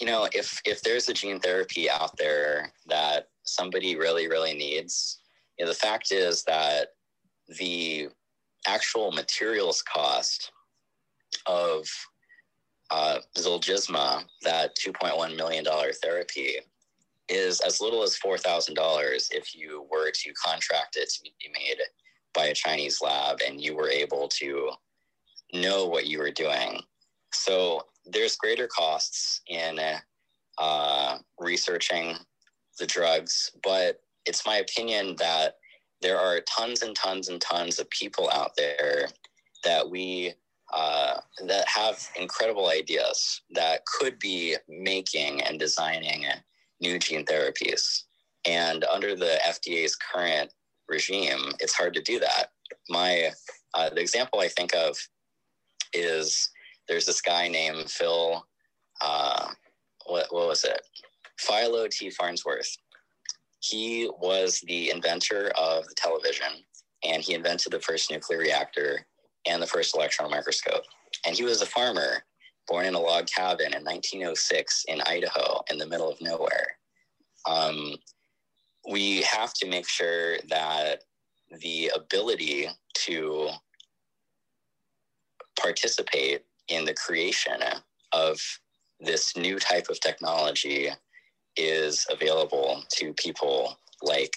you 0.00 0.06
know 0.06 0.28
if 0.32 0.60
if 0.64 0.82
there's 0.82 1.08
a 1.08 1.14
gene 1.14 1.40
therapy 1.40 1.90
out 1.90 2.16
there 2.16 2.72
that 2.86 3.28
somebody 3.44 3.96
really 3.96 4.28
really 4.28 4.54
needs, 4.54 5.20
you 5.58 5.64
know, 5.64 5.70
the 5.70 5.76
fact 5.76 6.12
is 6.12 6.42
that 6.44 6.88
the 7.58 8.08
actual 8.66 9.12
materials 9.12 9.82
cost 9.82 10.50
of 11.46 11.86
uh, 12.90 13.18
Zolgensma, 13.36 14.24
that 14.42 14.76
$2.1 14.76 15.36
million 15.36 15.64
therapy, 16.02 16.56
is 17.28 17.60
as 17.60 17.80
little 17.80 18.02
as 18.02 18.18
$4,000 18.24 19.26
if 19.32 19.54
you 19.54 19.86
were 19.90 20.10
to 20.12 20.32
contract 20.34 20.96
it 20.96 21.08
to 21.10 21.22
be 21.22 21.50
made 21.52 21.78
by 22.36 22.46
a 22.46 22.54
Chinese 22.54 23.00
lab 23.00 23.40
and 23.46 23.60
you 23.60 23.74
were 23.74 23.88
able 23.88 24.28
to 24.28 24.70
know 25.52 25.86
what 25.86 26.06
you 26.06 26.18
were 26.18 26.30
doing. 26.30 26.80
So 27.32 27.86
there's 28.04 28.36
greater 28.36 28.68
costs 28.68 29.40
in 29.48 29.80
uh, 30.58 31.18
researching 31.38 32.16
the 32.78 32.86
drugs, 32.86 33.50
but 33.64 34.00
it's 34.26 34.46
my 34.46 34.58
opinion 34.58 35.16
that 35.16 35.56
there 36.02 36.18
are 36.18 36.40
tons 36.40 36.82
and 36.82 36.94
tons 36.94 37.28
and 37.28 37.40
tons 37.40 37.78
of 37.78 37.88
people 37.90 38.30
out 38.32 38.52
there 38.56 39.08
that 39.64 39.88
we 39.88 40.34
uh, 40.74 41.14
that 41.46 41.66
have 41.68 42.08
incredible 42.18 42.68
ideas 42.68 43.42
that 43.50 43.86
could 43.86 44.18
be 44.18 44.56
making 44.68 45.40
and 45.42 45.60
designing 45.60 46.24
new 46.80 46.98
gene 46.98 47.24
therapies. 47.24 48.02
And 48.44 48.84
under 48.84 49.14
the 49.14 49.38
FDA's 49.46 49.96
current 49.96 50.52
regime, 50.88 51.52
it's 51.60 51.74
hard 51.74 51.94
to 51.94 52.02
do 52.02 52.18
that. 52.20 52.50
My 52.88 53.30
uh, 53.74 53.90
the 53.90 54.00
example 54.00 54.40
I 54.40 54.48
think 54.48 54.74
of 54.74 54.96
is 55.92 56.50
there's 56.88 57.06
this 57.06 57.20
guy 57.20 57.48
named 57.48 57.90
Phil. 57.90 58.44
Uh, 59.00 59.50
what, 60.06 60.26
what 60.30 60.48
was 60.48 60.64
it? 60.64 60.80
Philo 61.38 61.86
T. 61.88 62.10
Farnsworth 62.10 62.76
he 63.60 64.10
was 64.20 64.60
the 64.66 64.90
inventor 64.90 65.50
of 65.58 65.86
the 65.88 65.94
television 65.94 66.64
and 67.04 67.22
he 67.22 67.34
invented 67.34 67.72
the 67.72 67.80
first 67.80 68.10
nuclear 68.10 68.38
reactor 68.38 69.06
and 69.46 69.62
the 69.62 69.66
first 69.66 69.94
electron 69.94 70.30
microscope. 70.30 70.84
And 71.24 71.36
he 71.36 71.44
was 71.44 71.62
a 71.62 71.66
farmer 71.66 72.24
born 72.68 72.86
in 72.86 72.94
a 72.94 73.00
log 73.00 73.26
cabin 73.26 73.74
in 73.74 73.84
1906 73.84 74.84
in 74.88 75.00
Idaho 75.06 75.62
in 75.70 75.78
the 75.78 75.86
middle 75.86 76.10
of 76.10 76.20
nowhere. 76.20 76.78
Um, 77.48 77.94
we 78.88 79.22
have 79.22 79.52
to 79.54 79.66
make 79.66 79.88
sure 79.88 80.38
that 80.48 81.02
the 81.60 81.90
ability 81.94 82.68
to 82.94 83.48
participate 85.58 86.44
in 86.68 86.84
the 86.84 86.94
creation 86.94 87.60
of 88.12 88.40
this 89.00 89.36
new 89.36 89.58
type 89.58 89.88
of 89.88 90.00
technology 90.00 90.88
is 91.56 92.06
available 92.10 92.82
to 92.90 93.12
people 93.14 93.78
like 94.02 94.34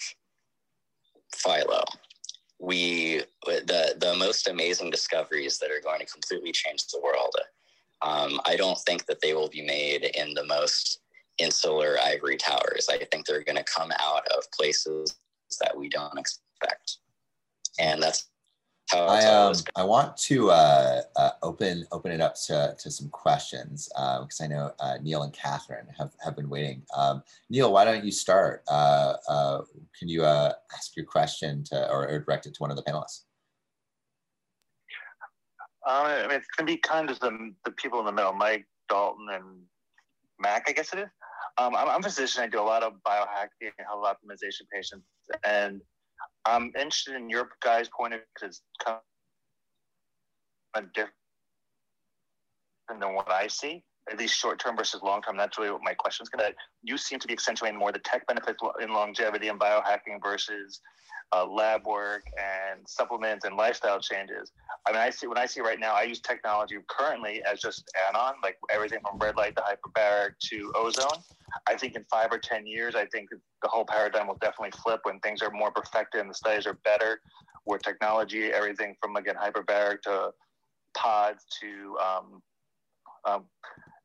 Philo. 1.34 1.84
We 2.58 3.22
the 3.44 3.94
the 3.98 4.14
most 4.18 4.48
amazing 4.48 4.90
discoveries 4.90 5.58
that 5.58 5.70
are 5.70 5.80
going 5.82 6.00
to 6.00 6.06
completely 6.06 6.52
change 6.52 6.86
the 6.88 7.00
world. 7.00 7.34
Um, 8.02 8.40
I 8.46 8.56
don't 8.56 8.78
think 8.78 9.06
that 9.06 9.20
they 9.20 9.34
will 9.34 9.48
be 9.48 9.62
made 9.62 10.04
in 10.14 10.34
the 10.34 10.44
most 10.44 11.00
insular 11.40 11.96
ivory 12.02 12.36
towers. 12.36 12.88
I 12.90 12.98
think 13.10 13.26
they're 13.26 13.44
going 13.44 13.56
to 13.56 13.64
come 13.64 13.92
out 14.00 14.26
of 14.28 14.50
places 14.52 15.16
that 15.60 15.76
we 15.76 15.88
don't 15.88 16.18
expect, 16.18 16.98
and 17.78 18.02
that's 18.02 18.30
how 18.90 19.06
I 19.06 19.24
um, 19.24 19.54
I 19.76 19.84
want 19.84 20.16
to 20.16 20.50
uh, 20.50 21.02
uh, 21.16 21.30
open 21.42 21.86
open 21.92 22.10
it 22.10 22.20
up 22.20 22.34
to, 22.46 22.74
to 22.78 22.90
some 22.90 23.08
questions 23.08 23.88
because 23.88 24.40
um, 24.40 24.44
I 24.44 24.46
know 24.48 24.72
uh, 24.80 24.98
Neil 25.00 25.22
and 25.22 25.32
Catherine 25.32 25.86
have, 25.96 26.12
have 26.24 26.36
been 26.36 26.48
waiting. 26.48 26.82
Um, 26.96 27.22
Neil, 27.48 27.72
why 27.72 27.84
don't 27.84 28.04
you 28.04 28.10
start? 28.10 28.62
Uh, 28.68 29.14
uh, 29.28 29.60
can 29.98 30.08
you 30.08 30.24
uh, 30.24 30.52
ask 30.74 30.96
your 30.96 31.06
question 31.06 31.62
to 31.64 31.88
or, 31.90 32.08
or, 32.08 32.18
direct 32.18 32.46
it 32.46 32.54
to 32.54 32.58
one 32.58 32.70
of 32.70 32.76
the 32.76 32.82
panelists? 32.82 33.22
Um, 35.86 36.06
I 36.06 36.22
mean, 36.22 36.32
it's 36.32 36.48
going 36.56 36.66
to 36.66 36.72
be 36.72 36.76
kind 36.76 37.10
of 37.10 37.20
the, 37.20 37.54
the 37.64 37.70
people 37.72 38.00
in 38.00 38.06
the 38.06 38.12
middle, 38.12 38.32
Mike, 38.32 38.66
Dalton, 38.88 39.28
and 39.32 39.44
Mac, 40.38 40.64
I 40.68 40.72
guess 40.72 40.92
it 40.92 40.98
is. 40.98 41.08
Um, 41.60 41.76
I'm, 41.76 41.88
I'm 41.90 42.00
a 42.00 42.02
physician. 42.04 42.42
I 42.42 42.46
do 42.46 42.58
a 42.58 42.62
lot 42.62 42.82
of 42.82 42.94
biohacking 43.06 43.70
and 43.78 43.86
health 43.86 44.06
optimization 44.06 44.62
patients, 44.72 45.04
and 45.44 45.82
I'm 46.46 46.72
interested 46.74 47.16
in 47.16 47.28
your 47.28 47.50
guys' 47.62 47.90
point 47.94 48.14
of 48.14 48.20
view 48.20 48.26
because 48.34 48.56
it's 48.56 48.84
kind 48.84 48.98
of 50.74 50.90
different 50.94 51.12
than 52.88 53.14
what 53.14 53.30
I 53.30 53.46
see, 53.46 53.84
at 54.10 54.18
least 54.18 54.36
short 54.36 54.58
term 54.58 54.76
versus 54.76 55.02
long 55.02 55.22
term. 55.22 55.36
That's 55.36 55.58
really 55.58 55.70
what 55.70 55.82
my 55.82 55.94
question 55.94 56.24
is 56.24 56.28
going 56.28 56.44
to. 56.44 56.56
You 56.82 56.98
seem 56.98 57.18
to 57.20 57.26
be 57.26 57.32
accentuating 57.32 57.78
more 57.78 57.92
the 57.92 58.00
tech 58.00 58.26
benefits 58.26 58.58
in 58.82 58.92
longevity 58.92 59.48
and 59.48 59.58
biohacking 59.58 60.22
versus 60.22 60.80
uh, 61.32 61.46
lab 61.46 61.86
work 61.86 62.24
and 62.38 62.80
supplements 62.88 63.44
and 63.44 63.56
lifestyle 63.56 64.00
changes. 64.00 64.50
I 64.86 64.92
mean, 64.92 65.00
I 65.00 65.10
see 65.10 65.26
when 65.26 65.38
I 65.38 65.46
see 65.46 65.60
right 65.60 65.78
now, 65.78 65.94
I 65.94 66.02
use 66.02 66.20
technology 66.20 66.76
currently 66.88 67.42
as 67.50 67.60
just 67.60 67.84
add-on, 68.08 68.34
like 68.42 68.56
everything 68.70 68.98
from 69.08 69.18
red 69.18 69.36
light 69.36 69.54
to 69.56 69.62
hyperbaric 69.62 70.32
to 70.50 70.72
ozone. 70.74 71.22
I 71.68 71.74
think 71.76 71.94
in 71.96 72.04
five 72.10 72.28
or 72.32 72.38
ten 72.38 72.66
years, 72.66 72.94
I 72.94 73.06
think 73.06 73.28
the 73.30 73.68
whole 73.68 73.84
paradigm 73.84 74.26
will 74.28 74.38
definitely 74.40 74.72
flip 74.82 75.00
when 75.04 75.20
things 75.20 75.42
are 75.42 75.50
more 75.50 75.70
perfected 75.70 76.20
and 76.20 76.30
the 76.30 76.34
studies 76.34 76.66
are 76.66 76.78
better. 76.84 77.20
Where 77.64 77.78
technology, 77.78 78.52
everything 78.52 78.96
from 79.00 79.16
again 79.16 79.34
hyperbaric 79.34 80.00
to 80.02 80.32
pods 80.96 81.44
to 81.60 81.96
um, 81.98 82.42
um, 83.24 83.44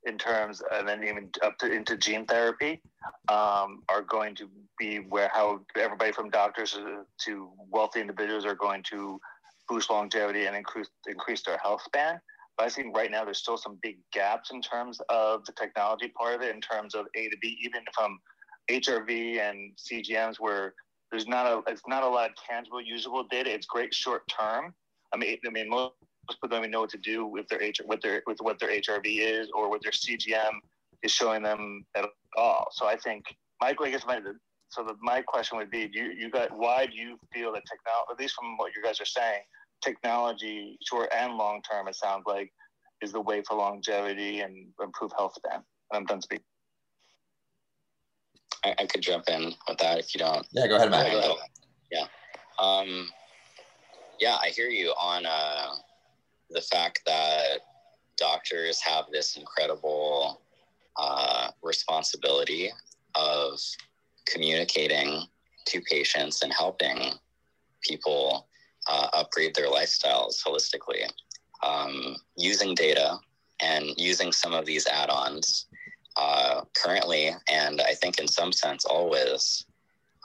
in 0.05 0.17
terms 0.17 0.61
and 0.73 0.87
then 0.87 1.03
even 1.03 1.29
up 1.43 1.57
to 1.57 1.71
into 1.71 1.97
gene 1.97 2.25
therapy 2.25 2.81
um, 3.27 3.81
are 3.89 4.01
going 4.07 4.35
to 4.35 4.47
be 4.77 4.97
where 4.97 5.29
how 5.33 5.59
everybody 5.77 6.11
from 6.11 6.29
doctors 6.29 6.77
to 7.19 7.49
wealthy 7.69 8.01
individuals 8.01 8.45
are 8.45 8.55
going 8.55 8.83
to 8.83 9.19
boost 9.67 9.89
longevity 9.89 10.45
and 10.45 10.55
increase 10.55 10.89
increase 11.07 11.43
their 11.43 11.57
health 11.57 11.81
span. 11.83 12.19
But 12.57 12.67
I 12.67 12.69
think 12.69 12.95
right 12.95 13.11
now 13.11 13.25
there's 13.25 13.39
still 13.39 13.57
some 13.57 13.77
big 13.81 13.97
gaps 14.13 14.51
in 14.51 14.61
terms 14.61 14.99
of 15.09 15.43
the 15.45 15.51
technology 15.53 16.07
part 16.17 16.35
of 16.35 16.41
it, 16.41 16.55
in 16.55 16.61
terms 16.61 16.95
of 16.95 17.05
A 17.15 17.27
to 17.27 17.37
B, 17.41 17.57
even 17.61 17.81
from 17.93 18.17
HRV 18.69 19.39
and 19.39 19.71
CGMs, 19.77 20.35
where 20.39 20.73
there's 21.11 21.27
not 21.27 21.45
a 21.45 21.61
it's 21.69 21.81
not 21.87 22.03
a 22.03 22.07
lot 22.07 22.29
of 22.29 22.35
tangible, 22.35 22.81
usable 22.81 23.25
data. 23.29 23.53
It's 23.53 23.65
great 23.65 23.93
short 23.93 24.23
term. 24.27 24.73
I 25.13 25.17
mean, 25.17 25.37
I 25.45 25.49
mean 25.49 25.69
most 25.69 25.93
people 26.29 26.49
don't 26.49 26.59
even 26.59 26.71
know 26.71 26.81
what 26.81 26.89
to 26.91 26.97
do 26.97 27.25
with 27.25 27.47
their 27.47 27.61
H 27.61 27.81
with 27.85 28.01
their 28.01 28.23
with 28.25 28.37
what 28.41 28.59
their 28.59 28.69
HRV 28.69 29.03
is 29.05 29.49
or 29.53 29.69
what 29.69 29.81
their 29.81 29.91
CGM 29.91 30.59
is 31.03 31.11
showing 31.11 31.43
them 31.43 31.85
at 31.95 32.05
all. 32.37 32.67
So 32.71 32.87
I 32.87 32.95
think 32.97 33.25
Michael, 33.61 33.85
I 33.85 33.91
guess 33.91 34.05
my 34.05 34.19
so 34.69 34.83
the, 34.83 34.95
my 35.01 35.21
question 35.21 35.57
would 35.57 35.71
be: 35.71 35.87
Do 35.87 35.99
you, 35.99 36.11
you 36.11 36.29
got 36.29 36.55
why 36.55 36.85
do 36.85 36.95
you 36.95 37.17
feel 37.33 37.53
that 37.53 37.63
technology, 37.69 38.11
at 38.11 38.19
least 38.19 38.35
from 38.35 38.57
what 38.57 38.75
you 38.75 38.83
guys 38.83 38.99
are 38.99 39.05
saying, 39.05 39.41
technology, 39.83 40.77
short 40.83 41.09
and 41.15 41.33
long 41.33 41.61
term, 41.69 41.87
it 41.87 41.95
sounds 41.95 42.23
like, 42.25 42.51
is 43.01 43.11
the 43.11 43.21
way 43.21 43.41
for 43.47 43.55
longevity 43.57 44.41
and 44.41 44.67
improve 44.81 45.11
health 45.17 45.33
span? 45.35 45.61
I'm 45.93 46.05
done 46.05 46.21
speaking. 46.21 46.43
I, 48.63 48.73
I, 48.79 48.85
could 48.87 49.01
jump 49.01 49.25
in 49.29 49.53
with 49.67 49.77
that 49.77 49.99
if 49.99 50.15
you 50.15 50.19
don't. 50.19 50.45
Yeah, 50.51 50.67
go 50.67 50.77
ahead, 50.77 50.89
Matt. 50.89 51.13
Yeah. 51.91 52.05
Um, 52.57 53.09
yeah, 54.19 54.37
I 54.41 54.49
hear 54.49 54.69
you 54.69 54.89
on 54.99 55.25
uh, 55.25 55.75
the 56.49 56.61
fact 56.61 57.01
that 57.05 57.59
doctors 58.17 58.79
have 58.81 59.05
this 59.11 59.35
incredible 59.35 60.41
uh, 60.97 61.49
responsibility 61.61 62.71
of 63.15 63.59
communicating 64.25 65.23
to 65.65 65.81
patients 65.81 66.41
and 66.41 66.53
helping 66.53 67.13
people 67.81 68.47
uh, 68.87 69.07
upgrade 69.13 69.55
their 69.55 69.67
lifestyles 69.67 70.43
holistically. 70.43 71.09
Um, 71.63 72.15
using 72.37 72.75
data 72.75 73.17
and 73.61 73.85
using 73.97 74.31
some 74.31 74.53
of 74.53 74.65
these 74.65 74.87
add-ons 74.87 75.67
uh, 76.17 76.61
currently 76.73 77.31
and 77.49 77.81
i 77.81 77.93
think 77.93 78.19
in 78.19 78.27
some 78.27 78.51
sense 78.51 78.85
always 78.85 79.65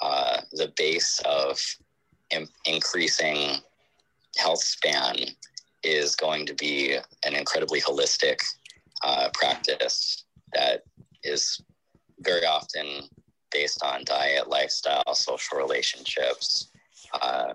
uh, 0.03 0.41
the 0.53 0.73
base 0.77 1.21
of 1.25 1.61
in- 2.31 2.49
increasing 2.65 3.57
health 4.37 4.63
span 4.63 5.17
is 5.83 6.15
going 6.17 6.47
to 6.47 6.55
be 6.55 6.97
an 7.25 7.35
incredibly 7.35 7.81
holistic 7.81 8.39
uh, 9.03 9.29
practice 9.35 10.25
that 10.53 10.83
is 11.23 11.63
very 12.21 12.45
often 12.45 13.09
based 13.51 13.83
on 13.83 14.05
diet, 14.05 14.49
lifestyle, 14.49 15.15
social 15.15 15.59
relationships, 15.59 16.71
uh, 17.21 17.55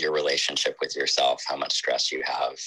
your 0.00 0.12
relationship 0.12 0.76
with 0.80 0.94
yourself, 0.94 1.42
how 1.46 1.56
much 1.56 1.74
stress 1.74 2.12
you 2.12 2.22
have. 2.24 2.58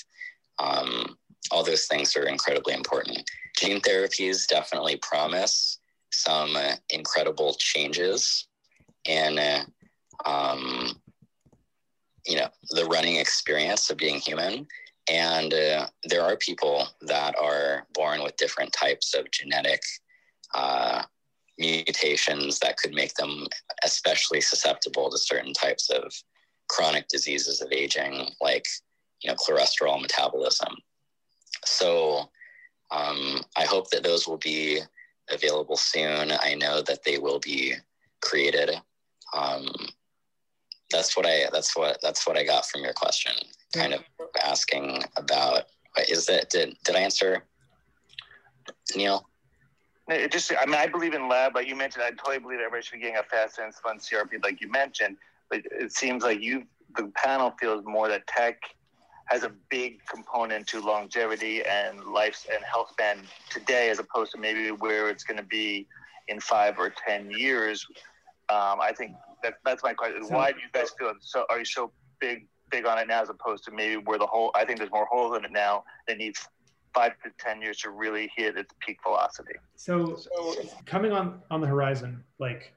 Um, 0.60 1.18
all 1.52 1.64
those 1.64 1.86
things 1.86 2.16
are 2.16 2.28
incredibly 2.28 2.74
important. 2.74 3.30
Gene 3.58 3.80
therapies 3.82 4.48
definitely 4.48 4.98
promise 4.98 5.80
some 6.12 6.58
incredible 6.90 7.56
changes 7.60 8.48
in, 9.06 9.38
uh, 9.38 9.64
um, 10.26 11.00
you 12.26 12.38
know, 12.38 12.48
the 12.72 12.86
running 12.86 13.18
experience 13.18 13.90
of 13.90 13.98
being 13.98 14.20
human. 14.20 14.66
And 15.11 15.53
uh, 15.53 15.88
there 16.03 16.23
are 16.23 16.36
people 16.38 16.88
that 17.02 17.36
are 17.38 17.86
born 17.94 18.23
with 18.23 18.38
different 18.38 18.73
types 18.73 19.14
of 19.14 19.30
genetic 19.32 19.82
uh, 20.53 21.03
mutations 21.57 22.60
that 22.60 22.77
could 22.77 22.94
make 22.94 23.14
them 23.15 23.48
especially 23.84 24.41
susceptible 24.41 25.10
to 25.10 25.18
certain 25.18 25.53
types 25.53 25.90
of 25.90 26.11
chronic 26.69 27.07
diseases 27.07 27.61
of 27.61 27.72
aging, 27.72 28.30
like 28.41 28.65
you 29.22 29.30
know 29.30 29.36
cholesterol 29.36 30.02
metabolism. 30.02 30.76
So 31.64 32.30
um, 32.91 33.41
I 33.57 33.65
hope 33.65 33.90
that 33.91 34.03
those 34.03 34.27
will 34.27 34.38
be 34.38 34.80
available 35.30 35.77
soon. 35.77 36.32
I 36.32 36.56
know 36.56 36.82
that 36.82 37.03
they 37.03 37.18
will 37.18 37.40
be 37.40 37.73
created. 38.22 38.72
Um, 39.34 39.68
that's 40.96 41.16
what 41.18 41.26
I 41.26 41.46
that's 41.52 41.76
what 41.76 42.00
that's 42.02 42.26
what 42.26 42.38
I 42.38 42.44
got 42.44 42.66
from 42.66 42.82
your 42.82 42.94
question. 42.94 43.34
Kind 43.74 43.94
of 43.94 44.02
asking 44.44 45.04
about 45.18 45.64
is 46.10 46.26
that 46.28 46.50
did 46.50 46.78
did 46.84 46.96
I 46.96 47.00
answer 47.00 47.44
Neil? 48.96 49.28
It 50.08 50.32
just, 50.32 50.52
I 50.60 50.66
mean, 50.68 50.76
I 50.76 50.86
believe 50.86 51.16
in 51.16 51.28
lab, 51.28 51.56
like 51.56 51.68
you 51.68 51.76
mentioned. 51.76 52.04
I 52.04 52.12
totally 52.12 52.38
believe 52.38 52.60
everybody 52.60 52.84
should 52.84 52.94
be 52.94 53.00
getting 53.00 53.18
a 53.18 53.24
fast 53.24 53.58
insulin 53.58 53.98
CRP, 53.98 54.44
like 54.44 54.62
you 54.62 54.70
mentioned. 54.70 55.18
But 55.50 55.62
it 55.72 55.94
seems 55.94 56.24
like 56.24 56.42
you, 56.42 56.64
the 56.96 57.12
panel 57.16 57.56
feels 57.60 57.84
more 57.86 58.08
that 58.10 58.28
tech 58.28 58.62
has 59.26 59.44
a 59.44 59.52
big 59.70 60.06
component 60.06 60.68
to 60.68 60.80
longevity 60.80 61.64
and 61.64 62.04
life 62.04 62.46
and 62.54 62.64
health 62.64 62.90
span 62.92 63.18
today, 63.50 63.90
as 63.90 63.98
opposed 63.98 64.32
to 64.34 64.38
maybe 64.38 64.70
where 64.70 65.10
it's 65.10 65.24
going 65.24 65.38
to 65.38 65.44
be 65.44 65.88
in 66.28 66.40
five 66.40 66.78
or 66.78 66.94
ten 67.08 67.32
years. 67.32 67.88
Um, 68.50 68.80
I 68.80 68.94
think 68.96 69.16
that 69.46 69.56
that's 69.64 69.84
my 69.84 69.94
question. 69.94 70.26
So, 70.26 70.36
Why 70.36 70.52
do 70.52 70.60
you 70.60 70.68
guys 70.74 70.92
feel 70.98 71.14
so? 71.20 71.46
Are 71.50 71.60
you 71.60 71.66
so 71.66 71.92
big 72.20 72.48
big 72.72 72.86
on 72.86 72.98
it 72.98 73.08
now, 73.08 73.22
as 73.22 73.30
opposed 73.30 73.64
to 73.66 73.72
maybe 73.72 73.98
where 73.98 74.18
the 74.18 74.26
whole? 74.26 74.52
I 74.56 74.66
think 74.66 74.80
there's 74.80 74.92
more 74.92 75.08
holes 75.12 75.38
in 75.38 75.46
it 75.46 75.52
now 75.52 75.84
that 76.08 76.18
needs 76.18 76.48
five 76.94 77.12
to 77.24 77.30
10 77.38 77.62
years 77.62 77.78
to 77.80 77.90
really 77.90 78.32
hit 78.36 78.58
its 78.58 78.74
peak 78.80 78.98
velocity. 79.04 79.54
So, 79.76 80.16
so 80.16 80.56
coming 80.86 81.12
on, 81.12 81.42
on 81.52 81.60
the 81.60 81.68
horizon, 81.68 82.24
like 82.40 82.74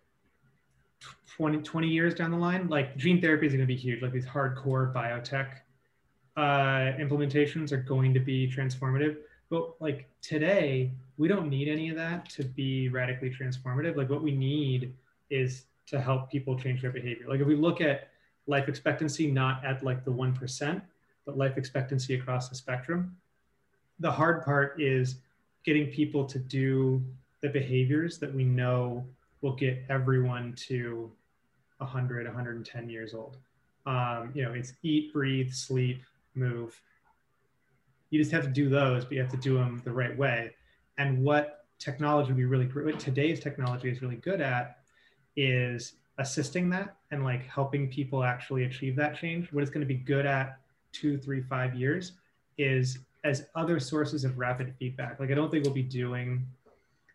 20, 1.36 1.58
20 1.58 1.86
years 1.86 2.14
down 2.14 2.32
the 2.32 2.36
line, 2.36 2.68
like 2.68 2.96
gene 2.96 3.20
therapy 3.20 3.46
is 3.46 3.52
going 3.52 3.60
to 3.60 3.66
be 3.66 3.76
huge. 3.76 4.02
Like 4.02 4.12
these 4.12 4.26
hardcore 4.26 4.92
biotech 4.92 5.50
uh, 6.36 6.98
implementations 6.98 7.70
are 7.70 7.76
going 7.76 8.12
to 8.12 8.20
be 8.20 8.50
transformative. 8.50 9.18
But 9.50 9.80
like 9.80 10.10
today, 10.20 10.92
we 11.16 11.28
don't 11.28 11.48
need 11.48 11.68
any 11.68 11.88
of 11.88 11.96
that 11.96 12.28
to 12.30 12.44
be 12.44 12.88
radically 12.88 13.30
transformative. 13.30 13.96
Like 13.96 14.10
what 14.10 14.22
we 14.22 14.32
need 14.32 14.94
is 15.30 15.64
to 15.90 16.00
help 16.00 16.30
people 16.30 16.58
change 16.58 16.82
their 16.82 16.90
behavior. 16.90 17.26
Like 17.28 17.40
if 17.40 17.46
we 17.46 17.56
look 17.56 17.80
at 17.80 18.08
life 18.46 18.68
expectancy, 18.68 19.30
not 19.30 19.64
at 19.64 19.82
like 19.82 20.04
the 20.04 20.12
1%, 20.12 20.82
but 21.24 21.36
life 21.36 21.56
expectancy 21.56 22.14
across 22.14 22.48
the 22.48 22.54
spectrum, 22.54 23.16
the 24.00 24.10
hard 24.10 24.44
part 24.44 24.80
is 24.80 25.16
getting 25.64 25.86
people 25.88 26.24
to 26.24 26.38
do 26.38 27.02
the 27.40 27.48
behaviors 27.48 28.18
that 28.18 28.34
we 28.34 28.44
know 28.44 29.04
will 29.40 29.54
get 29.54 29.84
everyone 29.88 30.54
to 30.54 31.10
100, 31.78 32.26
110 32.26 32.88
years 32.88 33.14
old. 33.14 33.36
Um, 33.86 34.30
you 34.34 34.42
know, 34.42 34.52
it's 34.52 34.74
eat, 34.82 35.12
breathe, 35.12 35.52
sleep, 35.52 36.02
move. 36.34 36.80
You 38.10 38.18
just 38.18 38.32
have 38.32 38.44
to 38.44 38.50
do 38.50 38.68
those, 38.68 39.04
but 39.04 39.12
you 39.12 39.20
have 39.20 39.30
to 39.30 39.36
do 39.36 39.54
them 39.54 39.80
the 39.84 39.92
right 39.92 40.16
way. 40.16 40.54
And 40.96 41.22
what 41.22 41.66
technology 41.78 42.28
would 42.28 42.36
be 42.36 42.44
really 42.44 42.66
what 42.66 42.98
today's 42.98 43.40
technology 43.40 43.88
is 43.88 44.02
really 44.02 44.16
good 44.16 44.40
at 44.40 44.77
is 45.36 45.94
assisting 46.18 46.68
that 46.70 46.96
and 47.10 47.24
like 47.24 47.46
helping 47.46 47.88
people 47.88 48.24
actually 48.24 48.64
achieve 48.64 48.96
that 48.96 49.16
change. 49.16 49.52
What 49.52 49.62
it's 49.62 49.70
going 49.70 49.86
to 49.86 49.86
be 49.86 50.00
good 50.00 50.26
at 50.26 50.58
two, 50.92 51.16
three, 51.18 51.42
five 51.42 51.74
years 51.74 52.12
is 52.56 52.98
as 53.24 53.46
other 53.54 53.78
sources 53.78 54.24
of 54.24 54.38
rapid 54.38 54.74
feedback. 54.78 55.20
Like 55.20 55.30
I 55.30 55.34
don't 55.34 55.50
think 55.50 55.64
we'll 55.64 55.74
be 55.74 55.82
doing 55.82 56.46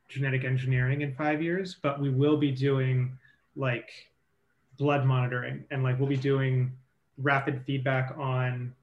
genetic 0.08 0.44
engineering 0.44 1.02
in 1.02 1.14
five 1.16 1.42
years, 1.42 1.78
but 1.82 2.00
we 2.00 2.10
will 2.10 2.38
be 2.38 2.52
doing 2.52 3.18
like 3.56 3.90
blood 4.78 5.06
monitoring 5.06 5.66
and 5.72 5.84
like 5.84 6.00
we'll 6.00 6.10
be 6.10 6.18
doing 6.18 6.72
rapid 7.18 7.62
feedback 7.66 8.14
on 8.18 8.74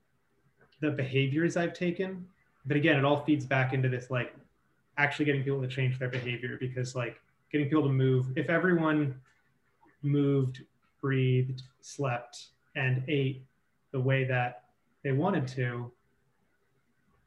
the 0.81 0.91
behaviors 0.91 1.57
I've 1.57 1.75
taken. 1.75 2.27
But 2.67 2.77
again, 2.77 2.97
it 2.97 3.05
all 3.05 3.25
feeds 3.25 3.45
back 3.47 3.73
into 3.73 3.89
this 3.89 4.11
like 4.11 4.35
actually 4.99 5.25
getting 5.25 5.43
people 5.43 5.61
to 5.61 5.69
change 5.69 5.99
their 5.99 6.09
behavior 6.09 6.57
because 6.61 6.95
like 6.95 7.21
getting 7.51 7.69
people 7.69 7.83
to 7.83 7.89
move, 7.89 8.27
if 8.37 8.49
everyone 8.49 9.15
moved, 10.03 10.63
breathed, 11.01 11.63
slept, 11.81 12.49
and 12.77 13.03
ate 13.09 13.45
the 13.93 14.01
way 14.01 14.25
that 14.25 14.65
they 15.03 15.13
wanted 15.13 15.47
to, 15.49 15.91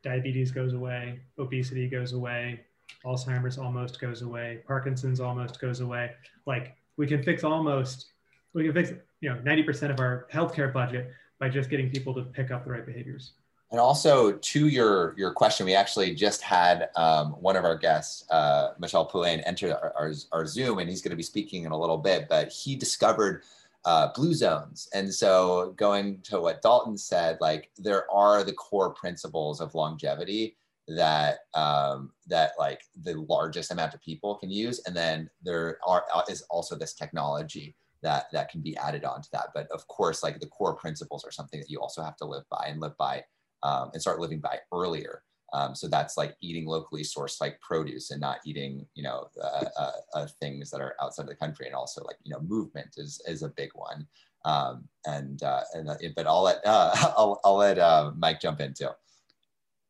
diabetes 0.03 0.51
goes 0.51 0.73
away, 0.73 1.19
obesity 1.39 1.87
goes 1.87 2.13
away, 2.13 2.61
Alzheimer's 3.05 3.57
almost 3.57 3.99
goes 3.99 4.21
away, 4.21 4.59
Parkinson's 4.67 5.19
almost 5.19 5.59
goes 5.59 5.81
away. 5.81 6.11
Like 6.45 6.75
we 6.97 7.07
can 7.07 7.23
fix 7.23 7.43
almost, 7.43 8.11
we 8.53 8.63
can 8.63 8.73
fix, 8.73 8.91
you 9.21 9.29
know, 9.29 9.37
90% 9.37 9.91
of 9.91 9.99
our 9.99 10.27
healthcare 10.31 10.71
budget 10.71 11.11
by 11.39 11.49
just 11.49 11.69
getting 11.69 11.89
people 11.89 12.13
to 12.13 12.23
pick 12.23 12.51
up 12.51 12.63
the 12.63 12.71
right 12.71 12.85
behaviors. 12.85 13.33
And 13.73 13.79
also 13.79 14.33
to 14.33 14.67
your 14.67 15.15
your 15.17 15.33
question, 15.33 15.65
we 15.65 15.73
actually 15.73 16.13
just 16.13 16.43
had 16.43 16.89
um, 16.95 17.31
one 17.31 17.55
of 17.55 17.65
our 17.65 17.75
guests, 17.75 18.23
uh, 18.29 18.73
Michel 18.77 19.03
Poulain, 19.03 19.41
enter 19.47 19.73
our, 19.73 19.91
our, 19.97 20.13
our, 20.31 20.45
Zoom, 20.45 20.77
and 20.77 20.87
he's 20.87 21.01
going 21.01 21.09
to 21.09 21.17
be 21.17 21.23
speaking 21.23 21.63
in 21.63 21.71
a 21.71 21.77
little 21.77 21.97
bit. 21.97 22.27
But 22.29 22.51
he 22.51 22.75
discovered 22.75 23.41
uh, 23.83 24.09
blue 24.13 24.35
zones, 24.35 24.87
and 24.93 25.11
so 25.11 25.73
going 25.75 26.21
to 26.25 26.39
what 26.39 26.61
Dalton 26.61 26.99
said, 26.99 27.39
like 27.41 27.71
there 27.75 28.09
are 28.11 28.43
the 28.43 28.53
core 28.53 28.93
principles 28.93 29.59
of 29.59 29.73
longevity 29.73 30.55
that 30.87 31.39
um, 31.55 32.11
that 32.27 32.51
like 32.59 32.83
the 33.01 33.15
largest 33.27 33.71
amount 33.71 33.95
of 33.95 34.01
people 34.01 34.35
can 34.35 34.51
use, 34.51 34.81
and 34.85 34.95
then 34.95 35.31
there 35.41 35.79
are 35.87 36.05
uh, 36.13 36.21
is 36.29 36.43
also 36.51 36.75
this 36.75 36.93
technology 36.93 37.75
that 38.03 38.25
that 38.33 38.51
can 38.51 38.61
be 38.61 38.77
added 38.77 39.03
onto 39.03 39.29
that. 39.31 39.47
But 39.55 39.65
of 39.71 39.87
course, 39.87 40.21
like 40.21 40.39
the 40.39 40.45
core 40.45 40.75
principles 40.75 41.25
are 41.25 41.31
something 41.31 41.59
that 41.59 41.71
you 41.71 41.81
also 41.81 42.03
have 42.03 42.17
to 42.17 42.25
live 42.25 42.43
by 42.51 42.67
and 42.67 42.79
live 42.79 42.95
by 42.97 43.23
um, 43.63 43.89
and 43.93 44.01
start 44.01 44.19
living 44.19 44.39
by 44.39 44.59
earlier. 44.71 45.23
Um, 45.53 45.75
so 45.75 45.87
that's 45.87 46.17
like 46.17 46.35
eating 46.41 46.65
locally 46.65 47.03
sourced 47.03 47.39
like 47.39 47.61
produce 47.61 48.09
and 48.09 48.19
not 48.19 48.39
eating, 48.43 48.87
you 48.95 49.03
know, 49.03 49.27
uh, 49.41 49.65
uh, 49.77 49.91
uh, 50.15 50.27
things 50.41 50.71
that 50.71 50.81
are 50.81 50.95
outside 50.99 51.23
of 51.23 51.29
the 51.29 51.35
country. 51.35 51.67
And 51.67 51.75
also 51.75 52.03
like, 52.03 52.17
you 52.23 52.33
know, 52.33 52.41
movement 52.41 52.95
is, 52.97 53.21
is 53.27 53.43
a 53.43 53.49
big 53.49 53.69
one. 53.75 54.07
Um, 54.45 54.85
and, 55.05 55.41
uh, 55.43 55.61
and, 55.73 55.89
uh, 55.89 55.95
but 56.15 56.25
I'll 56.25 56.41
let, 56.41 56.65
uh, 56.65 56.91
I'll, 57.17 57.39
I'll 57.45 57.57
let 57.57 58.17
Mike 58.17 58.41
jump 58.41 58.61
in 58.61 58.73
too. 58.73 58.89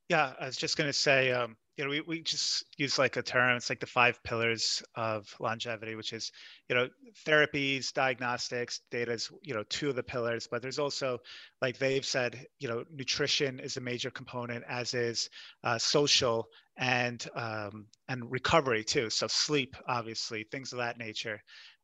Yeah, 0.09 0.33
I 0.39 0.45
was 0.45 0.57
just 0.57 0.75
going 0.77 0.89
to 0.89 0.93
say, 0.93 1.31
um, 1.31 1.55
you 1.77 1.83
know, 1.83 1.89
we, 1.89 2.01
we 2.01 2.21
just 2.21 2.65
use 2.77 2.99
like 2.99 3.17
a 3.17 3.23
term, 3.23 3.57
it's 3.57 3.69
like 3.69 3.79
the 3.79 3.85
five 3.87 4.21
pillars 4.23 4.83
of 4.95 5.33
longevity, 5.39 5.95
which 5.95 6.13
is, 6.13 6.31
you 6.69 6.75
know, 6.75 6.87
therapies, 7.25 7.91
diagnostics, 7.93 8.81
data 8.91 9.13
is, 9.13 9.31
you 9.41 9.55
know, 9.55 9.63
two 9.69 9.89
of 9.89 9.95
the 9.95 10.03
pillars, 10.03 10.47
but 10.49 10.61
there's 10.61 10.77
also, 10.77 11.17
like 11.61 11.79
they've 11.79 12.05
said, 12.05 12.45
you 12.59 12.67
know, 12.67 12.83
nutrition 12.93 13.59
is 13.59 13.77
a 13.77 13.81
major 13.81 14.11
component, 14.11 14.63
as 14.69 14.93
is 14.93 15.29
uh, 15.63 15.77
social 15.77 16.47
and, 16.77 17.27
um, 17.35 17.87
and 18.07 18.31
recovery 18.31 18.83
too. 18.83 19.09
So 19.09 19.25
sleep, 19.27 19.75
obviously, 19.87 20.43
things 20.51 20.73
of 20.73 20.77
that 20.77 20.99
nature. 20.99 21.41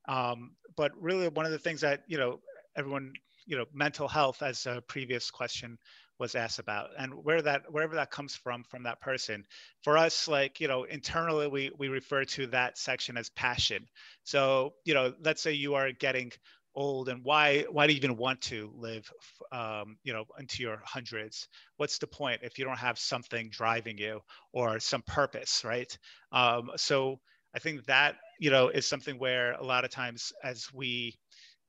Um, 0.07 0.52
but 0.76 0.91
really 1.02 1.28
one 1.30 1.45
of 1.45 1.52
the 1.52 1.60
things 1.60 1.82
that, 1.82 2.03
you 2.07 2.18
know, 2.18 2.41
everyone, 2.76 3.14
you 3.45 3.57
know, 3.57 3.66
mental 3.74 4.07
health 4.07 4.44
as 4.44 4.68
a 4.68 4.84
previous 4.88 5.32
question 5.32 5.80
was 6.20 6.36
asked 6.36 6.60
about 6.60 6.90
and 6.98 7.14
where 7.14 7.41
that 7.41 7.72
wherever 7.72 7.96
that 7.96 8.12
comes 8.12 8.36
from 8.36 8.64
from 8.64 8.84
that 8.84 9.02
person. 9.02 9.46
For 9.84 9.98
us 9.98 10.28
like 10.28 10.60
you 10.60 10.68
know 10.68 10.84
internally 10.84 11.48
we 11.48 11.72
we 11.78 11.88
refer 11.88 12.26
to 12.26 12.48
that 12.48 12.78
section 12.78 13.18
as 13.18 13.30
passion. 13.30 13.88
So 14.24 14.74
you 14.86 14.94
know 14.94 15.14
let's 15.24 15.41
say 15.41 15.54
you 15.54 15.76
are 15.76 15.91
getting 15.91 16.32
old 16.76 17.10
and 17.10 17.24
why 17.24 17.66
why 17.72 17.88
do 17.88 17.94
you 17.94 17.98
even 17.98 18.16
want 18.18 18.41
to 18.41 18.72
live 18.76 19.10
um, 19.52 19.98
you 20.04 20.14
know 20.14 20.26
into 20.40 20.62
your 20.64 20.82
hundreds? 20.86 21.48
What's 21.78 21.98
the 21.98 22.08
point 22.08 22.41
if 22.44 22.58
you 22.60 22.66
don't 22.66 22.78
have 22.80 23.00
something 23.00 23.50
driving 23.50 23.98
you 23.98 24.22
or 24.54 24.80
some 24.80 25.02
purpose 25.02 25.64
right? 25.66 25.98
Um, 26.32 26.72
so 26.76 27.20
i 27.56 27.60
think 27.60 27.84
that 27.86 28.16
you 28.40 28.52
know 28.52 28.70
is 28.70 28.88
something 28.88 29.18
where 29.18 29.54
a 29.54 29.64
lot 29.64 29.84
of 29.84 29.90
times 29.90 30.32
as 30.44 30.68
we 30.72 31.16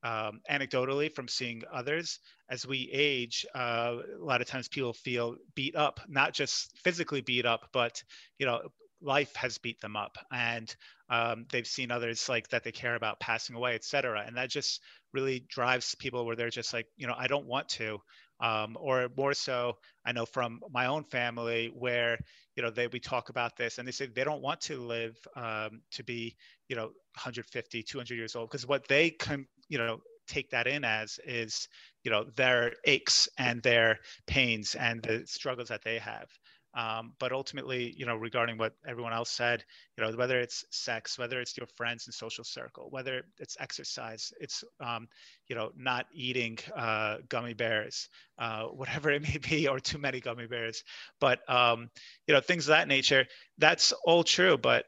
um, 0.03 0.41
anecdotally 0.49 1.13
from 1.13 1.27
seeing 1.27 1.61
others 1.71 2.19
as 2.51 2.67
we 2.67 2.89
age 2.93 3.45
uh, 3.55 3.95
a 4.19 4.23
lot 4.23 4.41
of 4.41 4.47
times 4.47 4.67
people 4.67 4.93
feel 4.93 5.37
beat 5.55 5.75
up 5.75 5.99
not 6.07 6.33
just 6.33 6.77
physically 6.83 7.21
beat 7.21 7.45
up 7.45 7.69
but 7.73 8.03
you 8.37 8.45
know 8.45 8.61
life 9.01 9.35
has 9.35 9.57
beat 9.57 9.81
them 9.81 9.95
up. 9.95 10.17
And 10.31 10.73
um, 11.09 11.45
they've 11.51 11.67
seen 11.67 11.91
others 11.91 12.29
like 12.29 12.49
that 12.49 12.63
they 12.63 12.71
care 12.71 12.95
about 12.95 13.19
passing 13.19 13.55
away 13.55 13.75
et 13.75 13.83
cetera. 13.83 14.23
And 14.25 14.37
that 14.37 14.49
just 14.49 14.81
really 15.13 15.45
drives 15.49 15.95
people 15.95 16.25
where 16.25 16.35
they're 16.35 16.49
just 16.49 16.73
like 16.73 16.85
you 16.95 17.07
know 17.07 17.15
i 17.17 17.27
don't 17.27 17.45
want 17.45 17.67
to. 17.69 17.99
Um, 18.39 18.75
or 18.79 19.07
more 19.15 19.35
so 19.35 19.77
i 20.03 20.11
know 20.11 20.25
from 20.25 20.61
my 20.71 20.87
own 20.87 21.03
family 21.03 21.71
where 21.77 22.17
you 22.55 22.63
know 22.63 22.71
they 22.71 22.87
we 22.87 22.99
talk 22.99 23.29
about 23.29 23.55
this 23.55 23.77
and 23.77 23.87
they 23.87 23.91
say 23.91 24.07
they 24.07 24.23
don't 24.23 24.41
want 24.41 24.61
to 24.61 24.79
live 24.79 25.15
um, 25.35 25.81
to 25.91 26.03
be 26.03 26.35
you 26.67 26.75
know 26.75 26.85
150 26.85 27.83
200 27.83 28.15
years 28.15 28.35
old 28.35 28.49
because 28.49 28.65
what 28.65 28.87
they 28.87 29.11
can 29.11 29.45
you 29.69 29.77
know 29.77 29.99
take 30.31 30.49
that 30.51 30.67
in 30.67 30.83
as 30.83 31.19
is 31.25 31.67
you 32.03 32.11
know 32.11 32.25
their 32.35 32.73
aches 32.85 33.27
and 33.37 33.61
their 33.61 33.99
pains 34.27 34.75
and 34.75 35.03
the 35.03 35.23
struggles 35.27 35.69
that 35.69 35.83
they 35.83 35.99
have. 35.99 36.29
Um, 36.73 37.11
but 37.19 37.33
ultimately 37.33 37.93
you 37.97 38.05
know 38.05 38.15
regarding 38.15 38.57
what 38.57 38.73
everyone 38.87 39.11
else 39.11 39.29
said 39.29 39.65
you 39.97 40.05
know 40.05 40.15
whether 40.15 40.39
it's 40.39 40.63
sex 40.71 41.19
whether 41.19 41.41
it's 41.41 41.57
your 41.57 41.67
friends 41.75 42.07
and 42.07 42.13
social 42.13 42.45
circle 42.45 42.87
whether 42.91 43.23
it's 43.39 43.57
exercise 43.59 44.31
it's 44.39 44.63
um, 44.79 45.09
you 45.49 45.55
know 45.55 45.71
not 45.75 46.05
eating 46.13 46.57
uh, 46.73 47.17
gummy 47.27 47.53
bears 47.53 48.07
uh, 48.39 48.63
whatever 48.79 49.11
it 49.11 49.21
may 49.21 49.37
be 49.49 49.67
or 49.67 49.81
too 49.81 49.97
many 49.97 50.21
gummy 50.21 50.47
bears. 50.47 50.83
But 51.19 51.39
um, 51.49 51.89
you 52.25 52.33
know 52.33 52.39
things 52.39 52.67
of 52.67 52.71
that 52.71 52.87
nature 52.87 53.25
that's 53.57 53.91
all 54.05 54.23
true. 54.23 54.57
But 54.57 54.85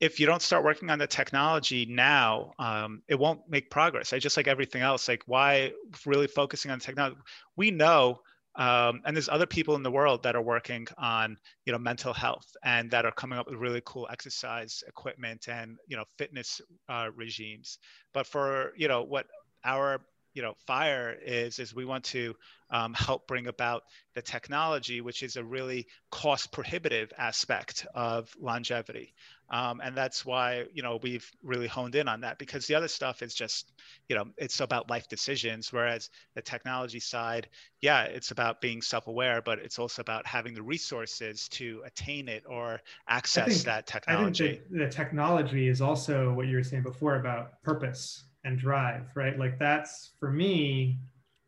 if 0.00 0.18
you 0.18 0.26
don't 0.26 0.42
start 0.42 0.64
working 0.64 0.90
on 0.90 0.98
the 0.98 1.06
technology 1.06 1.86
now, 1.86 2.52
um, 2.58 3.02
it 3.08 3.18
won't 3.18 3.40
make 3.48 3.70
progress. 3.70 4.12
I 4.12 4.18
just 4.18 4.36
like 4.36 4.48
everything 4.48 4.82
else. 4.82 5.08
Like 5.08 5.22
why 5.26 5.72
really 6.04 6.26
focusing 6.26 6.70
on 6.70 6.80
technology? 6.80 7.16
We 7.56 7.70
know, 7.70 8.20
um, 8.56 9.02
and 9.04 9.16
there's 9.16 9.28
other 9.28 9.46
people 9.46 9.74
in 9.76 9.82
the 9.82 9.90
world 9.90 10.22
that 10.24 10.36
are 10.36 10.42
working 10.42 10.86
on 10.98 11.36
you 11.64 11.72
know 11.72 11.78
mental 11.78 12.12
health 12.12 12.46
and 12.64 12.90
that 12.90 13.04
are 13.04 13.12
coming 13.12 13.38
up 13.38 13.46
with 13.48 13.56
really 13.56 13.82
cool 13.84 14.08
exercise 14.10 14.82
equipment 14.88 15.48
and 15.48 15.78
you 15.88 15.96
know 15.96 16.04
fitness 16.18 16.60
uh, 16.88 17.08
regimes. 17.14 17.78
But 18.12 18.26
for 18.26 18.72
you 18.76 18.88
know 18.88 19.02
what 19.02 19.26
our 19.64 20.00
you 20.34 20.42
know 20.42 20.54
fire 20.66 21.16
is 21.24 21.58
is 21.58 21.74
we 21.74 21.84
want 21.84 22.04
to 22.04 22.34
um, 22.70 22.92
help 22.94 23.26
bring 23.26 23.46
about 23.46 23.84
the 24.14 24.22
technology 24.22 25.00
which 25.00 25.22
is 25.22 25.36
a 25.36 25.44
really 25.44 25.86
cost 26.10 26.52
prohibitive 26.52 27.12
aspect 27.16 27.86
of 27.94 28.28
longevity 28.38 29.14
um, 29.50 29.80
and 29.82 29.96
that's 29.96 30.24
why 30.24 30.64
you 30.72 30.82
know 30.82 30.98
we've 31.02 31.30
really 31.42 31.66
honed 31.66 31.94
in 31.94 32.08
on 32.08 32.20
that 32.20 32.38
because 32.38 32.66
the 32.66 32.74
other 32.74 32.88
stuff 32.88 33.22
is 33.22 33.34
just 33.34 33.72
you 34.08 34.16
know 34.16 34.24
it's 34.36 34.60
about 34.60 34.88
life 34.90 35.08
decisions 35.08 35.72
whereas 35.72 36.10
the 36.34 36.42
technology 36.42 37.00
side 37.00 37.48
yeah 37.80 38.04
it's 38.04 38.30
about 38.30 38.60
being 38.60 38.80
self-aware 38.80 39.42
but 39.42 39.58
it's 39.58 39.78
also 39.78 40.00
about 40.02 40.26
having 40.26 40.54
the 40.54 40.62
resources 40.62 41.48
to 41.48 41.82
attain 41.84 42.28
it 42.28 42.44
or 42.48 42.80
access 43.08 43.48
think, 43.48 43.64
that 43.64 43.86
technology 43.86 44.44
i 44.44 44.48
think 44.48 44.70
the, 44.70 44.78
the 44.78 44.88
technology 44.88 45.68
is 45.68 45.80
also 45.80 46.32
what 46.32 46.46
you 46.46 46.56
were 46.56 46.64
saying 46.64 46.82
before 46.82 47.16
about 47.16 47.62
purpose 47.62 48.24
and 48.44 48.58
drive, 48.58 49.10
right? 49.14 49.38
Like 49.38 49.58
that's 49.58 50.10
for 50.20 50.30
me, 50.30 50.98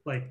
like 0.05 0.31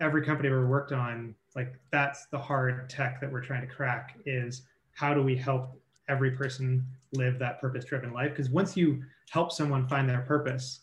every 0.00 0.24
company 0.24 0.50
we 0.50 0.64
worked 0.64 0.92
on, 0.92 1.34
like 1.56 1.74
that's 1.90 2.26
the 2.26 2.38
hard 2.38 2.88
tech 2.88 3.20
that 3.20 3.32
we're 3.32 3.42
trying 3.42 3.62
to 3.62 3.74
crack 3.74 4.18
is 4.26 4.62
how 4.92 5.14
do 5.14 5.22
we 5.22 5.34
help 5.34 5.80
every 6.08 6.30
person 6.30 6.86
live 7.12 7.38
that 7.38 7.60
purpose 7.60 7.84
driven 7.84 8.12
life? 8.12 8.30
Because 8.30 8.50
once 8.50 8.76
you 8.76 9.02
help 9.30 9.52
someone 9.52 9.86
find 9.86 10.08
their 10.08 10.22
purpose, 10.22 10.80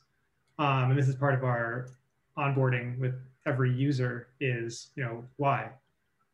Um, 0.59 0.91
and 0.91 0.99
this 0.99 1.07
is 1.07 1.15
part 1.15 1.33
of 1.33 1.43
our 1.43 1.87
onboarding 2.37 2.99
with 2.99 3.15
every 3.45 3.71
user 3.71 4.27
is, 4.41 4.91
you 4.95 5.03
know, 5.03 5.23
why? 5.37 5.71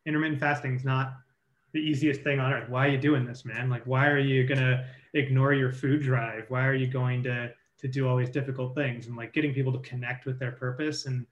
Intermittent 0.04 0.40
fasting 0.40 0.74
is 0.74 0.84
not 0.84 1.14
the 1.72 1.78
easiest 1.78 2.22
thing 2.22 2.40
on 2.40 2.52
earth. 2.52 2.68
Why 2.68 2.86
are 2.86 2.90
you 2.90 2.98
doing 2.98 3.24
this, 3.24 3.44
man? 3.44 3.70
Like, 3.70 3.84
why 3.86 4.08
are 4.08 4.18
you 4.18 4.44
gonna 4.44 4.84
ignore 5.14 5.54
your 5.54 5.70
food 5.70 6.02
drive? 6.02 6.46
Why 6.48 6.66
are 6.66 6.74
you 6.74 6.88
going 6.88 7.22
to 7.24 7.52
to 7.78 7.88
do 7.88 8.08
all 8.08 8.16
these 8.16 8.30
difficult 8.30 8.74
things? 8.74 9.06
And 9.06 9.16
like 9.16 9.32
getting 9.32 9.54
people 9.54 9.72
to 9.72 9.88
connect 9.88 10.26
with 10.26 10.38
their 10.38 10.52
purpose. 10.52 11.06
And 11.06 11.26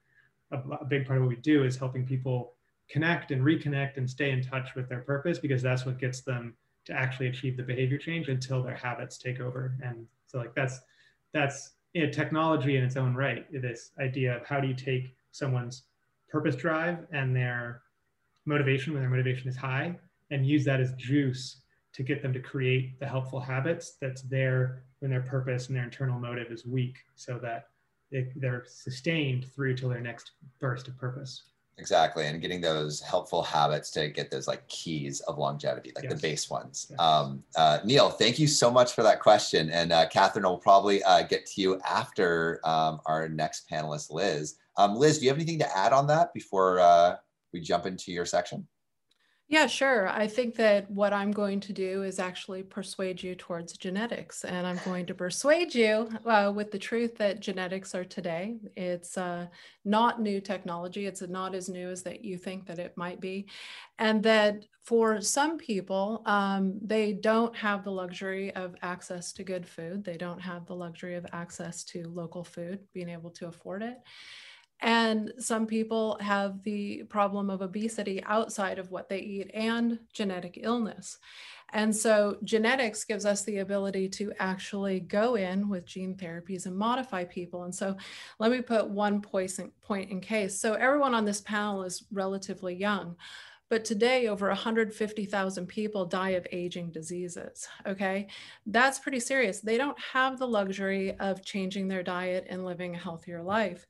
a, 0.52 0.58
a 0.80 0.84
big 0.84 1.06
part 1.06 1.18
of 1.18 1.24
what 1.24 1.30
we 1.30 1.40
do 1.42 1.64
is 1.64 1.76
helping 1.76 2.06
people 2.06 2.54
connect 2.88 3.30
and 3.32 3.42
reconnect 3.42 3.96
and 3.96 4.08
stay 4.08 4.30
in 4.30 4.42
touch 4.42 4.74
with 4.76 4.88
their 4.88 5.00
purpose 5.00 5.38
because 5.40 5.62
that's 5.62 5.84
what 5.86 5.98
gets 5.98 6.20
them 6.20 6.54
to 6.86 6.92
actually 6.92 7.28
achieve 7.28 7.56
the 7.56 7.62
behavior 7.62 7.98
change 7.98 8.28
until 8.28 8.62
their 8.62 8.76
habits 8.76 9.18
take 9.18 9.40
over. 9.40 9.76
And 9.82 10.06
so 10.26 10.38
like 10.38 10.54
that's 10.54 10.80
that's 11.32 11.72
you 11.92 12.04
know, 12.04 12.12
technology 12.12 12.76
in 12.76 12.84
its 12.84 12.96
own 12.96 13.14
right. 13.14 13.46
This 13.52 13.90
idea 14.00 14.36
of 14.36 14.46
how 14.46 14.60
do 14.60 14.68
you 14.68 14.74
take 14.74 15.14
someone's 15.30 15.84
purpose 16.28 16.56
drive 16.56 17.06
and 17.12 17.34
their 17.34 17.82
motivation 18.46 18.92
when 18.92 19.02
their 19.02 19.10
motivation 19.10 19.48
is 19.48 19.56
high 19.56 19.96
and 20.30 20.46
use 20.46 20.64
that 20.64 20.80
as 20.80 20.92
juice 20.94 21.60
to 21.92 22.02
get 22.02 22.22
them 22.22 22.32
to 22.32 22.40
create 22.40 22.98
the 22.98 23.06
helpful 23.06 23.40
habits 23.40 23.96
that's 24.00 24.22
there 24.22 24.82
when 24.98 25.10
their 25.10 25.22
purpose 25.22 25.68
and 25.68 25.76
their 25.76 25.84
internal 25.84 26.18
motive 26.18 26.50
is 26.50 26.66
weak 26.66 26.96
so 27.14 27.38
that 27.38 27.68
it, 28.10 28.32
they're 28.40 28.64
sustained 28.66 29.46
through 29.54 29.76
to 29.76 29.88
their 29.88 30.00
next 30.00 30.32
burst 30.60 30.88
of 30.88 30.96
purpose 30.98 31.44
exactly 31.78 32.26
and 32.26 32.40
getting 32.40 32.60
those 32.60 33.00
helpful 33.00 33.42
habits 33.42 33.90
to 33.90 34.08
get 34.08 34.30
those 34.30 34.46
like 34.46 34.66
keys 34.68 35.20
of 35.20 35.38
longevity 35.38 35.92
like 35.96 36.04
yes. 36.04 36.14
the 36.14 36.20
base 36.20 36.48
ones 36.48 36.86
yes. 36.90 37.00
um, 37.00 37.42
uh, 37.56 37.78
neil 37.84 38.10
thank 38.10 38.38
you 38.38 38.46
so 38.46 38.70
much 38.70 38.92
for 38.92 39.02
that 39.02 39.20
question 39.20 39.70
and 39.70 39.92
uh, 39.92 40.06
catherine 40.08 40.44
will 40.44 40.58
probably 40.58 41.02
uh, 41.04 41.22
get 41.22 41.46
to 41.46 41.60
you 41.60 41.80
after 41.80 42.60
um, 42.64 43.00
our 43.06 43.28
next 43.28 43.68
panelist 43.68 44.12
liz 44.12 44.56
um, 44.76 44.94
liz 44.94 45.18
do 45.18 45.24
you 45.24 45.30
have 45.30 45.36
anything 45.36 45.58
to 45.58 45.76
add 45.76 45.92
on 45.92 46.06
that 46.06 46.32
before 46.32 46.78
uh, 46.78 47.16
we 47.52 47.60
jump 47.60 47.86
into 47.86 48.12
your 48.12 48.26
section 48.26 48.66
yeah, 49.46 49.66
sure. 49.66 50.08
I 50.08 50.26
think 50.26 50.54
that 50.56 50.90
what 50.90 51.12
I'm 51.12 51.30
going 51.30 51.60
to 51.60 51.72
do 51.74 52.02
is 52.02 52.18
actually 52.18 52.62
persuade 52.62 53.22
you 53.22 53.34
towards 53.34 53.76
genetics, 53.76 54.42
and 54.42 54.66
I'm 54.66 54.80
going 54.86 55.04
to 55.06 55.14
persuade 55.14 55.74
you 55.74 56.08
uh, 56.24 56.50
with 56.54 56.70
the 56.70 56.78
truth 56.78 57.16
that 57.18 57.40
genetics 57.40 57.94
are 57.94 58.06
today. 58.06 58.56
It's 58.74 59.18
uh, 59.18 59.46
not 59.84 60.22
new 60.22 60.40
technology. 60.40 61.04
It's 61.04 61.20
not 61.20 61.54
as 61.54 61.68
new 61.68 61.90
as 61.90 62.02
that 62.04 62.24
you 62.24 62.38
think 62.38 62.66
that 62.66 62.78
it 62.78 62.96
might 62.96 63.20
be, 63.20 63.46
and 63.98 64.22
that 64.22 64.64
for 64.82 65.20
some 65.20 65.58
people, 65.58 66.22
um, 66.24 66.78
they 66.82 67.12
don't 67.12 67.54
have 67.54 67.84
the 67.84 67.92
luxury 67.92 68.54
of 68.54 68.74
access 68.80 69.32
to 69.34 69.44
good 69.44 69.66
food. 69.66 70.04
They 70.04 70.16
don't 70.16 70.40
have 70.40 70.64
the 70.64 70.74
luxury 70.74 71.16
of 71.16 71.26
access 71.32 71.84
to 71.84 72.08
local 72.08 72.44
food, 72.44 72.80
being 72.94 73.10
able 73.10 73.30
to 73.32 73.48
afford 73.48 73.82
it. 73.82 73.98
And 74.84 75.32
some 75.38 75.66
people 75.66 76.18
have 76.20 76.62
the 76.62 77.04
problem 77.04 77.48
of 77.48 77.62
obesity 77.62 78.22
outside 78.26 78.78
of 78.78 78.90
what 78.90 79.08
they 79.08 79.18
eat 79.18 79.50
and 79.54 79.98
genetic 80.12 80.60
illness. 80.62 81.18
And 81.72 81.96
so 81.96 82.36
genetics 82.44 83.02
gives 83.02 83.24
us 83.24 83.44
the 83.44 83.58
ability 83.58 84.10
to 84.10 84.34
actually 84.38 85.00
go 85.00 85.36
in 85.36 85.70
with 85.70 85.86
gene 85.86 86.14
therapies 86.14 86.66
and 86.66 86.76
modify 86.76 87.24
people. 87.24 87.64
And 87.64 87.74
so 87.74 87.96
let 88.38 88.50
me 88.52 88.60
put 88.60 88.90
one 88.90 89.22
point 89.22 90.10
in 90.10 90.20
case. 90.20 90.60
So 90.60 90.74
everyone 90.74 91.14
on 91.14 91.24
this 91.24 91.40
panel 91.40 91.82
is 91.82 92.04
relatively 92.12 92.74
young. 92.74 93.16
But 93.70 93.84
today, 93.84 94.28
over 94.28 94.48
150,000 94.48 95.66
people 95.66 96.04
die 96.04 96.30
of 96.30 96.46
aging 96.52 96.92
diseases. 96.92 97.66
Okay. 97.86 98.28
That's 98.66 98.98
pretty 98.98 99.20
serious. 99.20 99.60
They 99.60 99.78
don't 99.78 99.98
have 99.98 100.38
the 100.38 100.46
luxury 100.46 101.18
of 101.18 101.42
changing 101.42 101.88
their 101.88 102.02
diet 102.02 102.46
and 102.50 102.64
living 102.64 102.94
a 102.94 102.98
healthier 102.98 103.42
life. 103.42 103.86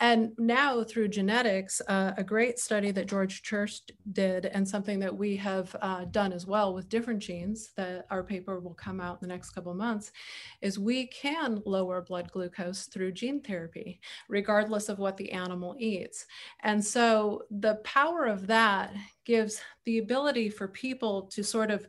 And 0.00 0.32
now, 0.36 0.84
through 0.84 1.08
genetics, 1.08 1.80
uh, 1.88 2.12
a 2.18 2.24
great 2.24 2.58
study 2.58 2.90
that 2.90 3.06
George 3.06 3.42
Church 3.42 3.80
did, 4.12 4.46
and 4.46 4.68
something 4.68 4.98
that 5.00 5.16
we 5.16 5.36
have 5.36 5.74
uh, 5.80 6.04
done 6.06 6.32
as 6.32 6.46
well 6.46 6.74
with 6.74 6.90
different 6.90 7.20
genes, 7.20 7.70
that 7.76 8.06
our 8.10 8.22
paper 8.22 8.60
will 8.60 8.74
come 8.74 9.00
out 9.00 9.18
in 9.22 9.28
the 9.28 9.34
next 9.34 9.50
couple 9.50 9.72
months, 9.72 10.12
is 10.60 10.78
we 10.78 11.06
can 11.06 11.62
lower 11.64 12.02
blood 12.02 12.30
glucose 12.30 12.84
through 12.86 13.12
gene 13.12 13.40
therapy, 13.40 14.00
regardless 14.28 14.90
of 14.90 14.98
what 14.98 15.16
the 15.16 15.32
animal 15.32 15.74
eats. 15.78 16.26
And 16.62 16.84
so, 16.84 17.44
the 17.50 17.76
power 17.76 18.26
of 18.26 18.46
that 18.48 18.94
gives 19.24 19.62
the 19.84 19.98
ability 19.98 20.50
for 20.50 20.68
people 20.68 21.22
to 21.22 21.42
sort 21.42 21.70
of 21.70 21.88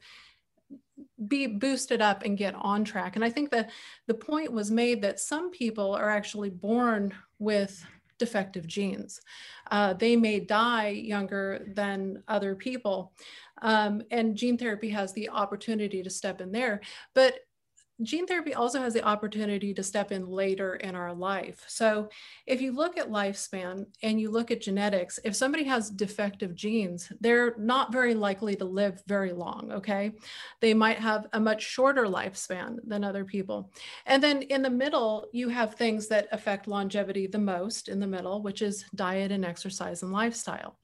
be 1.27 1.47
boosted 1.47 2.01
up 2.01 2.23
and 2.23 2.37
get 2.37 2.55
on 2.55 2.83
track. 2.83 3.15
And 3.15 3.25
I 3.25 3.29
think 3.29 3.51
that 3.51 3.69
the 4.07 4.13
point 4.13 4.51
was 4.51 4.71
made 4.71 5.01
that 5.01 5.19
some 5.19 5.51
people 5.51 5.93
are 5.93 6.09
actually 6.09 6.49
born 6.49 7.13
with 7.39 7.85
defective 8.17 8.67
genes. 8.67 9.21
Uh, 9.71 9.93
they 9.93 10.15
may 10.15 10.39
die 10.39 10.89
younger 10.89 11.65
than 11.73 12.23
other 12.27 12.55
people. 12.55 13.13
Um, 13.61 14.01
and 14.11 14.35
gene 14.35 14.57
therapy 14.57 14.89
has 14.89 15.13
the 15.13 15.29
opportunity 15.29 16.03
to 16.03 16.09
step 16.09 16.41
in 16.41 16.51
there. 16.51 16.81
But 17.13 17.39
gene 18.03 18.27
therapy 18.27 18.53
also 18.53 18.79
has 18.79 18.93
the 18.93 19.03
opportunity 19.03 19.73
to 19.73 19.83
step 19.83 20.11
in 20.11 20.25
later 20.25 20.75
in 20.75 20.95
our 20.95 21.13
life. 21.13 21.63
So, 21.67 22.09
if 22.45 22.61
you 22.61 22.71
look 22.71 22.97
at 22.97 23.09
lifespan 23.09 23.85
and 24.03 24.19
you 24.19 24.29
look 24.29 24.51
at 24.51 24.61
genetics, 24.61 25.19
if 25.23 25.35
somebody 25.35 25.63
has 25.63 25.89
defective 25.89 26.55
genes, 26.55 27.11
they're 27.19 27.55
not 27.57 27.91
very 27.91 28.13
likely 28.13 28.55
to 28.55 28.65
live 28.65 29.01
very 29.07 29.33
long, 29.33 29.71
okay? 29.71 30.11
They 30.61 30.73
might 30.73 30.99
have 30.99 31.27
a 31.33 31.39
much 31.39 31.63
shorter 31.63 32.05
lifespan 32.05 32.77
than 32.85 33.03
other 33.03 33.25
people. 33.25 33.71
And 34.05 34.21
then 34.21 34.43
in 34.43 34.61
the 34.61 34.69
middle, 34.69 35.27
you 35.33 35.49
have 35.49 35.75
things 35.75 36.07
that 36.07 36.27
affect 36.31 36.67
longevity 36.67 37.27
the 37.27 37.39
most 37.39 37.89
in 37.89 37.99
the 37.99 38.07
middle, 38.07 38.41
which 38.41 38.61
is 38.61 38.85
diet 38.95 39.31
and 39.31 39.43
exercise 39.43 40.03
and 40.03 40.11
lifestyle. 40.11 40.77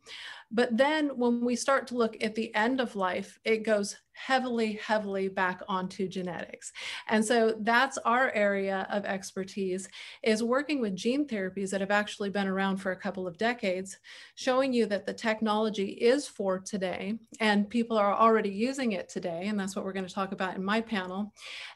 But 0.51 0.77
then 0.77 1.09
when 1.17 1.43
we 1.43 1.55
start 1.55 1.87
to 1.87 1.97
look 1.97 2.23
at 2.23 2.35
the 2.35 2.53
end 2.53 2.79
of 2.79 2.95
life, 2.95 3.39
it 3.43 3.63
goes 3.63 3.97
heavily, 4.13 4.73
heavily 4.73 5.27
back 5.27 5.61
onto 5.67 6.07
genetics. 6.07 6.71
And 7.07 7.23
so 7.23 7.55
that's 7.59 7.97
our 7.99 8.31
area 8.31 8.87
of 8.89 9.05
expertise 9.05 9.89
is 10.21 10.43
working 10.43 10.79
with 10.79 10.95
gene 10.95 11.27
therapies 11.27 11.71
that 11.71 11.81
have 11.81 11.91
actually 11.91 12.29
been 12.29 12.47
around 12.47 12.77
for 12.77 12.91
a 12.91 12.99
couple 12.99 13.27
of 13.27 13.37
decades, 13.37 13.97
showing 14.35 14.73
you 14.73 14.85
that 14.85 15.05
the 15.05 15.13
technology 15.13 15.89
is 15.89 16.27
for 16.27 16.59
today 16.59 17.17
and 17.39 17.69
people 17.69 17.97
are 17.97 18.13
already 18.13 18.49
using 18.49 18.93
it 18.93 19.09
today. 19.09 19.47
And 19.47 19.59
that's 19.59 19.75
what 19.75 19.83
we're 19.85 19.93
going 19.93 20.07
to 20.07 20.13
talk 20.13 20.31
about 20.31 20.55
in 20.55 20.63
my 20.63 20.81
panel. 20.81 21.33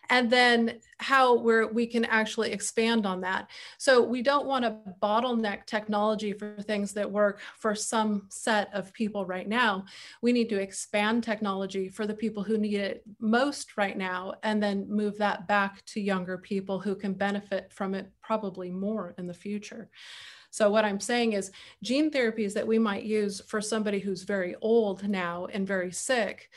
And 0.10 0.30
then 0.30 0.80
how 1.00 1.36
we're, 1.36 1.68
we 1.68 1.86
can 1.86 2.06
actually 2.06 2.52
expand 2.52 3.06
on 3.06 3.22
that. 3.22 3.50
So 3.78 4.02
we 4.02 4.22
don't 4.22 4.46
want 4.46 4.64
to 4.64 4.78
bottleneck 5.02 5.66
technology 5.66 6.34
for 6.34 6.56
things 6.62 6.94
that 6.94 7.12
work 7.12 7.42
for 7.58 7.76
some 7.76 8.28
set 8.30 8.74
of 8.74 8.94
people 8.94 9.26
right 9.26 9.48
now. 9.48 9.86
We 10.22 10.32
need 10.32 10.50
to 10.50 10.62
expand 10.62 11.24
technology 11.24 11.90
for 11.90 12.06
the 12.06 12.14
people 12.14 12.27
people 12.28 12.44
who 12.44 12.58
need 12.58 12.76
it 12.76 13.04
most 13.22 13.78
right 13.78 13.98
now 13.98 14.34
and 14.44 14.62
then 14.62 14.86
move 14.90 15.18
that 15.18 15.48
back 15.48 15.84
to 15.86 16.02
younger 16.02 16.38
people 16.38 16.78
who 16.78 16.94
can 16.94 17.14
benefit 17.14 17.72
from 17.72 17.96
it 17.96 18.12
probably 18.22 18.70
more 18.70 19.16
in 19.18 19.28
the 19.28 19.34
future. 19.34 19.90
So, 20.50 20.70
what 20.70 20.84
I'm 20.84 21.00
saying 21.00 21.34
is, 21.34 21.52
gene 21.84 22.12
therapies 22.12 22.54
that 22.54 22.68
we 22.68 22.80
might 22.80 23.04
use 23.04 23.40
for 23.48 23.62
somebody 23.62 24.00
who's 24.00 24.24
very 24.24 24.56
old 24.62 25.08
now 25.08 25.46
and 25.46 25.66
very 25.66 25.94
sick 25.94 26.50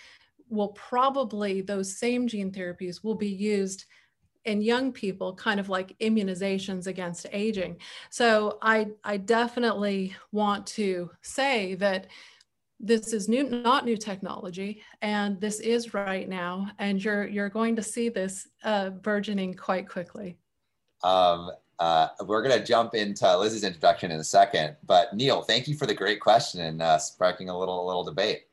will 0.49 0.71
probably, 0.71 1.61
those 1.61 1.97
same 1.97 2.27
gene 2.27 2.51
therapies 2.51 3.05
will 3.05 3.15
be 3.15 3.29
used 3.29 3.85
in 4.45 4.61
young 4.61 4.91
people, 4.91 5.37
kind 5.37 5.61
of 5.61 5.69
like 5.69 5.97
immunizations 6.01 6.89
against 6.89 7.27
aging. 7.31 7.77
So, 8.11 8.59
I, 8.61 8.89
I 9.05 9.19
definitely 9.19 10.17
want 10.33 10.67
to 10.79 11.13
say 11.23 11.77
that 11.77 12.09
this 12.81 13.13
is 13.13 13.29
new 13.29 13.45
not 13.45 13.85
new 13.85 13.97
technology 13.97 14.83
and 15.03 15.39
this 15.41 15.61
is 15.61 15.93
right 15.93 16.29
now 16.29 16.71
and 16.79 17.05
you're 17.05 17.29
you're 17.29 17.51
going 17.51 17.77
to 17.77 17.83
see 17.83 18.09
this 18.09 18.49
uh, 18.65 18.91
burgeoning 18.91 19.55
quite 19.55 19.89
quickly. 19.89 20.39
Um, 21.05 21.51
uh, 21.79 22.09
we're 22.27 22.43
going 22.43 22.59
to 22.59 22.65
jump 22.65 22.95
into 22.95 23.39
liz's 23.39 23.65
introduction 23.65 24.11
in 24.11 24.19
a 24.19 24.25
second 24.25 24.77
but 24.87 25.15
neil 25.15 25.43
thank 25.43 25.69
you 25.69 25.77
for 25.77 25.87
the 25.87 25.95
great 25.95 26.21
question 26.21 26.63
and 26.63 26.81
uh, 26.81 26.99
sparking 26.99 27.51
a 27.51 27.59
little 27.59 27.85
a 27.85 27.87
little 27.87 28.05
debate. 28.05 28.45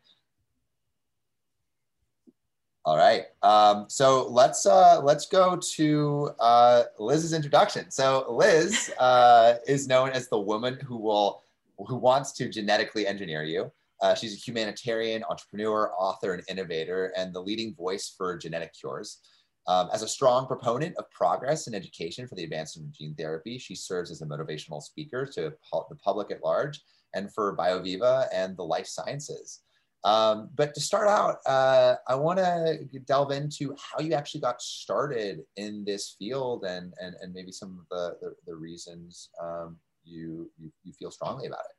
All 2.83 2.97
right 2.97 3.25
um, 3.43 3.85
so 3.87 4.27
let's 4.27 4.65
uh, 4.65 4.99
let's 5.01 5.25
go 5.25 5.55
to 5.55 6.31
uh, 6.39 6.83
liz's 6.99 7.31
introduction. 7.31 7.89
So 7.91 8.25
liz 8.29 8.91
uh, 8.99 9.55
is 9.65 9.87
known 9.87 10.09
as 10.09 10.27
the 10.27 10.39
woman 10.39 10.79
who 10.85 10.97
will 10.97 11.43
who 11.87 11.95
wants 11.95 12.33
to 12.33 12.49
genetically 12.49 13.07
engineer 13.07 13.43
you 13.43 13.71
uh, 14.01 14.15
she's 14.15 14.33
a 14.33 14.39
humanitarian, 14.39 15.23
entrepreneur, 15.29 15.91
author, 15.97 16.33
and 16.33 16.43
innovator, 16.47 17.13
and 17.17 17.33
the 17.33 17.41
leading 17.41 17.73
voice 17.75 18.13
for 18.17 18.37
genetic 18.37 18.73
cures. 18.73 19.19
Um, 19.67 19.89
as 19.91 20.01
a 20.01 20.07
strong 20.07 20.47
proponent 20.47 20.95
of 20.97 21.09
progress 21.11 21.67
in 21.67 21.75
education 21.75 22.25
for 22.25 22.35
the 22.35 22.43
advancement 22.43 22.87
of 22.87 22.93
gene 22.93 23.15
therapy, 23.15 23.57
she 23.57 23.75
serves 23.75 24.11
as 24.11 24.21
a 24.21 24.25
motivational 24.25 24.81
speaker 24.81 25.25
to 25.25 25.53
the 25.71 25.95
public 26.03 26.31
at 26.31 26.43
large 26.43 26.81
and 27.13 27.33
for 27.33 27.55
BioViva 27.57 28.27
and 28.31 28.55
the 28.55 28.63
life 28.63 28.87
sciences. 28.87 29.61
Um, 30.03 30.49
but 30.55 30.73
to 30.73 30.79
start 30.79 31.09
out, 31.09 31.37
uh, 31.45 31.95
I 32.07 32.15
want 32.15 32.39
to 32.39 32.85
delve 33.05 33.31
into 33.31 33.75
how 33.75 33.99
you 33.99 34.13
actually 34.13 34.41
got 34.41 34.61
started 34.61 35.41
in 35.57 35.83
this 35.83 36.15
field 36.17 36.63
and, 36.63 36.93
and, 37.01 37.15
and 37.21 37.33
maybe 37.33 37.51
some 37.51 37.79
of 37.79 37.89
the, 37.89 38.17
the, 38.21 38.35
the 38.45 38.55
reasons 38.55 39.29
um, 39.41 39.77
you, 40.05 40.49
you, 40.57 40.71
you 40.83 40.93
feel 40.93 41.11
strongly 41.11 41.47
about 41.47 41.65
it. 41.69 41.76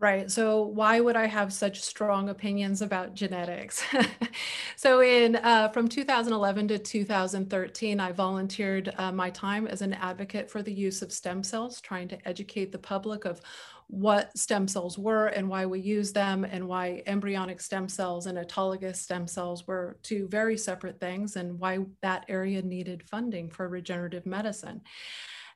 Right. 0.00 0.30
So, 0.30 0.62
why 0.62 0.98
would 1.00 1.14
I 1.14 1.26
have 1.26 1.52
such 1.52 1.82
strong 1.82 2.30
opinions 2.30 2.80
about 2.80 3.12
genetics? 3.14 3.84
so, 4.76 5.02
in 5.02 5.36
uh, 5.36 5.68
from 5.68 5.88
2011 5.88 6.68
to 6.68 6.78
2013, 6.78 8.00
I 8.00 8.12
volunteered 8.12 8.94
uh, 8.96 9.12
my 9.12 9.28
time 9.28 9.66
as 9.66 9.82
an 9.82 9.92
advocate 9.92 10.50
for 10.50 10.62
the 10.62 10.72
use 10.72 11.02
of 11.02 11.12
stem 11.12 11.42
cells, 11.42 11.82
trying 11.82 12.08
to 12.08 12.28
educate 12.28 12.72
the 12.72 12.78
public 12.78 13.26
of 13.26 13.42
what 13.88 14.34
stem 14.38 14.68
cells 14.68 14.96
were 14.96 15.26
and 15.26 15.50
why 15.50 15.66
we 15.66 15.80
use 15.80 16.14
them, 16.14 16.44
and 16.44 16.66
why 16.66 17.02
embryonic 17.04 17.60
stem 17.60 17.86
cells 17.86 18.24
and 18.24 18.38
autologous 18.38 18.96
stem 18.96 19.26
cells 19.26 19.66
were 19.66 19.98
two 20.02 20.26
very 20.28 20.56
separate 20.56 20.98
things, 20.98 21.36
and 21.36 21.58
why 21.58 21.78
that 22.00 22.24
area 22.26 22.62
needed 22.62 23.02
funding 23.06 23.50
for 23.50 23.68
regenerative 23.68 24.24
medicine. 24.24 24.80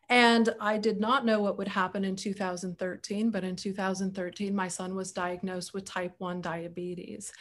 And 0.09 0.55
I 0.61 0.79
did 0.79 1.01
not 1.01 1.25
know 1.25 1.41
what 1.41 1.57
would 1.59 1.69
happen 1.69 2.05
in 2.05 2.17
2013, 2.17 3.31
but 3.31 3.45
in 3.45 3.57
2013, 3.57 4.55
my 4.55 4.69
son 4.69 4.95
was 4.95 5.13
diagnosed 5.13 5.73
with 5.73 5.85
type 5.85 6.15
1 6.19 6.41
diabetes. 6.41 7.33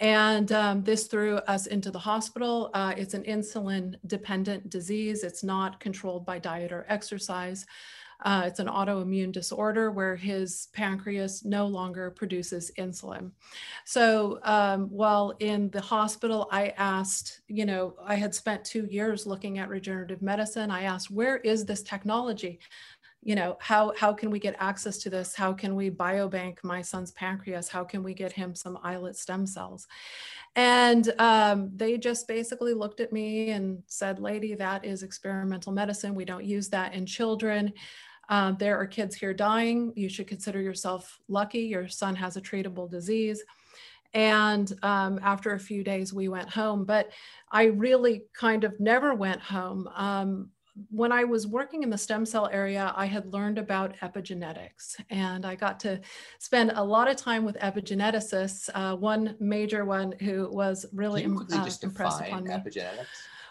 And 0.00 0.50
um, 0.52 0.82
this 0.82 1.06
threw 1.06 1.36
us 1.36 1.66
into 1.66 1.90
the 1.90 1.98
hospital. 1.98 2.70
Uh, 2.74 2.94
it's 2.96 3.14
an 3.14 3.24
insulin 3.24 3.96
dependent 4.06 4.70
disease, 4.70 5.24
it's 5.24 5.44
not 5.44 5.80
controlled 5.80 6.24
by 6.24 6.38
diet 6.38 6.72
or 6.72 6.86
exercise. 6.88 7.66
Uh, 8.22 8.44
it's 8.46 8.60
an 8.60 8.66
autoimmune 8.66 9.32
disorder 9.32 9.90
where 9.90 10.16
his 10.16 10.68
pancreas 10.72 11.44
no 11.44 11.66
longer 11.66 12.10
produces 12.10 12.70
insulin. 12.78 13.30
So 13.84 14.38
um, 14.42 14.88
while 14.88 15.34
in 15.40 15.70
the 15.70 15.80
hospital, 15.80 16.48
I 16.50 16.68
asked, 16.76 17.40
you 17.48 17.66
know, 17.66 17.94
I 18.04 18.14
had 18.14 18.34
spent 18.34 18.64
two 18.64 18.86
years 18.86 19.26
looking 19.26 19.58
at 19.58 19.68
regenerative 19.68 20.22
medicine. 20.22 20.70
I 20.70 20.82
asked, 20.82 21.10
where 21.10 21.38
is 21.38 21.64
this 21.64 21.82
technology? 21.82 22.60
You 23.24 23.34
know 23.34 23.56
how 23.60 23.92
how 23.96 24.12
can 24.12 24.30
we 24.30 24.38
get 24.38 24.54
access 24.58 24.98
to 24.98 25.10
this 25.10 25.34
how 25.34 25.52
can 25.52 25.74
we 25.74 25.90
biobank 25.90 26.58
my 26.62 26.82
son's 26.82 27.10
pancreas 27.12 27.68
how 27.68 27.82
can 27.82 28.02
we 28.02 28.14
get 28.14 28.30
him 28.30 28.54
some 28.54 28.78
islet 28.84 29.16
stem 29.16 29.46
cells 29.46 29.88
and 30.56 31.12
um, 31.18 31.70
they 31.74 31.98
just 31.98 32.28
basically 32.28 32.74
looked 32.74 33.00
at 33.00 33.12
me 33.12 33.50
and 33.50 33.82
said 33.86 34.20
lady 34.20 34.54
that 34.54 34.84
is 34.84 35.02
experimental 35.02 35.72
medicine 35.72 36.14
we 36.14 36.24
don't 36.24 36.44
use 36.44 36.68
that 36.68 36.94
in 36.94 37.06
children 37.06 37.72
uh, 38.28 38.52
there 38.52 38.78
are 38.78 38.86
kids 38.86 39.14
here 39.14 39.34
dying. 39.34 39.92
You 39.96 40.08
should 40.08 40.26
consider 40.26 40.60
yourself 40.60 41.20
lucky. 41.28 41.60
Your 41.60 41.88
son 41.88 42.14
has 42.16 42.36
a 42.36 42.40
treatable 42.40 42.90
disease. 42.90 43.42
And 44.14 44.72
um, 44.82 45.18
after 45.22 45.52
a 45.52 45.60
few 45.60 45.82
days, 45.82 46.12
we 46.12 46.28
went 46.28 46.48
home. 46.48 46.84
But 46.84 47.10
I 47.50 47.64
really 47.64 48.22
kind 48.32 48.64
of 48.64 48.78
never 48.78 49.14
went 49.14 49.42
home. 49.42 49.88
Um, 49.94 50.50
when 50.90 51.12
I 51.12 51.24
was 51.24 51.46
working 51.46 51.82
in 51.82 51.90
the 51.90 51.98
stem 51.98 52.26
cell 52.26 52.48
area, 52.52 52.92
I 52.96 53.06
had 53.06 53.32
learned 53.32 53.58
about 53.58 53.96
epigenetics, 53.98 55.00
and 55.10 55.46
I 55.46 55.54
got 55.54 55.78
to 55.80 56.00
spend 56.38 56.72
a 56.74 56.82
lot 56.82 57.08
of 57.08 57.16
time 57.16 57.44
with 57.44 57.56
epigeneticists. 57.58 58.70
Uh, 58.74 58.96
one 58.96 59.36
major 59.38 59.84
one 59.84 60.14
who 60.20 60.48
was 60.50 60.84
really 60.92 61.22
Can 61.22 61.32
you 61.32 61.36
quickly 61.36 61.58
uh, 61.58 61.64
just 61.64 61.84
impressed 61.84 62.20
upon 62.20 62.44
me. 62.44 62.50
Epigenetics? 62.50 63.06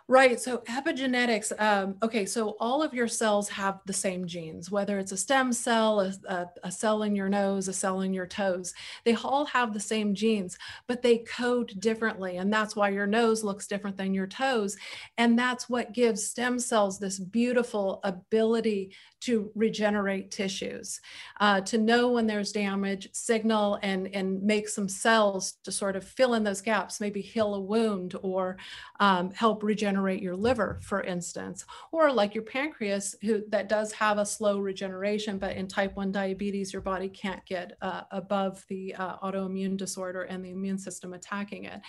Right. 0.09 0.37
So 0.37 0.57
epigenetics. 0.67 1.53
Um, 1.61 1.95
okay. 2.03 2.25
So 2.25 2.57
all 2.59 2.83
of 2.83 2.93
your 2.93 3.07
cells 3.07 3.47
have 3.47 3.79
the 3.85 3.93
same 3.93 4.27
genes, 4.27 4.69
whether 4.69 4.99
it's 4.99 5.13
a 5.13 5.17
stem 5.17 5.53
cell, 5.53 6.01
a, 6.01 6.13
a, 6.27 6.47
a, 6.65 6.71
cell 6.71 7.03
in 7.03 7.15
your 7.15 7.29
nose, 7.29 7.69
a 7.69 7.73
cell 7.73 8.01
in 8.01 8.13
your 8.13 8.27
toes. 8.27 8.73
They 9.05 9.15
all 9.15 9.45
have 9.45 9.73
the 9.73 9.79
same 9.79 10.13
genes, 10.13 10.57
but 10.87 11.01
they 11.01 11.19
code 11.19 11.73
differently. 11.79 12.35
And 12.35 12.51
that's 12.51 12.75
why 12.75 12.89
your 12.89 13.07
nose 13.07 13.45
looks 13.45 13.65
different 13.65 13.95
than 13.95 14.13
your 14.13 14.27
toes. 14.27 14.75
And 15.17 15.39
that's 15.39 15.69
what 15.69 15.93
gives 15.93 16.27
stem 16.27 16.59
cells 16.59 16.99
this 16.99 17.17
beautiful 17.17 18.01
ability 18.03 18.93
to 19.23 19.49
regenerate 19.55 20.31
tissues, 20.31 20.99
uh, 21.39 21.61
to 21.61 21.77
know 21.77 22.09
when 22.09 22.27
there's 22.27 22.51
damage, 22.51 23.07
signal 23.13 23.79
and, 23.81 24.13
and 24.13 24.43
make 24.43 24.67
some 24.67 24.89
cells 24.89 25.53
to 25.63 25.71
sort 25.71 25.95
of 25.95 26.03
fill 26.03 26.33
in 26.33 26.43
those 26.43 26.61
gaps, 26.61 26.99
maybe 26.99 27.21
heal 27.21 27.55
a 27.55 27.59
wound 27.59 28.15
or 28.21 28.57
um, 28.99 29.31
help 29.31 29.63
regenerate 29.63 30.21
your 30.21 30.35
liver, 30.35 30.79
for 30.81 31.01
instance, 31.01 31.65
or 31.93 32.11
like 32.11 32.35
your 32.35 32.43
pancreas, 32.43 33.15
who 33.21 33.43
that 33.49 33.69
does 33.69 33.93
have 33.93 34.17
a 34.17 34.25
slow 34.25 34.59
regeneration, 34.59 35.37
but 35.37 35.55
in 35.55 35.67
type 35.67 35.95
1 35.95 36.11
diabetes, 36.11 36.73
your 36.73 36.81
body 36.81 37.07
can't 37.07 37.45
get 37.45 37.77
uh, 37.81 38.01
above 38.11 38.65
the 38.67 38.93
uh, 38.95 39.17
autoimmune 39.19 39.77
disorder 39.77 40.23
and 40.23 40.43
the 40.43 40.51
immune 40.51 40.77
system 40.77 41.13
attacking 41.13 41.63
it. 41.63 41.79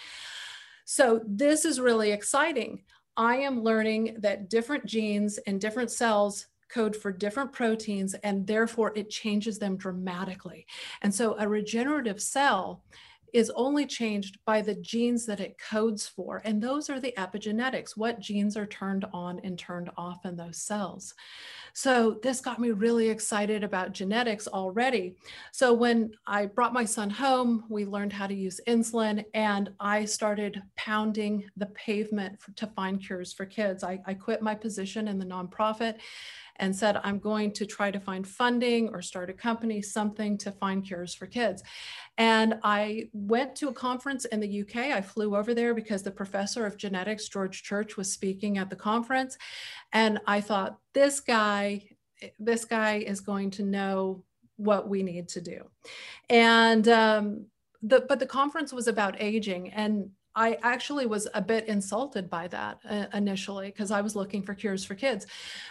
So 0.84 1.20
this 1.26 1.64
is 1.64 1.80
really 1.80 2.12
exciting. 2.12 2.82
I 3.16 3.36
am 3.36 3.62
learning 3.62 4.16
that 4.20 4.50
different 4.50 4.86
genes 4.86 5.38
and 5.46 5.60
different 5.60 5.90
cells 5.90 6.46
code 6.68 6.96
for 6.96 7.12
different 7.12 7.52
proteins 7.52 8.14
and 8.14 8.46
therefore 8.46 8.92
it 8.94 9.10
changes 9.10 9.58
them 9.58 9.76
dramatically. 9.76 10.66
And 11.02 11.14
so 11.14 11.36
a 11.38 11.48
regenerative 11.48 12.20
cell 12.20 12.82
is 13.34 13.50
only 13.56 13.84
changed 13.84 14.38
by 14.46 14.62
the 14.62 14.76
genes 14.76 15.26
that 15.26 15.40
it 15.40 15.58
codes 15.58 16.06
for. 16.06 16.40
And 16.44 16.62
those 16.62 16.88
are 16.88 17.00
the 17.00 17.12
epigenetics, 17.18 17.96
what 17.96 18.20
genes 18.20 18.56
are 18.56 18.64
turned 18.64 19.04
on 19.12 19.40
and 19.42 19.58
turned 19.58 19.90
off 19.96 20.24
in 20.24 20.36
those 20.36 20.62
cells. 20.62 21.14
So 21.72 22.20
this 22.22 22.40
got 22.40 22.60
me 22.60 22.70
really 22.70 23.08
excited 23.08 23.64
about 23.64 23.90
genetics 23.90 24.46
already. 24.46 25.16
So 25.50 25.72
when 25.72 26.12
I 26.28 26.46
brought 26.46 26.72
my 26.72 26.84
son 26.84 27.10
home, 27.10 27.64
we 27.68 27.84
learned 27.84 28.12
how 28.12 28.28
to 28.28 28.34
use 28.34 28.60
insulin 28.68 29.24
and 29.34 29.70
I 29.80 30.04
started 30.04 30.62
pounding 30.76 31.50
the 31.56 31.66
pavement 31.66 32.40
for, 32.40 32.52
to 32.52 32.68
find 32.68 33.04
cures 33.04 33.32
for 33.32 33.46
kids. 33.46 33.82
I, 33.82 33.98
I 34.06 34.14
quit 34.14 34.42
my 34.42 34.54
position 34.54 35.08
in 35.08 35.18
the 35.18 35.26
nonprofit 35.26 35.96
and 36.56 36.74
said, 36.74 37.00
I'm 37.02 37.18
going 37.18 37.52
to 37.52 37.66
try 37.66 37.90
to 37.90 37.98
find 37.98 38.26
funding 38.26 38.88
or 38.90 39.02
start 39.02 39.30
a 39.30 39.32
company, 39.32 39.82
something 39.82 40.38
to 40.38 40.52
find 40.52 40.84
cures 40.84 41.14
for 41.14 41.26
kids. 41.26 41.62
And 42.16 42.58
I 42.62 43.08
went 43.12 43.56
to 43.56 43.68
a 43.68 43.72
conference 43.72 44.24
in 44.26 44.40
the 44.40 44.62
UK. 44.62 44.76
I 44.76 45.00
flew 45.00 45.36
over 45.36 45.54
there 45.54 45.74
because 45.74 46.02
the 46.02 46.10
professor 46.10 46.64
of 46.66 46.76
genetics, 46.76 47.28
George 47.28 47.62
Church, 47.62 47.96
was 47.96 48.12
speaking 48.12 48.58
at 48.58 48.70
the 48.70 48.76
conference. 48.76 49.36
And 49.92 50.20
I 50.26 50.40
thought, 50.40 50.78
this 50.92 51.20
guy, 51.20 51.82
this 52.38 52.64
guy 52.64 52.98
is 52.98 53.20
going 53.20 53.50
to 53.52 53.64
know 53.64 54.24
what 54.56 54.88
we 54.88 55.02
need 55.02 55.28
to 55.30 55.40
do. 55.40 55.64
And 56.30 56.86
um, 56.88 57.46
the, 57.82 58.04
but 58.08 58.20
the 58.20 58.26
conference 58.26 58.72
was 58.72 58.86
about 58.86 59.20
aging 59.20 59.70
and 59.70 60.10
I 60.36 60.58
actually 60.62 61.06
was 61.06 61.28
a 61.34 61.40
bit 61.40 61.66
insulted 61.68 62.28
by 62.28 62.48
that 62.48 62.78
uh, 62.88 63.06
initially 63.14 63.66
because 63.66 63.90
I 63.90 64.00
was 64.00 64.16
looking 64.16 64.42
for 64.42 64.54
cures 64.54 64.84
for 64.84 64.94
kids. 64.94 65.26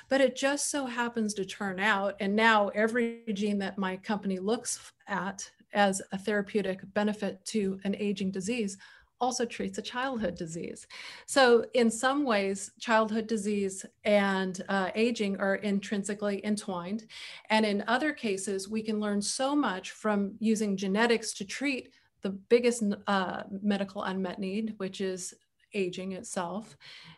But 0.09 0.21
it 0.21 0.35
just 0.35 0.71
so 0.71 0.85
happens 0.85 1.33
to 1.35 1.45
turn 1.45 1.79
out, 1.79 2.15
and 2.19 2.35
now 2.35 2.69
every 2.69 3.23
gene 3.33 3.59
that 3.59 3.77
my 3.77 3.97
company 3.97 4.39
looks 4.39 4.91
at 5.07 5.49
as 5.73 6.01
a 6.11 6.17
therapeutic 6.17 6.81
benefit 6.93 7.43
to 7.45 7.79
an 7.83 7.95
aging 7.95 8.31
disease 8.31 8.77
also 9.23 9.45
treats 9.45 9.77
a 9.77 9.81
childhood 9.81 10.35
disease. 10.35 10.85
So, 11.27 11.65
in 11.73 11.89
some 11.89 12.25
ways, 12.25 12.71
childhood 12.79 13.25
disease 13.25 13.85
and 14.03 14.61
uh, 14.67 14.89
aging 14.95 15.37
are 15.37 15.55
intrinsically 15.55 16.45
entwined. 16.45 17.05
And 17.49 17.65
in 17.65 17.85
other 17.87 18.11
cases, 18.11 18.67
we 18.67 18.81
can 18.81 18.99
learn 18.99 19.21
so 19.21 19.55
much 19.55 19.91
from 19.91 20.33
using 20.39 20.75
genetics 20.75 21.33
to 21.35 21.45
treat 21.45 21.93
the 22.23 22.31
biggest 22.31 22.83
uh, 23.07 23.43
medical 23.61 24.03
unmet 24.03 24.39
need, 24.39 24.73
which 24.77 25.01
is 25.01 25.33
aging 25.73 26.13
itself. 26.13 26.77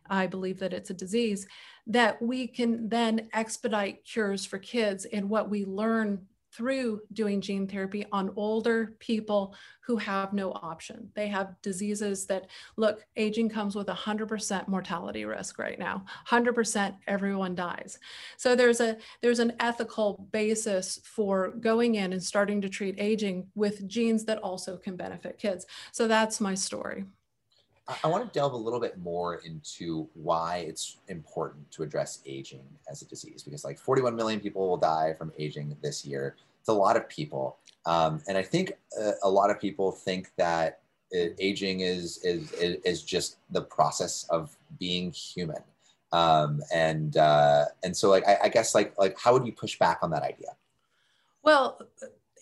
I 0.09 0.27
believe 0.27 0.59
that 0.59 0.73
it's 0.73 0.89
a 0.89 0.95
disease 0.95 1.47
that 1.87 2.21
we 2.21 2.47
can 2.47 2.89
then 2.89 3.29
expedite 3.33 4.03
cures 4.05 4.45
for 4.45 4.57
kids 4.57 5.05
and 5.05 5.29
what 5.29 5.49
we 5.49 5.65
learn 5.65 6.25
through 6.55 7.01
doing 7.13 7.41
gene 7.41 7.67
therapy 7.67 8.05
on 8.11 8.31
older 8.35 8.93
people 8.99 9.55
who 9.81 9.97
have 9.97 10.33
no 10.33 10.51
option. 10.51 11.09
They 11.13 11.27
have 11.27 11.55
diseases 11.61 12.25
that 12.27 12.47
look, 12.77 13.05
aging 13.17 13.49
comes 13.49 13.75
with 13.75 13.87
100% 13.87 14.67
mortality 14.67 15.25
risk 15.25 15.59
right 15.59 15.77
now. 15.77 16.05
100% 16.27 16.95
everyone 17.07 17.55
dies. 17.55 17.99
So 18.37 18.55
there's 18.55 18.81
a 18.81 18.97
there's 19.21 19.39
an 19.39 19.53
ethical 19.59 20.27
basis 20.31 20.99
for 21.03 21.51
going 21.59 21.95
in 21.95 22.13
and 22.13 22.23
starting 22.23 22.61
to 22.61 22.69
treat 22.69 22.95
aging 22.97 23.47
with 23.55 23.87
genes 23.87 24.25
that 24.25 24.39
also 24.39 24.77
can 24.77 24.95
benefit 24.95 25.37
kids. 25.37 25.65
So 25.91 26.07
that's 26.07 26.41
my 26.41 26.55
story. 26.55 27.05
I 28.03 28.07
want 28.07 28.25
to 28.25 28.39
delve 28.39 28.53
a 28.53 28.57
little 28.57 28.79
bit 28.79 28.97
more 28.97 29.35
into 29.35 30.09
why 30.15 30.65
it's 30.67 30.97
important 31.07 31.69
to 31.71 31.83
address 31.83 32.21
aging 32.25 32.63
as 32.89 33.03
a 33.03 33.05
disease 33.05 33.43
because, 33.43 33.63
like, 33.63 33.77
41 33.77 34.15
million 34.15 34.39
people 34.39 34.67
will 34.67 34.77
die 34.77 35.13
from 35.17 35.31
aging 35.37 35.75
this 35.83 36.03
year. 36.03 36.35
It's 36.59 36.69
a 36.69 36.73
lot 36.73 36.97
of 36.97 37.07
people, 37.07 37.57
um, 37.85 38.23
and 38.27 38.39
I 38.39 38.41
think 38.41 38.73
uh, 38.99 39.11
a 39.21 39.29
lot 39.29 39.51
of 39.51 39.61
people 39.61 39.91
think 39.91 40.31
that 40.37 40.79
it, 41.11 41.33
uh, 41.33 41.35
aging 41.37 41.81
is, 41.81 42.17
is 42.23 42.51
is 42.53 43.03
just 43.03 43.37
the 43.51 43.61
process 43.61 44.25
of 44.31 44.57
being 44.79 45.11
human, 45.11 45.61
um, 46.11 46.63
and 46.73 47.17
uh, 47.17 47.65
and 47.83 47.95
so 47.95 48.09
like 48.09 48.27
I, 48.27 48.37
I 48.45 48.49
guess 48.49 48.73
like 48.73 48.97
like 48.97 49.15
how 49.19 49.33
would 49.33 49.45
you 49.45 49.51
push 49.51 49.77
back 49.77 49.99
on 50.01 50.09
that 50.09 50.23
idea? 50.23 50.55
Well, 51.43 51.79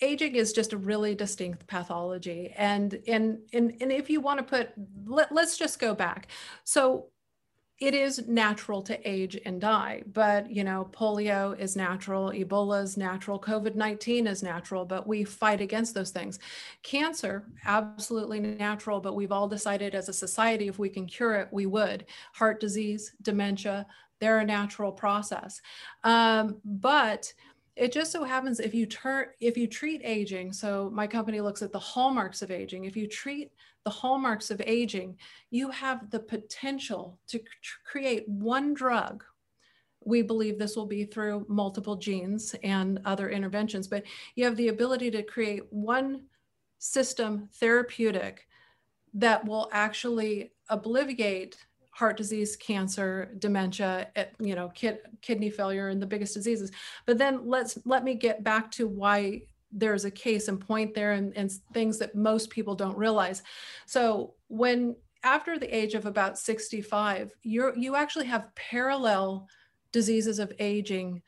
aging 0.03 0.35
is 0.35 0.53
just 0.53 0.73
a 0.73 0.77
really 0.77 1.15
distinct 1.15 1.65
pathology. 1.67 2.53
And 2.57 2.99
and 3.07 3.39
and, 3.53 3.75
and 3.81 3.91
if 3.91 4.09
you 4.09 4.21
want 4.21 4.39
to 4.39 4.43
put 4.43 4.71
let, 5.05 5.31
let's 5.31 5.57
just 5.57 5.79
go 5.79 5.95
back. 5.95 6.27
So 6.63 7.07
it 7.79 7.95
is 7.95 8.27
natural 8.27 8.83
to 8.83 9.09
age 9.09 9.37
and 9.45 9.59
die 9.59 10.03
but 10.13 10.49
you 10.49 10.63
know 10.63 10.87
polio 10.91 11.59
is 11.59 11.75
natural 11.75 12.31
ebola 12.31 12.83
is 12.83 12.97
natural 12.97 13.39
covid-19 13.39 14.27
is 14.27 14.43
natural 14.43 14.85
but 14.85 15.07
we 15.07 15.23
fight 15.23 15.59
against 15.59 15.93
those 15.95 16.11
things. 16.11 16.39
Cancer 16.83 17.45
absolutely 17.65 18.39
natural 18.39 19.01
but 19.01 19.15
we've 19.15 19.31
all 19.31 19.47
decided 19.47 19.95
as 19.95 20.07
a 20.07 20.13
society 20.13 20.67
if 20.67 20.77
we 20.77 20.87
can 20.87 21.07
cure 21.07 21.33
it 21.35 21.49
we 21.51 21.65
would. 21.65 22.05
Heart 22.33 22.59
disease 22.59 23.13
dementia 23.21 23.87
they're 24.23 24.39
a 24.39 24.45
natural 24.45 24.93
process. 24.93 25.61
Um, 26.05 26.61
but 26.63 27.33
it 27.75 27.91
just 27.91 28.11
so 28.11 28.23
happens 28.23 28.59
if 28.59 28.73
you 28.73 28.85
turn 28.85 29.27
if 29.39 29.57
you 29.57 29.67
treat 29.67 30.01
aging 30.03 30.53
so 30.53 30.91
my 30.93 31.07
company 31.07 31.41
looks 31.41 31.61
at 31.61 31.71
the 31.71 31.79
hallmarks 31.79 32.41
of 32.41 32.51
aging. 32.51 32.85
If 32.85 32.95
you 32.95 33.07
treat 33.07 33.51
the 33.83 33.89
hallmarks 33.89 34.51
of 34.51 34.61
aging 34.65 35.17
you 35.49 35.69
have 35.71 36.09
the 36.11 36.19
potential 36.19 37.19
to 37.27 37.39
create 37.85 38.27
one 38.27 38.73
drug. 38.73 39.23
We 40.05 40.21
believe 40.21 40.59
this 40.59 40.75
will 40.75 40.85
be 40.85 41.05
through 41.05 41.45
multiple 41.47 41.95
genes 41.95 42.55
and 42.63 42.99
other 43.05 43.29
interventions 43.29 43.87
but 43.87 44.03
you 44.35 44.45
have 44.45 44.57
the 44.57 44.67
ability 44.67 45.09
to 45.11 45.23
create 45.23 45.63
one 45.71 46.25
system 46.79 47.49
therapeutic 47.55 48.47
that 49.15 49.45
will 49.45 49.69
actually 49.71 50.51
obliviate 50.69 51.55
heart 51.93 52.17
disease, 52.17 52.55
cancer, 52.55 53.33
dementia, 53.37 54.07
eh, 54.15 54.25
you 54.39 54.55
know, 54.55 54.69
kid, 54.69 54.99
kidney 55.21 55.49
failure, 55.49 55.89
and 55.89 56.01
the 56.01 56.07
biggest 56.07 56.33
diseases. 56.33 56.71
But 57.05 57.17
then 57.17 57.47
let's 57.47 57.77
let 57.85 58.03
me 58.03 58.15
get 58.15 58.43
back 58.43 58.71
to 58.71 58.87
why 58.87 59.43
there's 59.71 60.05
a 60.05 60.11
case 60.11 60.47
and 60.47 60.59
point 60.59 60.93
there 60.93 61.13
and, 61.13 61.35
and 61.37 61.51
things 61.73 61.97
that 61.99 62.15
most 62.15 62.49
people 62.49 62.75
don't 62.75 62.97
realize. 62.97 63.43
So 63.85 64.33
when 64.47 64.95
after 65.23 65.57
the 65.57 65.75
age 65.75 65.93
of 65.93 66.05
about 66.05 66.37
65, 66.37 67.31
you're 67.43 67.77
you 67.77 67.95
actually 67.95 68.25
have 68.25 68.53
parallel 68.55 69.47
diseases 69.91 70.39
of 70.39 70.51
aging 70.59 71.21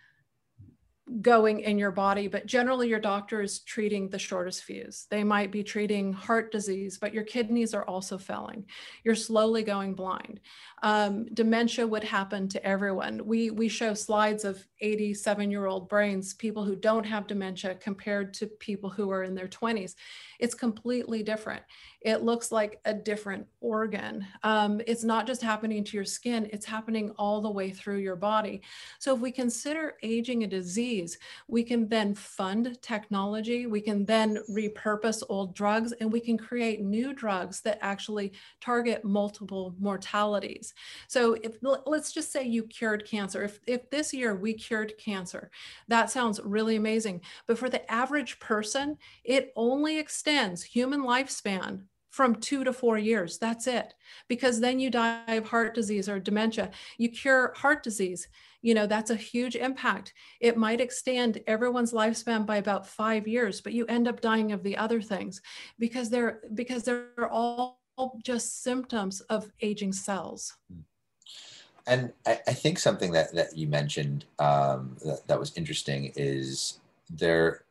going 1.21 1.59
in 1.59 1.77
your 1.77 1.91
body, 1.91 2.27
but 2.27 2.47
generally 2.47 2.89
your 2.89 2.99
doctor 2.99 3.41
is 3.41 3.59
treating 3.59 4.09
the 4.09 4.17
shortest 4.17 4.63
fuse. 4.63 5.05
They 5.11 5.23
might 5.23 5.51
be 5.51 5.63
treating 5.63 6.11
heart 6.11 6.51
disease, 6.51 6.97
but 6.97 7.13
your 7.13 7.23
kidneys 7.23 7.75
are 7.75 7.85
also 7.85 8.17
failing. 8.17 8.65
You're 9.03 9.13
slowly 9.13 9.61
going 9.61 9.93
blind. 9.93 10.39
Um, 10.81 11.25
dementia 11.33 11.85
would 11.85 12.03
happen 12.03 12.47
to 12.49 12.65
everyone. 12.65 13.21
We, 13.23 13.51
we 13.51 13.67
show 13.67 13.93
slides 13.93 14.45
of 14.45 14.65
87 14.81 15.51
year 15.51 15.67
old 15.67 15.89
brains, 15.89 16.33
people 16.33 16.63
who 16.63 16.75
don't 16.75 17.05
have 17.05 17.27
dementia 17.27 17.75
compared 17.75 18.33
to 18.35 18.47
people 18.47 18.89
who 18.89 19.11
are 19.11 19.23
in 19.23 19.35
their 19.35 19.47
20s. 19.47 19.93
It's 20.39 20.55
completely 20.55 21.21
different 21.21 21.61
it 22.05 22.21
looks 22.21 22.51
like 22.51 22.79
a 22.85 22.93
different 22.93 23.47
organ. 23.61 24.27
Um, 24.43 24.79
it's 24.85 25.03
not 25.03 25.25
just 25.25 25.41
happening 25.41 25.83
to 25.83 25.97
your 25.97 26.05
skin, 26.05 26.47
it's 26.53 26.65
happening 26.65 27.09
all 27.17 27.41
the 27.41 27.49
way 27.49 27.71
through 27.71 27.97
your 27.97 28.15
body. 28.15 28.61
So 28.99 29.15
if 29.15 29.21
we 29.21 29.31
consider 29.31 29.95
aging 30.03 30.43
a 30.43 30.47
disease, 30.47 31.17
we 31.47 31.63
can 31.63 31.89
then 31.89 32.13
fund 32.13 32.79
technology, 32.83 33.65
we 33.65 33.81
can 33.81 34.05
then 34.05 34.37
repurpose 34.51 35.23
old 35.29 35.55
drugs, 35.55 35.93
and 35.93 36.13
we 36.13 36.19
can 36.19 36.37
create 36.37 36.79
new 36.79 37.11
drugs 37.11 37.61
that 37.61 37.79
actually 37.81 38.33
target 38.61 39.03
multiple 39.03 39.73
mortalities. 39.79 40.75
So 41.07 41.33
if 41.41 41.57
let's 41.87 42.11
just 42.11 42.31
say 42.31 42.43
you 42.43 42.67
cured 42.67 43.07
cancer, 43.07 43.43
if, 43.43 43.59
if 43.65 43.89
this 43.89 44.13
year 44.13 44.35
we 44.35 44.53
cured 44.53 44.93
cancer, 44.99 45.49
that 45.87 46.11
sounds 46.11 46.39
really 46.43 46.75
amazing. 46.75 47.21
But 47.47 47.57
for 47.57 47.67
the 47.67 47.91
average 47.91 48.39
person, 48.39 48.99
it 49.23 49.51
only 49.55 49.97
extends 49.97 50.61
human 50.61 51.01
lifespan 51.01 51.81
from 52.15 52.33
two 52.33 52.63
to 52.63 52.71
four 52.71 52.97
years. 52.97 53.37
That's 53.37 53.67
it. 53.67 53.93
Because 54.29 54.61
then 54.61 54.79
you 54.79 54.89
die 54.89 55.33
of 55.33 55.49
heart 55.49 55.75
disease 55.75 56.07
or 56.07 56.17
dementia. 56.17 56.71
You 56.97 57.09
cure 57.09 57.51
heart 57.57 57.83
disease. 57.83 58.29
You 58.61 58.73
know, 58.73 58.87
that's 58.87 59.11
a 59.11 59.17
huge 59.17 59.57
impact. 59.57 60.13
It 60.39 60.55
might 60.55 60.79
extend 60.79 61.41
everyone's 61.45 61.91
lifespan 61.91 62.45
by 62.45 62.55
about 62.55 62.87
five 62.87 63.27
years, 63.27 63.59
but 63.59 63.73
you 63.73 63.85
end 63.87 64.07
up 64.07 64.21
dying 64.21 64.53
of 64.53 64.63
the 64.63 64.77
other 64.77 65.01
things 65.01 65.41
because 65.77 66.09
they're 66.09 66.39
because 66.53 66.83
they're 66.83 67.29
all 67.29 67.81
just 68.23 68.63
symptoms 68.63 69.19
of 69.19 69.51
aging 69.61 69.91
cells. 69.91 70.55
Hmm. 70.71 70.81
And 71.85 72.13
I, 72.25 72.39
I 72.47 72.53
think 72.53 72.79
something 72.79 73.11
that, 73.11 73.35
that 73.35 73.57
you 73.57 73.67
mentioned 73.67 74.23
um, 74.39 74.95
that, 75.03 75.27
that 75.27 75.37
was 75.37 75.51
interesting 75.57 76.13
is 76.15 76.79
there 77.09 77.64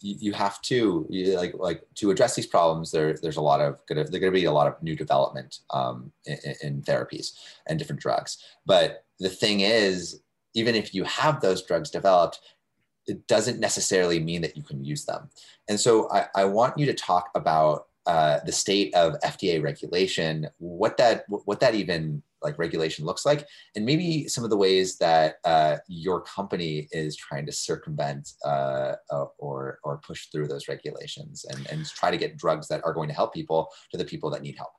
you, 0.00 0.32
have 0.32 0.60
to 0.62 1.06
you, 1.08 1.36
like 1.36 1.54
like 1.58 1.82
to 1.96 2.10
address 2.10 2.34
these 2.34 2.46
problems. 2.46 2.90
There, 2.90 3.14
there's 3.14 3.36
a 3.36 3.42
lot 3.42 3.60
of 3.60 3.78
gonna 3.86 4.04
there's 4.04 4.20
gonna 4.20 4.32
be 4.32 4.44
a 4.44 4.52
lot 4.52 4.66
of 4.66 4.82
new 4.82 4.94
development 4.94 5.60
um, 5.70 6.12
in, 6.26 6.38
in 6.62 6.82
therapies 6.82 7.32
and 7.66 7.78
different 7.78 8.00
drugs. 8.00 8.38
But 8.66 9.04
the 9.18 9.28
thing 9.28 9.60
is, 9.60 10.20
even 10.54 10.74
if 10.74 10.94
you 10.94 11.04
have 11.04 11.40
those 11.40 11.62
drugs 11.62 11.90
developed, 11.90 12.40
it 13.06 13.26
doesn't 13.26 13.60
necessarily 13.60 14.20
mean 14.20 14.42
that 14.42 14.56
you 14.56 14.62
can 14.62 14.84
use 14.84 15.04
them. 15.04 15.30
And 15.68 15.80
so 15.80 16.10
I, 16.10 16.26
I 16.34 16.44
want 16.44 16.78
you 16.78 16.86
to 16.86 16.94
talk 16.94 17.30
about 17.34 17.86
uh, 18.06 18.40
the 18.44 18.52
state 18.52 18.94
of 18.94 19.14
FDA 19.20 19.62
regulation, 19.62 20.48
what 20.58 20.96
that 20.98 21.24
what 21.28 21.60
that 21.60 21.74
even 21.74 22.22
like 22.42 22.58
regulation 22.58 23.04
looks 23.04 23.24
like, 23.24 23.46
and 23.76 23.84
maybe 23.84 24.28
some 24.28 24.44
of 24.44 24.50
the 24.50 24.56
ways 24.56 24.96
that 24.98 25.36
uh, 25.44 25.76
your 25.88 26.22
company 26.22 26.88
is 26.92 27.16
trying 27.16 27.46
to 27.46 27.52
circumvent 27.52 28.30
uh, 28.44 28.94
uh, 29.10 29.26
or 29.38 29.78
or 29.84 29.98
push 29.98 30.26
through 30.30 30.48
those 30.48 30.68
regulations 30.68 31.44
and 31.50 31.66
and 31.70 31.86
try 31.86 32.10
to 32.10 32.16
get 32.16 32.36
drugs 32.36 32.68
that 32.68 32.82
are 32.84 32.94
going 32.94 33.08
to 33.08 33.14
help 33.14 33.32
people 33.32 33.68
to 33.90 33.96
the 33.96 34.04
people 34.04 34.30
that 34.30 34.42
need 34.42 34.56
help. 34.56 34.70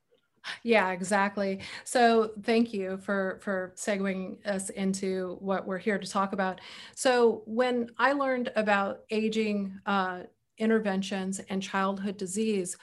Yeah, 0.63 0.91
exactly. 0.91 1.59
So 1.83 2.31
thank 2.43 2.73
you 2.73 2.97
for 2.97 3.39
for 3.41 3.73
segueing 3.75 4.45
us 4.45 4.69
into 4.69 5.37
what 5.39 5.65
we're 5.67 5.77
here 5.77 5.99
to 5.99 6.07
talk 6.07 6.33
about. 6.33 6.61
So 6.95 7.43
when 7.45 7.89
I 7.97 8.13
learned 8.13 8.51
about 8.55 9.01
aging 9.09 9.79
uh, 9.85 10.21
interventions 10.57 11.39
and 11.49 11.61
childhood 11.61 12.17
disease, 12.17 12.77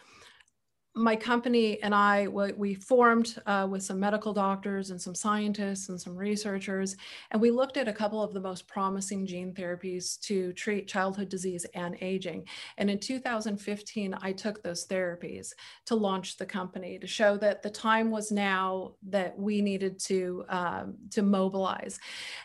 my 0.98 1.14
company 1.14 1.80
and 1.82 1.94
I, 1.94 2.26
we 2.26 2.74
formed 2.74 3.40
uh, 3.46 3.66
with 3.70 3.82
some 3.82 4.00
medical 4.00 4.32
doctors 4.32 4.90
and 4.90 5.00
some 5.00 5.14
scientists 5.14 5.88
and 5.88 6.00
some 6.00 6.16
researchers, 6.16 6.96
and 7.30 7.40
we 7.40 7.50
looked 7.50 7.76
at 7.76 7.86
a 7.86 7.92
couple 7.92 8.22
of 8.22 8.34
the 8.34 8.40
most 8.40 8.66
promising 8.66 9.24
gene 9.24 9.54
therapies 9.54 10.20
to 10.22 10.52
treat 10.54 10.88
childhood 10.88 11.28
disease 11.28 11.64
and 11.74 11.96
aging. 12.00 12.44
And 12.78 12.90
in 12.90 12.98
2015, 12.98 14.14
I 14.20 14.32
took 14.32 14.62
those 14.62 14.86
therapies 14.86 15.52
to 15.86 15.94
launch 15.94 16.36
the 16.36 16.46
company 16.46 16.98
to 16.98 17.06
show 17.06 17.36
that 17.38 17.62
the 17.62 17.70
time 17.70 18.10
was 18.10 18.32
now 18.32 18.94
that 19.08 19.38
we 19.38 19.60
needed 19.60 20.00
to 20.00 20.44
um, 20.48 20.96
to 21.10 21.22
mobilize. 21.22 22.00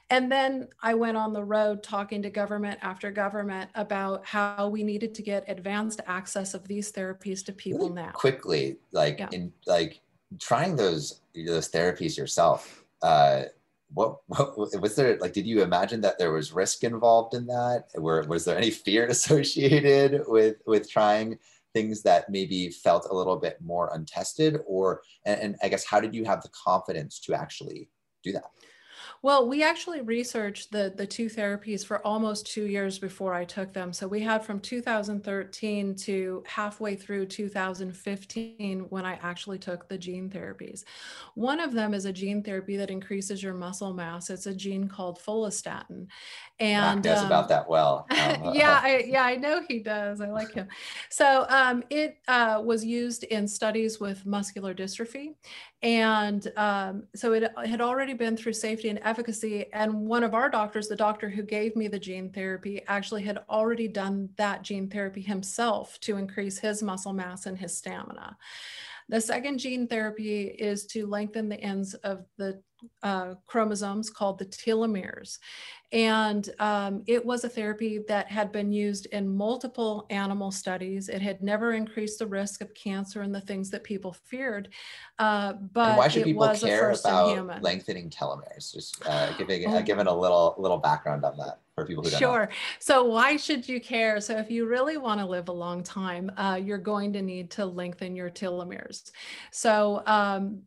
And 0.10 0.32
then 0.32 0.68
I 0.82 0.94
went 0.94 1.18
on 1.18 1.34
the 1.34 1.44
road 1.44 1.82
talking 1.82 2.22
to 2.22 2.30
government 2.30 2.80
after 2.84 3.10
government 3.10 3.72
about 3.74 4.26
how 4.26 4.68
we 4.68 4.84
needed 4.84 5.16
to 5.16 5.24
get 5.24 5.44
advanced 5.48 6.02
access 6.06 6.54
of 6.54 6.68
these 6.68 6.92
therapies 6.92 7.44
to 7.46 7.54
people 7.54 7.90
now. 7.90 8.12
Quickly, 8.44 8.78
like 8.92 9.20
yeah. 9.20 9.30
in 9.32 9.54
like 9.66 10.02
trying 10.40 10.76
those 10.76 11.22
those 11.34 11.70
therapies 11.70 12.18
yourself. 12.18 12.84
Uh, 13.02 13.44
what, 13.94 14.18
what 14.28 14.58
was 14.82 14.96
there 14.96 15.18
like 15.20 15.34
did 15.34 15.46
you 15.46 15.62
imagine 15.62 16.02
that 16.02 16.18
there 16.18 16.32
was 16.32 16.52
risk 16.52 16.84
involved 16.84 17.36
in 17.36 17.46
that 17.46 17.86
Were, 17.96 18.24
was 18.24 18.44
there 18.44 18.58
any 18.58 18.72
fear 18.72 19.06
associated 19.10 20.24
with 20.28 20.58
with 20.66 20.90
trying 20.90 21.38
things 21.74 22.02
that 22.04 22.30
maybe 22.30 22.70
felt 22.70 23.08
a 23.10 23.16
little 23.16 23.38
bit 23.38 23.60
more 23.62 23.92
untested 23.94 24.62
or 24.66 25.02
and, 25.26 25.40
and 25.42 25.56
i 25.62 25.68
guess 25.68 25.86
how 25.86 26.00
did 26.00 26.16
you 26.16 26.26
have 26.26 26.42
the 26.42 26.50
confidence 26.50 27.20
to 27.20 27.36
actually 27.36 27.88
do 28.24 28.32
that 28.32 28.46
well, 29.24 29.48
we 29.48 29.64
actually 29.64 30.02
researched 30.02 30.70
the, 30.70 30.94
the 30.98 31.08
two 31.08 31.28
therapies 31.28 31.86
for 31.86 32.06
almost 32.06 32.46
two 32.46 32.66
years 32.66 33.00
before 33.00 33.34
I 33.34 33.46
took 33.46 33.72
them. 33.72 33.94
So 33.94 34.06
we 34.06 34.20
had 34.20 34.44
from 34.44 34.60
2013 34.60 35.96
to 35.96 36.44
halfway 36.46 36.98
through 36.98 37.28
2015 37.28 38.80
when 38.90 39.06
I 39.06 39.18
actually 39.24 39.60
took 39.60 39.88
the 39.88 39.98
gene 39.98 40.30
therapies. 40.30 40.84
One 41.36 41.62
of 41.62 41.72
them 41.72 41.94
is 41.94 42.04
a 42.04 42.12
gene 42.12 42.44
therapy 42.44 42.76
that 42.76 42.92
increases 42.92 43.42
your 43.42 43.54
muscle 43.54 43.94
mass. 43.94 44.30
It's 44.30 44.46
a 44.46 44.54
gene 44.54 44.90
called 44.90 45.22
follistatin. 45.26 46.08
And 46.60 47.06
knows 47.06 47.20
um, 47.20 47.26
about 47.28 47.48
that 47.48 47.70
well. 47.70 48.06
Um, 48.24 48.54
yeah, 48.54 48.80
I, 48.82 49.04
yeah, 49.06 49.24
I 49.24 49.36
know 49.36 49.62
he 49.68 49.80
does. 49.80 50.22
I 50.22 50.30
like 50.30 50.54
him. 50.54 50.68
So 51.10 51.46
um, 51.50 51.84
it 51.90 52.20
uh, 52.30 52.62
was 52.64 52.86
used 52.86 53.26
in 53.26 53.48
studies 53.48 54.00
with 54.00 54.26
muscular 54.26 54.74
dystrophy. 54.74 55.34
And 55.84 56.50
um, 56.56 57.04
so 57.14 57.34
it 57.34 57.52
had 57.66 57.82
already 57.82 58.14
been 58.14 58.38
through 58.38 58.54
safety 58.54 58.88
and 58.88 59.00
efficacy. 59.14 59.68
And 59.74 60.08
one 60.08 60.24
of 60.24 60.34
our 60.34 60.50
doctors, 60.50 60.88
the 60.88 60.96
doctor 60.96 61.30
who 61.30 61.44
gave 61.44 61.76
me 61.76 61.88
the 61.88 62.00
gene 62.00 62.32
therapy, 62.32 62.82
actually 62.88 63.22
had 63.22 63.44
already 63.48 63.88
done 63.88 64.30
that 64.38 64.64
gene 64.64 64.90
therapy 64.90 65.22
himself 65.22 66.00
to 66.00 66.18
increase 66.18 66.58
his 66.58 66.82
muscle 66.82 67.14
mass 67.14 67.46
and 67.46 67.56
his 67.56 67.78
stamina. 67.78 68.36
The 69.10 69.22
second 69.22 69.60
gene 69.60 69.88
therapy 69.88 70.46
is 70.46 70.88
to 70.88 71.06
lengthen 71.06 71.48
the 71.48 71.62
ends 71.62 71.94
of 71.94 72.26
the 72.40 72.64
uh, 73.02 73.36
chromosomes 73.48 74.10
called 74.10 74.40
the 74.40 74.46
telomeres. 74.46 75.40
And 75.92 76.50
um, 76.58 77.04
it 77.06 77.24
was 77.24 77.44
a 77.44 77.50
therapy 77.50 78.00
that 78.08 78.28
had 78.28 78.52
been 78.52 78.72
used 78.72 79.06
in 79.08 79.30
multiple 79.30 80.08
animal 80.10 80.50
studies. 80.50 81.08
It 81.08 81.22
had 81.22 81.44
never 81.44 81.74
increased 81.74 82.18
the 82.18 82.26
risk 82.26 82.62
of 82.62 82.74
cancer 82.74 83.22
and 83.22 83.34
the 83.34 83.42
things 83.42 83.70
that 83.70 83.84
people 83.84 84.16
feared. 84.26 84.70
Uh, 85.20 85.54
but 85.54 85.90
and 85.90 85.98
why 85.98 86.08
should 86.08 86.24
people 86.24 86.52
care 86.56 86.90
about 86.90 87.62
lengthening 87.62 88.10
telomeres? 88.10 88.74
Just 88.74 89.06
uh, 89.06 89.38
giving, 89.38 89.68
uh, 89.68 89.82
giving 89.82 90.08
a 90.08 90.18
little 90.18 90.56
little 90.58 90.80
background 90.80 91.24
on 91.26 91.38
that 91.38 91.60
for 91.76 91.86
people 91.86 92.04
who 92.04 92.10
don't 92.10 92.20
sure. 92.20 92.46
Know. 92.46 92.52
So 92.80 93.04
why 93.04 93.38
should 93.38 93.70
you 93.70 93.80
care? 93.80 94.20
So 94.20 94.38
if 94.38 94.50
you 94.50 94.66
really 94.68 94.98
want 94.98 95.20
to 95.20 95.28
live 95.28 95.48
a 95.50 95.54
long 95.54 95.84
time, 95.84 96.32
uh, 96.38 96.60
you're 96.64 96.80
going 96.80 97.14
to 97.14 97.22
need 97.22 97.52
to 97.52 97.66
lengthen 97.68 98.16
your 98.16 98.32
telomeres. 98.32 99.12
So 99.52 100.02
um, 100.08 100.64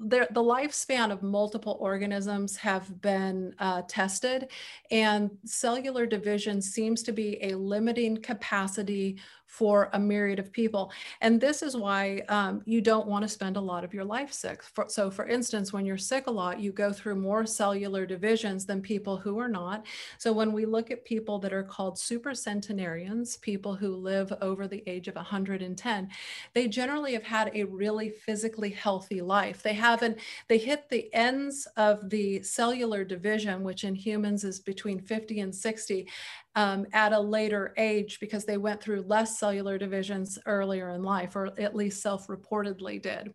the, 0.00 0.26
lifespan 0.34 1.12
of 1.12 1.22
multiple 1.22 1.76
organisms 1.80 2.56
have 2.56 3.00
been 3.00 3.54
uh, 3.58 3.82
tested 3.88 4.50
and 4.90 5.30
cellular 5.44 6.04
division 6.04 6.60
seems 6.60 7.02
to 7.02 7.12
be 7.12 7.38
a 7.42 7.54
limiting 7.54 8.16
capacity 8.16 9.18
for 9.54 9.88
a 9.92 10.00
myriad 10.00 10.40
of 10.40 10.50
people. 10.50 10.90
And 11.20 11.40
this 11.40 11.62
is 11.62 11.76
why 11.76 12.22
um, 12.28 12.60
you 12.64 12.80
don't 12.80 13.06
want 13.06 13.22
to 13.22 13.28
spend 13.28 13.56
a 13.56 13.60
lot 13.60 13.84
of 13.84 13.94
your 13.94 14.04
life 14.04 14.32
sick. 14.32 14.64
For, 14.64 14.86
so, 14.88 15.12
for 15.12 15.28
instance, 15.28 15.72
when 15.72 15.86
you're 15.86 15.96
sick 15.96 16.26
a 16.26 16.30
lot, 16.32 16.58
you 16.58 16.72
go 16.72 16.92
through 16.92 17.14
more 17.14 17.46
cellular 17.46 18.04
divisions 18.04 18.66
than 18.66 18.82
people 18.82 19.16
who 19.16 19.38
are 19.38 19.48
not. 19.48 19.86
So, 20.18 20.32
when 20.32 20.52
we 20.52 20.66
look 20.66 20.90
at 20.90 21.04
people 21.04 21.38
that 21.38 21.52
are 21.52 21.62
called 21.62 21.94
supercentenarians, 21.94 23.40
people 23.42 23.76
who 23.76 23.94
live 23.94 24.32
over 24.40 24.66
the 24.66 24.82
age 24.88 25.06
of 25.06 25.14
110, 25.14 26.08
they 26.52 26.66
generally 26.66 27.12
have 27.12 27.22
had 27.22 27.52
a 27.54 27.62
really 27.62 28.10
physically 28.10 28.70
healthy 28.70 29.20
life. 29.20 29.62
They 29.62 29.74
haven't, 29.74 30.18
they 30.48 30.58
hit 30.58 30.88
the 30.88 31.14
ends 31.14 31.68
of 31.76 32.10
the 32.10 32.42
cellular 32.42 33.04
division, 33.04 33.62
which 33.62 33.84
in 33.84 33.94
humans 33.94 34.42
is 34.42 34.58
between 34.58 34.98
50 34.98 35.38
and 35.38 35.54
60, 35.54 36.08
um, 36.56 36.86
at 36.92 37.12
a 37.12 37.20
later 37.20 37.74
age 37.76 38.20
because 38.20 38.44
they 38.44 38.56
went 38.56 38.80
through 38.80 39.02
less 39.02 39.38
cellular 39.38 39.78
divisions 39.78 40.38
earlier 40.46 40.90
in 40.90 41.02
life, 41.02 41.36
or 41.36 41.50
at 41.58 41.74
least 41.74 42.02
self 42.02 42.26
reportedly 42.28 43.00
did. 43.00 43.34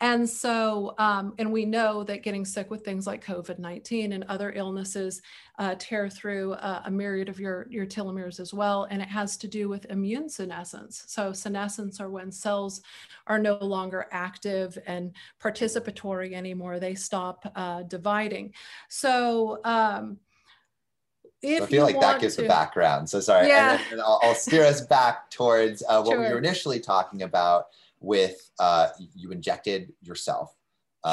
And 0.00 0.28
so, 0.28 0.94
um, 0.98 1.32
and 1.38 1.50
we 1.50 1.64
know 1.64 2.04
that 2.04 2.22
getting 2.22 2.44
sick 2.44 2.70
with 2.70 2.84
things 2.84 3.06
like 3.06 3.24
COVID 3.24 3.58
19 3.58 4.12
and 4.12 4.24
other 4.24 4.52
illnesses 4.52 5.22
uh, 5.58 5.74
tear 5.78 6.10
through 6.10 6.52
uh, 6.54 6.82
a 6.84 6.90
myriad 6.90 7.30
of 7.30 7.40
your, 7.40 7.66
your 7.70 7.86
telomeres 7.86 8.38
as 8.38 8.52
well. 8.52 8.86
And 8.90 9.00
it 9.00 9.08
has 9.08 9.38
to 9.38 9.48
do 9.48 9.70
with 9.70 9.86
immune 9.86 10.28
senescence. 10.28 11.04
So, 11.06 11.32
senescence 11.32 11.98
are 11.98 12.10
when 12.10 12.30
cells 12.30 12.82
are 13.26 13.38
no 13.38 13.56
longer 13.56 14.06
active 14.12 14.76
and 14.86 15.16
participatory 15.42 16.34
anymore, 16.34 16.78
they 16.78 16.94
stop 16.94 17.50
uh, 17.56 17.82
dividing. 17.84 18.52
So, 18.88 19.60
um, 19.64 20.18
if 21.42 21.62
I 21.62 21.66
feel 21.66 21.84
like 21.84 22.00
that 22.00 22.20
gives 22.20 22.36
to. 22.36 22.42
the 22.42 22.48
background. 22.48 23.08
So 23.08 23.20
sorry, 23.20 23.48
yeah. 23.48 23.72
and, 23.72 23.92
and 23.92 24.00
I'll, 24.00 24.20
I'll, 24.22 24.34
steer 24.34 24.64
us 24.64 24.80
back 24.86 25.30
towards 25.30 25.82
uh, 25.88 26.02
what 26.02 26.12
sure. 26.12 26.20
we 26.20 26.28
were 26.28 26.38
initially 26.38 26.80
talking 26.80 27.22
about 27.22 27.66
with 28.00 28.50
uh, 28.58 28.88
you 29.14 29.30
injected 29.30 29.92
yourself 30.02 30.54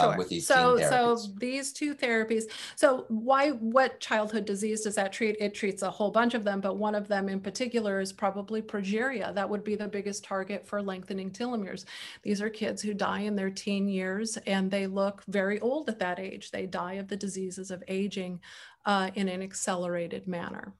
sure. 0.02 0.18
with 0.18 0.30
these 0.30 0.48
so 0.48 0.78
so 0.78 1.18
these 1.38 1.72
two 1.72 1.94
therapies 1.94 2.44
so 2.76 3.06
why 3.10 3.50
what 3.52 4.00
childhood 4.00 4.46
disease 4.46 4.82
does 4.82 4.96
that 4.96 5.14
treat? 5.14 5.36
It 5.40 5.54
treats 5.54 5.82
a 5.82 5.92
whole 5.92 6.12
bunch 6.12 6.34
of 6.34 6.44
them 6.44 6.62
but 6.62 6.78
one 6.78 6.96
of 6.96 7.08
them 7.08 7.30
in 7.30 7.40
particular 7.40 8.00
is 8.00 8.14
probably 8.14 8.62
progeria. 8.62 9.34
That 9.34 9.50
would 9.50 9.64
be 9.64 9.76
the 9.76 9.88
biggest 9.88 10.24
target 10.24 10.66
for 10.66 10.82
lengthening 10.82 11.32
telomeres. 11.32 11.86
These 12.24 12.42
are 12.42 12.50
kids 12.50 12.82
who 12.82 12.94
die 12.94 13.22
in 13.22 13.36
their 13.36 13.50
teen 13.50 13.88
years 13.88 14.38
and 14.48 14.70
they 14.70 14.88
look 14.88 15.24
very 15.28 15.60
old 15.60 15.90
at 15.90 16.00
that 16.00 16.20
age. 16.20 16.52
They 16.52 16.66
die 16.66 16.94
of 16.94 17.08
the 17.08 17.18
diseases 17.18 17.72
of 17.72 17.84
aging 17.88 18.40
uh, 18.86 19.12
in 19.16 19.30
an 19.30 19.42
accelerated 19.42 20.28
manner 20.28 20.74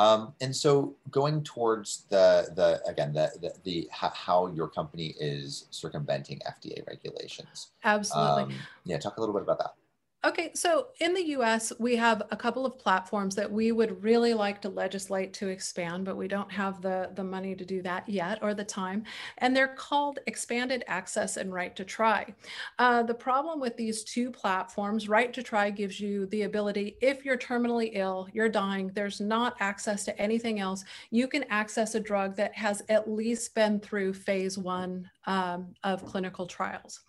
um, 0.00 0.32
and 0.40 0.56
so 0.56 0.96
going 1.10 1.42
towards 1.42 2.04
the 2.08 2.48
the 2.56 2.80
again 2.88 3.12
the 3.12 3.30
the, 3.42 3.52
the 3.64 3.88
how 3.92 4.46
your 4.46 4.66
company 4.66 5.14
is 5.20 5.66
circumventing 5.70 6.40
FDA 6.48 6.86
regulations. 6.86 7.72
Absolutely. 7.84 8.44
Um, 8.44 8.54
yeah, 8.86 8.98
talk 8.98 9.18
a 9.18 9.20
little 9.20 9.34
bit 9.34 9.42
about 9.42 9.58
that. 9.58 9.74
Okay, 10.22 10.50
so 10.52 10.88
in 11.00 11.14
the 11.14 11.28
US, 11.28 11.72
we 11.78 11.96
have 11.96 12.22
a 12.30 12.36
couple 12.36 12.66
of 12.66 12.78
platforms 12.78 13.34
that 13.36 13.50
we 13.50 13.72
would 13.72 14.04
really 14.04 14.34
like 14.34 14.60
to 14.60 14.68
legislate 14.68 15.32
to 15.34 15.48
expand, 15.48 16.04
but 16.04 16.14
we 16.14 16.28
don't 16.28 16.52
have 16.52 16.82
the, 16.82 17.10
the 17.14 17.24
money 17.24 17.54
to 17.54 17.64
do 17.64 17.80
that 17.80 18.06
yet 18.06 18.38
or 18.42 18.52
the 18.52 18.62
time. 18.62 19.04
And 19.38 19.56
they're 19.56 19.74
called 19.76 20.18
Expanded 20.26 20.84
Access 20.88 21.38
and 21.38 21.50
Right 21.54 21.74
to 21.74 21.86
Try. 21.86 22.34
Uh, 22.78 23.02
the 23.02 23.14
problem 23.14 23.60
with 23.60 23.78
these 23.78 24.04
two 24.04 24.30
platforms, 24.30 25.08
Right 25.08 25.32
to 25.32 25.42
Try 25.42 25.70
gives 25.70 25.98
you 25.98 26.26
the 26.26 26.42
ability, 26.42 26.98
if 27.00 27.24
you're 27.24 27.38
terminally 27.38 27.92
ill, 27.94 28.28
you're 28.34 28.50
dying, 28.50 28.90
there's 28.94 29.22
not 29.22 29.56
access 29.58 30.04
to 30.04 30.20
anything 30.20 30.60
else, 30.60 30.84
you 31.10 31.28
can 31.28 31.44
access 31.44 31.94
a 31.94 32.00
drug 32.00 32.36
that 32.36 32.54
has 32.54 32.82
at 32.90 33.10
least 33.10 33.54
been 33.54 33.80
through 33.80 34.12
phase 34.12 34.58
one 34.58 35.08
um, 35.26 35.74
of 35.82 36.04
clinical 36.04 36.46
trials. 36.46 37.00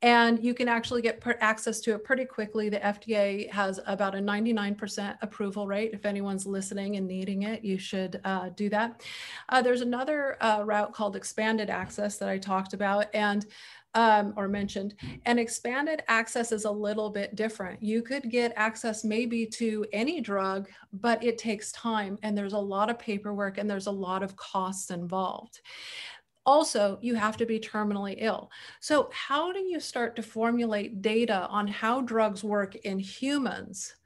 And 0.00 0.42
you 0.42 0.54
can 0.54 0.68
actually 0.68 1.02
get 1.02 1.22
access 1.40 1.80
to 1.80 1.94
it 1.94 2.04
pretty 2.04 2.24
quickly. 2.24 2.45
The 2.52 2.80
FDA 2.82 3.50
has 3.50 3.80
about 3.86 4.14
a 4.14 4.18
99% 4.18 5.16
approval 5.22 5.66
rate. 5.66 5.90
If 5.92 6.06
anyone's 6.06 6.46
listening 6.46 6.96
and 6.96 7.06
needing 7.06 7.42
it, 7.42 7.62
you 7.64 7.78
should 7.78 8.20
uh, 8.24 8.50
do 8.50 8.68
that. 8.70 9.02
Uh, 9.48 9.62
there's 9.62 9.82
another 9.82 10.36
uh, 10.40 10.62
route 10.64 10.92
called 10.92 11.16
expanded 11.16 11.70
access 11.70 12.18
that 12.18 12.28
I 12.28 12.38
talked 12.38 12.72
about. 12.72 13.06
And 13.14 13.46
um, 13.96 14.34
or 14.36 14.46
mentioned. 14.46 14.94
And 15.24 15.40
expanded 15.40 16.02
access 16.06 16.52
is 16.52 16.66
a 16.66 16.70
little 16.70 17.08
bit 17.08 17.34
different. 17.34 17.82
You 17.82 18.02
could 18.02 18.30
get 18.30 18.52
access 18.54 19.04
maybe 19.04 19.46
to 19.46 19.86
any 19.90 20.20
drug, 20.20 20.68
but 20.92 21.24
it 21.24 21.38
takes 21.38 21.72
time 21.72 22.18
and 22.22 22.36
there's 22.36 22.52
a 22.52 22.58
lot 22.58 22.90
of 22.90 22.98
paperwork 22.98 23.56
and 23.56 23.68
there's 23.68 23.86
a 23.86 23.90
lot 23.90 24.22
of 24.22 24.36
costs 24.36 24.90
involved. 24.90 25.60
Also, 26.46 26.98
you 27.02 27.16
have 27.16 27.36
to 27.36 27.44
be 27.44 27.58
terminally 27.58 28.14
ill. 28.18 28.50
So, 28.80 29.10
how 29.12 29.52
do 29.52 29.58
you 29.58 29.80
start 29.80 30.16
to 30.16 30.22
formulate 30.22 31.02
data 31.02 31.46
on 31.50 31.66
how 31.66 32.00
drugs 32.00 32.44
work 32.44 32.76
in 32.76 32.98
humans 33.00 33.96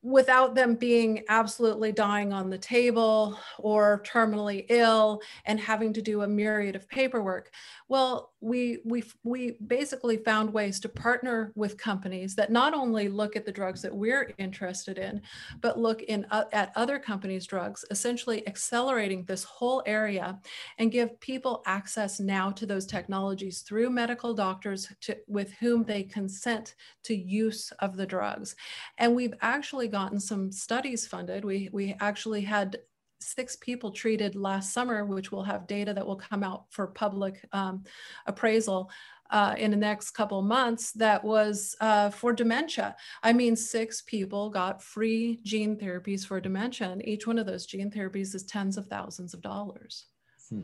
without 0.00 0.54
them 0.54 0.76
being 0.76 1.24
absolutely 1.28 1.90
dying 1.90 2.32
on 2.32 2.48
the 2.48 2.58
table 2.58 3.36
or 3.58 4.00
terminally 4.06 4.64
ill 4.68 5.20
and 5.44 5.58
having 5.58 5.92
to 5.92 6.00
do 6.00 6.22
a 6.22 6.28
myriad 6.28 6.76
of 6.76 6.88
paperwork? 6.88 7.50
Well, 7.90 8.34
we 8.40 8.80
we 8.84 9.02
we 9.24 9.56
basically 9.66 10.18
found 10.18 10.52
ways 10.52 10.78
to 10.80 10.90
partner 10.90 11.52
with 11.54 11.78
companies 11.78 12.34
that 12.34 12.52
not 12.52 12.74
only 12.74 13.08
look 13.08 13.34
at 13.34 13.46
the 13.46 13.52
drugs 13.52 13.80
that 13.80 13.94
we're 13.94 14.30
interested 14.36 14.98
in, 14.98 15.22
but 15.62 15.78
look 15.78 16.02
in 16.02 16.26
uh, 16.30 16.44
at 16.52 16.72
other 16.76 16.98
companies' 16.98 17.46
drugs, 17.46 17.86
essentially 17.90 18.46
accelerating 18.46 19.24
this 19.24 19.42
whole 19.42 19.82
area 19.86 20.38
and 20.76 20.92
give 20.92 21.18
people 21.20 21.62
access 21.64 22.20
now 22.20 22.50
to 22.50 22.66
those 22.66 22.84
technologies 22.84 23.62
through 23.62 23.88
medical 23.88 24.34
doctors 24.34 24.92
to, 25.00 25.16
with 25.26 25.52
whom 25.54 25.82
they 25.82 26.02
consent 26.02 26.74
to 27.04 27.14
use 27.16 27.72
of 27.78 27.96
the 27.96 28.06
drugs. 28.06 28.54
And 28.98 29.16
we've 29.16 29.34
actually 29.40 29.88
gotten 29.88 30.20
some 30.20 30.52
studies 30.52 31.06
funded. 31.06 31.42
We 31.42 31.70
we 31.72 31.96
actually 32.00 32.42
had 32.42 32.76
six 33.20 33.56
people 33.56 33.90
treated 33.90 34.34
last 34.34 34.72
summer, 34.72 35.04
which 35.04 35.32
will 35.32 35.42
have 35.42 35.66
data 35.66 35.92
that 35.94 36.06
will 36.06 36.16
come 36.16 36.42
out 36.42 36.64
for 36.70 36.86
public 36.86 37.44
um, 37.52 37.84
appraisal 38.26 38.90
uh, 39.30 39.54
in 39.58 39.70
the 39.70 39.76
next 39.76 40.10
couple 40.12 40.40
months 40.42 40.92
that 40.92 41.22
was 41.22 41.76
uh, 41.80 42.10
for 42.10 42.32
dementia. 42.32 42.96
I 43.22 43.32
mean, 43.32 43.56
six 43.56 44.02
people 44.02 44.48
got 44.48 44.82
free 44.82 45.40
gene 45.42 45.76
therapies 45.76 46.26
for 46.26 46.40
dementia, 46.40 46.90
and 46.90 47.06
each 47.06 47.26
one 47.26 47.38
of 47.38 47.46
those 47.46 47.66
gene 47.66 47.90
therapies 47.90 48.34
is 48.34 48.42
tens 48.44 48.76
of 48.76 48.86
thousands 48.86 49.34
of 49.34 49.42
dollars. 49.42 50.06
Hmm. 50.48 50.62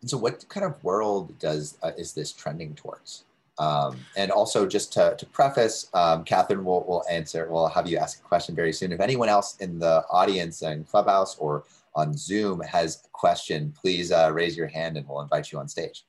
And 0.00 0.10
so, 0.10 0.18
what 0.18 0.46
kind 0.48 0.64
of 0.64 0.82
world 0.84 1.38
does 1.38 1.78
uh, 1.82 1.92
is 1.96 2.12
this 2.12 2.32
trending 2.32 2.74
towards? 2.74 3.24
Um, 3.60 3.98
and 4.16 4.30
also, 4.30 4.66
just 4.66 4.90
to, 4.94 5.14
to 5.18 5.26
preface, 5.26 5.90
um, 5.92 6.24
Catherine 6.24 6.64
will, 6.64 6.82
will 6.84 7.04
answer, 7.10 7.46
we'll 7.50 7.68
have 7.68 7.86
you 7.86 7.98
ask 7.98 8.18
a 8.18 8.22
question 8.22 8.56
very 8.56 8.72
soon. 8.72 8.90
If 8.90 9.00
anyone 9.00 9.28
else 9.28 9.56
in 9.58 9.78
the 9.78 10.02
audience 10.10 10.62
and 10.62 10.88
Clubhouse 10.88 11.36
or 11.36 11.64
on 11.94 12.16
Zoom 12.16 12.60
has 12.60 13.02
a 13.04 13.08
question, 13.12 13.74
please 13.78 14.12
uh, 14.12 14.30
raise 14.32 14.56
your 14.56 14.68
hand 14.68 14.96
and 14.96 15.06
we'll 15.06 15.20
invite 15.20 15.52
you 15.52 15.58
on 15.58 15.68
stage. 15.68 16.04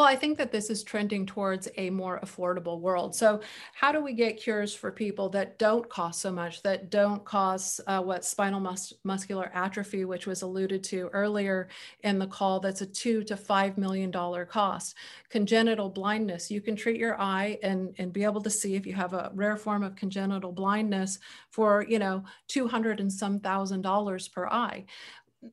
Well, 0.00 0.08
I 0.08 0.16
think 0.16 0.38
that 0.38 0.50
this 0.50 0.70
is 0.70 0.82
trending 0.82 1.26
towards 1.26 1.68
a 1.76 1.90
more 1.90 2.20
affordable 2.24 2.80
world. 2.80 3.14
So, 3.14 3.42
how 3.74 3.92
do 3.92 4.02
we 4.02 4.14
get 4.14 4.38
cures 4.38 4.74
for 4.74 4.90
people 4.90 5.28
that 5.28 5.58
don't 5.58 5.86
cost 5.90 6.22
so 6.22 6.32
much, 6.32 6.62
that 6.62 6.88
don't 6.88 7.22
cause 7.22 7.82
uh, 7.86 8.00
what 8.00 8.24
spinal 8.24 8.60
mus- 8.60 8.94
muscular 9.04 9.50
atrophy, 9.52 10.06
which 10.06 10.26
was 10.26 10.40
alluded 10.40 10.82
to 10.84 11.10
earlier 11.12 11.68
in 12.02 12.18
the 12.18 12.26
call, 12.26 12.60
that's 12.60 12.80
a 12.80 12.86
two 12.86 13.22
to 13.24 13.36
five 13.36 13.76
million 13.76 14.10
dollar 14.10 14.46
cost. 14.46 14.94
Congenital 15.28 15.90
blindness, 15.90 16.50
you 16.50 16.62
can 16.62 16.76
treat 16.76 16.98
your 16.98 17.20
eye 17.20 17.58
and, 17.62 17.94
and 17.98 18.10
be 18.10 18.24
able 18.24 18.40
to 18.40 18.48
see 18.48 18.76
if 18.76 18.86
you 18.86 18.94
have 18.94 19.12
a 19.12 19.30
rare 19.34 19.58
form 19.58 19.82
of 19.82 19.96
congenital 19.96 20.50
blindness 20.50 21.18
for, 21.50 21.84
you 21.86 21.98
know, 21.98 22.24
200 22.48 23.00
and 23.00 23.12
some 23.12 23.38
thousand 23.38 23.82
dollars 23.82 24.28
per 24.28 24.46
eye 24.46 24.86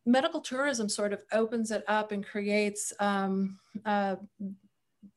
medical 0.06 0.42
tourism 0.42 0.90
sort 0.90 1.14
of 1.14 1.24
opens 1.32 1.72
it 1.72 1.84
up 1.88 2.12
and 2.12 2.26
creates 2.26 2.94
um, 3.00 3.58
uh, 3.86 4.16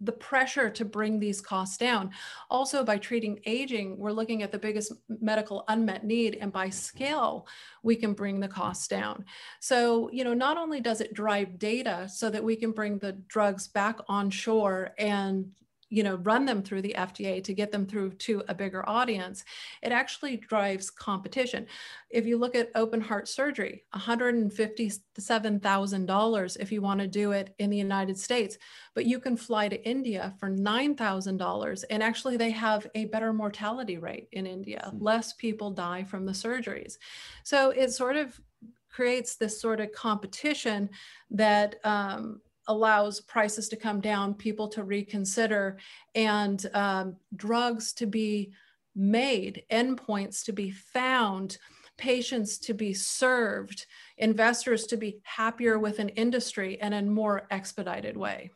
the 0.01 0.13
pressure 0.13 0.71
to 0.71 0.85
bring 0.85 1.19
these 1.19 1.41
costs 1.41 1.77
down. 1.77 2.11
Also, 2.51 2.85
by 2.85 2.97
treating 2.97 3.41
aging, 3.45 3.99
we're 3.99 4.13
looking 4.13 4.43
at 4.43 4.53
the 4.53 4.59
biggest 4.59 4.93
medical 5.09 5.65
unmet 5.69 6.05
need, 6.05 6.39
and 6.41 6.53
by 6.53 6.71
scale, 6.71 7.47
we 7.83 7.97
can 7.97 8.13
bring 8.13 8.41
the 8.41 8.49
costs 8.49 8.89
down. 8.89 9.25
So, 9.61 10.11
you 10.13 10.25
know, 10.25 10.35
not 10.35 10.57
only 10.57 10.81
does 10.81 11.01
it 11.01 11.15
drive 11.15 11.59
data 11.59 12.09
so 12.09 12.31
that 12.31 12.45
we 12.45 12.57
can 12.57 12.73
bring 12.73 12.99
the 12.99 13.13
drugs 13.29 13.69
back 13.69 13.99
on 14.09 14.31
shore 14.31 14.91
and 14.99 15.51
you 15.91 16.03
know 16.03 16.15
run 16.17 16.47
them 16.47 16.63
through 16.63 16.81
the 16.83 16.95
FDA 16.97 17.45
to 17.45 17.53
get 17.53 17.71
them 17.71 17.85
through 17.85 18.13
to 18.13 18.43
a 18.49 18.55
bigger 18.55 18.89
audience 18.89 19.45
it 19.83 19.93
actually 19.93 20.39
drives 20.39 20.89
competition. 20.91 21.67
If 22.09 22.25
you 22.27 22.39
look 22.39 22.55
at 22.55 22.71
open 22.75 23.01
heart 23.01 23.29
surgery 23.29 23.85
$157,000 23.95 26.57
if 26.59 26.73
you 26.73 26.81
want 26.81 27.01
to 27.01 27.07
do 27.07 27.33
it 27.33 27.55
in 27.59 27.69
the 27.71 27.77
United 27.77 28.19
States 28.19 28.57
but 28.95 29.05
you 29.07 29.21
can 29.21 29.37
fly 29.37 29.69
to 29.69 29.89
India 29.89 30.35
for 30.39 30.49
$9,000 30.49 31.85
and 31.91 32.03
actually 32.03 32.37
they 32.37 32.51
have 32.51 32.87
a 32.95 33.07
better 33.07 33.33
mortality 33.33 33.99
rate 33.99 34.29
in 34.33 34.47
India. 34.47 34.91
Hmm. 34.91 35.03
less 35.03 35.33
people 35.33 35.71
die 35.71 36.05
from 36.05 36.25
the 36.25 36.33
surgeries. 36.33 36.99
So 37.43 37.71
it 37.71 37.93
sort 37.93 38.17
of 38.17 38.41
creates 38.89 39.37
this 39.37 39.61
sort 39.61 39.81
of 39.81 39.93
competition 39.93 40.91
that 41.31 41.77
um, 41.85 42.41
allows 42.69 43.21
prices 43.21 43.69
to 43.69 43.77
come 43.77 44.01
down, 44.01 44.35
people 44.35 44.69
to 44.69 44.85
reconsider, 44.85 45.79
and 46.15 46.67
um, 46.75 47.17
drugs 47.37 47.93
to 47.95 48.07
be 48.07 48.53
made, 48.95 49.63
endpoints 49.71 50.45
to 50.45 50.53
be 50.53 50.71
found, 50.71 51.59
patients 51.97 52.59
to 52.59 52.75
be 52.75 52.95
served, 52.95 53.87
investors 54.17 54.87
to 54.87 54.97
be 54.97 55.19
happier 55.23 55.79
with 55.79 55.99
an 55.99 56.09
industry 56.11 56.79
in 56.81 56.95
a 56.95 57.03
more 57.03 57.47
expedited 57.51 58.17
way? 58.17 58.51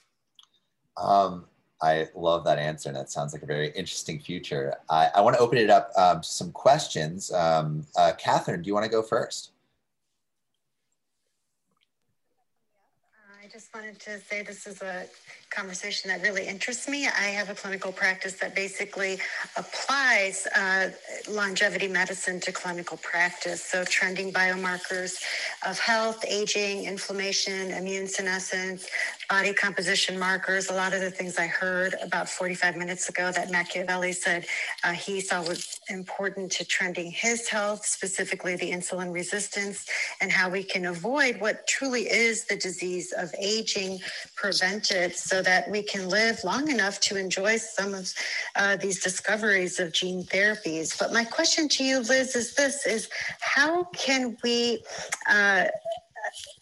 Um, 0.97 1.47
I 1.83 2.09
love 2.15 2.45
that 2.45 2.59
answer. 2.59 2.89
And 2.89 2.97
that 2.97 3.11
sounds 3.11 3.33
like 3.33 3.43
a 3.43 3.47
very 3.47 3.69
interesting 3.69 4.19
future. 4.19 4.75
I, 4.89 5.11
I 5.15 5.21
want 5.21 5.37
to 5.37 5.43
open 5.43 5.59
it 5.59 5.69
up 5.69 5.91
um, 5.97 6.23
to 6.23 6.29
some 6.29 6.53
questions. 6.53 7.33
Um, 7.33 7.87
uh, 7.97 8.13
Catherine, 8.17 8.63
do 8.63 8.69
you 8.69 8.75
want 8.75 8.85
to 8.85 8.91
go 8.91 9.03
first? 9.03 9.51
Just 13.55 13.73
wanted 13.73 13.97
to 14.01 14.19
say 14.19 14.43
this 14.43 14.67
is 14.67 14.83
a 14.83 15.07
conversation 15.51 16.09
that 16.09 16.21
really 16.23 16.45
interests 16.45 16.89
me. 16.89 17.07
I 17.07 17.29
have 17.39 17.51
a 17.51 17.55
clinical 17.55 17.93
practice 17.93 18.35
that 18.41 18.57
basically 18.57 19.19
applies 19.57 20.49
uh, 20.57 20.91
longevity 21.31 21.87
medicine 21.87 22.41
to 22.41 22.51
clinical 22.51 22.97
practice. 22.97 23.63
So, 23.63 23.85
trending 23.85 24.33
biomarkers 24.33 25.23
of 25.65 25.79
health, 25.79 26.25
aging, 26.27 26.87
inflammation, 26.87 27.71
immune 27.71 28.09
senescence, 28.09 28.89
body 29.31 29.53
composition 29.53 30.19
markers, 30.19 30.71
a 30.71 30.75
lot 30.75 30.93
of 30.93 31.01
the 31.01 31.11
things 31.11 31.39
I 31.39 31.47
heard 31.47 31.95
about 32.03 32.29
45 32.29 32.77
minutes 32.77 33.09
ago 33.09 33.31
that 33.31 33.53
Machiavelli 33.53 34.13
said 34.13 34.47
uh, 34.83 34.91
he 34.91 35.21
saw 35.21 35.43
was 35.47 35.79
important 35.89 36.51
to 36.53 36.65
trending 36.65 37.11
his 37.13 37.49
health, 37.49 37.87
specifically 37.87 38.57
the 38.57 38.73
insulin 38.73 39.13
resistance, 39.13 39.87
and 40.21 40.33
how 40.33 40.49
we 40.51 40.65
can 40.65 40.87
avoid 40.87 41.41
what 41.41 41.67
truly 41.69 42.03
is 42.03 42.47
the 42.47 42.57
disease 42.57 43.13
of 43.13 43.33
aging, 43.45 44.01
prevent 44.35 44.91
it 44.91 45.17
so 45.17 45.43
that 45.43 45.71
we 45.71 45.83
can 45.83 46.09
live 46.09 46.43
long 46.45 46.71
enough 46.71 46.99
to 47.01 47.17
enjoy 47.17 47.57
some 47.59 47.95
of 47.95 48.13
uh, 48.57 48.77
these 48.77 49.03
discoveries 49.03 49.79
of 49.79 49.93
gene 49.93 50.25
therapies. 50.25 50.99
But 50.99 51.13
my 51.13 51.25
question 51.25 51.69
to 51.71 51.85
you, 51.85 52.01
Liz, 52.01 52.35
is 52.35 52.55
this: 52.55 52.87
is 52.87 53.09
how 53.41 53.85
can 53.85 54.37
we 54.43 54.83
uh, 55.29 55.67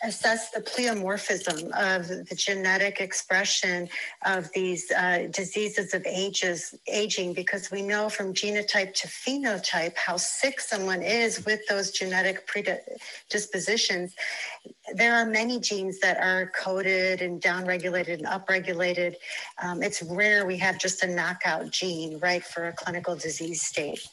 assess 0.03 0.51
the 0.51 0.61
pleomorphism 0.61 1.71
of 1.73 2.09
the 2.09 2.35
genetic 2.35 3.01
expression 3.01 3.89
of 4.25 4.51
these 4.53 4.91
uh, 4.91 5.29
diseases 5.31 5.95
of 5.95 6.05
ages, 6.07 6.75
aging 6.89 7.33
because 7.33 7.71
we 7.71 7.83
know 7.83 8.09
from 8.09 8.35
genotype 8.35 8.95
to 8.95 9.09
phenotype 9.09 9.97
how 9.97 10.17
sick 10.17 10.61
someone 10.61 11.03
is 11.03 11.45
with 11.45 11.61
those 11.69 11.91
genetic 11.91 12.47
predispositions. 12.47 14.15
There 14.95 15.15
are 15.15 15.25
many 15.25 15.61
genes 15.61 16.01
that 16.01 16.19
are 16.19 16.51
coded 16.55 17.23
and 17.23 17.41
downregulated 17.41 18.15
and 18.15 18.27
upregulated. 18.27 19.15
Um, 19.63 19.83
it's 19.83 20.03
rare 20.03 20.45
we 20.45 20.57
have 20.59 20.79
just 20.79 21.03
a 21.03 21.07
knockout 21.07 21.71
gene, 21.71 22.19
right, 22.19 22.45
for 22.45 22.69
a 22.69 22.73
clinical 22.73 23.15
disease 23.15 23.63
state. 23.63 24.07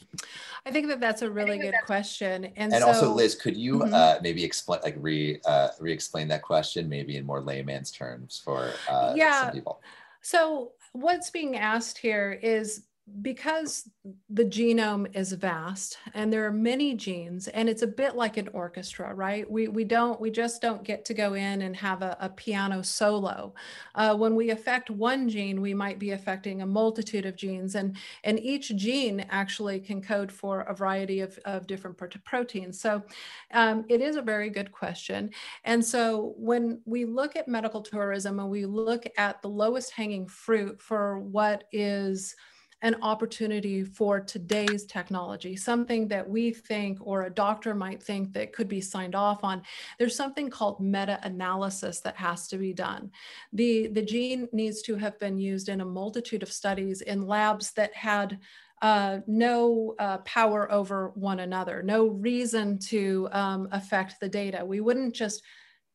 I 0.70 0.72
think 0.72 0.88
that 0.90 1.00
that's 1.00 1.24
a 1.24 1.32
really 1.32 1.58
good 1.58 1.74
question. 1.88 2.46
And, 2.56 2.72
and 2.72 2.84
so, 2.84 2.88
also, 2.88 3.12
Liz, 3.12 3.34
could 3.34 3.58
you 3.58 3.80
mm-hmm. 3.80 3.94
uh, 3.94 4.16
maybe 4.22 4.44
explain, 4.44 4.80
like, 4.84 4.96
re 5.00 5.42
uh, 5.46 5.70
re-explain 5.80 6.28
that 6.28 6.44
question, 6.44 6.88
maybe 6.88 7.18
in 7.18 7.26
more 7.26 7.42
layman's 7.42 7.92
terms 7.92 8.40
for 8.46 8.72
uh, 8.88 9.14
yeah. 9.16 9.46
some 9.46 9.52
people? 9.52 9.82
So, 10.22 10.74
what's 10.92 11.32
being 11.32 11.56
asked 11.56 11.98
here 11.98 12.40
is 12.44 12.84
because 13.22 13.90
the 14.30 14.46
genome 14.46 15.14
is 15.16 15.34
vast 15.34 15.98
and 16.14 16.32
there 16.32 16.46
are 16.46 16.52
many 16.52 16.96
genes 16.96 17.48
and 17.50 17.68
it's 17.70 17.82
a 17.82 17.88
bit 17.88 18.16
like 18.16 18.38
an 18.38 18.48
orchestra 18.54 19.14
right? 19.14 19.50
We 19.50 19.68
we 19.68 19.84
don't 19.84 20.20
we 20.20 20.32
just 20.32 20.62
don't 20.62 20.84
get 20.84 21.06
to 21.06 21.14
go 21.14 21.34
in 21.34 21.62
and 21.62 21.76
have 21.76 22.02
a, 22.02 22.18
a 22.20 22.30
piano 22.30 22.82
solo. 22.82 23.54
Uh, 23.96 24.16
when 24.16 24.36
we 24.36 24.52
affect 24.52 24.90
one 24.90 25.28
gene 25.30 25.62
we 25.62 25.74
might 25.74 26.00
be 26.00 26.12
affecting 26.12 26.62
a 26.62 26.66
multitude 26.66 27.26
of 27.26 27.36
genes 27.36 27.76
and 27.76 27.98
and 28.24 28.40
each 28.40 28.76
gene 28.76 29.26
actually 29.30 29.80
can 29.80 30.02
code 30.02 30.32
for 30.32 30.62
a 30.62 30.74
variety 30.74 31.20
of, 31.20 31.38
of 31.46 31.68
different 31.68 31.98
proteins. 32.24 32.80
So 32.80 33.04
um, 33.52 33.86
it 33.90 34.02
is 34.02 34.16
a 34.16 34.22
very 34.22 34.50
good 34.50 34.72
question. 34.72 35.32
And 35.64 35.84
so 35.84 36.34
when 36.38 36.82
we 36.86 37.06
look 37.06 37.36
at 37.36 37.48
medical 37.48 37.82
tourism 37.82 38.40
and 38.40 38.50
we 38.50 38.66
look 38.66 39.06
at 39.18 39.42
the 39.42 39.50
lowest 39.50 39.92
hanging 39.92 40.28
fruit 40.28 40.82
for 40.82 41.20
what 41.20 41.66
is 41.72 42.36
an 42.82 42.96
opportunity 43.02 43.84
for 43.84 44.20
today's 44.20 44.86
technology, 44.86 45.56
something 45.56 46.08
that 46.08 46.28
we 46.28 46.52
think 46.52 46.98
or 47.02 47.24
a 47.24 47.30
doctor 47.30 47.76
might 47.76 48.02
think 48.02 48.32
that 48.34 48.54
could 48.54 48.70
be 48.70 48.80
signed 48.80 49.16
off 49.16 49.44
on. 49.44 49.62
There's 49.98 50.16
something 50.16 50.50
called 50.50 50.80
meta-analysis 50.80 52.00
that 52.02 52.16
has 52.16 52.48
to 52.48 52.58
be 52.58 52.74
done. 52.74 53.12
The, 53.52 53.88
the 53.88 54.02
gene 54.02 54.48
needs 54.54 54.82
to 54.84 54.96
have 54.96 55.20
been 55.20 55.38
used 55.38 55.68
in 55.68 55.82
a 55.82 55.86
multitude 55.86 56.42
of 56.42 56.52
studies 56.52 57.02
in 57.02 57.28
labs 57.28 57.72
that 57.72 57.94
had 57.94 58.40
uh, 58.82 59.20
no 59.28 59.94
uh, 60.00 60.20
power 60.20 60.72
over 60.72 61.10
one 61.16 61.42
another, 61.42 61.84
no 61.84 62.08
reason 62.08 62.80
to 62.80 63.28
um, 63.34 63.68
affect 63.74 64.22
the 64.22 64.30
data. 64.30 64.64
We 64.66 64.80
wouldn't 64.80 65.14
just 65.14 65.44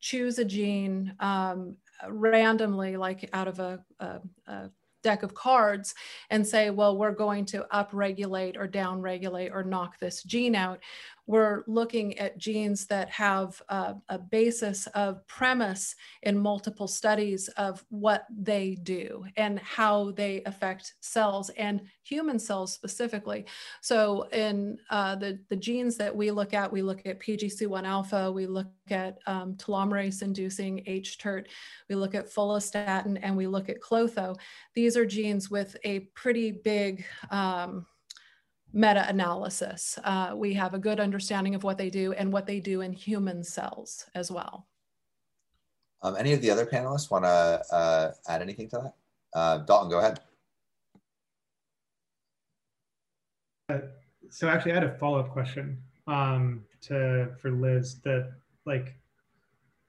choose 0.00 0.38
a 0.38 0.44
gene 0.44 1.14
um, 1.18 1.78
randomly, 2.10 2.98
like 2.98 3.30
out 3.32 3.48
of 3.48 3.58
a, 3.58 3.82
a, 4.00 4.20
a 4.46 4.70
deck 5.04 5.22
of 5.22 5.34
cards 5.34 5.94
and 6.30 6.44
say, 6.44 6.70
well, 6.70 6.98
we're 6.98 7.12
going 7.12 7.44
to 7.44 7.64
upregulate 7.72 8.56
or 8.56 8.66
downregulate 8.66 9.54
or 9.54 9.62
knock 9.62 9.98
this 10.00 10.24
gene 10.24 10.56
out 10.56 10.80
we're 11.26 11.64
looking 11.66 12.18
at 12.18 12.38
genes 12.38 12.86
that 12.86 13.08
have 13.08 13.60
a, 13.68 13.94
a, 14.08 14.18
basis 14.18 14.86
of 14.88 15.26
premise 15.26 15.94
in 16.22 16.38
multiple 16.38 16.86
studies 16.86 17.48
of 17.56 17.84
what 17.88 18.26
they 18.30 18.76
do 18.82 19.24
and 19.36 19.58
how 19.60 20.10
they 20.12 20.42
affect 20.44 20.94
cells 21.00 21.50
and 21.50 21.80
human 22.02 22.38
cells 22.38 22.74
specifically. 22.74 23.46
So 23.80 24.28
in 24.32 24.78
uh, 24.90 25.16
the, 25.16 25.38
the 25.48 25.56
genes 25.56 25.96
that 25.96 26.14
we 26.14 26.30
look 26.30 26.52
at, 26.52 26.70
we 26.70 26.82
look 26.82 27.06
at 27.06 27.20
PGC1 27.20 27.84
alpha, 27.84 28.30
we 28.30 28.46
look 28.46 28.68
at 28.90 29.18
um, 29.26 29.54
telomerase 29.54 30.20
inducing 30.20 30.84
HTERT, 30.86 31.46
we 31.88 31.94
look 31.94 32.14
at 32.14 32.30
follistatin, 32.30 33.18
and 33.22 33.34
we 33.34 33.46
look 33.46 33.68
at 33.70 33.80
clotho. 33.80 34.36
These 34.74 34.96
are 34.96 35.06
genes 35.06 35.50
with 35.50 35.76
a 35.84 36.00
pretty 36.14 36.50
big 36.50 37.06
um, 37.30 37.86
meta-analysis. 38.74 39.98
Uh, 40.02 40.32
we 40.34 40.52
have 40.52 40.74
a 40.74 40.78
good 40.78 40.98
understanding 40.98 41.54
of 41.54 41.62
what 41.62 41.78
they 41.78 41.88
do 41.88 42.12
and 42.12 42.32
what 42.32 42.46
they 42.46 42.58
do 42.58 42.80
in 42.80 42.92
human 42.92 43.44
cells 43.44 44.06
as 44.14 44.30
well. 44.30 44.66
Um, 46.02 46.16
any 46.18 46.32
of 46.32 46.42
the 46.42 46.50
other 46.50 46.66
panelists 46.66 47.10
want 47.10 47.24
to 47.24 47.62
uh, 47.72 48.12
add 48.28 48.42
anything 48.42 48.68
to 48.70 48.78
that? 48.78 48.94
Uh, 49.32 49.58
Dalton, 49.58 49.90
go 49.90 50.00
ahead. 50.00 50.20
Uh, 53.70 53.78
so 54.28 54.48
actually, 54.48 54.72
I 54.72 54.74
had 54.74 54.84
a 54.84 54.98
follow-up 54.98 55.30
question 55.30 55.78
um, 56.06 56.64
to 56.82 57.30
for 57.40 57.50
Liz. 57.52 58.00
That 58.00 58.32
like, 58.66 58.94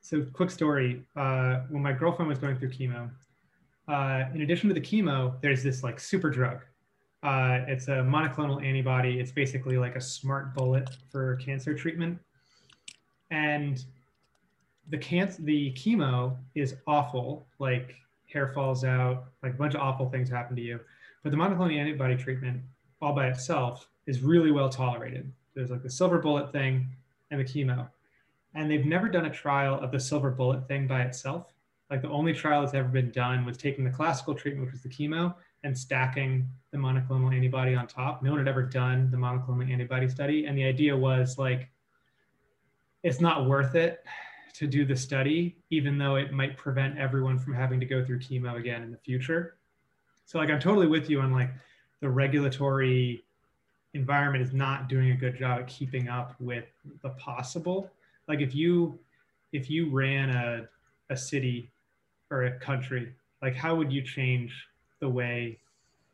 so 0.02 0.26
quick 0.32 0.52
story. 0.52 1.04
Uh, 1.16 1.62
when 1.70 1.84
my 1.84 1.92
girlfriend 1.92 2.30
was 2.30 2.40
going 2.40 2.58
through 2.58 2.70
chemo, 2.70 3.10
uh, 3.88 4.26
in 4.34 4.42
addition 4.42 4.70
to 4.70 4.74
the 4.74 4.82
chemo, 4.82 5.42
there's 5.42 5.64
this 5.64 5.84
like 5.84 6.00
super 6.00 6.30
drug 6.30 6.62
uh, 7.26 7.66
it's 7.68 7.88
a 7.88 8.04
monoclonal 8.04 8.64
antibody. 8.64 9.20
It's 9.20 9.32
basically 9.32 9.80
like 9.80 9.96
a 9.96 10.02
smart 10.02 10.54
bullet 10.54 10.88
for 11.12 11.38
cancer 11.38 11.74
treatment. 11.74 12.20
And 13.32 13.84
the 14.90 15.00
cancer, 15.00 15.42
the 15.42 15.74
chemo 15.74 16.38
is 16.54 16.76
awful. 16.86 17.48
Like 17.58 17.96
hair 18.32 18.52
falls 18.54 18.84
out, 18.84 19.26
like 19.42 19.56
a 19.56 19.58
bunch 19.58 19.74
of 19.74 19.82
awful 19.82 20.08
things 20.08 20.30
happen 20.30 20.56
to 20.56 20.62
you. 20.62 20.80
But 21.24 21.32
the 21.32 21.38
monoclonal 21.38 21.76
antibody 21.76 22.16
treatment, 22.16 22.62
all 23.02 23.16
by 23.16 23.28
itself, 23.28 23.90
is 24.06 24.22
really 24.22 24.52
well 24.52 24.70
tolerated. 24.70 25.32
There's 25.56 25.72
like 25.72 25.82
the 25.82 25.90
silver 25.90 26.20
bullet 26.20 26.52
thing 26.52 26.88
and 27.32 27.40
the 27.40 27.44
chemo, 27.44 27.90
and 28.54 28.70
they've 28.70 28.86
never 28.86 29.10
done 29.10 29.26
a 29.26 29.32
trial 29.32 29.80
of 29.80 29.92
the 29.92 30.00
silver 30.00 30.30
bullet 30.30 30.68
thing 30.68 30.86
by 30.86 31.02
itself. 31.02 31.52
Like 31.90 32.04
the 32.04 32.10
only 32.10 32.34
trial 32.34 32.62
that's 32.62 32.76
ever 32.76 32.88
been 32.88 33.10
done 33.10 33.46
was 33.46 33.58
taking 33.58 33.84
the 33.84 33.90
classical 33.90 34.36
treatment, 34.36 34.68
which 34.68 34.74
was 34.74 34.84
the 34.84 34.90
chemo, 34.90 35.34
and 35.66 35.76
stacking 35.76 36.48
the 36.72 36.78
monoclonal 36.78 37.36
antibody 37.36 37.74
on 37.74 37.88
top. 37.88 38.22
No 38.22 38.30
one 38.30 38.40
had 38.40 38.48
ever 38.48 38.62
done 38.62 39.10
the 39.10 39.18
monoclonal 39.18 39.70
antibody 39.70 40.08
study. 40.08 40.46
And 40.46 40.56
the 40.56 40.64
idea 40.64 40.96
was 40.96 41.40
like, 41.40 41.70
it's 43.02 43.20
not 43.20 43.48
worth 43.48 43.74
it 43.74 44.06
to 44.54 44.68
do 44.68 44.86
the 44.86 44.96
study, 44.96 45.58
even 45.72 45.98
though 45.98 46.18
it 46.18 46.32
might 46.32 46.56
prevent 46.56 47.00
everyone 47.00 47.40
from 47.40 47.56
having 47.56 47.80
to 47.80 47.86
go 47.86 48.06
through 48.06 48.20
chemo 48.20 48.58
again 48.58 48.84
in 48.84 48.92
the 48.92 48.98
future. 48.98 49.58
So 50.28 50.38
like 50.38 50.52
I'm 50.52 50.60
totally 50.60 50.88
with 50.88 51.10
you 51.10 51.20
on 51.20 51.34
like 51.34 51.50
the 52.00 52.10
regulatory 52.10 53.26
environment 53.96 54.44
is 54.44 54.54
not 54.54 54.88
doing 54.88 55.12
a 55.12 55.16
good 55.16 55.36
job 55.36 55.62
at 55.62 55.68
keeping 55.68 56.10
up 56.10 56.36
with 56.40 56.66
the 57.02 57.10
possible. 57.10 57.90
Like 58.28 58.40
if 58.40 58.54
you 58.54 59.00
if 59.52 59.70
you 59.70 59.90
ran 59.90 60.30
a 60.30 60.68
a 61.10 61.18
city 61.18 61.72
or 62.30 62.44
a 62.44 62.60
country, 62.60 63.14
like 63.42 63.56
how 63.56 63.76
would 63.76 63.92
you 63.92 64.04
change 64.04 64.54
the 65.06 65.10
way 65.10 65.60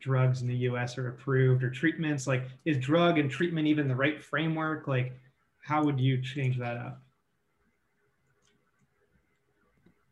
drugs 0.01 0.41
in 0.41 0.47
the 0.47 0.55
US 0.69 0.97
are 0.97 1.07
approved 1.07 1.63
or 1.63 1.69
treatments? 1.69 2.27
Like 2.27 2.43
is 2.65 2.77
drug 2.77 3.17
and 3.17 3.31
treatment 3.31 3.67
even 3.67 3.87
the 3.87 3.95
right 3.95 4.21
framework? 4.21 4.87
Like 4.87 5.13
how 5.63 5.83
would 5.83 5.99
you 5.99 6.21
change 6.21 6.57
that 6.59 6.75
up? 6.75 7.01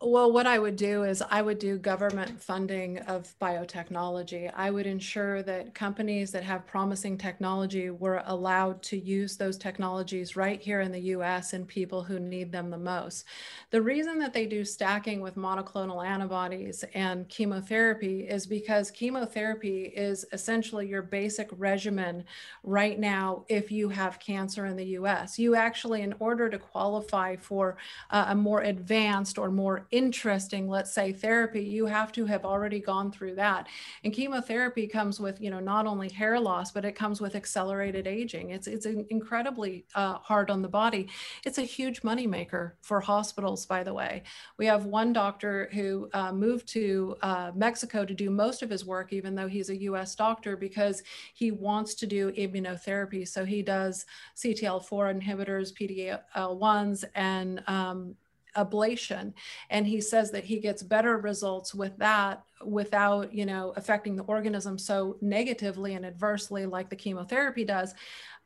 Well, 0.02 0.32
what 0.32 0.48
I 0.48 0.60
would 0.60 0.78
do 0.78 1.04
is 1.04 1.22
I 1.30 1.42
would 1.42 1.60
do 1.60 1.78
government 1.78 2.42
funding 2.42 3.00
of 3.00 3.36
biotechnology. 3.42 4.50
I 4.56 4.72
would 4.72 4.88
ensure 4.88 5.44
that 5.44 5.74
companies 5.76 6.32
that 6.32 6.44
have 6.44 6.66
promising 6.66 7.18
technology 7.18 7.90
were 7.90 8.24
allowed 8.26 8.82
to 8.84 8.98
use 8.98 9.36
those 9.36 9.58
technologies 9.58 10.38
right 10.38 10.62
here 10.62 10.80
in 10.80 10.94
the 10.94 11.02
US 11.18 11.52
and 11.52 11.68
people 11.68 12.02
who 12.02 12.18
need 12.18 12.50
them 12.54 12.70
the 12.70 12.78
most. 12.78 13.26
The 13.72 13.82
reason 13.82 14.20
that 14.20 14.32
they 14.32 14.46
do 14.46 14.64
stacking 14.64 15.20
with 15.20 15.36
monoclonal 15.36 16.08
antibodies 16.08 16.86
and 16.94 17.28
chemotherapy 17.28 18.22
is 18.22 18.48
because 18.48 18.92
chemotherapy 18.92 19.92
is 19.94 20.26
essentially 20.32 20.88
your 20.88 21.02
basic 21.02 21.50
regimen 21.52 22.24
right 22.64 22.98
now 22.98 23.44
if 23.50 23.70
you 23.70 23.90
have 23.90 24.18
cancer 24.22 24.66
in 24.66 24.78
the 24.78 24.96
US. 24.96 25.38
You 25.38 25.56
actually, 25.56 26.04
in 26.04 26.16
order 26.20 26.50
to 26.50 26.58
qualify 26.58 27.36
for 27.36 27.76
a 28.12 28.34
more 28.34 28.62
advanced 28.62 29.38
or 29.38 29.52
more 29.52 29.88
interesting, 29.92 30.68
let's 30.68 30.92
say, 30.92 31.12
therapy, 31.12 31.62
you 31.62 31.86
have 31.86 32.12
to 32.14 32.26
have 32.26 32.46
already 32.46 32.80
gone 32.80 33.12
through 33.12 33.36
that. 33.36 33.68
And 34.04 34.14
chemotherapy 34.14 34.88
comes 34.88 35.20
with, 35.20 35.42
you 35.42 35.50
know, 35.50 35.60
not 35.60 35.86
only 35.86 36.10
hair 36.10 36.40
loss, 36.40 36.72
but 36.72 36.86
it 36.86 36.96
comes 36.96 37.22
with 37.22 37.36
accelerated 37.36 38.08
aging. 38.08 38.52
It's 38.52 38.68
it's 38.68 38.86
incredibly 38.86 39.86
uh, 39.96 40.16
hard 40.20 40.50
on 40.50 40.62
the 40.62 40.68
body. 40.68 41.10
It's 41.46 41.58
a 41.58 41.64
huge 41.64 42.02
moneymaker 42.02 42.74
for 42.82 43.02
hospitals, 43.02 43.66
by 43.66 43.84
the 43.84 43.94
way. 43.94 44.24
We 44.58 44.66
have 44.66 44.86
one 44.86 45.14
doctor 45.14 45.70
who 45.74 46.10
uh, 46.14 46.32
moved 46.32 46.68
to 46.70 47.16
uh, 47.22 47.52
Mexico 47.56 48.06
to 48.06 48.14
do 48.14 48.30
most 48.30 48.62
of 48.62 48.70
his 48.70 48.86
work, 48.86 49.14
even 49.14 49.36
though 49.36 49.48
he's 49.48 49.70
a 49.70 49.78
U.S. 49.82 50.16
doctor, 50.16 50.56
because 50.56 51.04
he 51.34 51.52
wants 51.52 51.96
to 51.96 52.08
do 52.08 52.32
immunotherapy. 52.32 53.28
So 53.28 53.46
he 53.46 53.62
does 53.62 54.06
CTL4 54.38 55.22
inhibitors, 55.22 55.74
PD-L1s, 55.74 57.06
and 57.16 57.64
um, 57.68 58.16
ablation. 58.66 59.34
And 59.70 59.88
he 59.88 60.02
says 60.02 60.32
that 60.32 60.44
he 60.44 60.60
gets 60.60 60.84
better 60.84 61.18
results 61.18 61.74
with 61.74 61.98
that 61.98 62.44
without 62.66 63.34
you 63.34 63.46
know 63.46 63.74
affecting 63.78 64.16
the 64.16 64.24
organism 64.24 64.78
so 64.78 65.18
negatively 65.22 65.94
and 65.94 66.06
adversely 66.06 66.66
like 66.66 66.90
the 66.90 66.96
chemotherapy 66.96 67.66
does. 67.66 67.94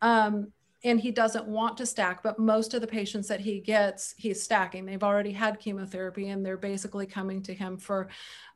Um, 0.02 0.52
and 0.86 1.00
he 1.00 1.12
doesn't 1.12 1.48
want 1.48 1.78
to 1.78 1.86
stack 1.86 2.22
but 2.22 2.38
most 2.38 2.74
of 2.74 2.82
the 2.82 2.88
patients 2.88 3.28
that 3.30 3.40
he 3.40 3.60
gets 3.60 4.14
he's 4.18 4.44
stacking. 4.44 4.86
They've 4.86 5.04
already 5.04 5.32
had 5.32 5.60
chemotherapy 5.60 6.30
and 6.30 6.46
they're 6.46 6.58
basically 6.58 7.06
coming 7.06 7.42
to 7.44 7.54
him 7.54 7.78
for 7.78 8.10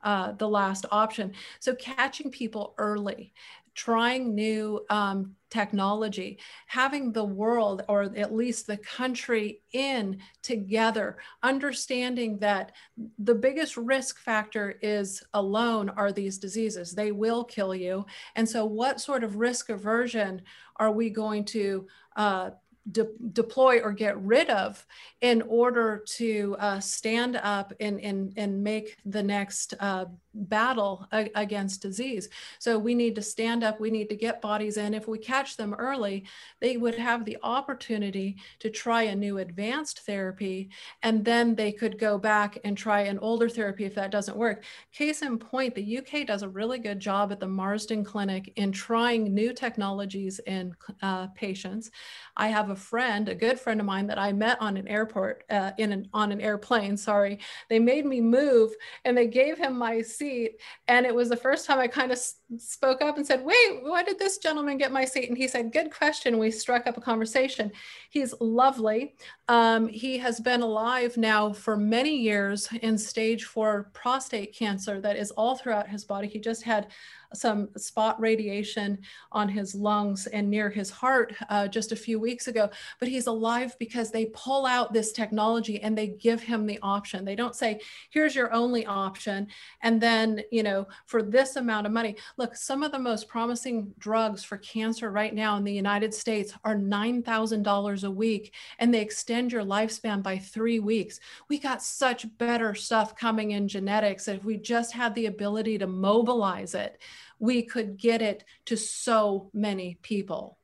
uh, 0.03 0.33
the 0.33 0.47
last 0.47 0.85
option. 0.91 1.33
So 1.59 1.73
catching 1.75 2.29
people 2.29 2.73
early 2.77 3.33
trying 3.77 4.33
new 4.33 4.83
um, 4.89 5.35
technology, 5.51 6.39
having 6.65 7.13
the 7.13 7.23
world 7.23 7.83
or 7.87 8.03
at 8.17 8.33
least 8.33 8.65
the 8.65 8.77
country 8.77 9.61
in 9.71 10.17
together, 10.41 11.17
understanding 11.43 12.39
that 12.39 12.71
the 13.19 13.35
biggest 13.35 13.77
risk 13.77 14.19
factor 14.19 14.75
is 14.81 15.23
alone 15.35 15.89
are 15.89 16.11
these 16.11 16.39
diseases. 16.39 16.93
They 16.93 17.11
will 17.11 17.43
kill 17.43 17.75
you. 17.75 18.05
And 18.35 18.49
so, 18.49 18.65
what 18.65 18.99
sort 18.99 19.23
of 19.23 19.37
risk 19.37 19.69
aversion 19.69 20.41
are 20.77 20.91
we 20.91 21.09
going 21.09 21.45
to? 21.45 21.87
Uh, 22.15 22.49
de- 22.91 23.07
deploy 23.33 23.79
or 23.79 23.91
get 23.91 24.21
rid 24.21 24.49
of 24.49 24.85
in 25.21 25.41
order 25.43 26.03
to 26.07 26.55
uh, 26.59 26.79
stand 26.79 27.35
up 27.37 27.73
and, 27.79 27.99
and, 28.01 28.33
and 28.37 28.63
make 28.63 28.97
the 29.05 29.23
next 29.23 29.73
uh, 29.79 30.05
battle 30.33 31.07
a- 31.11 31.31
against 31.35 31.81
disease. 31.81 32.29
So 32.59 32.77
we 32.77 32.93
need 32.93 33.15
to 33.15 33.21
stand 33.21 33.63
up, 33.63 33.79
we 33.79 33.89
need 33.89 34.09
to 34.09 34.15
get 34.15 34.41
bodies 34.41 34.77
in. 34.77 34.93
If 34.93 35.07
we 35.07 35.17
catch 35.17 35.57
them 35.57 35.73
early, 35.73 36.25
they 36.61 36.77
would 36.77 36.95
have 36.95 37.25
the 37.25 37.37
opportunity 37.43 38.37
to 38.59 38.69
try 38.69 39.03
a 39.03 39.15
new 39.15 39.39
advanced 39.39 40.01
therapy, 40.01 40.69
and 41.03 41.25
then 41.25 41.55
they 41.55 41.71
could 41.71 41.99
go 41.99 42.17
back 42.17 42.59
and 42.63 42.77
try 42.77 43.01
an 43.01 43.19
older 43.19 43.49
therapy 43.49 43.85
if 43.85 43.95
that 43.95 44.11
doesn't 44.11 44.37
work. 44.37 44.63
Case 44.93 45.21
in 45.21 45.37
point, 45.39 45.75
the 45.75 45.97
UK 45.97 46.27
does 46.27 46.43
a 46.43 46.49
really 46.49 46.79
good 46.79 46.99
job 46.99 47.31
at 47.31 47.39
the 47.39 47.47
Marsden 47.47 48.03
Clinic 48.03 48.53
in 48.55 48.71
trying 48.71 49.33
new 49.33 49.53
technologies 49.53 50.39
in 50.45 50.73
uh, 51.01 51.27
patients. 51.27 51.89
I 52.35 52.49
have 52.49 52.69
a 52.69 52.75
friend, 52.77 53.27
a 53.27 53.35
good 53.35 53.59
friend 53.59 53.79
of 53.79 53.85
mine 53.85 54.07
that 54.07 54.17
I 54.17 54.31
met 54.31 54.61
on 54.61 54.77
an 54.77 54.87
airport, 54.87 55.43
uh, 55.49 55.71
in 55.77 55.91
an, 55.91 56.07
on 56.13 56.31
an 56.31 56.39
airplane, 56.39 56.95
sorry. 56.95 57.39
They 57.69 57.79
made 57.79 58.05
me 58.05 58.21
move 58.21 58.71
and 59.03 59.17
they 59.17 59.27
gave 59.27 59.57
him 59.57 59.77
my 59.77 60.01
seat. 60.01 60.59
And 60.87 61.05
it 61.05 61.13
was 61.13 61.29
the 61.29 61.35
first 61.35 61.65
time 61.65 61.79
I 61.79 61.87
kind 61.87 62.11
of 62.11 62.19
spoke 62.57 63.01
up 63.01 63.17
and 63.17 63.25
said, 63.25 63.43
wait, 63.43 63.83
why 63.83 64.03
did 64.03 64.19
this 64.19 64.37
gentleman 64.37 64.77
get 64.77 64.91
my 64.91 65.05
seat? 65.05 65.29
And 65.29 65.37
he 65.37 65.47
said, 65.47 65.73
good 65.73 65.91
question. 65.91 66.37
We 66.37 66.51
struck 66.51 66.87
up 66.87 66.97
a 66.97 67.01
conversation. 67.01 67.71
He's 68.09 68.33
lovely. 68.39 69.15
Um, 69.47 69.87
he 69.87 70.17
has 70.19 70.39
been 70.39 70.61
alive 70.61 71.17
now 71.17 71.53
for 71.53 71.75
many 71.75 72.15
years 72.17 72.69
in 72.81 72.97
stage 72.97 73.45
four 73.45 73.89
prostate 73.93 74.55
cancer 74.55 75.01
that 75.01 75.15
is 75.15 75.31
all 75.31 75.55
throughout 75.55 75.89
his 75.89 76.05
body. 76.05 76.27
He 76.27 76.39
just 76.39 76.63
had 76.63 76.87
some 77.33 77.69
spot 77.77 78.19
radiation 78.19 78.99
on 79.31 79.49
his 79.49 79.75
lungs 79.75 80.27
and 80.27 80.49
near 80.49 80.69
his 80.69 80.89
heart 80.89 81.33
uh, 81.49 81.67
just 81.67 81.91
a 81.91 81.95
few 81.95 82.19
weeks 82.19 82.47
ago. 82.47 82.69
But 82.99 83.09
he's 83.09 83.27
alive 83.27 83.75
because 83.79 84.11
they 84.11 84.27
pull 84.27 84.65
out 84.65 84.93
this 84.93 85.11
technology 85.11 85.81
and 85.81 85.97
they 85.97 86.07
give 86.07 86.41
him 86.41 86.65
the 86.65 86.79
option. 86.81 87.25
They 87.25 87.35
don't 87.35 87.55
say, 87.55 87.79
here's 88.09 88.35
your 88.35 88.53
only 88.53 88.85
option. 88.85 89.47
And 89.81 90.01
then, 90.01 90.41
you 90.51 90.63
know, 90.63 90.87
for 91.05 91.21
this 91.21 91.55
amount 91.55 91.85
of 91.85 91.93
money, 91.93 92.15
look, 92.37 92.55
some 92.55 92.83
of 92.83 92.91
the 92.91 92.99
most 92.99 93.27
promising 93.27 93.93
drugs 93.99 94.43
for 94.43 94.57
cancer 94.57 95.11
right 95.11 95.33
now 95.33 95.57
in 95.57 95.63
the 95.63 95.73
United 95.73 96.13
States 96.13 96.53
are 96.63 96.75
$9,000 96.75 98.03
a 98.03 98.11
week 98.11 98.53
and 98.79 98.93
they 98.93 99.01
extend 99.01 99.51
your 99.51 99.63
lifespan 99.63 100.23
by 100.23 100.37
three 100.37 100.79
weeks. 100.79 101.19
We 101.49 101.59
got 101.59 101.81
such 101.83 102.25
better 102.37 102.73
stuff 102.73 103.15
coming 103.15 103.51
in 103.51 103.67
genetics 103.67 104.27
if 104.27 104.43
we 104.43 104.57
just 104.57 104.93
had 104.93 105.13
the 105.15 105.27
ability 105.27 105.77
to 105.79 105.87
mobilize 105.87 106.73
it 106.73 106.99
we 107.39 107.63
could 107.63 107.97
get 107.97 108.21
it 108.21 108.43
to 108.65 108.75
so 108.75 109.49
many 109.53 109.97
people. 110.01 110.57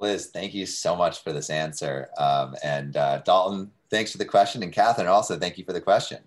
Liz, 0.00 0.26
thank 0.26 0.54
you 0.54 0.64
so 0.66 0.94
much 0.94 1.22
for 1.22 1.32
this 1.32 1.50
answer. 1.50 2.08
Um, 2.18 2.54
and 2.62 2.96
uh, 2.96 3.18
Dalton, 3.18 3.70
thanks 3.90 4.12
for 4.12 4.18
the 4.18 4.24
question. 4.24 4.62
And 4.62 4.72
Catherine, 4.72 5.08
also, 5.08 5.38
thank 5.38 5.58
you 5.58 5.64
for 5.64 5.72
the 5.72 5.80
question. 5.80 6.18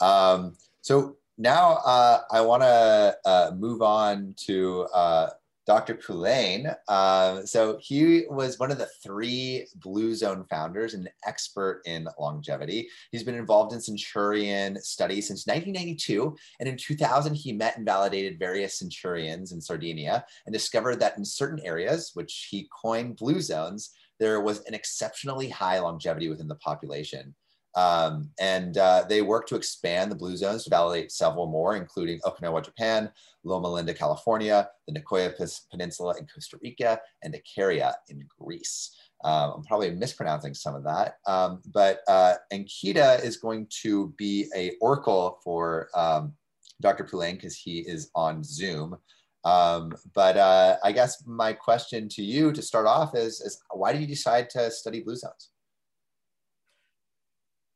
Um, 0.00 0.56
so 0.82 1.16
now 1.38 1.78
uh, 1.84 2.22
I 2.30 2.40
want 2.42 2.62
to 2.62 3.16
uh, 3.24 3.50
move 3.56 3.82
on 3.82 4.34
to 4.46 4.86
uh, 4.94 5.30
Dr. 5.66 5.94
Poulain. 5.94 6.74
Uh, 6.88 7.42
so 7.42 7.78
he 7.80 8.24
was 8.28 8.58
one 8.58 8.70
of 8.70 8.78
the 8.78 8.88
three 9.02 9.66
Blue 9.76 10.14
Zone 10.14 10.44
founders 10.50 10.94
an 10.94 11.08
expert 11.26 11.82
in 11.86 12.08
longevity. 12.18 12.88
He's 13.10 13.22
been 13.22 13.36
involved 13.36 13.72
in 13.72 13.80
Centurion 13.80 14.80
studies 14.82 15.28
since 15.28 15.46
1992. 15.46 16.36
And 16.60 16.68
in 16.68 16.76
2000, 16.76 17.34
he 17.34 17.52
met 17.52 17.76
and 17.76 17.86
validated 17.86 18.38
various 18.38 18.78
Centurions 18.78 19.52
in 19.52 19.60
Sardinia 19.60 20.24
and 20.46 20.52
discovered 20.52 20.98
that 21.00 21.16
in 21.16 21.24
certain 21.24 21.60
areas, 21.64 22.10
which 22.14 22.48
he 22.50 22.68
coined 22.82 23.16
Blue 23.16 23.40
Zones, 23.40 23.90
there 24.18 24.40
was 24.40 24.60
an 24.64 24.74
exceptionally 24.74 25.48
high 25.48 25.78
longevity 25.78 26.28
within 26.28 26.48
the 26.48 26.54
population. 26.56 27.34
Um, 27.74 28.30
and 28.38 28.76
uh, 28.76 29.04
they 29.08 29.22
work 29.22 29.46
to 29.48 29.56
expand 29.56 30.10
the 30.10 30.16
blue 30.16 30.36
zones 30.36 30.64
to 30.64 30.70
validate 30.70 31.10
several 31.10 31.46
more, 31.46 31.76
including 31.76 32.20
Okinawa, 32.20 32.64
Japan, 32.64 33.10
Loma 33.44 33.68
Linda, 33.68 33.94
California, 33.94 34.68
the 34.86 34.92
Nicoya 34.92 35.32
Peninsula 35.70 36.14
in 36.18 36.26
Costa 36.26 36.58
Rica, 36.62 37.00
and 37.22 37.34
Icaria 37.34 37.94
in 38.08 38.26
Greece. 38.38 38.96
Um, 39.24 39.52
I'm 39.56 39.62
probably 39.62 39.90
mispronouncing 39.90 40.52
some 40.52 40.74
of 40.74 40.82
that, 40.84 41.18
um, 41.26 41.62
but 41.72 42.00
uh, 42.08 42.34
Ankita 42.52 43.24
is 43.24 43.36
going 43.36 43.68
to 43.82 44.12
be 44.18 44.48
a 44.54 44.72
oracle 44.80 45.38
for 45.44 45.88
um, 45.94 46.34
Dr. 46.80 47.04
Poulain 47.04 47.36
because 47.36 47.56
he 47.56 47.78
is 47.80 48.10
on 48.16 48.42
Zoom. 48.42 48.96
Um, 49.44 49.92
but 50.14 50.36
uh, 50.36 50.76
I 50.84 50.92
guess 50.92 51.24
my 51.26 51.52
question 51.52 52.08
to 52.10 52.22
you 52.22 52.52
to 52.52 52.62
start 52.62 52.86
off 52.86 53.14
is, 53.14 53.40
is 53.40 53.60
why 53.70 53.92
did 53.92 54.00
you 54.00 54.06
decide 54.06 54.50
to 54.50 54.70
study 54.70 55.00
blue 55.00 55.16
zones? 55.16 55.51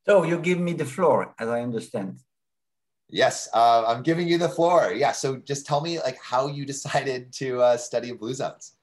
So 0.07 0.23
you 0.23 0.39
give 0.39 0.59
me 0.59 0.73
the 0.73 0.85
floor, 0.85 1.35
as 1.37 1.49
I 1.49 1.61
understand. 1.61 2.19
Yes, 3.09 3.49
uh, 3.53 3.83
I'm 3.87 4.03
giving 4.03 4.27
you 4.27 4.37
the 4.37 4.49
floor. 4.49 4.93
Yeah. 4.93 5.11
So 5.11 5.37
just 5.37 5.65
tell 5.65 5.81
me 5.81 5.99
like 5.99 6.19
how 6.21 6.47
you 6.47 6.65
decided 6.65 7.33
to 7.33 7.61
uh, 7.61 7.77
study 7.77 8.11
blue 8.13 8.33
zones, 8.33 8.73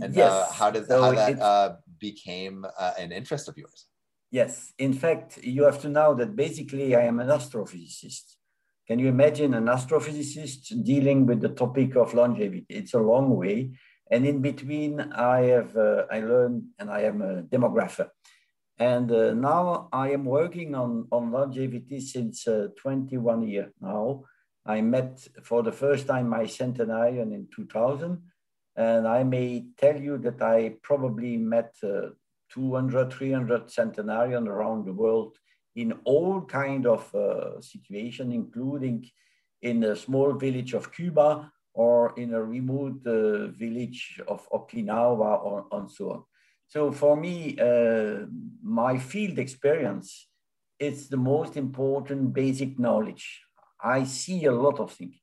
and 0.00 0.16
uh, 0.16 0.20
yes. 0.20 0.32
uh, 0.32 0.52
how 0.52 0.70
did 0.70 0.86
so 0.86 1.02
how 1.02 1.12
that 1.12 1.40
uh, 1.40 1.76
became 1.98 2.66
uh, 2.78 2.92
an 2.98 3.12
interest 3.12 3.48
of 3.48 3.56
yours. 3.56 3.86
Yes. 4.30 4.72
In 4.78 4.92
fact, 4.92 5.38
you 5.42 5.64
have 5.64 5.80
to 5.82 5.88
know 5.88 6.14
that 6.14 6.34
basically 6.34 6.96
I 6.96 7.02
am 7.02 7.20
an 7.20 7.28
astrophysicist. 7.28 8.36
Can 8.88 8.98
you 8.98 9.08
imagine 9.08 9.54
an 9.54 9.66
astrophysicist 9.66 10.84
dealing 10.84 11.26
with 11.26 11.40
the 11.40 11.50
topic 11.50 11.96
of 11.96 12.14
longevity? 12.14 12.66
It's 12.68 12.94
a 12.94 12.98
long 12.98 13.36
way, 13.36 13.70
and 14.10 14.26
in 14.26 14.40
between, 14.40 15.00
I 15.00 15.40
have 15.54 15.76
uh, 15.76 16.06
I 16.10 16.20
learned, 16.20 16.64
and 16.78 16.90
I 16.90 17.02
am 17.02 17.22
a 17.22 17.42
demographer. 17.42 18.08
And 18.82 19.12
uh, 19.12 19.32
now 19.32 19.88
I 19.92 20.10
am 20.10 20.24
working 20.24 20.74
on, 20.74 21.06
on 21.12 21.30
longevity 21.30 22.00
since 22.00 22.48
uh, 22.48 22.66
21 22.76 23.46
years 23.46 23.72
now. 23.80 24.24
I 24.66 24.80
met 24.80 25.24
for 25.44 25.62
the 25.62 25.70
first 25.70 26.08
time 26.08 26.28
my 26.28 26.46
centenarian 26.46 27.32
in 27.32 27.46
2000. 27.54 28.20
And 28.74 29.06
I 29.06 29.22
may 29.22 29.66
tell 29.76 29.96
you 29.96 30.18
that 30.18 30.42
I 30.42 30.74
probably 30.82 31.36
met 31.36 31.76
uh, 31.84 32.08
200, 32.50 33.12
300 33.12 33.70
centenarian 33.70 34.48
around 34.48 34.86
the 34.86 34.92
world 34.92 35.36
in 35.76 35.92
all 36.04 36.42
kind 36.42 36.84
of 36.84 37.14
uh, 37.14 37.60
situation, 37.60 38.32
including 38.32 39.08
in 39.60 39.84
a 39.84 39.94
small 39.94 40.32
village 40.32 40.74
of 40.74 40.92
Cuba 40.92 41.52
or 41.72 42.14
in 42.16 42.34
a 42.34 42.42
remote 42.42 43.06
uh, 43.06 43.46
village 43.46 44.20
of 44.26 44.48
Okinawa 44.50 45.44
or, 45.44 45.66
and 45.70 45.88
so 45.88 46.10
on. 46.10 46.24
So 46.72 46.90
for 46.90 47.18
me, 47.18 47.58
uh, 47.60 48.24
my 48.62 48.96
field 48.96 49.38
experience 49.38 50.28
is 50.78 51.10
the 51.10 51.18
most 51.18 51.58
important 51.58 52.32
basic 52.32 52.78
knowledge. 52.78 53.42
I 53.78 54.04
see 54.04 54.46
a 54.46 54.52
lot 54.52 54.80
of 54.80 54.90
things. 54.90 55.16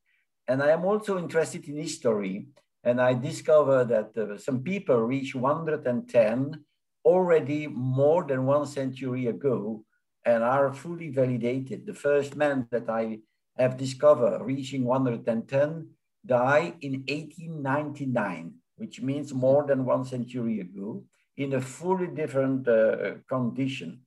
And 0.47 0.61
I 0.61 0.69
am 0.69 0.85
also 0.85 1.17
interested 1.17 1.67
in 1.67 1.77
history. 1.77 2.49
And 2.83 3.01
I 3.01 3.15
discover 3.15 3.83
that 3.85 4.15
uh, 4.15 4.37
some 4.37 4.61
people 4.61 4.97
reach 4.97 5.33
110 5.33 6.63
already 7.03 7.65
more 7.65 8.23
than 8.25 8.45
one 8.45 8.67
century 8.67 9.25
ago 9.25 9.83
and 10.23 10.43
are 10.43 10.71
fully 10.71 11.09
validated. 11.09 11.87
The 11.87 11.95
first 11.95 12.35
man 12.35 12.67
that 12.69 12.87
I 12.91 13.21
have 13.57 13.75
discovered 13.75 14.43
reaching 14.43 14.85
110 14.85 15.89
died 16.23 16.75
in 16.81 16.93
1899, 17.09 18.53
which 18.75 19.01
means 19.01 19.33
more 19.33 19.65
than 19.65 19.83
one 19.83 20.05
century 20.05 20.59
ago 20.59 21.05
in 21.39 21.53
a 21.53 21.61
fully 21.61 22.07
different 22.07 22.67
uh, 22.67 23.13
condition. 23.27 24.01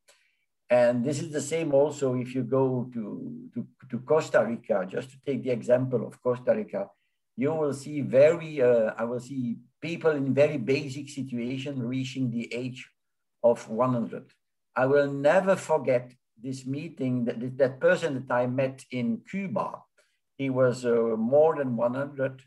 And 0.68 1.02
this 1.02 1.20
is 1.20 1.32
the 1.32 1.40
same 1.40 1.72
also 1.72 2.14
if 2.14 2.34
you 2.34 2.42
go 2.42 2.90
to, 2.92 3.48
to, 3.54 3.66
to, 3.90 3.98
Costa 4.00 4.44
Rica, 4.44 4.86
just 4.86 5.10
to 5.10 5.16
take 5.26 5.42
the 5.42 5.50
example 5.50 6.06
of 6.06 6.22
Costa 6.22 6.54
Rica, 6.54 6.88
you 7.36 7.52
will 7.54 7.72
see 7.72 8.02
very, 8.02 8.60
uh, 8.60 8.92
I 8.98 9.04
will 9.04 9.20
see 9.20 9.56
people 9.80 10.10
in 10.10 10.34
very 10.34 10.58
basic 10.58 11.08
situation 11.08 11.82
reaching 11.82 12.30
the 12.30 12.52
age 12.52 12.86
of 13.42 13.66
100. 13.68 14.24
I 14.76 14.84
will 14.86 15.10
never 15.10 15.56
forget 15.56 16.12
this 16.42 16.66
meeting, 16.66 17.24
that, 17.24 17.56
that 17.56 17.80
person 17.80 18.14
that 18.14 18.34
I 18.34 18.46
met 18.46 18.84
in 18.90 19.22
Cuba. 19.28 19.78
He 20.36 20.50
was 20.50 20.84
uh, 20.84 21.16
more 21.16 21.56
than 21.56 21.76
100. 21.76 22.42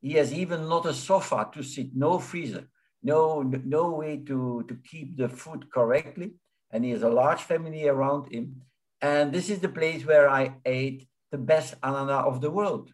He 0.00 0.12
has 0.14 0.32
even 0.32 0.66
not 0.66 0.86
a 0.86 0.94
sofa 0.94 1.50
to 1.52 1.62
sit, 1.62 1.94
no 1.94 2.18
freezer 2.18 2.68
no, 3.02 3.42
no 3.42 3.90
way 3.90 4.18
to, 4.26 4.64
to 4.68 4.74
keep 4.90 5.16
the 5.16 5.28
food 5.28 5.72
correctly. 5.72 6.34
And 6.70 6.84
he 6.84 6.90
has 6.90 7.02
a 7.02 7.08
large 7.08 7.42
family 7.42 7.88
around 7.88 8.32
him. 8.32 8.62
And 9.00 9.32
this 9.32 9.48
is 9.48 9.60
the 9.60 9.68
place 9.68 10.04
where 10.04 10.28
I 10.28 10.54
ate 10.64 11.08
the 11.30 11.38
best 11.38 11.80
anana 11.80 12.24
of 12.24 12.40
the 12.40 12.50
world. 12.50 12.92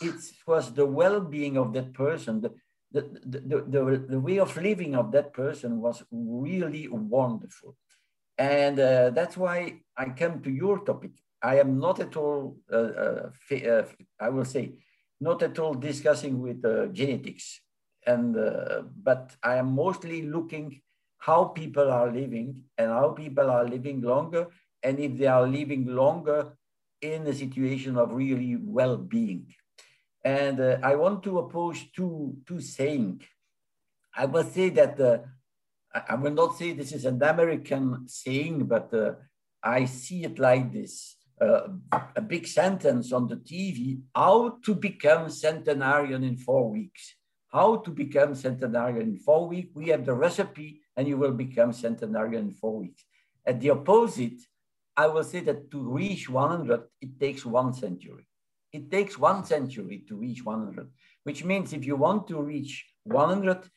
It 0.00 0.14
was 0.46 0.72
the 0.72 0.86
well-being 0.86 1.56
of 1.56 1.72
that 1.74 1.92
person, 1.92 2.40
the, 2.40 2.52
the, 2.92 3.02
the, 3.24 3.64
the, 3.68 4.04
the, 4.08 4.20
way 4.20 4.38
of 4.38 4.56
living 4.56 4.94
of 4.94 5.12
that 5.12 5.32
person 5.32 5.80
was 5.80 6.02
really 6.10 6.88
wonderful. 6.88 7.76
And 8.38 8.80
uh, 8.80 9.10
that's 9.10 9.36
why 9.36 9.80
I 9.96 10.06
come 10.10 10.40
to 10.42 10.50
your 10.50 10.78
topic. 10.84 11.10
I 11.42 11.58
am 11.58 11.78
not 11.78 12.00
at 12.00 12.16
all, 12.16 12.56
uh, 12.72 12.76
uh, 12.76 13.30
uh 13.52 13.84
I 14.18 14.28
will 14.30 14.44
say, 14.44 14.72
not 15.20 15.42
at 15.42 15.58
all 15.58 15.74
discussing 15.74 16.40
with 16.40 16.64
uh, 16.64 16.86
genetics 16.86 17.60
and 18.06 18.36
uh, 18.36 18.82
but 19.02 19.36
I 19.42 19.56
am 19.56 19.74
mostly 19.74 20.22
looking 20.22 20.80
how 21.18 21.44
people 21.44 21.90
are 21.90 22.10
living 22.10 22.62
and 22.78 22.90
how 22.90 23.10
people 23.10 23.50
are 23.50 23.66
living 23.66 24.00
longer 24.00 24.46
and 24.82 24.98
if 24.98 25.18
they 25.18 25.26
are 25.26 25.46
living 25.46 25.86
longer 25.86 26.56
in 27.02 27.26
a 27.26 27.34
situation 27.34 27.96
of 27.96 28.12
really 28.12 28.56
well-being. 28.56 29.46
And 30.24 30.60
uh, 30.60 30.78
I 30.82 30.96
want 30.96 31.22
to 31.24 31.38
oppose 31.38 31.84
two, 31.94 32.36
two 32.46 32.60
saying. 32.60 33.22
I 34.16 34.26
will 34.26 34.44
say 34.44 34.70
that, 34.70 35.00
uh, 35.00 35.18
I 36.08 36.14
will 36.14 36.32
not 36.32 36.56
say 36.56 36.72
this 36.72 36.92
is 36.92 37.04
an 37.04 37.22
American 37.22 38.06
saying, 38.06 38.64
but 38.64 38.92
uh, 38.92 39.12
I 39.62 39.84
see 39.84 40.24
it 40.24 40.38
like 40.38 40.72
this. 40.72 41.16
Uh, 41.40 41.68
a 42.16 42.20
big 42.20 42.46
sentence 42.46 43.12
on 43.12 43.26
the 43.26 43.36
TV, 43.36 44.00
how 44.14 44.58
to 44.64 44.74
become 44.74 45.30
centenarian 45.30 46.22
in 46.22 46.36
four 46.36 46.70
weeks 46.70 47.14
how 47.50 47.76
to 47.76 47.90
become 47.90 48.34
centenarian 48.34 49.02
in 49.02 49.16
four 49.16 49.48
weeks. 49.48 49.70
We 49.74 49.88
have 49.88 50.04
the 50.04 50.14
recipe 50.14 50.80
and 50.96 51.06
you 51.06 51.16
will 51.16 51.32
become 51.32 51.72
centenarian 51.72 52.48
in 52.48 52.52
four 52.52 52.78
weeks. 52.78 53.04
At 53.44 53.60
the 53.60 53.70
opposite, 53.70 54.40
I 54.96 55.06
will 55.06 55.24
say 55.24 55.40
that 55.40 55.70
to 55.70 55.82
reach 55.82 56.28
100, 56.28 56.82
it 57.00 57.18
takes 57.18 57.44
one 57.44 57.72
century. 57.72 58.26
It 58.72 58.90
takes 58.90 59.18
one 59.18 59.44
century 59.44 60.04
to 60.08 60.16
reach 60.16 60.44
100, 60.44 60.88
which 61.24 61.44
means 61.44 61.72
if 61.72 61.84
you 61.84 61.96
want 61.96 62.28
to 62.28 62.40
reach 62.40 62.86
100, 63.04 63.68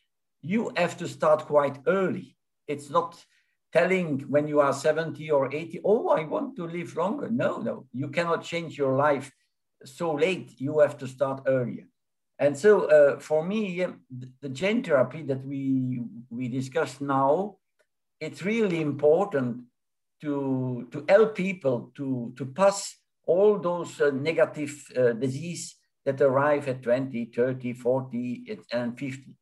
you 0.41 0.72
have 0.76 0.98
to 0.98 1.08
start 1.08 1.45
quite 1.45 1.80
early. 1.88 2.36
It's 2.68 2.90
not 2.90 3.24
telling 3.72 4.20
when 4.30 4.48
you 4.48 4.60
are 4.60 4.74
70 4.74 5.32
or 5.32 5.52
80, 5.52 5.82
oh, 5.84 6.10
I 6.10 6.26
want 6.26 6.56
to 6.58 6.68
live 6.68 6.95
longer. 6.95 7.30
No, 7.30 7.58
no, 7.58 7.88
you 7.91 8.10
cannot 8.10 8.44
change 8.44 8.78
your 8.78 8.95
life 8.95 9.32
so 9.84 10.14
late. 10.14 10.60
You 10.60 10.80
have 10.80 10.98
to 11.00 11.08
start 11.08 11.44
earlier. 11.48 11.88
And 12.39 12.57
so 12.57 12.85
uh, 12.85 13.19
for 13.19 13.45
me, 13.45 13.85
the 14.41 14.49
gene 14.49 14.84
therapy 14.84 15.22
that 15.23 15.45
we, 15.45 16.01
we 16.30 16.47
discussed 16.47 17.01
now, 17.01 17.57
it's 18.19 18.43
really 18.43 18.81
important 18.81 19.64
to, 20.22 20.88
to 20.91 21.05
help 21.07 21.35
people 21.35 21.91
to, 21.95 22.34
to 22.38 22.45
pass 22.45 22.95
all 23.26 23.60
those 23.60 23.99
uh, 24.01 24.11
negative 24.11 24.84
uh, 24.97 25.14
disease 25.14 25.76
that 26.05 26.22
arrive 26.22 26.68
at 26.68 26.81
20, 26.81 27.26
30, 27.26 27.73
40, 27.73 28.57
and 28.72 28.97
50. 28.97 29.35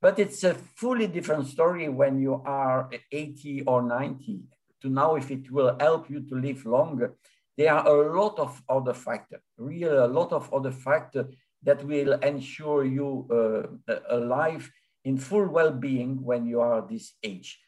But 0.00 0.18
it's 0.18 0.42
a 0.44 0.54
fully 0.54 1.06
different 1.06 1.46
story 1.46 1.88
when 1.88 2.20
you 2.20 2.42
are 2.46 2.90
80 3.12 3.62
or 3.62 3.82
90 3.82 4.40
to 4.82 4.88
know 4.88 5.16
if 5.16 5.30
it 5.30 5.50
will 5.50 5.76
help 5.78 6.08
you 6.08 6.20
to 6.22 6.34
live 6.36 6.64
longer. 6.64 7.14
There 7.56 7.72
are 7.72 7.86
a 7.86 8.18
lot 8.18 8.38
of 8.38 8.62
other 8.68 8.94
factors, 8.94 9.42
really 9.58 9.84
a 9.84 10.06
lot 10.06 10.32
of 10.32 10.52
other 10.54 10.72
factors 10.72 11.26
that 11.62 11.84
will 11.84 12.14
ensure 12.20 12.84
you 12.84 13.26
uh, 13.30 13.94
a 14.08 14.16
life 14.16 14.70
in 15.04 15.16
full 15.18 15.48
well-being 15.48 16.22
when 16.22 16.46
you 16.46 16.60
are 16.60 16.86
this 16.88 17.14
age. 17.22 17.58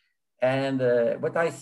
And 0.41 0.83
uh, 0.83 1.15
what 1.15 1.37
I 1.37 1.53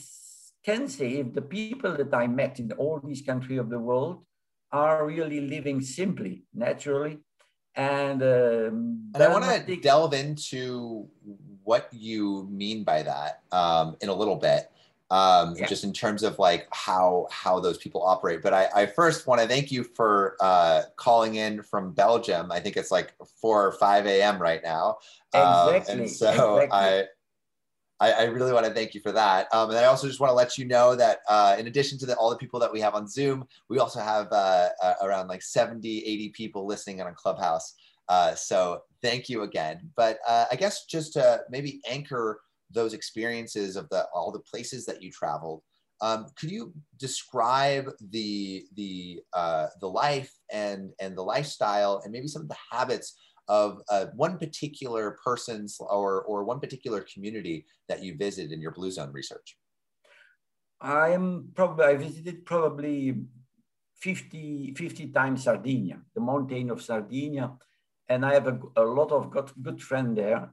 can 0.64 0.88
say, 0.88 1.18
if 1.18 1.32
the 1.34 1.42
people 1.42 1.96
that 1.96 2.12
I 2.14 2.26
met 2.26 2.58
in 2.58 2.72
all 2.72 3.00
these 3.02 3.22
countries 3.22 3.58
of 3.58 3.70
the 3.70 3.78
world 3.78 4.24
are 4.72 5.06
really 5.06 5.40
living 5.40 5.80
simply, 5.80 6.44
naturally, 6.54 7.18
and, 7.74 8.22
um, 8.22 9.10
and 9.14 9.22
I 9.22 9.28
want 9.28 9.44
to 9.44 9.76
delve 9.76 10.14
into 10.14 11.08
what 11.62 11.88
you 11.92 12.48
mean 12.50 12.84
by 12.84 13.02
that 13.02 13.42
um, 13.52 13.96
in 14.00 14.08
a 14.08 14.14
little 14.14 14.36
bit 14.36 14.70
um, 15.10 15.56
yeah. 15.56 15.66
just 15.66 15.84
in 15.84 15.92
terms 15.92 16.22
of 16.22 16.38
like 16.38 16.68
how 16.72 17.26
how 17.30 17.58
those 17.58 17.78
people 17.78 18.02
operate. 18.02 18.42
But 18.42 18.54
I, 18.54 18.68
I 18.74 18.86
first 18.86 19.26
want 19.26 19.40
to 19.40 19.48
thank 19.48 19.72
you 19.72 19.84
for 19.84 20.36
uh, 20.40 20.82
calling 20.96 21.36
in 21.36 21.62
from 21.62 21.92
Belgium. 21.92 22.52
I 22.52 22.60
think 22.60 22.76
it's 22.76 22.90
like 22.90 23.12
four 23.40 23.66
or 23.66 23.72
five 23.72 24.06
a.m. 24.06 24.40
right 24.40 24.62
now, 24.62 24.98
exactly. 25.34 25.94
Um, 25.94 26.00
and 26.00 26.10
so 26.10 26.58
exactly. 26.58 26.68
I. 26.72 27.04
I, 28.02 28.24
really 28.24 28.54
want 28.54 28.64
to 28.64 28.72
thank 28.72 28.94
you 28.94 29.00
for 29.02 29.12
that. 29.12 29.46
Um, 29.52 29.68
and 29.68 29.78
I 29.78 29.84
also 29.84 30.06
just 30.06 30.20
want 30.20 30.30
to 30.30 30.34
let 30.34 30.56
you 30.56 30.64
know 30.64 30.96
that 30.96 31.18
uh, 31.28 31.56
in 31.58 31.66
addition 31.66 31.98
to 31.98 32.06
the, 32.06 32.16
all 32.16 32.30
the 32.30 32.36
people 32.36 32.58
that 32.60 32.72
we 32.72 32.80
have 32.80 32.94
on 32.94 33.06
Zoom, 33.06 33.46
we 33.68 33.78
also 33.78 34.00
have 34.00 34.28
uh, 34.32 34.70
uh, 34.82 34.94
around 35.02 35.28
like 35.28 35.42
70, 35.42 35.98
80 36.06 36.30
people 36.30 36.66
listening 36.66 37.02
on 37.02 37.14
Clubhouse. 37.14 37.74
Uh, 38.08 38.34
so 38.34 38.84
thank 39.02 39.28
you 39.28 39.42
again. 39.42 39.90
But 39.96 40.18
uh, 40.26 40.46
I 40.50 40.56
guess 40.56 40.86
just 40.86 41.12
to 41.12 41.42
maybe 41.50 41.82
anchor 41.86 42.40
those 42.70 42.94
experiences 42.94 43.76
of 43.76 43.88
the 43.90 44.06
all 44.14 44.32
the 44.32 44.40
places 44.40 44.84
that 44.86 45.02
you 45.02 45.10
traveled. 45.10 45.62
Um, 46.02 46.26
could 46.36 46.50
you 46.50 46.72
describe 46.98 47.90
the 48.10 48.64
the 48.74 49.20
uh, 49.32 49.66
the 49.80 49.88
life 49.88 50.32
and 50.50 50.92
and 51.00 51.16
the 51.16 51.22
lifestyle 51.22 52.00
and 52.04 52.12
maybe 52.12 52.28
some 52.28 52.42
of 52.42 52.48
the 52.48 52.56
habits 52.70 53.18
of 53.48 53.82
uh, 53.90 54.06
one 54.14 54.38
particular 54.38 55.18
person's 55.24 55.76
or 55.80 56.22
or 56.22 56.44
one 56.44 56.60
particular 56.60 57.04
community 57.12 57.66
that 57.88 58.02
you 58.02 58.16
visited 58.16 58.52
in 58.52 58.60
your 58.60 58.72
blue 58.72 58.90
zone 58.90 59.12
research? 59.12 59.56
I'm 60.80 61.50
probably, 61.54 61.84
I 61.84 61.96
visited 61.96 62.46
probably 62.46 63.14
50, 64.00 64.74
50 64.74 65.08
times 65.08 65.44
Sardinia, 65.44 66.00
the 66.14 66.20
mountain 66.20 66.70
of 66.70 66.82
Sardinia. 66.82 67.52
And 68.08 68.24
I 68.24 68.34
have 68.34 68.46
a, 68.46 68.58
a 68.76 68.84
lot 68.84 69.12
of 69.12 69.30
good, 69.30 69.52
good 69.60 69.82
friends 69.82 70.16
there. 70.16 70.52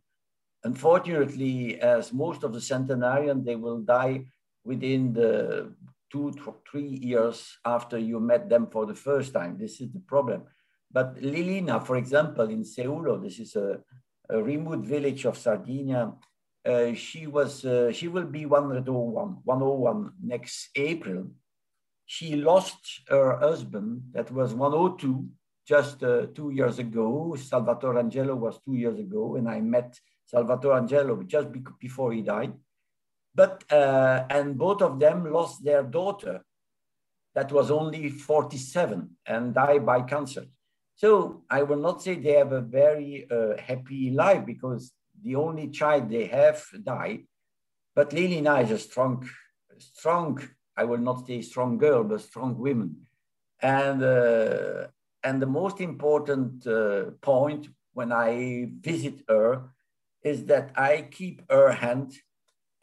Unfortunately, 0.63 1.79
as 1.79 2.11
most 2.13 2.43
of 2.43 2.53
the 2.53 2.61
centenarian, 2.61 3.43
they 3.43 3.55
will 3.55 3.79
die 3.79 4.25
within 4.63 5.13
the 5.13 5.73
two 6.11 6.33
three 6.69 6.99
years 7.01 7.57
after 7.65 7.97
you 7.97 8.19
met 8.19 8.49
them 8.49 8.67
for 8.67 8.85
the 8.85 8.95
first 8.95 9.33
time. 9.33 9.57
This 9.57 9.81
is 9.81 9.91
the 9.91 9.99
problem. 9.99 10.43
But 10.91 11.21
Lilina, 11.21 11.85
for 11.85 11.97
example, 11.97 12.49
in 12.49 12.63
Seulo, 12.63 13.21
this 13.21 13.39
is 13.39 13.55
a, 13.55 13.79
a 14.29 14.41
remote 14.41 14.85
village 14.85 15.25
of 15.25 15.37
Sardinia. 15.37 16.13
Uh, 16.65 16.93
she 16.93 17.27
was, 17.27 17.65
uh, 17.65 17.91
she 17.91 18.07
will 18.07 18.25
be 18.25 18.45
101, 18.45 19.37
101 19.43 20.11
next 20.23 20.69
April. 20.75 21.27
She 22.05 22.35
lost 22.35 23.01
her 23.09 23.37
husband, 23.37 24.01
that 24.13 24.31
was 24.31 24.53
102, 24.53 25.27
just 25.67 26.03
uh, 26.03 26.27
two 26.33 26.51
years 26.51 26.79
ago. 26.79 27.35
Salvatore 27.35 27.99
Angelo 27.99 28.35
was 28.35 28.59
two 28.63 28.75
years 28.75 28.97
ago, 28.97 29.35
and 29.35 29.49
I 29.49 29.59
met 29.59 29.99
Salvatore 30.27 30.77
Angelo 30.77 31.23
just 31.23 31.51
be 31.51 31.61
before 31.79 32.11
he 32.11 32.21
died. 32.21 32.53
But, 33.33 33.63
uh, 33.71 34.25
and 34.29 34.57
both 34.57 34.81
of 34.81 34.99
them 34.99 35.31
lost 35.31 35.63
their 35.63 35.83
daughter 35.83 36.43
that 37.33 37.51
was 37.51 37.71
only 37.71 38.09
47 38.09 39.09
and 39.25 39.53
died 39.53 39.85
by 39.85 40.01
cancer. 40.01 40.45
So 40.95 41.43
I 41.49 41.63
will 41.63 41.77
not 41.77 42.01
say 42.01 42.15
they 42.15 42.33
have 42.33 42.51
a 42.51 42.61
very 42.61 43.27
uh, 43.29 43.55
happy 43.61 44.09
life 44.11 44.45
because 44.45 44.91
the 45.23 45.35
only 45.35 45.69
child 45.69 46.09
they 46.09 46.25
have 46.25 46.65
died. 46.83 47.25
But 47.95 48.09
Lilina 48.09 48.63
is 48.63 48.71
a 48.71 48.79
strong, 48.79 49.29
strong, 49.77 50.41
I 50.75 50.83
will 50.83 50.97
not 50.97 51.27
say 51.27 51.41
strong 51.41 51.77
girl, 51.77 52.03
but 52.03 52.21
strong 52.21 52.57
woman. 52.57 53.07
And, 53.61 54.03
uh, 54.03 54.87
and 55.23 55.41
the 55.41 55.47
most 55.47 55.79
important 55.79 56.65
uh, 56.67 57.11
point 57.21 57.69
when 57.93 58.11
I 58.11 58.69
visit 58.81 59.21
her 59.29 59.69
is 60.27 60.45
that 60.45 60.71
I 60.75 61.07
keep 61.09 61.41
her 61.49 61.71
hand 61.71 62.13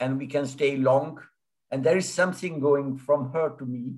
and 0.00 0.18
we 0.18 0.26
can 0.26 0.46
stay 0.46 0.76
long. 0.76 1.20
And 1.70 1.82
there 1.84 1.96
is 1.96 2.08
something 2.12 2.60
going 2.60 2.98
from 2.98 3.32
her 3.32 3.50
to 3.58 3.64
me. 3.64 3.94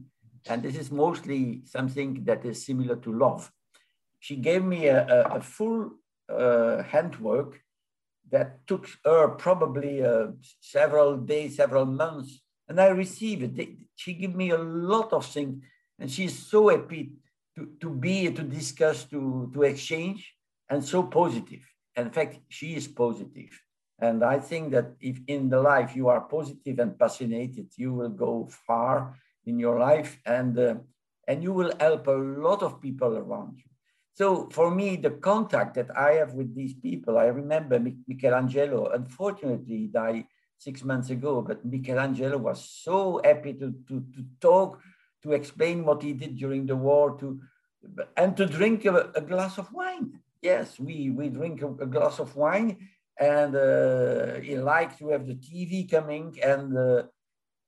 And 0.48 0.62
this 0.62 0.76
is 0.76 0.90
mostly 0.90 1.62
something 1.64 2.24
that 2.24 2.44
is 2.44 2.64
similar 2.64 2.96
to 2.96 3.12
love 3.12 3.50
she 4.26 4.36
gave 4.36 4.64
me 4.64 4.86
a, 4.86 5.06
a, 5.06 5.36
a 5.36 5.40
full 5.40 5.90
uh, 6.28 6.82
handwork 6.82 7.60
that 8.30 8.66
took 8.66 8.88
her 9.04 9.28
probably 9.28 10.04
uh, 10.04 10.28
several 10.60 11.16
days, 11.16 11.56
several 11.56 11.86
months, 11.86 12.42
and 12.68 12.80
I 12.80 12.88
received 12.88 13.58
it. 13.58 13.68
She 13.94 14.14
gave 14.14 14.34
me 14.34 14.50
a 14.50 14.58
lot 14.58 15.12
of 15.12 15.24
things, 15.26 15.62
and 15.98 16.10
she's 16.10 16.36
so 16.36 16.68
happy 16.68 17.12
to, 17.56 17.68
to 17.80 17.90
be, 17.90 18.30
to 18.32 18.42
discuss, 18.42 19.04
to, 19.04 19.50
to 19.54 19.62
exchange, 19.62 20.34
and 20.68 20.84
so 20.84 21.04
positive. 21.04 21.64
In 21.96 22.10
fact, 22.10 22.40
she 22.48 22.76
is 22.76 22.86
positive. 22.88 23.50
And 23.98 24.22
I 24.22 24.38
think 24.38 24.72
that 24.72 24.92
if 25.00 25.18
in 25.26 25.48
the 25.48 25.60
life 25.60 25.96
you 25.96 26.08
are 26.08 26.20
positive 26.20 26.78
and 26.78 26.98
passionate, 26.98 27.56
you 27.76 27.94
will 27.94 28.10
go 28.10 28.48
far 28.66 29.18
in 29.46 29.58
your 29.58 29.78
life 29.78 30.18
and, 30.26 30.58
uh, 30.58 30.74
and 31.26 31.42
you 31.42 31.52
will 31.52 31.72
help 31.80 32.06
a 32.06 32.12
lot 32.12 32.62
of 32.62 32.80
people 32.80 33.16
around 33.16 33.56
you. 33.56 33.70
So 34.12 34.48
for 34.50 34.70
me, 34.70 34.96
the 34.96 35.10
contact 35.10 35.74
that 35.74 35.96
I 35.96 36.12
have 36.12 36.34
with 36.34 36.54
these 36.54 36.74
people, 36.74 37.18
I 37.18 37.26
remember 37.26 37.78
Michelangelo, 38.06 38.90
unfortunately 38.90 39.76
he 39.76 39.86
died 39.86 40.26
six 40.58 40.82
months 40.82 41.10
ago, 41.10 41.42
but 41.42 41.64
Michelangelo 41.64 42.38
was 42.38 42.64
so 42.64 43.20
happy 43.24 43.52
to, 43.54 43.74
to, 43.88 44.04
to 44.14 44.24
talk, 44.40 44.80
to 45.22 45.32
explain 45.32 45.84
what 45.84 46.02
he 46.02 46.12
did 46.12 46.36
during 46.36 46.66
the 46.66 46.76
war, 46.76 47.16
to 47.18 47.40
and 48.16 48.36
to 48.36 48.46
drink 48.46 48.84
a, 48.84 49.10
a 49.14 49.20
glass 49.20 49.58
of 49.58 49.72
wine. 49.72 50.18
Yes, 50.46 50.78
we, 50.78 51.10
we 51.10 51.28
drink 51.28 51.56
a, 51.62 51.70
a 51.86 51.88
glass 51.94 52.20
of 52.20 52.36
wine 52.36 52.70
and 53.18 53.52
uh, 53.56 54.34
he 54.46 54.54
liked 54.56 54.96
to 55.00 55.08
have 55.08 55.26
the 55.26 55.38
TV 55.46 55.90
coming 55.90 56.26
and 56.52 56.66
uh, 56.78 57.02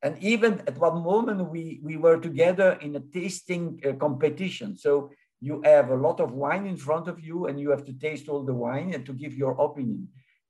and 0.05 0.15
even 0.33 0.53
at 0.69 0.79
one 0.89 0.99
moment 1.13 1.51
we, 1.55 1.81
we 1.89 1.97
were 1.97 2.19
together 2.29 2.71
in 2.85 2.95
a 2.95 3.05
tasting 3.19 3.65
uh, 3.85 3.95
competition. 4.05 4.69
So 4.85 5.11
you 5.41 5.55
have 5.65 5.89
a 5.91 6.03
lot 6.07 6.21
of 6.21 6.31
wine 6.45 6.67
in 6.73 6.77
front 6.77 7.09
of 7.09 7.17
you 7.19 7.37
and 7.47 7.59
you 7.59 7.71
have 7.75 7.85
to 7.87 7.95
taste 8.07 8.29
all 8.29 8.45
the 8.45 8.59
wine 8.67 8.95
and 8.95 9.05
to 9.07 9.13
give 9.13 9.35
your 9.43 9.55
opinion. 9.67 10.03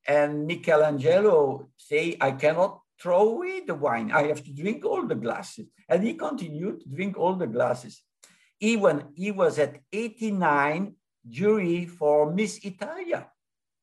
And 0.06 0.46
Michelangelo 0.46 1.68
say, 1.78 2.18
I 2.20 2.32
cannot 2.32 2.72
throw 3.00 3.22
away 3.34 3.60
the 3.70 3.78
wine. 3.86 4.08
I 4.12 4.24
have 4.24 4.42
to 4.44 4.52
drink 4.62 4.84
all 4.84 5.04
the 5.06 5.20
glasses. 5.24 5.66
And 5.88 6.02
he 6.06 6.12
continued 6.12 6.82
to 6.82 6.88
drink 6.96 7.16
all 7.16 7.36
the 7.36 7.52
glasses. 7.56 8.02
Even 8.60 9.04
he 9.14 9.30
was 9.30 9.58
at 9.58 9.80
89 9.92 10.94
jury 11.26 11.86
for 11.86 12.32
Miss 12.32 12.64
Italia. 12.64 13.28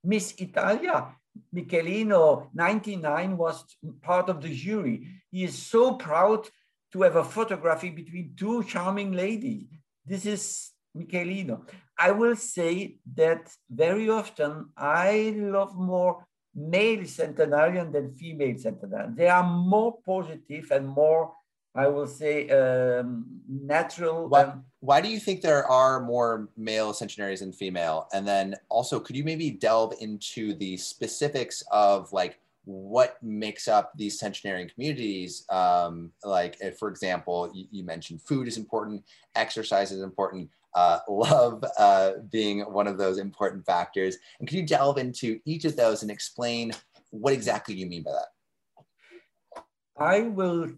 Miss 0.04 0.34
Italia, 0.38 1.16
Michelino, 1.54 2.50
99 2.54 3.38
was 3.38 3.64
part 4.02 4.30
of 4.30 4.42
the 4.42 4.54
jury. 4.54 5.08
He 5.32 5.44
is 5.44 5.58
so 5.58 5.96
proud 5.96 6.48
to 6.94 7.02
have 7.02 7.16
a 7.16 7.24
photography 7.24 7.90
between 7.90 8.34
two 8.38 8.64
charming 8.64 9.12
ladies. 9.12 9.66
This 10.06 10.26
is 10.26 10.72
Michelino. 10.96 11.68
I 11.98 12.12
will 12.12 12.36
say 12.36 12.98
that 13.16 13.52
very 13.70 14.10
often 14.10 14.70
I 14.78 15.34
love 15.38 15.76
more 15.76 16.26
male 16.54 17.06
centenarian 17.06 17.92
than 17.92 18.14
female 18.14 18.58
centenarian. 18.58 19.16
They 19.16 19.28
are 19.28 19.44
more 19.44 19.98
positive 20.06 20.72
and 20.72 20.88
more, 20.88 21.34
I 21.76 21.88
will 21.88 22.08
say, 22.08 22.50
um, 22.50 23.26
natural. 23.50 24.30
Why, 24.30 24.54
why 24.80 25.02
do 25.02 25.10
you 25.10 25.20
think 25.20 25.42
there 25.42 25.66
are 25.66 26.00
more 26.00 26.50
male 26.56 26.94
centenaries 26.94 27.42
than 27.42 27.52
female? 27.52 28.08
And 28.14 28.26
then 28.26 28.56
also, 28.70 29.00
could 29.00 29.18
you 29.18 29.26
maybe 29.26 29.52
delve 29.52 29.94
into 30.00 30.54
the 30.54 30.78
specifics 30.78 31.64
of 31.72 32.12
like 32.14 32.40
what 32.64 33.22
makes 33.22 33.68
up 33.68 33.92
these 33.98 34.18
centenarian 34.18 34.70
communities? 34.70 35.46
Um, 35.50 36.12
like, 36.24 36.58
for 36.80 36.88
example, 36.88 37.52
you, 37.54 37.66
you 37.70 37.84
mentioned 37.84 38.22
food 38.22 38.48
is 38.48 38.58
important, 38.58 39.04
exercise 39.36 39.92
is 39.92 40.02
important 40.02 40.50
uh, 40.76 41.00
love 41.10 41.64
uh, 41.78 42.12
being 42.32 42.62
one 42.62 42.88
of 42.88 42.98
those 42.98 43.18
important 43.18 43.66
factors. 43.66 44.18
And 44.40 44.48
could 44.48 44.58
you 44.58 44.66
delve 44.66 44.98
into 44.98 45.40
each 45.46 45.66
of 45.66 45.76
those 45.76 46.04
and 46.04 46.12
explain 46.12 46.72
what 47.10 47.34
exactly 47.34 47.76
you 47.76 47.86
mean 47.86 48.04
by 48.04 48.12
that? 48.12 49.64
I 49.98 50.22
will 50.22 50.72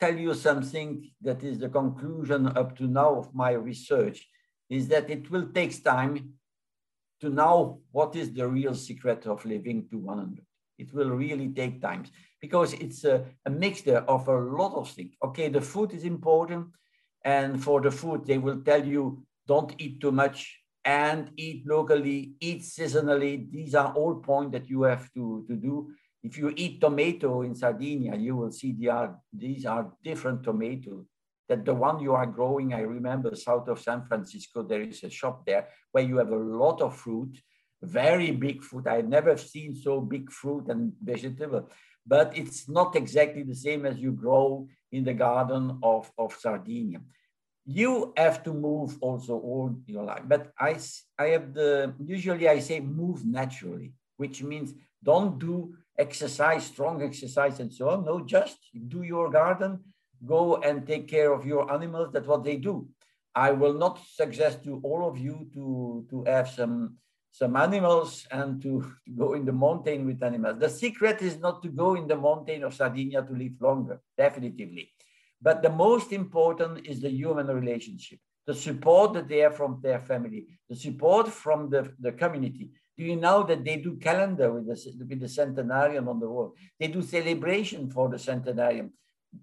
tell 0.00 0.16
you 0.16 0.34
something 0.34 1.10
that 1.22 1.42
is 1.42 1.58
the 1.58 1.68
conclusion 1.68 2.46
up 2.48 2.76
to 2.76 2.86
now 2.86 3.16
of 3.16 3.34
my 3.34 3.52
research 3.52 4.28
is 4.68 4.88
that 4.88 5.10
it 5.10 5.30
will 5.30 5.48
take 5.52 5.82
time 5.82 6.34
to 7.20 7.30
know 7.30 7.80
what 7.92 8.14
is 8.14 8.32
the 8.32 8.46
real 8.46 8.74
secret 8.74 9.26
of 9.26 9.44
living 9.44 9.88
to 9.90 9.98
100. 9.98 10.44
It 10.78 10.92
will 10.92 11.10
really 11.10 11.48
take 11.48 11.80
time 11.80 12.04
because 12.40 12.74
it's 12.74 13.04
a, 13.04 13.24
a 13.46 13.50
mixture 13.50 13.98
of 13.98 14.28
a 14.28 14.38
lot 14.38 14.74
of 14.74 14.90
things. 14.90 15.14
Okay, 15.24 15.48
the 15.48 15.60
food 15.60 15.92
is 15.92 16.04
important. 16.04 16.66
And 17.24 17.62
for 17.62 17.80
the 17.80 17.90
food, 17.90 18.26
they 18.26 18.38
will 18.38 18.60
tell 18.60 18.84
you 18.84 19.24
don't 19.46 19.74
eat 19.78 20.00
too 20.00 20.12
much 20.12 20.60
and 20.84 21.30
eat 21.36 21.66
locally, 21.66 22.34
eat 22.40 22.62
seasonally. 22.62 23.50
These 23.50 23.74
are 23.74 23.92
all 23.92 24.16
points 24.16 24.52
that 24.52 24.68
you 24.68 24.82
have 24.82 25.12
to, 25.14 25.44
to 25.48 25.56
do. 25.56 25.90
If 26.26 26.36
you 26.38 26.52
eat 26.56 26.80
tomato 26.80 27.42
in 27.42 27.54
Sardinia, 27.54 28.16
you 28.16 28.34
will 28.34 28.50
see 28.50 28.72
they 28.72 28.88
are, 28.88 29.16
these 29.32 29.64
are 29.64 29.92
different 30.02 30.42
tomatoes. 30.42 31.06
That 31.48 31.64
the 31.64 31.74
one 31.74 32.00
you 32.00 32.14
are 32.14 32.26
growing, 32.26 32.74
I 32.74 32.80
remember 32.80 33.30
south 33.36 33.68
of 33.68 33.78
San 33.80 34.04
Francisco, 34.08 34.64
there 34.64 34.82
is 34.82 35.04
a 35.04 35.10
shop 35.10 35.46
there 35.46 35.68
where 35.92 36.02
you 36.02 36.16
have 36.16 36.32
a 36.32 36.46
lot 36.64 36.82
of 36.82 36.96
fruit, 36.96 37.40
very 37.80 38.32
big 38.32 38.64
fruit. 38.64 38.88
I've 38.88 39.08
never 39.08 39.36
seen 39.36 39.76
so 39.76 40.00
big 40.00 40.32
fruit 40.32 40.64
and 40.68 40.92
vegetable, 41.00 41.70
but 42.04 42.36
it's 42.36 42.68
not 42.68 42.96
exactly 42.96 43.44
the 43.44 43.54
same 43.54 43.86
as 43.86 43.96
you 43.98 44.10
grow 44.10 44.66
in 44.90 45.04
the 45.04 45.14
garden 45.14 45.78
of, 45.84 46.10
of 46.18 46.34
Sardinia 46.34 47.00
you 47.68 48.12
have 48.16 48.44
to 48.44 48.54
move 48.54 48.96
also 49.00 49.34
all 49.38 49.74
your 49.86 50.04
life. 50.04 50.22
But 50.24 50.52
I, 50.58 50.78
I 51.18 51.26
have 51.34 51.52
the, 51.52 51.92
usually 51.98 52.48
I 52.48 52.60
say 52.60 52.78
move 52.78 53.26
naturally, 53.26 53.92
which 54.18 54.40
means 54.40 54.72
don't 55.02 55.40
do 55.40 55.74
exercise, 55.98 56.66
strong 56.66 57.02
exercise 57.02 57.60
and 57.60 57.72
so 57.72 57.88
on. 57.90 58.04
No, 58.04 58.20
just 58.24 58.58
do 58.88 59.02
your 59.02 59.30
garden, 59.30 59.80
go 60.24 60.56
and 60.56 60.86
take 60.86 61.08
care 61.08 61.32
of 61.32 61.46
your 61.46 61.72
animals. 61.72 62.10
That's 62.12 62.26
what 62.26 62.44
they 62.44 62.56
do. 62.56 62.88
I 63.34 63.50
will 63.52 63.74
not 63.74 64.00
suggest 64.14 64.64
to 64.64 64.80
all 64.82 65.06
of 65.06 65.18
you 65.18 65.48
to, 65.52 66.06
to 66.10 66.24
have 66.24 66.48
some, 66.48 66.96
some 67.32 67.54
animals 67.56 68.26
and 68.30 68.62
to, 68.62 68.80
to 69.04 69.12
go 69.12 69.34
in 69.34 69.44
the 69.44 69.52
mountain 69.52 70.06
with 70.06 70.22
animals. 70.22 70.58
The 70.58 70.70
secret 70.70 71.20
is 71.20 71.38
not 71.38 71.62
to 71.62 71.68
go 71.68 71.96
in 71.96 72.06
the 72.08 72.16
mountain 72.16 72.64
of 72.64 72.74
Sardinia 72.74 73.22
to 73.22 73.32
live 73.32 73.52
longer, 73.60 74.00
definitively. 74.16 74.90
But 75.40 75.62
the 75.62 75.68
most 75.68 76.12
important 76.12 76.86
is 76.86 77.02
the 77.02 77.10
human 77.10 77.48
relationship, 77.48 78.20
the 78.46 78.54
support 78.54 79.12
that 79.12 79.28
they 79.28 79.38
have 79.38 79.56
from 79.56 79.80
their 79.82 80.00
family, 80.00 80.46
the 80.70 80.76
support 80.76 81.28
from 81.28 81.68
the, 81.68 81.92
the 82.00 82.12
community. 82.12 82.70
Do 82.96 83.04
you 83.04 83.16
know 83.16 83.42
that 83.44 83.64
they 83.64 83.76
do 83.76 83.96
calendar 83.96 84.52
with 84.52 84.66
the, 84.66 85.06
with 85.08 85.20
the 85.20 85.28
centenarian 85.28 86.08
on 86.08 86.18
the 86.18 86.28
wall? 86.28 86.54
They 86.80 86.88
do 86.88 87.02
celebration 87.02 87.90
for 87.90 88.08
the 88.08 88.18
centenarian. 88.18 88.92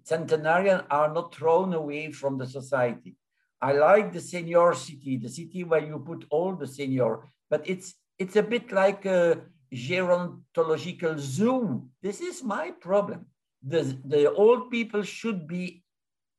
centenarians 0.02 0.82
are 0.90 1.12
not 1.12 1.34
thrown 1.34 1.72
away 1.74 2.10
from 2.10 2.38
the 2.38 2.46
society. 2.46 3.16
I 3.60 3.72
like 3.72 4.12
the 4.12 4.20
senior 4.20 4.74
city, 4.74 5.16
the 5.16 5.28
city 5.28 5.64
where 5.64 5.84
you 5.84 5.98
put 5.98 6.26
all 6.30 6.54
the 6.54 6.66
senior, 6.66 7.20
but 7.48 7.62
it's 7.64 7.94
it's 8.18 8.36
a 8.36 8.42
bit 8.42 8.72
like 8.72 9.06
a 9.06 9.40
gerontological 9.72 11.18
zoo. 11.18 11.88
This 12.02 12.20
is 12.20 12.42
my 12.42 12.70
problem. 12.70 13.26
The, 13.66 13.98
the 14.04 14.30
old 14.32 14.70
people 14.70 15.02
should 15.02 15.48
be 15.48 15.82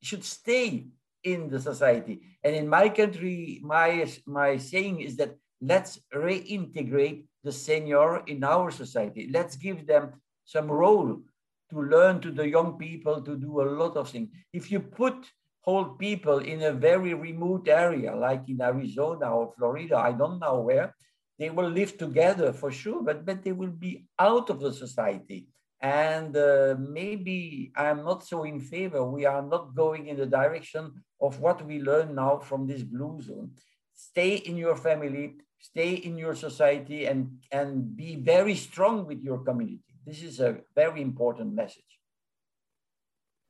should 0.02 0.24
stay 0.24 0.88
in 1.24 1.50
the 1.50 1.60
society. 1.60 2.22
And 2.44 2.56
in 2.56 2.68
my 2.70 2.90
country, 2.90 3.60
my 3.64 4.08
my 4.26 4.58
saying 4.58 5.02
is 5.02 5.16
that 5.18 5.36
let's 5.68 6.00
reintegrate 6.14 7.26
the 7.44 7.52
senior 7.52 8.24
in 8.26 8.44
our 8.44 8.72
society. 8.72 9.30
Let's 9.32 9.56
give 9.56 9.86
them 9.86 10.14
some 10.46 10.70
role 10.70 11.22
to 11.72 11.82
learn 11.82 12.22
to 12.22 12.32
the 12.32 12.48
young 12.48 12.78
people 12.78 13.22
to 13.22 13.36
do 13.36 13.62
a 13.62 13.70
lot 13.80 13.98
of 13.98 14.10
things. 14.10 14.30
If 14.54 14.72
you 14.72 14.80
put 14.80 15.32
hold 15.62 15.98
people 15.98 16.40
in 16.40 16.62
a 16.62 16.72
very 16.72 17.14
remote 17.14 17.68
area, 17.68 18.16
like 18.16 18.48
in 18.48 18.62
Arizona 18.62 19.36
or 19.36 19.52
Florida, 19.58 19.98
I 19.98 20.12
don't 20.12 20.40
know 20.40 20.62
where, 20.62 20.94
they 21.40 21.50
will 21.50 21.70
live 21.70 21.98
together 21.98 22.54
for 22.54 22.72
sure, 22.72 23.02
but, 23.02 23.26
but 23.26 23.44
they 23.44 23.52
will 23.52 23.76
be 23.88 24.06
out 24.20 24.50
of 24.50 24.60
the 24.60 24.72
society. 24.72 25.48
And 25.82 26.36
uh, 26.38 26.76
maybe 26.80 27.72
I'm 27.76 28.06
not 28.06 28.26
so 28.26 28.44
in 28.44 28.60
favor. 28.60 29.04
We 29.04 29.26
are 29.26 29.42
not 29.42 29.76
going 29.76 30.08
in 30.08 30.18
the 30.18 30.26
direction 30.26 30.94
of 31.20 31.40
what 31.40 31.66
we 31.66 31.82
learn 31.82 32.16
now 32.16 32.38
from 32.38 32.66
this 32.66 32.84
blue 32.84 33.22
zone. 33.22 33.52
Stay 33.94 34.36
in 34.36 34.58
your 34.58 34.76
family, 34.76 35.36
stay 35.60 35.94
in 35.94 36.18
your 36.18 36.36
society, 36.36 37.06
and, 37.06 37.38
and 37.52 37.96
be 37.96 38.16
very 38.16 38.56
strong 38.56 39.06
with 39.06 39.22
your 39.22 39.40
community. 39.40 39.80
This 40.06 40.22
is 40.22 40.40
a 40.40 40.58
very 40.76 41.02
important 41.02 41.54
message. 41.54 41.84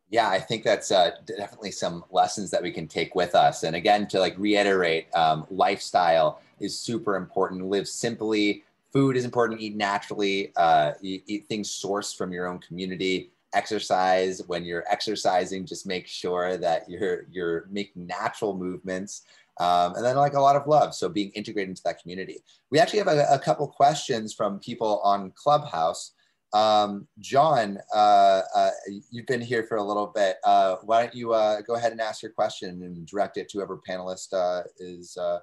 Yeah, 0.09 0.29
I 0.29 0.39
think 0.39 0.63
that's 0.63 0.91
uh, 0.91 1.11
definitely 1.25 1.71
some 1.71 2.05
lessons 2.11 2.51
that 2.51 2.61
we 2.61 2.71
can 2.71 2.87
take 2.87 3.15
with 3.15 3.33
us. 3.33 3.63
And 3.63 3.75
again, 3.75 4.07
to 4.09 4.19
like 4.19 4.37
reiterate, 4.37 5.13
um, 5.15 5.47
lifestyle 5.49 6.39
is 6.59 6.79
super 6.79 7.15
important. 7.15 7.65
Live 7.65 7.87
simply. 7.87 8.63
Food 8.93 9.17
is 9.17 9.25
important. 9.25 9.59
Eat 9.59 9.75
naturally. 9.75 10.53
Uh, 10.55 10.91
eat, 11.01 11.23
eat 11.25 11.47
things 11.47 11.69
sourced 11.69 12.15
from 12.15 12.31
your 12.31 12.47
own 12.47 12.59
community. 12.59 13.31
Exercise. 13.53 14.41
When 14.47 14.63
you're 14.63 14.85
exercising, 14.89 15.65
just 15.65 15.87
make 15.87 16.07
sure 16.07 16.55
that 16.57 16.87
you're 16.87 17.25
you're 17.31 17.65
making 17.71 18.05
natural 18.05 18.55
movements. 18.55 19.23
Um, 19.59 19.95
and 19.95 20.03
then 20.03 20.17
like 20.17 20.33
a 20.33 20.41
lot 20.41 20.55
of 20.55 20.67
love. 20.67 20.93
So 20.93 21.07
being 21.07 21.31
integrated 21.31 21.69
into 21.69 21.81
that 21.85 22.01
community. 22.01 22.43
We 22.71 22.79
actually 22.79 22.99
have 22.99 23.07
a, 23.07 23.25
a 23.31 23.39
couple 23.39 23.67
questions 23.67 24.33
from 24.33 24.59
people 24.59 24.99
on 25.03 25.31
Clubhouse. 25.35 26.13
Um, 26.53 27.07
John, 27.19 27.79
uh, 27.93 28.41
uh, 28.55 28.71
you've 29.11 29.25
been 29.25 29.41
here 29.41 29.63
for 29.63 29.77
a 29.77 29.83
little 29.83 30.07
bit. 30.07 30.37
Uh, 30.43 30.77
why 30.83 31.03
don't 31.03 31.15
you 31.15 31.33
uh, 31.33 31.61
go 31.61 31.75
ahead 31.75 31.91
and 31.91 31.99
ask 31.99 32.21
your 32.21 32.31
question 32.31 32.69
and 32.83 33.05
direct 33.05 33.37
it 33.37 33.49
to 33.49 33.57
whoever 33.57 33.81
panelist 33.87 34.33
uh, 34.33 34.63
is 34.79 35.17
uh, 35.17 35.39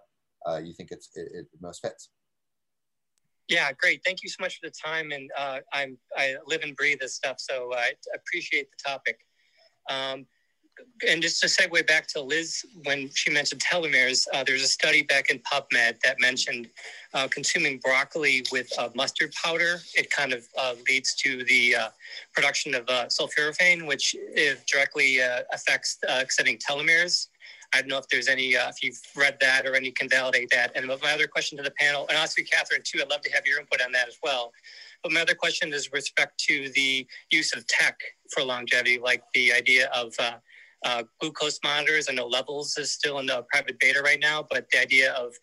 you 0.56 0.72
think 0.72 0.90
it's 0.90 1.10
it, 1.14 1.28
it, 1.34 1.46
most 1.60 1.82
fits. 1.82 2.10
Yeah, 3.48 3.70
great. 3.72 4.02
Thank 4.04 4.22
you 4.22 4.28
so 4.28 4.38
much 4.40 4.58
for 4.58 4.68
the 4.68 4.72
time. 4.72 5.12
And 5.12 5.30
I'm 5.72 5.98
I 6.16 6.36
live 6.46 6.62
and 6.62 6.74
breathe 6.76 7.00
this 7.00 7.14
stuff, 7.14 7.36
so 7.38 7.72
I 7.74 7.92
appreciate 8.14 8.68
the 8.70 8.90
topic. 8.90 9.18
Um, 9.90 10.26
and 11.08 11.22
just 11.22 11.40
to 11.40 11.46
segue 11.46 11.86
back 11.86 12.06
to 12.08 12.20
Liz, 12.20 12.64
when 12.84 13.10
she 13.14 13.30
mentioned 13.30 13.60
telomeres, 13.60 14.26
uh, 14.32 14.44
there's 14.44 14.62
a 14.62 14.68
study 14.68 15.02
back 15.02 15.30
in 15.30 15.40
PubMed 15.40 16.00
that 16.04 16.20
mentioned 16.20 16.68
uh, 17.14 17.28
consuming 17.28 17.78
broccoli 17.78 18.44
with 18.52 18.70
uh, 18.78 18.88
mustard 18.94 19.32
powder. 19.32 19.80
It 19.94 20.10
kind 20.10 20.32
of 20.32 20.46
uh, 20.58 20.74
leads 20.88 21.14
to 21.16 21.44
the 21.44 21.76
uh, 21.76 21.88
production 22.32 22.74
of 22.74 22.88
uh, 22.88 23.06
sulforaphane, 23.06 23.86
which 23.86 24.14
directly 24.70 25.18
affects 25.52 25.98
extending 26.08 26.58
telomeres. 26.58 27.28
I 27.74 27.80
don't 27.80 27.88
know 27.88 27.98
if 27.98 28.06
there's 28.08 28.28
any, 28.28 28.50
if 28.50 28.82
you've 28.82 29.00
read 29.16 29.38
that 29.40 29.66
or 29.66 29.74
any 29.74 29.90
can 29.90 30.08
validate 30.08 30.50
that. 30.50 30.72
And 30.76 30.86
my 30.86 31.12
other 31.12 31.26
question 31.26 31.56
to 31.56 31.64
the 31.64 31.70
panel, 31.72 32.06
and 32.08 32.18
also 32.18 32.42
Catherine 32.42 32.82
too, 32.84 33.00
I'd 33.00 33.10
love 33.10 33.22
to 33.22 33.32
have 33.32 33.46
your 33.46 33.58
input 33.58 33.80
on 33.82 33.92
that 33.92 34.08
as 34.08 34.18
well. 34.22 34.52
But 35.02 35.12
my 35.12 35.22
other 35.22 35.34
question 35.34 35.72
is 35.72 35.90
respect 35.90 36.38
to 36.48 36.68
the 36.74 37.06
use 37.30 37.54
of 37.54 37.66
tech 37.66 37.98
for 38.32 38.42
longevity, 38.44 38.98
like 38.98 39.22
the 39.34 39.52
idea 39.52 39.90
of 39.94 40.14
uh, 40.18 40.34
glucose 41.20 41.58
monitors. 41.64 42.08
I 42.08 42.14
know 42.14 42.26
Levels 42.26 42.76
is 42.78 42.90
still 42.90 43.18
in 43.18 43.26
the 43.26 43.44
private 43.52 43.78
beta 43.78 44.02
right 44.02 44.20
now, 44.20 44.46
but 44.50 44.66
the 44.72 44.80
idea 44.80 45.12
of 45.12 45.34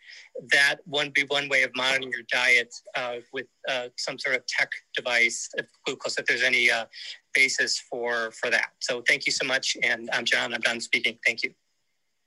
that 0.51 0.77
one 0.85 1.11
be 1.13 1.23
one 1.27 1.49
way 1.49 1.63
of 1.63 1.71
monitoring 1.75 2.11
your 2.11 2.23
diet 2.31 2.73
uh, 2.95 3.15
with 3.33 3.47
uh, 3.67 3.87
some 3.97 4.17
sort 4.17 4.35
of 4.35 4.45
tech 4.47 4.69
device, 4.95 5.49
if 5.57 5.67
glucose, 5.85 6.17
if 6.17 6.25
there's 6.25 6.43
any 6.43 6.69
uh, 6.69 6.85
basis 7.33 7.79
for 7.79 8.31
for 8.31 8.49
that. 8.49 8.71
So 8.79 9.01
thank 9.07 9.25
you 9.25 9.31
so 9.31 9.45
much, 9.45 9.77
and 9.83 10.09
I'm 10.13 10.25
John. 10.25 10.53
I'm 10.53 10.61
done 10.61 10.81
speaking. 10.81 11.17
Thank 11.25 11.43
you. 11.43 11.53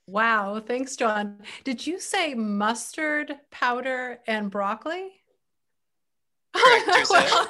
Wow, 0.07 0.61
thanks, 0.65 0.95
John. 0.97 1.39
Did 1.63 1.87
you 1.87 1.99
say 1.99 2.33
mustard 2.33 3.35
powder 3.51 4.19
and 4.27 4.51
broccoli? 4.51 5.11
well, 7.09 7.49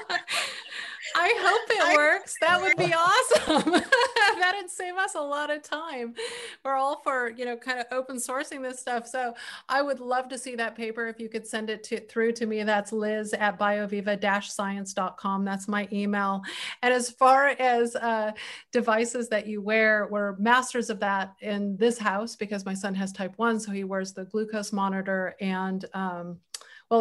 I 1.15 1.33
hope 1.37 1.91
it 1.91 1.97
works. 1.97 2.35
That 2.41 2.61
would 2.61 2.77
be 2.77 2.93
awesome. 2.97 3.71
That'd 4.39 4.69
save 4.69 4.95
us 4.95 5.15
a 5.15 5.21
lot 5.21 5.49
of 5.49 5.61
time. 5.61 6.15
We're 6.63 6.75
all 6.75 7.01
for, 7.01 7.31
you 7.31 7.45
know, 7.45 7.57
kind 7.57 7.79
of 7.79 7.85
open 7.91 8.17
sourcing 8.17 8.61
this 8.61 8.79
stuff. 8.79 9.07
So 9.07 9.33
I 9.69 9.81
would 9.81 9.99
love 9.99 10.29
to 10.29 10.37
see 10.37 10.55
that 10.55 10.75
paper. 10.75 11.07
If 11.07 11.19
you 11.19 11.29
could 11.29 11.45
send 11.45 11.69
it 11.69 11.83
to, 11.85 11.99
through 11.99 12.33
to 12.33 12.45
me, 12.45 12.63
that's 12.63 12.91
liz 12.91 13.33
at 13.33 13.59
bioviva-science.com. 13.59 15.45
That's 15.45 15.67
my 15.67 15.87
email. 15.91 16.41
And 16.81 16.93
as 16.93 17.09
far 17.09 17.47
as 17.59 17.95
uh, 17.95 18.31
devices 18.71 19.29
that 19.29 19.47
you 19.47 19.61
wear, 19.61 20.07
we're 20.09 20.35
masters 20.37 20.89
of 20.89 20.99
that 21.01 21.35
in 21.41 21.77
this 21.77 21.97
house 21.97 22.35
because 22.35 22.65
my 22.65 22.73
son 22.73 22.95
has 22.95 23.11
type 23.11 23.33
one. 23.37 23.59
So 23.59 23.71
he 23.71 23.83
wears 23.83 24.13
the 24.13 24.25
glucose 24.25 24.71
monitor 24.71 25.35
and 25.39 25.85
um, 25.93 26.39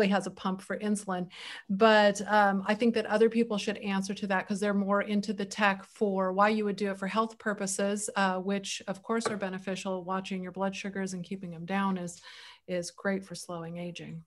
he 0.01 0.09
has 0.09 0.27
a 0.27 0.31
pump 0.31 0.62
for 0.62 0.78
insulin. 0.78 1.28
But 1.69 2.20
um, 2.27 2.62
I 2.66 2.74
think 2.74 2.94
that 2.94 3.06
other 3.06 3.28
people 3.28 3.59
should 3.59 3.78
answer 3.78 4.14
to 4.14 4.27
that 4.28 4.47
because 4.47 4.60
they're 4.60 4.74
more 4.74 5.02
into 5.02 5.32
the 5.32 5.44
tech 5.44 5.85
for 5.85 6.32
why 6.32 6.48
you 6.51 6.64
would 6.64 6.77
do 6.77 6.90
it 6.90 6.98
for 6.98 7.06
health 7.06 7.39
purposes, 7.39 8.09
uh, 8.16 8.39
which 8.39 8.82
of 8.89 9.02
course 9.02 9.27
are 9.27 9.36
beneficial. 9.36 10.05
Watching 10.05 10.43
your 10.43 10.52
blood 10.52 10.74
sugars 10.74 11.14
and 11.14 11.24
keeping 11.24 11.51
them 11.51 11.66
down 11.66 11.98
is 11.98 12.20
is 12.69 12.90
great 12.90 13.24
for 13.24 13.35
slowing 13.35 13.78
aging. 13.78 14.24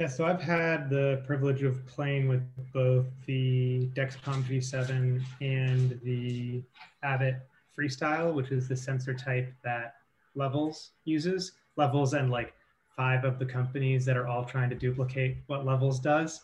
Yeah, 0.00 0.08
so 0.08 0.24
I've 0.24 0.42
had 0.42 0.90
the 0.90 1.22
privilege 1.24 1.62
of 1.62 1.86
playing 1.86 2.26
with 2.26 2.42
both 2.72 3.06
the 3.26 3.88
Dexcom 3.94 4.42
G7 4.42 5.22
and 5.40 6.00
the 6.02 6.64
Abbott 7.04 7.36
Freestyle, 7.78 8.34
which 8.34 8.50
is 8.50 8.66
the 8.66 8.76
sensor 8.76 9.14
type 9.14 9.52
that 9.62 9.94
Levels 10.34 10.90
uses. 11.04 11.52
Levels 11.76 12.12
and 12.14 12.28
like 12.28 12.54
five 12.96 13.24
of 13.24 13.38
the 13.38 13.46
companies 13.46 14.04
that 14.04 14.16
are 14.16 14.26
all 14.26 14.44
trying 14.44 14.70
to 14.70 14.76
duplicate 14.76 15.38
what 15.46 15.64
Levels 15.64 16.00
does. 16.00 16.42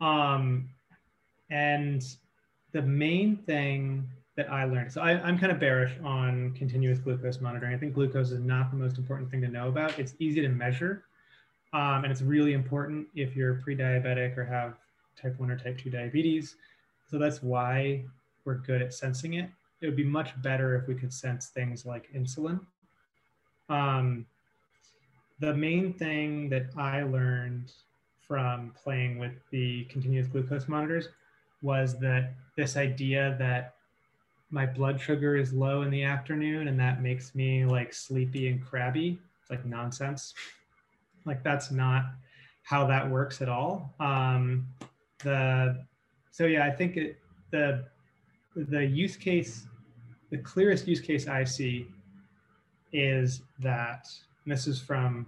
Um, 0.00 0.68
and 1.50 2.04
the 2.72 2.82
main 2.82 3.36
thing 3.36 4.08
that 4.36 4.50
I 4.50 4.64
learned, 4.64 4.90
so 4.90 5.02
I, 5.02 5.28
am 5.28 5.38
kind 5.38 5.52
of 5.52 5.60
bearish 5.60 5.92
on 6.02 6.54
continuous 6.56 6.98
glucose 6.98 7.40
monitoring. 7.40 7.74
I 7.74 7.78
think 7.78 7.94
glucose 7.94 8.30
is 8.30 8.40
not 8.40 8.70
the 8.70 8.76
most 8.76 8.96
important 8.96 9.30
thing 9.30 9.42
to 9.42 9.48
know 9.48 9.68
about. 9.68 9.98
It's 9.98 10.14
easy 10.18 10.40
to 10.40 10.48
measure, 10.48 11.04
um, 11.74 12.04
and 12.04 12.06
it's 12.06 12.22
really 12.22 12.54
important 12.54 13.06
if 13.14 13.36
you're 13.36 13.54
pre-diabetic 13.56 14.36
or 14.38 14.44
have 14.44 14.74
type 15.20 15.38
1 15.38 15.50
or 15.50 15.58
type 15.58 15.78
2 15.78 15.90
diabetes. 15.90 16.56
So 17.10 17.18
that's 17.18 17.42
why 17.42 18.04
we're 18.44 18.54
good 18.54 18.80
at 18.80 18.94
sensing 18.94 19.34
it. 19.34 19.50
It 19.82 19.86
would 19.86 19.96
be 19.96 20.04
much 20.04 20.40
better 20.42 20.76
if 20.76 20.88
we 20.88 20.94
could 20.94 21.12
sense 21.12 21.48
things 21.48 21.84
like 21.84 22.10
insulin. 22.14 22.60
Um, 23.68 24.26
the 25.42 25.52
main 25.52 25.92
thing 25.92 26.48
that 26.50 26.66
I 26.76 27.02
learned 27.02 27.72
from 28.28 28.72
playing 28.80 29.18
with 29.18 29.32
the 29.50 29.84
continuous 29.86 30.28
glucose 30.28 30.68
monitors 30.68 31.08
was 31.62 31.98
that 31.98 32.34
this 32.56 32.76
idea 32.76 33.34
that 33.40 33.74
my 34.50 34.64
blood 34.64 35.00
sugar 35.00 35.34
is 35.34 35.52
low 35.52 35.82
in 35.82 35.90
the 35.90 36.04
afternoon 36.04 36.68
and 36.68 36.78
that 36.78 37.02
makes 37.02 37.34
me 37.34 37.64
like 37.64 37.92
sleepy 37.92 38.46
and 38.46 38.64
crabby. 38.64 39.18
It's 39.40 39.50
like 39.50 39.66
nonsense. 39.66 40.32
like 41.24 41.42
that's 41.42 41.72
not 41.72 42.04
how 42.62 42.86
that 42.86 43.10
works 43.10 43.42
at 43.42 43.48
all. 43.48 43.92
Um, 43.98 44.68
the 45.24 45.84
so 46.30 46.46
yeah, 46.46 46.64
I 46.64 46.70
think 46.70 46.96
it, 46.96 47.18
the 47.50 47.84
the 48.54 48.84
use 48.84 49.16
case, 49.16 49.66
the 50.30 50.38
clearest 50.38 50.86
use 50.86 51.00
case 51.00 51.26
I 51.26 51.42
see 51.42 51.88
is 52.92 53.42
that 53.58 54.06
this 54.46 54.66
is 54.66 54.80
from 54.80 55.26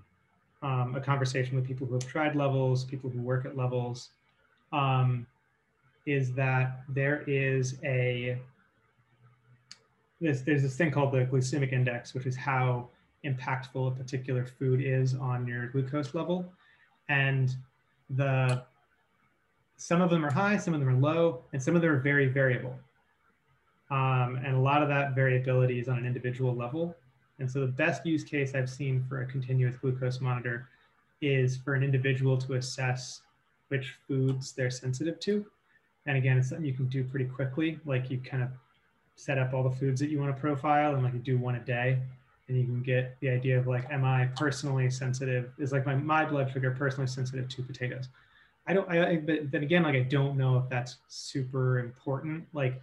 um, 0.63 0.95
a 0.95 1.01
conversation 1.01 1.57
with 1.57 1.67
people 1.67 1.87
who 1.87 1.95
have 1.95 2.07
tried 2.07 2.35
levels, 2.35 2.85
people 2.85 3.11
who 3.11 3.21
work 3.21 3.45
at 3.45 3.57
levels, 3.57 4.11
um, 4.73 5.27
is 6.07 6.33
that 6.33 6.83
there 6.89 7.23
is 7.27 7.79
a 7.85 8.39
there's, 10.21 10.43
there's 10.43 10.63
this 10.63 10.77
thing 10.77 10.91
called 10.91 11.13
the 11.13 11.25
glycemic 11.27 11.73
index, 11.73 12.15
which 12.15 12.25
is 12.25 12.37
how 12.37 12.89
impactful 13.25 13.89
a 13.89 13.91
particular 13.91 14.47
food 14.47 14.81
is 14.83 15.15
on 15.15 15.47
your 15.47 15.69
glucose 15.69 16.15
level, 16.15 16.51
and 17.09 17.55
the 18.11 18.63
some 19.77 20.01
of 20.01 20.09
them 20.09 20.25
are 20.25 20.33
high, 20.33 20.57
some 20.57 20.73
of 20.73 20.81
them 20.81 20.89
are 20.89 20.95
low, 20.99 21.43
and 21.53 21.63
some 21.63 21.75
of 21.77 21.83
them 21.83 21.91
are 21.91 21.99
very 21.99 22.27
variable. 22.27 22.75
Um, 23.91 24.41
and 24.45 24.57
a 24.57 24.59
lot 24.59 24.83
of 24.83 24.89
that 24.89 25.15
variability 25.15 25.79
is 25.79 25.89
on 25.89 25.99
an 25.99 26.07
individual 26.07 26.55
level. 26.55 26.97
And 27.39 27.51
so 27.51 27.61
the 27.61 27.73
best 27.73 28.07
use 28.07 28.25
case 28.25 28.55
I've 28.55 28.71
seen 28.71 29.05
for 29.09 29.23
a 29.23 29.27
continuous 29.27 29.77
glucose 29.77 30.21
monitor 30.21 30.69
is 31.21 31.57
for 31.57 31.75
an 31.75 31.83
individual 31.83 32.37
to 32.39 32.55
assess 32.55 33.23
which 33.69 33.97
foods 34.07 34.53
they're 34.53 34.71
sensitive 34.71 35.19
to. 35.21 35.45
And 36.07 36.17
again, 36.17 36.39
it's 36.39 36.51
something 36.51 36.67
you 36.67 36.75
can 36.75 36.87
do 36.89 37.03
pretty 37.03 37.25
quickly. 37.25 37.79
Like 37.85 38.11
you 38.11 38.19
kind 38.19 38.43
of 38.43 38.51
set 39.17 39.39
up 39.39 39.55
all 39.55 39.63
the 39.63 39.75
foods 39.77 40.01
that 40.01 40.11
you 40.11 40.21
want 40.21 40.35
to 40.35 40.41
profile 40.41 40.95
and 40.95 41.03
like 41.03 41.15
you 41.15 41.19
do 41.21 41.39
one 41.39 41.55
a 41.55 41.61
day 41.61 41.99
and 42.49 42.59
you 42.59 42.65
can 42.65 42.83
get 42.83 43.17
the 43.21 43.31
idea 43.31 43.59
of 43.59 43.67
like, 43.67 43.91
am 43.91 44.05
I 44.05 44.27
personally 44.37 44.91
sensitive? 44.91 45.51
Is 45.59 45.73
like 45.73 45.87
my, 45.87 45.95
my 45.95 46.25
blood 46.25 46.51
sugar 46.53 46.71
personally 46.73 47.07
sensitive 47.07 47.49
to 47.49 47.63
potatoes? 47.63 48.09
I 48.67 48.75
don't, 48.75 48.89
I, 48.91 49.17
but 49.17 49.51
then 49.51 49.63
again, 49.63 49.83
like 49.83 49.95
I 49.95 50.01
don't 50.01 50.37
know 50.37 50.59
if 50.59 50.69
that's 50.69 50.97
super 51.09 51.79
important. 51.79 52.45
Like 52.53 52.81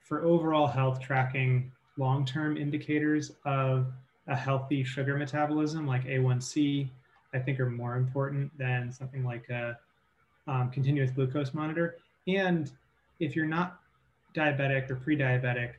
for 0.00 0.24
overall 0.24 0.66
health 0.66 1.00
tracking, 1.00 1.70
long-term 1.98 2.56
indicators 2.56 3.32
of 3.44 3.86
a 4.28 4.36
healthy 4.36 4.84
sugar 4.84 5.16
metabolism 5.16 5.86
like 5.86 6.04
A1C, 6.04 6.88
I 7.34 7.38
think 7.38 7.60
are 7.60 7.68
more 7.68 7.96
important 7.96 8.56
than 8.56 8.92
something 8.92 9.24
like 9.24 9.48
a 9.50 9.78
um, 10.46 10.70
continuous 10.70 11.10
glucose 11.10 11.52
monitor. 11.52 11.96
And 12.26 12.70
if 13.20 13.34
you're 13.34 13.46
not 13.46 13.80
diabetic 14.34 14.90
or 14.90 14.96
pre-diabetic, 14.96 15.72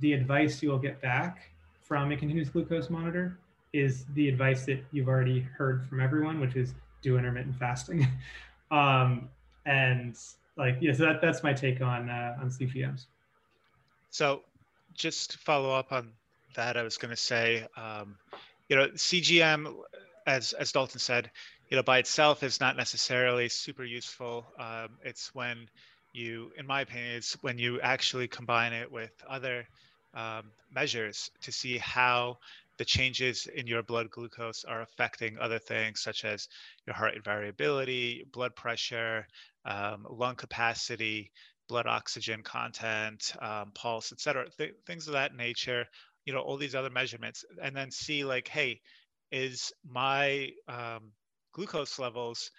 the 0.00 0.12
advice 0.12 0.62
you'll 0.62 0.78
get 0.78 1.00
back 1.00 1.50
from 1.82 2.12
a 2.12 2.16
continuous 2.16 2.48
glucose 2.48 2.90
monitor 2.90 3.38
is 3.72 4.04
the 4.14 4.28
advice 4.28 4.64
that 4.66 4.82
you've 4.92 5.08
already 5.08 5.40
heard 5.40 5.86
from 5.86 6.00
everyone, 6.00 6.40
which 6.40 6.56
is 6.56 6.74
do 7.02 7.18
intermittent 7.18 7.56
fasting. 7.56 8.06
um, 8.70 9.28
and 9.66 10.16
like, 10.56 10.78
yeah, 10.80 10.92
so 10.92 11.04
that, 11.04 11.20
that's 11.20 11.42
my 11.42 11.52
take 11.52 11.80
on, 11.80 12.08
uh, 12.08 12.36
on 12.40 12.50
CGMs. 12.50 13.06
So 14.10 14.42
just 14.98 15.30
to 15.30 15.38
follow 15.38 15.70
up 15.70 15.92
on 15.92 16.12
that, 16.54 16.76
I 16.76 16.82
was 16.82 16.98
going 16.98 17.10
to 17.10 17.16
say, 17.16 17.66
um, 17.76 18.16
you 18.68 18.76
know, 18.76 18.88
CGM, 18.88 19.74
as, 20.26 20.52
as 20.52 20.72
Dalton 20.72 20.98
said, 20.98 21.30
you 21.70 21.76
know, 21.76 21.82
by 21.82 21.98
itself 21.98 22.42
is 22.42 22.60
not 22.60 22.76
necessarily 22.76 23.48
super 23.48 23.84
useful. 23.84 24.46
Um, 24.58 24.98
it's 25.04 25.34
when 25.34 25.68
you, 26.12 26.50
in 26.58 26.66
my 26.66 26.82
opinion, 26.82 27.16
it's 27.16 27.34
when 27.42 27.58
you 27.58 27.80
actually 27.80 28.28
combine 28.28 28.72
it 28.72 28.90
with 28.90 29.12
other 29.28 29.66
um, 30.14 30.50
measures 30.74 31.30
to 31.42 31.52
see 31.52 31.78
how 31.78 32.38
the 32.78 32.84
changes 32.84 33.46
in 33.46 33.66
your 33.66 33.82
blood 33.82 34.10
glucose 34.10 34.64
are 34.64 34.82
affecting 34.82 35.38
other 35.38 35.58
things 35.58 36.00
such 36.00 36.24
as 36.24 36.48
your 36.86 36.94
heart 36.94 37.14
rate 37.14 37.24
variability, 37.24 38.24
blood 38.32 38.54
pressure, 38.54 39.26
um, 39.64 40.06
lung 40.08 40.36
capacity, 40.36 41.30
blood 41.68 41.86
oxygen 41.86 42.42
content, 42.42 43.34
um, 43.40 43.72
pulse, 43.74 44.12
et 44.12 44.20
cetera, 44.20 44.46
th- 44.56 44.74
things 44.86 45.06
of 45.06 45.12
that 45.12 45.34
nature, 45.34 45.84
you 46.24 46.32
know, 46.32 46.40
all 46.40 46.56
these 46.56 46.74
other 46.74 46.90
measurements, 46.90 47.44
and 47.62 47.76
then 47.76 47.90
see 47.90 48.24
like, 48.24 48.48
hey, 48.48 48.80
is 49.30 49.72
my 49.84 50.50
um, 50.68 51.12
glucose 51.52 51.98
levels 51.98 52.50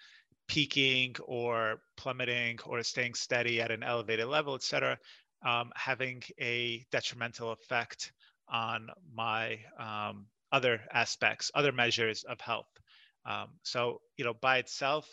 peaking 0.48 1.14
or 1.24 1.80
plummeting 1.96 2.58
or 2.66 2.82
staying 2.82 3.14
steady 3.14 3.60
at 3.60 3.70
an 3.70 3.82
elevated 3.82 4.26
level, 4.26 4.54
et 4.54 4.62
cetera, 4.62 4.98
um, 5.44 5.70
having 5.74 6.22
a 6.40 6.84
detrimental 6.90 7.52
effect 7.52 8.12
on 8.48 8.88
my 9.14 9.58
um, 9.78 10.26
other 10.52 10.80
aspects, 10.92 11.50
other 11.54 11.72
measures 11.72 12.24
of 12.24 12.40
health. 12.40 12.70
Um, 13.24 13.48
so, 13.62 14.00
you 14.16 14.24
know, 14.24 14.34
by 14.34 14.58
itself, 14.58 15.06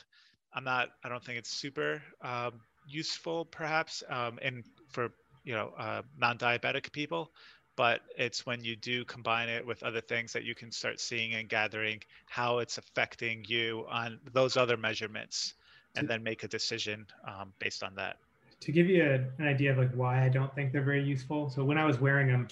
I'm 0.53 0.64
not, 0.64 0.90
I 1.03 1.10
don't 1.10 1.24
think 1.24 1.38
it's 1.38 1.52
super 1.52 2.02
um, 2.24 2.61
useful 2.88 3.45
perhaps 3.45 4.03
um, 4.09 4.39
in 4.41 4.64
for 4.89 5.11
you 5.43 5.53
know 5.53 5.73
uh, 5.77 6.01
non-diabetic 6.18 6.91
people 6.91 7.31
but 7.76 8.01
it's 8.18 8.45
when 8.45 8.64
you 8.64 8.76
do 8.76 9.05
combine 9.05 9.47
it 9.47 9.65
with 9.65 9.84
other 9.84 10.01
things 10.01 10.34
that 10.34 10.43
you 10.43 10.55
can 10.55 10.72
start 10.72 10.99
seeing 10.99 11.35
and 11.35 11.47
gathering 11.47 12.01
how 12.26 12.57
it's 12.57 12.80
affecting 12.80 13.45
you 13.47 13.85
on 13.88 14.19
those 14.34 14.57
other 14.57 14.76
measurements 14.76 15.53
and 15.95 16.07
then 16.07 16.22
make 16.23 16.43
a 16.43 16.47
decision 16.47 17.05
um, 17.27 17.53
based 17.59 17.84
on 17.84 17.93
that. 17.95 18.18
To 18.61 18.72
give 18.72 18.88
you 18.88 19.03
a, 19.03 19.41
an 19.41 19.47
idea 19.47 19.72
of 19.72 19.77
like 19.77 19.91
why 19.93 20.26
i 20.26 20.30
don't 20.30 20.53
think 20.55 20.72
they're 20.72 20.81
very 20.81 21.03
useful 21.03 21.49
so 21.49 21.64
when 21.64 21.77
i 21.77 21.85
was 21.85 21.99
wearing 21.99 22.27
them 22.27 22.47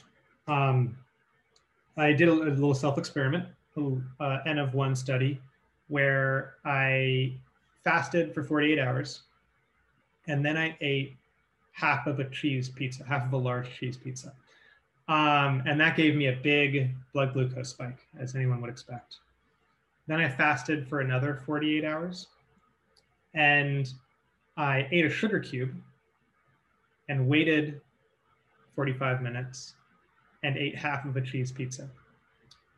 um, 0.47 0.97
i 1.97 2.11
did 2.11 2.29
a, 2.29 2.31
a 2.31 2.53
little 2.53 2.75
self 2.75 2.97
experiment 2.97 3.45
uh, 4.19 4.37
n 4.45 4.59
of 4.59 4.73
one 4.73 4.95
study 4.95 5.41
where 5.87 6.55
i 6.63 7.33
fasted 7.83 8.33
for 8.33 8.43
48 8.43 8.79
hours 8.79 9.23
and 10.27 10.45
then 10.45 10.57
I 10.57 10.77
ate 10.81 11.17
half 11.71 12.07
of 12.07 12.19
a 12.19 12.29
cheese 12.29 12.69
pizza, 12.69 13.03
half 13.03 13.25
of 13.25 13.33
a 13.33 13.37
large 13.37 13.69
cheese 13.77 13.97
pizza. 13.97 14.33
Um, 15.07 15.61
and 15.67 15.79
that 15.79 15.95
gave 15.95 16.15
me 16.15 16.27
a 16.27 16.39
big 16.41 16.91
blood 17.13 17.33
glucose 17.33 17.69
spike, 17.69 17.99
as 18.17 18.35
anyone 18.35 18.61
would 18.61 18.69
expect. 18.69 19.17
Then 20.07 20.19
I 20.19 20.29
fasted 20.29 20.87
for 20.87 21.01
another 21.01 21.41
48 21.45 21.83
hours 21.83 22.27
and 23.33 23.91
I 24.57 24.87
ate 24.91 25.05
a 25.05 25.09
sugar 25.09 25.39
cube 25.39 25.75
and 27.09 27.27
waited 27.27 27.81
45 28.75 29.21
minutes 29.21 29.75
and 30.43 30.57
ate 30.57 30.75
half 30.75 31.05
of 31.05 31.17
a 31.17 31.21
cheese 31.21 31.51
pizza. 31.51 31.89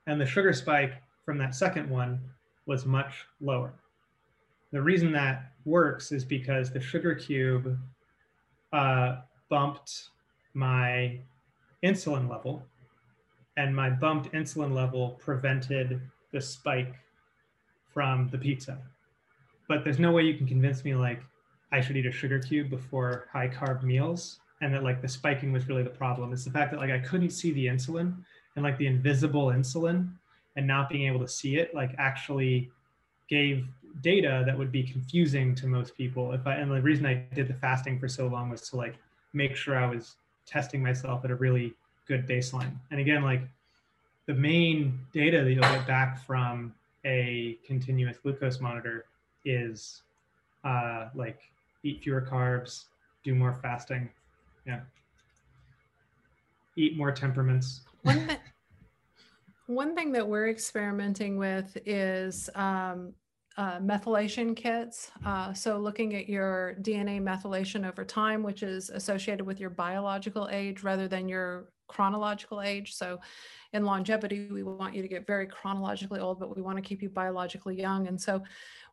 And 0.07 0.19
the 0.19 0.25
sugar 0.25 0.53
spike 0.53 0.93
from 1.25 1.37
that 1.37 1.53
second 1.53 1.89
one 1.89 2.19
was 2.65 2.85
much 2.85 3.25
lower. 3.39 3.73
The 4.71 4.81
reason 4.81 5.11
that 5.13 5.51
works 5.65 6.11
is 6.11 6.25
because 6.25 6.71
the 6.71 6.79
sugar 6.79 7.15
cube 7.15 7.77
uh, 8.73 9.17
bumped 9.49 10.09
my 10.53 11.19
insulin 11.83 12.29
level, 12.29 12.63
and 13.55 13.75
my 13.75 13.89
bumped 13.89 14.31
insulin 14.33 14.73
level 14.73 15.19
prevented 15.19 16.01
the 16.31 16.41
spike 16.41 16.95
from 17.93 18.27
the 18.29 18.37
pizza. 18.37 18.77
But 19.67 19.83
there's 19.83 19.99
no 19.99 20.11
way 20.11 20.23
you 20.23 20.35
can 20.35 20.47
convince 20.47 20.83
me 20.83 20.95
like 20.95 21.21
I 21.71 21.81
should 21.81 21.97
eat 21.97 22.05
a 22.05 22.11
sugar 22.11 22.39
cube 22.39 22.69
before 22.69 23.27
high 23.31 23.47
carb 23.47 23.83
meals 23.83 24.39
and 24.61 24.73
that 24.73 24.83
like 24.83 25.01
the 25.01 25.07
spiking 25.07 25.51
was 25.51 25.67
really 25.67 25.83
the 25.83 25.89
problem. 25.89 26.33
It's 26.33 26.45
the 26.45 26.51
fact 26.51 26.71
that 26.71 26.79
like 26.79 26.91
I 26.91 26.99
couldn't 26.99 27.31
see 27.31 27.51
the 27.51 27.65
insulin 27.65 28.15
and 28.55 28.63
like 28.63 28.77
the 28.77 28.87
invisible 28.87 29.47
insulin 29.47 30.09
and 30.55 30.65
not 30.65 30.89
being 30.89 31.07
able 31.07 31.19
to 31.19 31.27
see 31.27 31.57
it 31.57 31.75
like 31.75 31.91
actually 31.97 32.71
gave 33.29 33.67
data 34.01 34.43
that 34.45 34.57
would 34.57 34.71
be 34.71 34.83
confusing 34.83 35.55
to 35.55 35.67
most 35.67 35.95
people. 35.95 36.33
If 36.33 36.45
i 36.47 36.55
and 36.55 36.71
the 36.71 36.81
reason 36.81 37.05
i 37.05 37.25
did 37.33 37.47
the 37.47 37.53
fasting 37.55 37.99
for 37.99 38.07
so 38.07 38.27
long 38.27 38.49
was 38.49 38.69
to 38.69 38.75
like 38.75 38.95
make 39.33 39.55
sure 39.55 39.77
i 39.77 39.85
was 39.85 40.15
testing 40.45 40.81
myself 40.81 41.25
at 41.25 41.31
a 41.31 41.35
really 41.35 41.73
good 42.07 42.27
baseline. 42.27 42.73
And 42.91 42.99
again 42.99 43.23
like 43.23 43.41
the 44.27 44.33
main 44.33 44.99
data 45.13 45.43
that 45.43 45.51
you'll 45.51 45.61
get 45.61 45.87
back 45.87 46.23
from 46.25 46.73
a 47.05 47.57
continuous 47.65 48.17
glucose 48.17 48.59
monitor 48.59 49.05
is 49.45 50.01
uh, 50.63 51.07
like 51.15 51.39
eat 51.83 52.03
fewer 52.03 52.21
carbs 52.21 52.85
do 53.23 53.33
more 53.33 53.53
fasting. 53.61 54.09
Yeah. 54.65 54.81
Eat 56.75 56.97
more 56.97 57.11
Temper 57.11 57.43
mints. 57.43 57.81
One, 58.03 58.27
th- 58.27 58.39
one 59.67 59.95
thing 59.95 60.11
that 60.13 60.27
we're 60.27 60.49
experimenting 60.49 61.37
with 61.37 61.77
is 61.85 62.49
um, 62.55 63.13
uh, 63.57 63.79
methylation 63.79 64.55
kits. 64.55 65.11
Uh, 65.25 65.51
so 65.53 65.77
looking 65.77 66.15
at 66.15 66.29
your 66.29 66.75
DNA 66.81 67.21
methylation 67.21 67.87
over 67.87 68.05
time, 68.05 68.43
which 68.43 68.61
is 68.61 68.89
associated 68.89 69.45
with 69.45 69.59
your 69.59 69.71
biological 69.71 70.47
age 70.51 70.83
rather 70.83 71.07
than 71.07 71.27
your 71.27 71.69
chronological 71.87 72.61
age. 72.61 72.93
So 72.95 73.19
in 73.73 73.85
longevity, 73.85 74.47
we 74.51 74.63
want 74.63 74.95
you 74.95 75.01
to 75.01 75.07
get 75.07 75.27
very 75.27 75.47
chronologically 75.47 76.19
old, 76.19 76.39
but 76.39 76.55
we 76.55 76.61
want 76.61 76.77
to 76.77 76.81
keep 76.81 77.01
you 77.01 77.09
biologically 77.09 77.77
young. 77.77 78.07
And 78.07 78.19
so 78.19 78.43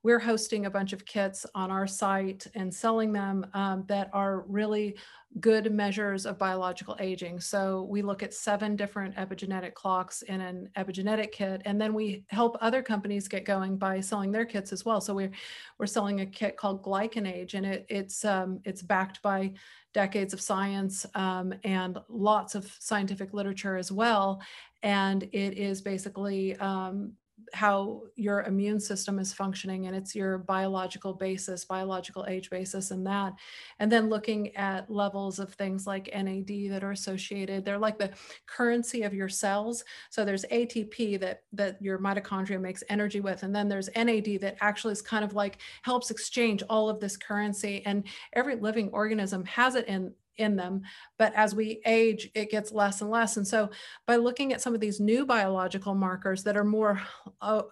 we're 0.02 0.18
hosting 0.18 0.66
a 0.66 0.70
bunch 0.70 0.92
of 0.92 1.04
kits 1.06 1.46
on 1.54 1.70
our 1.70 1.86
site 1.86 2.46
and 2.54 2.72
selling 2.72 3.12
them 3.12 3.46
um, 3.54 3.84
that 3.88 4.10
are 4.12 4.44
really 4.48 4.96
good 5.40 5.72
measures 5.72 6.26
of 6.26 6.38
biological 6.38 6.96
aging. 7.00 7.40
So 7.40 7.86
we 7.88 8.02
look 8.02 8.22
at 8.22 8.34
seven 8.34 8.76
different 8.76 9.16
epigenetic 9.16 9.74
clocks 9.74 10.22
in 10.22 10.40
an 10.40 10.68
epigenetic 10.76 11.32
kit, 11.32 11.62
and 11.64 11.80
then 11.80 11.94
we 11.94 12.24
help 12.28 12.56
other 12.60 12.82
companies 12.82 13.26
get 13.28 13.44
going 13.44 13.76
by 13.76 14.00
selling 14.00 14.30
their 14.30 14.44
kits 14.44 14.72
as 14.72 14.84
well. 14.84 15.00
So 15.00 15.14
we're 15.14 15.32
we're 15.78 15.86
selling 15.86 16.20
a 16.20 16.26
kit 16.26 16.56
called 16.56 16.84
GlycanAge, 16.84 17.54
and 17.54 17.66
it, 17.66 17.86
it's 17.88 18.24
um, 18.24 18.60
it's 18.64 18.82
backed 18.82 19.22
by 19.22 19.54
decades 19.94 20.34
of 20.34 20.40
science 20.40 21.06
um, 21.14 21.54
and 21.64 21.98
lots 22.08 22.54
of 22.54 22.70
scientific 22.80 23.32
literature 23.32 23.76
as 23.76 23.90
well. 23.90 24.42
And 24.82 25.22
it 25.22 25.56
is 25.56 25.80
basically 25.80 26.56
um, 26.56 27.12
how 27.52 28.02
your 28.16 28.42
immune 28.42 28.80
system 28.80 29.18
is 29.18 29.32
functioning 29.32 29.86
and 29.86 29.96
it's 29.96 30.14
your 30.14 30.38
biological 30.38 31.12
basis 31.12 31.64
biological 31.64 32.24
age 32.28 32.50
basis 32.50 32.90
and 32.90 33.06
that. 33.06 33.34
And 33.78 33.90
then 33.90 34.08
looking 34.08 34.54
at 34.56 34.90
levels 34.90 35.38
of 35.38 35.52
things 35.54 35.86
like 35.86 36.10
nad 36.14 36.46
that 36.70 36.84
are 36.84 36.92
associated 36.92 37.64
they're 37.64 37.78
like 37.78 37.98
the 37.98 38.10
currency 38.46 39.02
of 39.02 39.14
your 39.14 39.28
cells. 39.28 39.84
So 40.10 40.24
there's 40.24 40.44
atp 40.46 41.20
that 41.20 41.42
that 41.52 41.80
your 41.80 41.98
mitochondria 41.98 42.60
makes 42.60 42.82
energy 42.88 43.20
with 43.20 43.42
and 43.42 43.54
then 43.54 43.68
there's 43.68 43.90
nad 43.96 44.40
that 44.40 44.56
actually 44.60 44.92
is 44.92 45.02
kind 45.02 45.24
of 45.24 45.34
like 45.34 45.58
helps 45.82 46.10
exchange 46.10 46.62
all 46.68 46.88
of 46.88 47.00
this 47.00 47.16
currency 47.16 47.82
and 47.86 48.06
every 48.32 48.56
living 48.56 48.90
organism 48.90 49.44
has 49.44 49.74
it 49.74 49.86
in 49.88 50.12
in 50.36 50.56
them. 50.56 50.82
But 51.18 51.34
as 51.34 51.54
we 51.54 51.80
age, 51.86 52.30
it 52.34 52.50
gets 52.50 52.72
less 52.72 53.00
and 53.00 53.10
less. 53.10 53.36
And 53.36 53.46
so 53.46 53.70
by 54.06 54.16
looking 54.16 54.52
at 54.52 54.60
some 54.60 54.74
of 54.74 54.80
these 54.80 55.00
new 55.00 55.26
biological 55.26 55.94
markers 55.94 56.42
that 56.44 56.56
are 56.56 56.64
more 56.64 57.00
uh, 57.40 57.62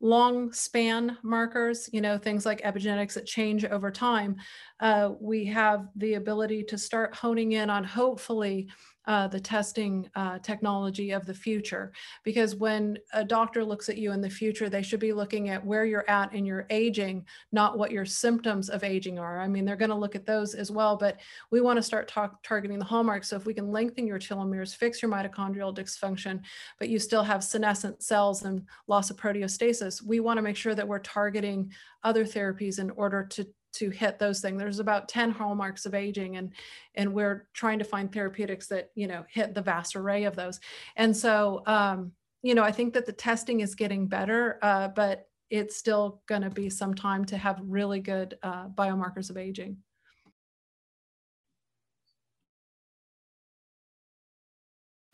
long 0.00 0.52
span 0.52 1.16
markers, 1.22 1.88
you 1.92 2.00
know, 2.00 2.18
things 2.18 2.44
like 2.44 2.60
epigenetics 2.62 3.14
that 3.14 3.26
change 3.26 3.64
over 3.64 3.90
time, 3.90 4.36
uh, 4.80 5.12
we 5.20 5.44
have 5.46 5.88
the 5.96 6.14
ability 6.14 6.62
to 6.64 6.78
start 6.78 7.14
honing 7.14 7.52
in 7.52 7.70
on 7.70 7.82
hopefully 7.82 8.68
uh, 9.06 9.28
the 9.28 9.40
testing 9.40 10.08
uh, 10.14 10.38
technology 10.40 11.12
of 11.12 11.26
the 11.26 11.34
future. 11.34 11.92
Because 12.24 12.56
when 12.56 12.98
a 13.12 13.24
doctor 13.24 13.64
looks 13.64 13.88
at 13.88 13.98
you 13.98 14.12
in 14.12 14.20
the 14.20 14.30
future, 14.30 14.68
they 14.68 14.82
should 14.82 15.00
be 15.00 15.12
looking 15.12 15.48
at 15.48 15.64
where 15.64 15.84
you're 15.84 16.08
at 16.10 16.34
in 16.34 16.44
your 16.44 16.66
aging, 16.70 17.24
not 17.52 17.78
what 17.78 17.92
your 17.92 18.04
symptoms 18.04 18.68
of 18.68 18.82
aging 18.82 19.18
are. 19.18 19.40
I 19.40 19.46
mean, 19.46 19.64
they're 19.64 19.76
going 19.76 19.90
to 19.90 19.96
look 19.96 20.16
at 20.16 20.26
those 20.26 20.54
as 20.54 20.70
well, 20.70 20.96
but 20.96 21.20
we 21.50 21.60
want 21.60 21.76
to 21.76 21.82
start 21.82 22.08
talk, 22.08 22.42
targeting 22.42 22.78
the 22.78 22.84
hallmarks. 22.84 23.28
So 23.28 23.36
if 23.36 23.46
we 23.46 23.54
can 23.54 23.70
lengthen 23.70 24.06
your 24.06 24.18
telomeres, 24.18 24.74
fix 24.74 25.00
your 25.02 25.10
mitochondrial 25.10 25.76
dysfunction, 25.76 26.40
but 26.78 26.88
you 26.88 26.98
still 26.98 27.22
have 27.22 27.44
senescent 27.44 28.02
cells 28.02 28.42
and 28.42 28.62
loss 28.88 29.10
of 29.10 29.16
proteostasis, 29.16 30.02
we 30.02 30.20
want 30.20 30.38
to 30.38 30.42
make 30.42 30.56
sure 30.56 30.74
that 30.74 30.86
we're 30.86 30.98
targeting 30.98 31.72
other 32.02 32.24
therapies 32.24 32.78
in 32.78 32.90
order 32.90 33.24
to 33.24 33.46
to 33.78 33.90
hit 33.90 34.18
those 34.18 34.40
things. 34.40 34.58
There's 34.58 34.78
about 34.78 35.08
10 35.08 35.30
hallmarks 35.30 35.86
of 35.86 35.94
aging 35.94 36.36
and 36.36 36.52
and 36.94 37.12
we're 37.12 37.46
trying 37.52 37.78
to 37.78 37.84
find 37.84 38.10
therapeutics 38.10 38.66
that, 38.68 38.90
you 38.94 39.06
know, 39.06 39.24
hit 39.28 39.54
the 39.54 39.62
vast 39.62 39.96
array 39.96 40.24
of 40.24 40.36
those. 40.36 40.60
And 40.96 41.16
so 41.16 41.62
um, 41.66 42.12
you 42.42 42.54
know, 42.54 42.62
I 42.62 42.70
think 42.70 42.94
that 42.94 43.06
the 43.06 43.12
testing 43.12 43.60
is 43.60 43.74
getting 43.74 44.06
better, 44.06 44.58
uh, 44.62 44.88
but 44.88 45.28
it's 45.50 45.76
still 45.76 46.22
going 46.26 46.42
to 46.42 46.50
be 46.50 46.70
some 46.70 46.94
time 46.94 47.24
to 47.26 47.36
have 47.36 47.60
really 47.62 48.00
good 48.00 48.38
uh, 48.42 48.68
biomarkers 48.68 49.30
of 49.30 49.36
aging. 49.36 49.76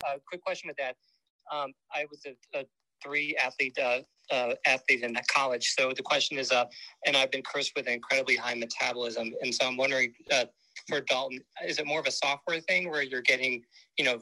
A 0.05 0.09
uh, 0.09 0.17
quick 0.27 0.43
question 0.43 0.67
with 0.67 0.77
that. 0.77 0.95
Um, 1.51 1.71
I 1.91 2.05
was 2.09 2.21
a, 2.25 2.59
a 2.59 2.65
three 3.03 3.35
athlete 3.43 3.77
uh, 3.79 4.01
uh, 4.31 4.53
athlete 4.65 5.03
in 5.03 5.15
college. 5.27 5.73
So 5.77 5.91
the 5.95 6.03
question 6.03 6.37
is, 6.37 6.51
uh, 6.51 6.65
and 7.05 7.15
I've 7.15 7.31
been 7.31 7.43
cursed 7.43 7.73
with 7.75 7.87
an 7.87 7.93
incredibly 7.93 8.35
high 8.35 8.55
metabolism, 8.55 9.33
and 9.41 9.53
so 9.53 9.65
I'm 9.67 9.77
wondering 9.77 10.13
uh, 10.31 10.45
for 10.87 11.01
Dalton, 11.01 11.39
is 11.65 11.79
it 11.79 11.85
more 11.85 11.99
of 11.99 12.07
a 12.07 12.11
software 12.11 12.59
thing 12.59 12.89
where 12.89 13.03
you're 13.03 13.21
getting, 13.21 13.63
you 13.97 14.05
know, 14.05 14.19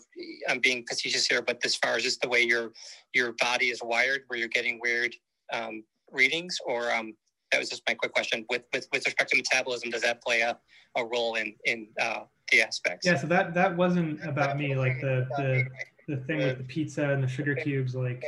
I'm 0.49 0.59
being 0.59 0.85
facetious 0.87 1.25
here, 1.25 1.41
but 1.41 1.59
as 1.63 1.75
far 1.75 1.95
as 1.95 2.03
just 2.03 2.21
the 2.21 2.29
way 2.29 2.41
your 2.41 2.71
your 3.13 3.33
body 3.39 3.67
is 3.67 3.81
wired, 3.83 4.21
where 4.27 4.39
you're 4.39 4.49
getting 4.49 4.79
weird 4.81 5.15
um, 5.53 5.83
readings, 6.11 6.57
or 6.65 6.91
um, 6.91 7.13
that 7.51 7.59
was 7.59 7.69
just 7.69 7.83
my 7.87 7.93
quick 7.93 8.13
question 8.13 8.45
with 8.49 8.63
with 8.73 8.87
with 8.91 9.05
respect 9.05 9.31
to 9.31 9.37
metabolism. 9.37 9.89
Does 9.89 10.01
that 10.01 10.21
play 10.21 10.41
a, 10.41 10.57
a 10.97 11.05
role 11.05 11.35
in 11.35 11.55
in 11.65 11.87
uh, 11.99 12.21
the 12.51 12.61
aspects? 12.61 13.07
Yeah. 13.07 13.17
So 13.17 13.27
that 13.27 13.53
that 13.53 13.75
wasn't 13.75 14.23
about 14.25 14.57
me. 14.57 14.75
Like 14.75 14.99
the 15.01 15.27
the 15.37 15.65
the 16.11 16.17
thing 16.17 16.39
with 16.39 16.57
the 16.57 16.63
pizza 16.65 17.09
and 17.09 17.23
the 17.23 17.27
sugar 17.27 17.55
cubes, 17.55 17.95
like 17.95 18.23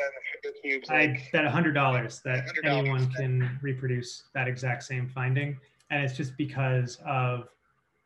I 0.90 1.22
bet 1.34 1.46
a 1.46 1.52
hundred 1.52 1.74
dollars 1.74 2.22
that 2.24 2.46
anyone 2.64 3.12
can 3.12 3.60
reproduce 3.62 4.24
that 4.34 4.48
exact 4.48 4.84
same 4.84 5.10
finding, 5.10 5.58
and 5.90 6.04
it's 6.04 6.16
just 6.16 6.36
because 6.38 6.98
of 7.06 7.50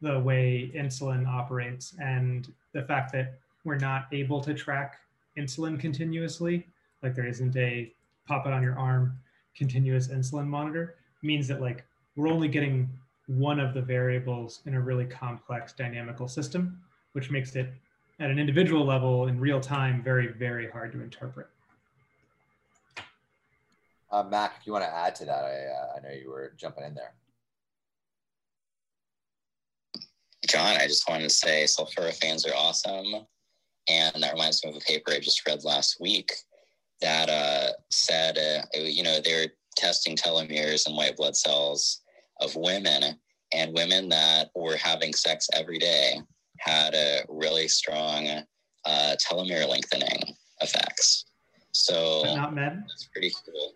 the 0.02 0.20
way 0.20 0.72
insulin 0.76 1.28
operates 1.28 1.96
and 2.02 2.52
the 2.74 2.82
fact 2.84 3.12
that 3.14 3.40
we're 3.64 3.78
not 3.78 4.08
able 4.12 4.42
to 4.42 4.54
track 4.54 4.98
insulin 5.38 5.80
continuously, 5.80 6.68
like 7.04 7.14
there 7.14 7.28
isn't 7.28 7.56
a 7.56 7.94
pop 8.28 8.48
it 8.48 8.54
on 8.54 8.64
your 8.64 8.78
arm 8.78 9.18
continuous 9.56 10.08
insulin 10.08 10.48
monitor, 10.48 10.96
means 11.22 11.48
that 11.48 11.62
like 11.62 11.86
we're 12.16 12.28
only 12.28 12.48
getting 12.48 12.90
one 13.28 13.60
of 13.60 13.74
the 13.74 13.82
variables 13.82 14.62
in 14.66 14.74
a 14.74 14.82
really 14.82 15.06
complex 15.06 15.74
dynamical 15.74 16.28
system, 16.28 16.82
which 17.14 17.30
makes 17.30 17.56
it 17.56 17.70
at 18.20 18.30
an 18.30 18.40
individual 18.40 18.86
level 18.86 19.28
in 19.28 19.40
real 19.40 19.60
time 19.60 20.02
very, 20.04 20.28
very 20.28 20.70
hard 20.70 20.92
to 20.92 21.02
interpret. 21.02 21.48
Uh, 24.12 24.24
Mac, 24.24 24.56
if 24.60 24.66
you 24.66 24.74
want 24.74 24.86
to 24.86 24.94
add 24.94 25.14
to 25.16 25.26
that, 25.26 25.44
I, 25.44 25.66
uh, 25.66 25.98
I 25.98 26.02
know 26.02 26.14
you 26.14 26.30
were 26.30 26.54
jumping 26.58 26.86
in 26.86 26.96
there. 26.96 27.14
John, 30.48 30.78
I 30.78 30.88
just 30.88 31.10
wanted 31.10 31.24
to 31.24 31.30
say 31.30 31.66
sulforaphanes 31.66 32.50
are 32.50 32.56
awesome. 32.56 33.26
And 33.90 34.24
that 34.24 34.34
reminds 34.34 34.64
me 34.64 34.72
of 34.72 34.78
a 34.78 34.80
paper 34.80 35.12
I 35.12 35.20
just 35.20 35.46
read 35.48 35.64
last 35.64 35.98
week 36.00 36.32
that 37.02 37.30
uh, 37.30 37.74
said, 37.90 38.38
uh, 38.38 38.80
you 38.80 39.04
know, 39.04 39.20
they're 39.24 39.48
testing 39.76 40.16
telomeres 40.16 40.88
and 40.88 40.96
white 40.96 41.18
blood 41.18 41.36
cells 41.36 42.02
of 42.42 42.56
women, 42.56 43.18
and 43.54 43.74
women 43.74 44.10
that 44.10 44.50
were 44.56 44.76
having 44.76 45.14
sex 45.14 45.48
every 45.54 45.78
day 45.78 46.18
had 46.60 46.94
a 46.94 47.22
really 47.30 47.68
strong 47.68 48.28
uh, 48.86 49.16
telomere 49.20 49.68
lengthening 49.68 50.36
effects. 50.62 51.26
So 51.72 52.22
but 52.24 52.36
not 52.36 52.56
men. 52.56 52.84
That's 52.88 53.08
pretty 53.12 53.32
cool. 53.46 53.74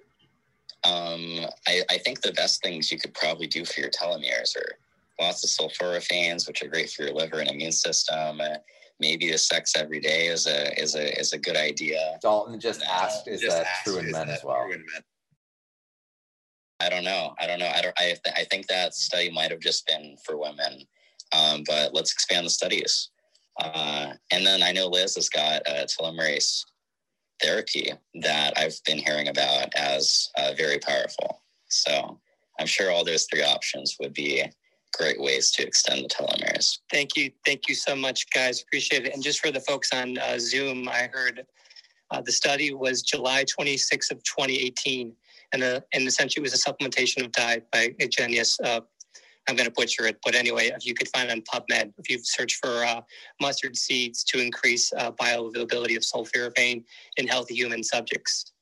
Um, 0.83 1.45
I, 1.67 1.83
I 1.91 1.97
think 1.99 2.21
the 2.21 2.33
best 2.33 2.63
things 2.63 2.91
you 2.91 2.97
could 2.97 3.13
probably 3.13 3.45
do 3.47 3.65
for 3.65 3.81
your 3.81 3.91
telomeres 3.91 4.55
are 4.57 4.77
lots 5.19 5.43
of 5.43 5.49
sulforaphanes, 5.49 6.47
which 6.47 6.63
are 6.63 6.67
great 6.67 6.89
for 6.89 7.03
your 7.03 7.13
liver 7.13 7.39
and 7.39 7.49
immune 7.49 7.71
system. 7.71 8.41
Uh, 8.41 8.55
maybe 8.99 9.31
the 9.31 9.37
sex 9.37 9.73
every 9.75 9.99
day 9.99 10.27
is 10.27 10.47
a 10.47 10.79
is 10.81 10.95
a 10.95 11.19
is 11.19 11.33
a 11.33 11.37
good 11.37 11.55
idea. 11.55 12.17
Dalton 12.21 12.59
just 12.59 12.81
asked, 12.83 13.27
is 13.27 13.41
just 13.41 13.57
that 13.57 13.67
asked, 13.67 13.83
true 13.85 13.97
in 13.97 14.11
men 14.11 14.29
as 14.29 14.43
well? 14.43 14.67
I 16.79 16.89
don't 16.89 17.03
know. 17.03 17.35
I 17.39 17.45
don't 17.45 17.59
know. 17.59 17.71
I 17.73 17.81
don't. 17.81 17.93
I, 17.99 18.03
th- 18.05 18.35
I 18.35 18.43
think 18.45 18.65
that 18.67 18.95
study 18.95 19.29
might 19.29 19.51
have 19.51 19.59
just 19.59 19.85
been 19.85 20.17
for 20.25 20.37
women, 20.37 20.83
um, 21.33 21.63
but 21.67 21.93
let's 21.93 22.13
expand 22.13 22.45
the 22.45 22.49
studies. 22.49 23.09
Uh, 23.59 24.13
and 24.31 24.45
then 24.45 24.63
I 24.63 24.71
know 24.71 24.87
Liz 24.87 25.15
has 25.15 25.29
got 25.29 25.63
telomerase 25.65 26.63
therapy 27.41 27.91
that 28.21 28.53
I've 28.57 28.79
been 28.85 28.97
hearing 28.97 29.27
about 29.27 29.73
as 29.75 30.29
uh, 30.37 30.53
very 30.55 30.79
powerful. 30.79 31.41
So 31.69 32.19
I'm 32.59 32.67
sure 32.67 32.91
all 32.91 33.03
those 33.03 33.25
three 33.25 33.43
options 33.43 33.97
would 33.99 34.13
be 34.13 34.43
great 34.93 35.19
ways 35.19 35.51
to 35.51 35.65
extend 35.65 36.03
the 36.03 36.09
telomeres. 36.09 36.79
Thank 36.91 37.15
you. 37.15 37.31
Thank 37.45 37.67
you 37.67 37.75
so 37.75 37.95
much, 37.95 38.29
guys. 38.31 38.61
Appreciate 38.61 39.05
it. 39.05 39.13
And 39.13 39.23
just 39.23 39.39
for 39.39 39.51
the 39.51 39.61
folks 39.61 39.93
on 39.93 40.17
uh, 40.17 40.37
Zoom, 40.37 40.87
I 40.89 41.09
heard 41.11 41.45
uh, 42.11 42.21
the 42.21 42.31
study 42.31 42.73
was 42.73 43.01
July 43.01 43.45
26th 43.45 44.11
of 44.11 44.23
2018. 44.23 45.13
And, 45.53 45.63
uh, 45.63 45.81
and 45.93 46.07
essentially 46.07 46.41
it 46.41 46.51
was 46.51 46.53
a 46.53 46.71
supplementation 46.71 47.23
of 47.23 47.31
diet 47.31 47.65
by 47.71 47.93
Genius 48.09 48.59
uh, 48.63 48.81
I'm 49.47 49.55
going 49.55 49.67
to 49.67 49.73
butcher 49.73 50.05
it, 50.05 50.17
but 50.23 50.35
anyway, 50.35 50.71
if 50.75 50.85
you 50.85 50.93
could 50.93 51.09
find 51.09 51.31
on 51.31 51.41
PubMed, 51.41 51.93
if 51.97 52.09
you 52.09 52.19
search 52.21 52.59
for 52.61 52.83
uh, 52.83 53.01
mustard 53.41 53.75
seeds 53.75 54.23
to 54.25 54.39
increase 54.39 54.93
uh, 54.93 55.11
bioavailability 55.11 55.97
of 55.97 56.03
sulforaphane 56.03 56.83
in 57.17 57.27
healthy 57.27 57.55
human 57.55 57.83
subjects 57.83 58.53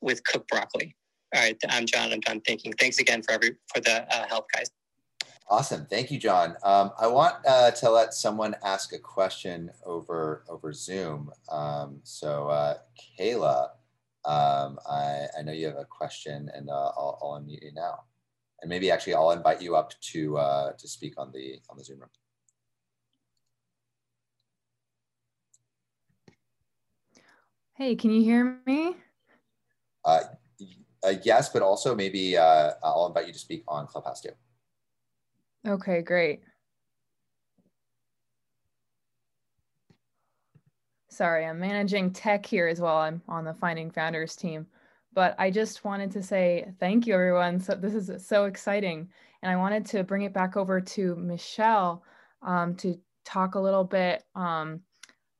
with 0.00 0.24
cooked 0.24 0.48
broccoli. 0.48 0.94
All 1.34 1.40
right, 1.40 1.56
I'm 1.68 1.86
John. 1.86 2.12
I'm 2.12 2.20
done 2.20 2.40
thinking. 2.42 2.72
Thanks 2.74 2.98
again 2.98 3.22
for 3.22 3.32
every 3.32 3.56
for 3.72 3.80
the 3.80 4.06
uh, 4.14 4.26
help, 4.28 4.46
guys. 4.54 4.70
Awesome, 5.50 5.86
thank 5.90 6.10
you, 6.10 6.18
John. 6.18 6.56
Um, 6.62 6.92
I 6.98 7.06
want 7.06 7.36
uh, 7.46 7.70
to 7.70 7.90
let 7.90 8.14
someone 8.14 8.54
ask 8.64 8.92
a 8.92 8.98
question 8.98 9.70
over 9.84 10.44
over 10.48 10.72
Zoom. 10.72 11.30
Um, 11.50 12.00
so, 12.02 12.48
uh, 12.48 12.74
Kayla, 13.18 13.70
um, 14.24 14.78
I, 14.88 15.26
I 15.38 15.42
know 15.42 15.52
you 15.52 15.66
have 15.66 15.76
a 15.76 15.84
question, 15.84 16.50
and 16.54 16.70
uh, 16.70 16.92
I'll, 16.96 17.18
I'll 17.22 17.40
unmute 17.40 17.62
you 17.62 17.72
now 17.72 18.04
and 18.62 18.68
maybe 18.68 18.90
actually 18.90 19.14
I'll 19.14 19.30
invite 19.32 19.60
you 19.62 19.76
up 19.76 19.92
to 20.12 20.38
uh, 20.38 20.72
to 20.72 20.88
speak 20.88 21.14
on 21.18 21.32
the 21.32 21.60
on 21.68 21.76
the 21.76 21.84
Zoom 21.84 22.00
room. 22.00 22.10
Hey, 27.74 27.96
can 27.96 28.10
you 28.10 28.22
hear 28.22 28.58
me? 28.66 28.94
Uh, 30.04 30.20
uh, 31.02 31.14
yes, 31.24 31.48
but 31.48 31.62
also 31.62 31.94
maybe 31.94 32.36
uh, 32.36 32.72
I'll 32.82 33.06
invite 33.06 33.26
you 33.26 33.32
to 33.32 33.38
speak 33.38 33.64
on 33.66 33.86
Clubhouse 33.86 34.20
too. 34.20 34.30
Okay, 35.66 36.02
great. 36.02 36.42
Sorry, 41.08 41.46
I'm 41.46 41.60
managing 41.60 42.12
tech 42.12 42.44
here 42.44 42.66
as 42.66 42.80
well. 42.80 42.96
I'm 42.98 43.22
on 43.28 43.44
the 43.44 43.54
Finding 43.54 43.90
Founders 43.90 44.36
team 44.36 44.66
but 45.14 45.34
I 45.38 45.50
just 45.50 45.84
wanted 45.84 46.10
to 46.12 46.22
say 46.22 46.66
thank 46.80 47.06
you, 47.06 47.14
everyone. 47.14 47.60
So 47.60 47.74
this 47.74 47.94
is 47.94 48.26
so 48.26 48.44
exciting. 48.44 49.08
And 49.42 49.50
I 49.50 49.56
wanted 49.56 49.86
to 49.86 50.04
bring 50.04 50.22
it 50.22 50.34
back 50.34 50.56
over 50.56 50.80
to 50.80 51.16
Michel 51.16 52.02
um, 52.42 52.74
to 52.76 52.98
talk 53.24 53.54
a 53.54 53.60
little 53.60 53.84
bit 53.84 54.24
um, 54.34 54.80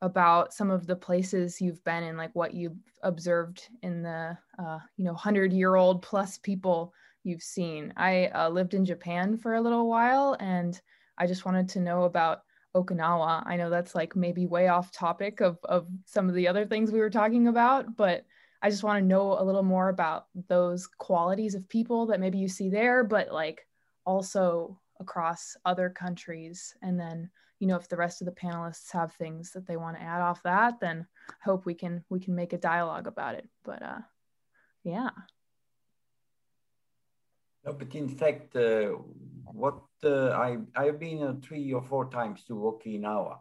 about 0.01 0.53
some 0.53 0.71
of 0.71 0.87
the 0.87 0.97
places 0.97 1.61
you've 1.61 1.83
been 1.85 2.05
and 2.05 2.17
like 2.17 2.35
what 2.35 2.55
you've 2.55 2.79
observed 3.03 3.69
in 3.83 4.03
the, 4.03 4.37
uh, 4.59 4.79
you 4.97 5.05
know, 5.05 5.13
100 5.13 5.53
year 5.53 5.75
old 5.75 6.03
plus 6.03 6.39
people 6.39 6.93
you've 7.25 7.43
seen. 7.43 7.93
I 7.97 8.27
uh, 8.35 8.49
lived 8.49 8.75
in 8.75 8.85
Japan 8.85 9.37
for 9.37 9.55
a 9.55 9.61
little 9.61 9.89
while 9.89 10.37
and 10.39 10.81
I 11.19 11.27
just 11.27 11.45
wanted 11.45 11.69
to 11.71 11.81
know 11.81 12.05
about 12.05 12.41
Okinawa. 12.75 13.43
I 13.47 13.57
know 13.57 13.71
that's 13.71 13.95
like 13.95 14.17
maybe 14.17 14.47
way 14.47 14.69
off 14.69 14.93
topic 14.93 15.41
of, 15.41 15.59
of 15.65 15.87
some 16.05 16.29
of 16.29 16.35
the 16.35 16.49
other 16.49 16.67
things 16.67 16.91
we 16.91 17.01
were 17.01 17.11
talking 17.11 17.49
about, 17.49 17.97
but 17.97 18.25
I 18.65 18.71
just 18.71 18.83
want 18.83 18.99
to 18.99 19.07
know 19.07 19.39
a 19.39 19.45
little 19.45 19.63
more 19.63 19.91
about 19.91 20.25
those 20.49 20.87
qualities 20.87 21.55
of 21.55 21.69
people 21.69 22.07
that 22.07 22.19
maybe 22.19 22.39
you 22.39 22.49
see 22.49 22.71
there, 22.71 23.05
but 23.05 23.31
like 23.31 23.67
also 24.07 24.81
across 24.99 25.55
other 25.67 25.91
countries. 25.91 26.75
And 26.81 26.99
then, 26.99 27.31
you 27.61 27.67
know, 27.67 27.77
if 27.77 27.91
the 27.91 27.99
rest 27.99 28.23
of 28.23 28.25
the 28.25 28.33
panelists 28.33 28.91
have 28.93 29.13
things 29.13 29.53
that 29.53 29.67
they 29.67 29.77
want 29.77 29.99
to 29.99 30.03
add 30.03 30.23
off 30.23 30.43
that, 30.45 30.81
then 30.81 31.07
I 31.29 31.45
hope 31.45 31.67
we 31.67 31.75
can 31.75 32.03
we 32.09 32.21
can 32.21 32.35
make 32.35 32.55
a 32.55 32.59
dialogue 32.59 33.07
about 33.07 33.35
it. 33.35 33.47
But 33.65 33.83
uh, 33.83 34.01
yeah. 34.83 35.11
No, 37.67 37.75
but 37.75 37.95
in 37.95 38.09
fact, 38.09 38.57
uh, 38.57 38.93
what 39.45 39.83
uh, 40.05 40.31
I 40.31 40.57
I've 40.75 40.99
been 40.99 41.23
uh, 41.23 41.35
three 41.43 41.71
or 41.75 41.83
four 41.83 42.09
times 42.09 42.45
to 42.45 42.55
Okinawa, 42.55 43.41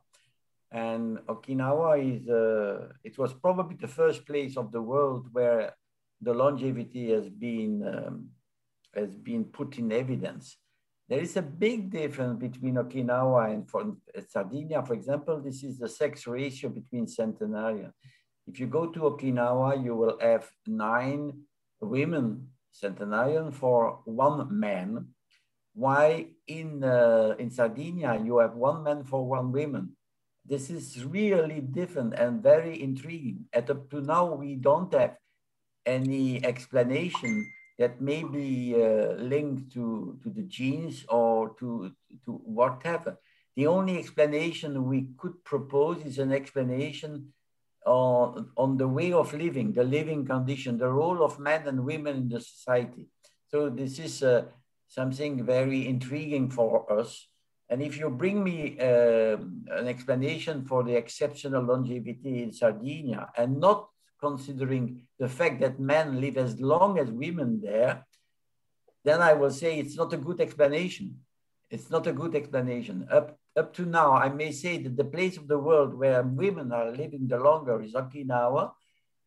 and 0.74 1.20
Okinawa 1.28 1.92
is 2.02 2.28
uh, 2.28 2.90
it 3.04 3.18
was 3.18 3.32
probably 3.34 3.78
the 3.80 3.88
first 3.88 4.26
place 4.26 4.58
of 4.58 4.72
the 4.72 4.82
world 4.82 5.30
where 5.32 5.76
the 6.20 6.34
longevity 6.34 7.12
has 7.12 7.30
been 7.30 7.74
um, 7.88 8.30
has 8.96 9.14
been 9.16 9.46
put 9.46 9.78
in 9.78 9.92
evidence. 9.92 10.58
There 11.08 11.20
is 11.20 11.38
a 11.38 11.42
big 11.42 11.92
difference 11.92 12.40
between 12.40 12.76
Okinawa 12.76 13.54
and 13.54 13.70
for, 13.70 13.98
Sardinia, 14.30 14.84
for 14.84 14.94
example. 14.94 15.40
This 15.42 15.64
is 15.64 15.78
the 15.78 15.90
sex 15.90 16.26
ratio 16.26 16.70
between 16.70 17.08
centenarians. 17.08 17.94
If 18.48 18.60
you 18.60 18.68
go 18.68 18.88
to 18.88 19.00
Okinawa, 19.02 19.84
you 19.84 19.96
will 19.96 20.18
have 20.20 20.50
nine 20.66 21.34
women 21.80 22.48
centenarian 22.72 23.52
for 23.52 24.00
one 24.06 24.60
man, 24.60 25.08
Why 25.76 26.28
in, 26.48 26.84
uh, 26.84 27.36
in 27.40 27.50
Sardinia, 27.50 28.22
you 28.24 28.40
have 28.40 28.56
one 28.56 28.84
man 28.84 29.04
for 29.04 29.26
one 29.26 29.52
woman. 29.52 29.96
This 30.46 30.70
is 30.70 31.06
really 31.06 31.62
different 31.62 32.14
and 32.14 32.44
very 32.44 32.82
intriguing. 32.82 33.46
At 33.54 33.70
up 33.70 33.90
to 33.92 34.02
now, 34.02 34.34
we 34.34 34.56
don't 34.56 34.94
have 34.94 35.16
any 35.86 36.44
explanation 36.44 37.52
that 37.80 38.02
may 38.02 38.24
be 38.24 38.76
uh, 38.76 39.14
linked 39.14 39.72
to, 39.74 40.20
to 40.22 40.30
the 40.30 40.44
genes 40.44 41.06
or 41.10 41.56
to, 41.60 41.92
to 42.26 42.32
whatever. 42.32 43.18
The 43.56 43.68
only 43.68 43.98
explanation 43.98 44.86
we 44.86 45.10
could 45.18 45.44
propose 45.44 46.04
is 46.06 46.20
an 46.20 46.32
explanation 46.32 47.34
on, 47.86 48.50
on 48.58 48.78
the 48.78 48.88
way 48.88 49.14
of 49.14 49.34
living, 49.34 49.74
the 49.74 49.84
living 49.84 50.26
condition, 50.26 50.78
the 50.78 50.90
role 50.90 51.24
of 51.24 51.40
men 51.40 51.68
and 51.68 51.86
women 51.86 52.16
in 52.16 52.30
the 52.30 52.42
society. 52.42 53.08
So 53.50 53.70
this 53.70 54.00
is 54.00 54.24
uh, 54.24 54.46
something 54.88 55.46
very 55.46 55.88
intriguing 55.88 56.50
for 56.50 56.92
us. 57.00 57.28
And 57.70 57.82
if 57.82 57.98
you 57.98 58.10
bring 58.10 58.44
me 58.44 58.78
uh, 58.80 59.38
an 59.80 59.88
explanation 59.88 60.66
for 60.66 60.84
the 60.84 60.96
exceptional 60.96 61.64
longevity 61.64 62.44
in 62.44 62.52
Sardinia 62.52 63.30
and 63.38 63.60
not 63.60 63.90
considering 64.20 65.02
the 65.20 65.30
fact 65.30 65.60
that 65.62 65.80
men 65.80 66.22
live 66.22 66.38
as 66.38 66.60
long 66.60 67.00
as 67.00 67.10
women 67.10 67.62
there, 67.62 68.06
then 69.04 69.22
I 69.22 69.34
will 69.34 69.52
say 69.52 69.80
it's 69.80 69.98
not 69.98 70.14
a 70.14 70.18
good 70.18 70.40
explanation. 70.40 71.20
It's 71.70 71.90
not 71.90 72.08
a 72.08 72.14
good 72.14 72.36
explanation. 72.36 73.08
Up 73.12 73.38
up 73.56 73.74
to 73.76 73.86
now, 73.86 74.14
I 74.14 74.30
may 74.30 74.52
say 74.52 74.78
that 74.80 74.98
the 74.98 75.06
place 75.06 75.38
of 75.38 75.48
the 75.48 75.60
world 75.60 75.94
where 75.94 76.24
women 76.24 76.72
are 76.72 76.92
living 76.92 77.28
the 77.28 77.38
longer 77.38 77.82
is 77.84 77.94
Okinawa, 77.94 78.72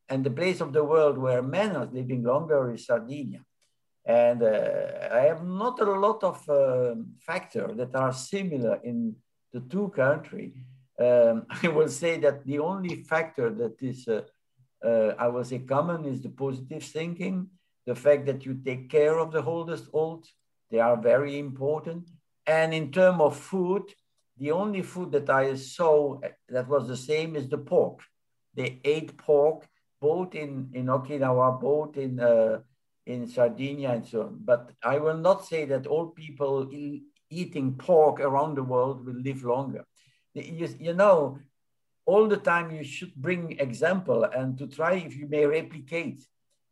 and 0.08 0.24
the 0.24 0.30
place 0.30 0.60
of 0.60 0.72
the 0.72 0.82
world 0.82 1.16
where 1.16 1.42
men 1.42 1.76
are 1.76 1.86
living 1.86 2.24
longer 2.24 2.72
is 2.72 2.86
Sardinia. 2.86 3.42
And 4.06 4.42
uh, 4.42 5.08
I 5.10 5.22
have 5.22 5.44
not 5.44 5.80
a 5.80 5.84
lot 5.84 6.22
of 6.22 6.48
uh, 6.48 6.94
factors 7.20 7.76
that 7.76 7.94
are 7.94 8.12
similar 8.12 8.78
in 8.84 9.16
the 9.52 9.60
two 9.60 9.88
countries. 9.88 10.54
Um, 10.98 11.46
I 11.62 11.68
will 11.68 11.88
say 11.88 12.18
that 12.20 12.44
the 12.46 12.60
only 12.60 13.02
factor 13.02 13.50
that 13.50 13.82
is, 13.82 14.06
uh, 14.06 14.22
uh, 14.84 15.14
I 15.18 15.26
will 15.26 15.44
say, 15.44 15.58
common 15.58 16.04
is 16.04 16.22
the 16.22 16.28
positive 16.28 16.84
thinking, 16.84 17.48
the 17.84 17.96
fact 17.96 18.26
that 18.26 18.46
you 18.46 18.54
take 18.64 18.88
care 18.88 19.18
of 19.18 19.32
the 19.32 19.44
oldest 19.44 19.88
old, 19.92 20.26
they 20.70 20.78
are 20.78 20.96
very 20.96 21.38
important. 21.38 22.08
And 22.46 22.72
in 22.72 22.92
terms 22.92 23.20
of 23.20 23.36
food, 23.36 23.82
the 24.38 24.52
only 24.52 24.82
food 24.82 25.12
that 25.12 25.30
I 25.30 25.56
saw 25.56 26.20
that 26.48 26.68
was 26.68 26.86
the 26.86 26.96
same 26.96 27.34
is 27.36 27.48
the 27.48 27.58
pork. 27.58 28.00
They 28.54 28.80
ate 28.84 29.16
pork 29.16 29.66
both 30.00 30.34
in, 30.34 30.70
in 30.74 30.86
Okinawa, 30.86 31.60
both 31.60 31.96
in, 31.96 32.20
uh, 32.20 32.60
in 33.06 33.26
Sardinia 33.26 33.90
and 33.90 34.06
so 34.06 34.22
on. 34.22 34.38
But 34.44 34.72
I 34.82 34.98
will 34.98 35.16
not 35.16 35.46
say 35.46 35.64
that 35.66 35.86
all 35.86 36.08
people 36.08 36.68
eating 37.30 37.74
pork 37.74 38.20
around 38.20 38.56
the 38.56 38.62
world 38.62 39.06
will 39.06 39.20
live 39.20 39.44
longer. 39.44 39.84
You, 40.34 40.68
you 40.78 40.92
know, 40.92 41.38
all 42.04 42.28
the 42.28 42.36
time 42.36 42.70
you 42.70 42.84
should 42.84 43.14
bring 43.14 43.58
example 43.58 44.24
and 44.24 44.58
to 44.58 44.66
try 44.66 44.94
if 44.94 45.16
you 45.16 45.28
may 45.28 45.46
replicate. 45.46 46.20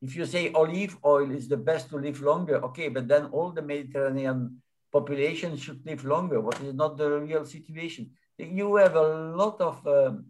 If 0.02 0.16
you 0.16 0.26
say 0.26 0.52
olive 0.52 0.98
oil 1.04 1.30
is 1.30 1.48
the 1.48 1.56
best 1.56 1.88
to 1.90 1.96
live 1.96 2.20
longer, 2.20 2.62
okay, 2.66 2.88
but 2.88 3.08
then 3.08 3.26
all 3.26 3.50
the 3.50 3.62
Mediterranean 3.62 4.60
population 4.92 5.56
should 5.56 5.84
live 5.86 6.04
longer, 6.04 6.40
what 6.40 6.60
is 6.60 6.74
not 6.74 6.96
the 6.96 7.20
real 7.20 7.44
situation. 7.44 8.10
You 8.38 8.76
have 8.76 8.96
a 8.96 9.08
lot 9.34 9.60
of 9.60 9.86
um, 9.86 10.26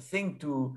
thing 0.00 0.38
to, 0.38 0.76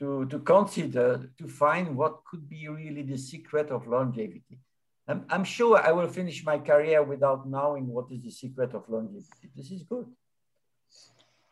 to, 0.00 0.26
to 0.26 0.38
consider 0.40 1.30
to 1.38 1.46
find 1.46 1.96
what 1.96 2.24
could 2.24 2.48
be 2.48 2.66
really 2.68 3.02
the 3.02 3.18
secret 3.18 3.70
of 3.70 3.86
longevity. 3.86 4.58
I'm, 5.06 5.24
I'm 5.28 5.44
sure 5.44 5.78
I 5.78 5.92
will 5.92 6.08
finish 6.08 6.44
my 6.44 6.58
career 6.58 7.02
without 7.02 7.48
knowing 7.48 7.86
what 7.86 8.06
is 8.10 8.22
the 8.22 8.30
secret 8.30 8.74
of 8.74 8.88
longevity. 8.88 9.50
This 9.54 9.70
is 9.70 9.82
good. 9.82 10.06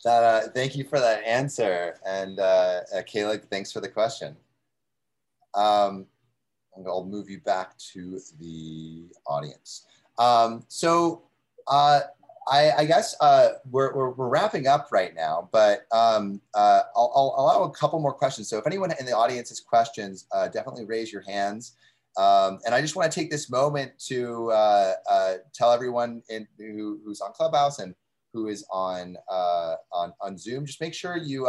That, 0.04 0.22
uh, 0.24 0.48
thank 0.54 0.76
you 0.76 0.84
for 0.84 0.98
that 0.98 1.24
answer. 1.24 1.96
And 2.06 2.38
uh, 2.40 2.80
uh, 2.94 3.02
Kayla, 3.02 3.42
thanks 3.50 3.70
for 3.70 3.80
the 3.80 3.88
question. 3.88 4.36
Um, 5.54 6.06
I'll 6.86 7.04
move 7.04 7.28
you 7.28 7.40
back 7.40 7.76
to 7.92 8.20
the 8.38 9.08
audience. 9.26 9.86
Um, 10.18 10.64
so 10.68 11.24
uh, 11.66 12.00
I, 12.50 12.72
I, 12.78 12.84
guess 12.84 13.14
uh, 13.20 13.50
we're, 13.70 13.94
we're, 13.94 14.10
we're, 14.10 14.28
wrapping 14.28 14.66
up 14.66 14.88
right 14.90 15.14
now, 15.14 15.48
but 15.52 15.86
um, 15.92 16.40
uh, 16.54 16.82
I'll, 16.96 17.12
I'll, 17.14 17.34
allow 17.38 17.62
a 17.64 17.70
couple 17.70 18.00
more 18.00 18.12
questions. 18.12 18.48
So 18.48 18.58
if 18.58 18.66
anyone 18.66 18.92
in 18.98 19.06
the 19.06 19.16
audience 19.16 19.50
has 19.50 19.60
questions, 19.60 20.26
uh, 20.32 20.48
definitely 20.48 20.84
raise 20.84 21.12
your 21.12 21.22
hands. 21.22 21.76
Um, 22.16 22.58
and 22.64 22.74
I 22.74 22.80
just 22.80 22.96
want 22.96 23.10
to 23.10 23.20
take 23.20 23.30
this 23.30 23.50
moment 23.50 23.92
to 24.06 24.50
uh, 24.50 24.94
uh, 25.08 25.34
tell 25.54 25.72
everyone 25.72 26.22
in, 26.30 26.48
who, 26.58 27.00
who's 27.04 27.20
on 27.20 27.32
Clubhouse 27.32 27.78
and 27.78 27.94
who 28.32 28.48
is 28.48 28.64
on, 28.70 29.16
on, 29.30 30.12
on 30.20 30.36
Zoom, 30.36 30.66
just 30.66 30.80
make 30.80 30.94
sure 30.94 31.16
you 31.16 31.48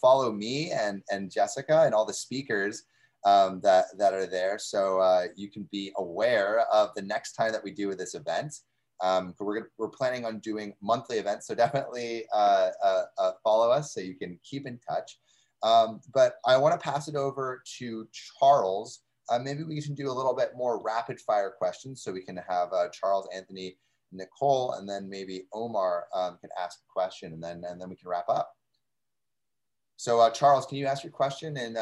follow 0.00 0.32
me 0.32 0.70
and, 0.70 1.02
and 1.10 1.30
Jessica 1.30 1.82
and 1.82 1.94
all 1.94 2.04
the 2.04 2.12
speakers 2.12 2.84
um, 3.24 3.60
that, 3.62 3.86
that 3.98 4.12
are 4.12 4.26
there. 4.26 4.58
So 4.58 5.26
you 5.36 5.50
can 5.50 5.68
be 5.70 5.92
aware 5.96 6.60
of 6.72 6.90
the 6.94 7.02
next 7.02 7.32
time 7.32 7.52
that 7.52 7.64
we 7.64 7.70
do 7.70 7.94
this 7.94 8.14
event. 8.14 8.54
Um, 9.00 9.34
we're, 9.38 9.70
we're 9.78 9.88
planning 9.88 10.24
on 10.24 10.38
doing 10.38 10.74
monthly 10.80 11.18
events, 11.18 11.46
so 11.46 11.54
definitely 11.54 12.24
uh, 12.32 12.70
uh, 12.82 13.02
uh, 13.18 13.32
follow 13.42 13.70
us 13.70 13.92
so 13.92 14.00
you 14.00 14.14
can 14.14 14.38
keep 14.42 14.66
in 14.66 14.78
touch. 14.78 15.18
Um, 15.62 16.00
but 16.12 16.36
I 16.46 16.56
want 16.56 16.78
to 16.78 16.84
pass 16.84 17.08
it 17.08 17.16
over 17.16 17.62
to 17.78 18.06
Charles. 18.12 19.00
Uh, 19.30 19.38
maybe 19.38 19.62
we 19.64 19.80
can 19.80 19.94
do 19.94 20.10
a 20.10 20.12
little 20.12 20.34
bit 20.34 20.52
more 20.56 20.82
rapid 20.82 21.18
fire 21.20 21.54
questions 21.56 22.02
so 22.02 22.12
we 22.12 22.22
can 22.22 22.36
have 22.36 22.72
uh, 22.72 22.88
Charles, 22.92 23.26
Anthony, 23.34 23.76
Nicole, 24.12 24.72
and 24.72 24.88
then 24.88 25.08
maybe 25.08 25.46
Omar 25.52 26.06
um, 26.14 26.36
can 26.40 26.50
ask 26.62 26.80
a 26.80 26.92
question 26.92 27.32
and 27.32 27.42
then, 27.42 27.62
and 27.66 27.80
then 27.80 27.88
we 27.88 27.96
can 27.96 28.08
wrap 28.08 28.28
up. 28.28 28.54
So 29.96 30.20
uh, 30.20 30.30
Charles, 30.30 30.66
can 30.66 30.76
you 30.76 30.86
ask 30.86 31.02
your 31.02 31.12
question 31.12 31.56
in 31.56 31.76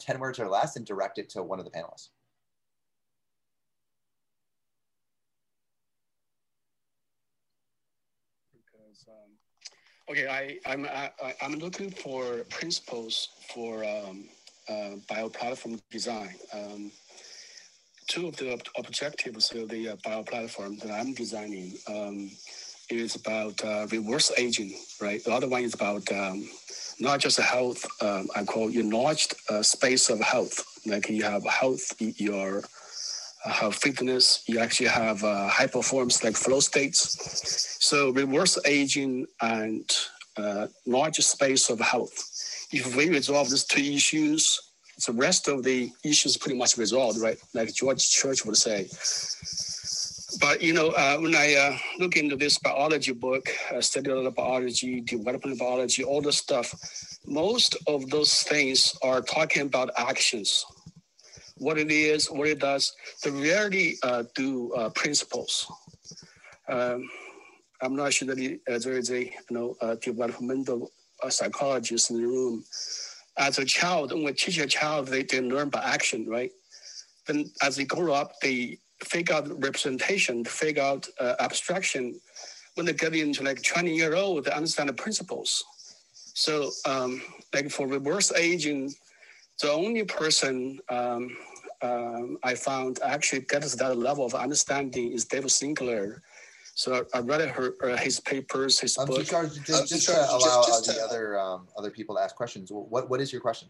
10 0.00 0.18
words 0.18 0.38
or 0.38 0.48
less 0.48 0.76
and 0.76 0.86
direct 0.86 1.18
it 1.18 1.28
to 1.30 1.42
one 1.42 1.58
of 1.58 1.66
the 1.66 1.70
panelists? 1.70 2.08
um, 9.08 9.30
okay, 10.12 10.28
I, 10.28 10.70
I'm, 10.70 10.84
I, 10.84 11.10
I'm 11.40 11.54
looking 11.54 11.90
for 11.90 12.44
principles 12.50 13.30
for 13.54 13.82
um, 13.82 14.28
uh, 14.68 14.96
bioplatform 15.10 15.80
design. 15.90 16.34
Um, 16.52 16.92
two 18.08 18.28
of 18.28 18.36
the 18.36 18.52
ob 18.52 18.62
objectives 18.76 19.50
of 19.52 19.70
the 19.70 19.90
uh, 19.90 19.96
bioplatform 19.96 20.80
that 20.80 20.90
I'm 20.90 21.14
designing 21.14 21.72
um, 21.88 22.30
is 22.90 23.16
about 23.16 23.64
uh, 23.64 23.86
reverse 23.90 24.30
aging, 24.36 24.74
right? 25.00 25.24
The 25.24 25.32
other 25.32 25.48
one 25.48 25.62
is 25.62 25.72
about 25.72 26.04
um, 26.12 26.46
not 27.00 27.20
just 27.20 27.40
health, 27.40 27.82
um, 28.02 28.28
I 28.36 28.44
call 28.44 28.68
enlarged 28.68 29.34
uh, 29.48 29.62
space 29.62 30.10
of 30.10 30.20
health. 30.20 30.62
Like 30.84 31.08
you 31.08 31.22
have 31.24 31.44
health 31.46 31.94
your 31.98 32.62
have 33.44 33.74
fitness, 33.74 34.44
you 34.46 34.58
actually 34.58 34.88
have 34.88 35.22
uh, 35.24 35.48
high 35.48 35.66
performance 35.66 36.22
like 36.22 36.36
flow 36.36 36.60
states. 36.60 37.18
So 37.80 38.10
reverse 38.10 38.58
aging 38.64 39.26
and 39.40 39.90
uh, 40.36 40.68
large 40.86 41.16
space 41.16 41.68
of 41.68 41.80
health. 41.80 42.68
If 42.72 42.96
we 42.96 43.10
resolve 43.10 43.50
these 43.50 43.64
two 43.64 43.82
issues, 43.82 44.60
the 45.06 45.12
rest 45.12 45.48
of 45.48 45.64
the 45.64 45.90
issues 46.04 46.36
pretty 46.36 46.56
much 46.56 46.78
resolved, 46.78 47.20
right? 47.20 47.38
Like 47.54 47.74
George 47.74 48.08
Church 48.08 48.44
would 48.46 48.56
say. 48.56 48.88
But 50.40 50.62
you 50.62 50.72
know, 50.72 50.88
uh, 50.90 51.18
when 51.18 51.34
I 51.34 51.54
uh, 51.54 51.76
look 51.98 52.16
into 52.16 52.36
this 52.36 52.58
biology 52.58 53.12
book, 53.12 53.48
uh, 53.70 53.76
of 53.76 54.34
biology, 54.34 55.00
development 55.00 55.58
biology, 55.58 56.04
all 56.04 56.22
the 56.22 56.32
stuff, 56.32 56.74
most 57.26 57.76
of 57.86 58.08
those 58.10 58.42
things 58.42 58.96
are 59.02 59.20
talking 59.20 59.62
about 59.62 59.90
actions 59.96 60.64
what 61.62 61.78
it 61.78 61.90
is, 61.90 62.30
what 62.30 62.48
it 62.48 62.58
does. 62.58 62.92
They 63.22 63.30
rarely 63.30 63.96
uh, 64.02 64.24
do 64.34 64.72
uh, 64.74 64.90
principles. 64.90 65.70
um, 66.68 67.08
I'm 67.80 67.96
not 67.96 68.12
sure 68.12 68.28
that 68.32 68.60
uh, 68.70 68.78
there 68.78 68.98
is 68.98 69.10
a 69.10 69.24
you 69.24 69.50
know 69.50 69.76
a 69.80 69.96
developmental 69.96 70.90
uh, 71.22 71.30
psychologist 71.30 72.10
in 72.10 72.20
the 72.20 72.26
room. 72.26 72.64
As 73.38 73.58
a 73.58 73.64
child, 73.64 74.12
when 74.12 74.24
we 74.24 74.32
teach 74.32 74.58
a 74.58 74.66
child, 74.66 75.08
they, 75.08 75.22
they 75.22 75.40
learn 75.40 75.70
by 75.70 75.82
action, 75.82 76.28
right? 76.28 76.50
Then 77.26 77.50
as 77.62 77.76
they 77.76 77.84
grow 77.84 78.12
up, 78.12 78.32
they 78.42 78.78
figure 79.04 79.34
out 79.34 79.48
representation, 79.62 80.44
figure 80.44 80.82
out 80.82 81.08
uh, 81.18 81.34
abstraction. 81.40 82.20
When 82.74 82.86
they 82.86 82.92
get 82.92 83.14
into 83.14 83.42
like 83.42 83.62
20 83.62 83.94
year 83.94 84.14
old, 84.14 84.44
they 84.44 84.52
understand 84.52 84.88
the 84.88 84.94
principles. 84.94 85.64
So 86.34 86.70
um, 86.86 87.22
like 87.52 87.70
for 87.70 87.86
reverse 87.86 88.32
aging, 88.32 88.94
the 89.60 89.70
only 89.70 90.04
person 90.04 90.78
um, 90.88 91.30
um, 91.82 92.38
I 92.42 92.54
found 92.54 93.00
actually 93.02 93.42
gets 93.42 93.74
that 93.74 93.96
level 93.98 94.24
of 94.24 94.34
understanding 94.34 95.12
is 95.12 95.24
David 95.24 95.50
Sinclair. 95.50 96.22
So 96.74 97.04
I, 97.14 97.18
I 97.18 97.20
read 97.20 97.46
her, 97.50 97.74
uh, 97.82 97.96
his 97.96 98.20
papers, 98.20 98.80
his 98.80 98.96
um, 98.96 99.06
book. 99.06 99.26
So 99.26 99.42
just, 99.42 99.66
just, 99.66 99.88
just 99.88 100.06
to 100.06 100.12
allow 100.12 100.38
just, 100.38 100.86
just 100.86 100.86
the 100.86 101.04
other 101.04 101.38
um, 101.38 101.68
other 101.76 101.90
people 101.90 102.16
to 102.16 102.22
ask 102.22 102.34
questions, 102.34 102.70
what 102.72 103.10
what 103.10 103.20
is 103.20 103.32
your 103.32 103.42
question? 103.42 103.68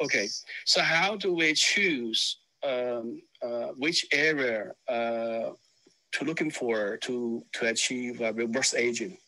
Okay, 0.00 0.28
so 0.64 0.82
how 0.82 1.16
do 1.16 1.32
we 1.34 1.54
choose 1.54 2.38
um, 2.64 3.22
uh, 3.42 3.68
which 3.76 4.06
area 4.12 4.72
uh, 4.88 5.50
to 6.12 6.24
looking 6.24 6.50
for 6.50 6.98
to 6.98 7.44
to 7.54 7.66
achieve 7.66 8.20
uh, 8.20 8.32
reverse 8.34 8.74
aging? 8.74 9.18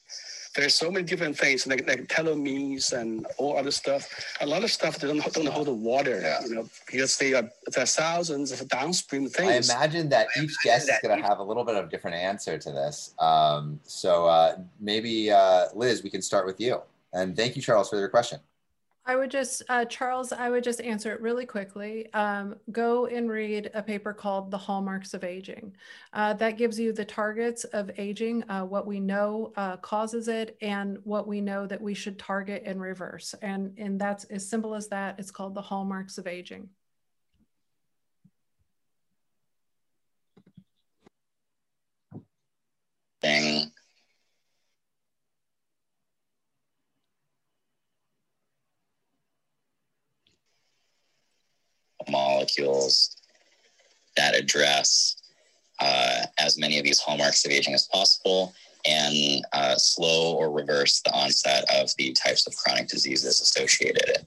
There's 0.58 0.74
so 0.74 0.90
many 0.90 1.04
different 1.04 1.38
things 1.38 1.66
like, 1.68 1.86
like 1.86 2.08
telomeres 2.08 2.92
and 2.92 3.26
all 3.36 3.56
other 3.56 3.70
stuff. 3.70 4.08
A 4.40 4.46
lot 4.46 4.64
of 4.64 4.70
stuff 4.70 4.98
don't, 4.98 5.22
don't 5.32 5.46
hold 5.46 5.68
the 5.68 5.72
water, 5.72 6.20
yeah. 6.20 6.40
you 6.44 6.54
know, 6.56 6.68
because 6.86 7.16
they 7.16 7.32
are 7.32 7.48
there 7.72 7.84
are 7.84 7.86
thousands 7.86 8.50
of 8.52 8.68
downstream 8.68 9.28
things. 9.28 9.70
I 9.70 9.74
imagine 9.74 10.08
that 10.08 10.26
each 10.42 10.56
guest 10.64 10.90
is 10.90 10.98
going 11.00 11.20
to 11.20 11.26
have 11.26 11.38
a 11.38 11.44
little 11.44 11.64
bit 11.64 11.76
of 11.76 11.86
a 11.86 11.88
different 11.88 12.16
answer 12.16 12.58
to 12.58 12.72
this. 12.72 13.14
Um, 13.20 13.78
so 13.84 14.26
uh, 14.26 14.56
maybe 14.80 15.30
uh, 15.30 15.66
Liz, 15.74 16.02
we 16.02 16.10
can 16.10 16.22
start 16.22 16.44
with 16.44 16.60
you. 16.60 16.82
And 17.12 17.36
thank 17.36 17.54
you, 17.54 17.62
Charles, 17.62 17.88
for 17.88 17.96
your 17.96 18.08
question. 18.08 18.40
I 19.08 19.16
would 19.16 19.30
just, 19.30 19.62
uh, 19.70 19.86
Charles, 19.86 20.32
I 20.32 20.50
would 20.50 20.62
just 20.62 20.82
answer 20.82 21.10
it 21.14 21.22
really 21.22 21.46
quickly. 21.46 22.12
Um, 22.12 22.56
go 22.70 23.06
and 23.06 23.30
read 23.30 23.70
a 23.72 23.82
paper 23.82 24.12
called 24.12 24.50
The 24.50 24.58
Hallmarks 24.58 25.14
of 25.14 25.24
Aging. 25.24 25.74
Uh, 26.12 26.34
that 26.34 26.58
gives 26.58 26.78
you 26.78 26.92
the 26.92 27.06
targets 27.06 27.64
of 27.64 27.90
aging, 27.96 28.44
uh, 28.50 28.66
what 28.66 28.86
we 28.86 29.00
know 29.00 29.54
uh, 29.56 29.78
causes 29.78 30.28
it, 30.28 30.58
and 30.60 30.98
what 31.04 31.26
we 31.26 31.40
know 31.40 31.66
that 31.66 31.80
we 31.80 31.94
should 31.94 32.18
target 32.18 32.64
and 32.66 32.82
reverse. 32.82 33.34
And, 33.40 33.72
and 33.78 33.98
that's 33.98 34.24
as 34.24 34.46
simple 34.46 34.74
as 34.74 34.88
that. 34.88 35.18
It's 35.18 35.30
called 35.30 35.54
The 35.54 35.62
Hallmarks 35.62 36.18
of 36.18 36.26
Aging. 36.26 36.68
Thing 43.22 43.72
molecules 52.48 53.16
that 54.16 54.34
address 54.34 55.16
uh, 55.80 56.22
as 56.38 56.58
many 56.58 56.78
of 56.78 56.84
these 56.84 56.98
hallmarks 56.98 57.44
of 57.44 57.52
aging 57.52 57.74
as 57.74 57.88
possible 57.92 58.52
and 58.86 59.44
uh, 59.52 59.76
slow 59.76 60.34
or 60.34 60.50
reverse 60.50 61.00
the 61.02 61.12
onset 61.12 61.64
of 61.74 61.90
the 61.98 62.12
types 62.12 62.46
of 62.46 62.56
chronic 62.56 62.88
diseases 62.88 63.40
associated 63.40 64.26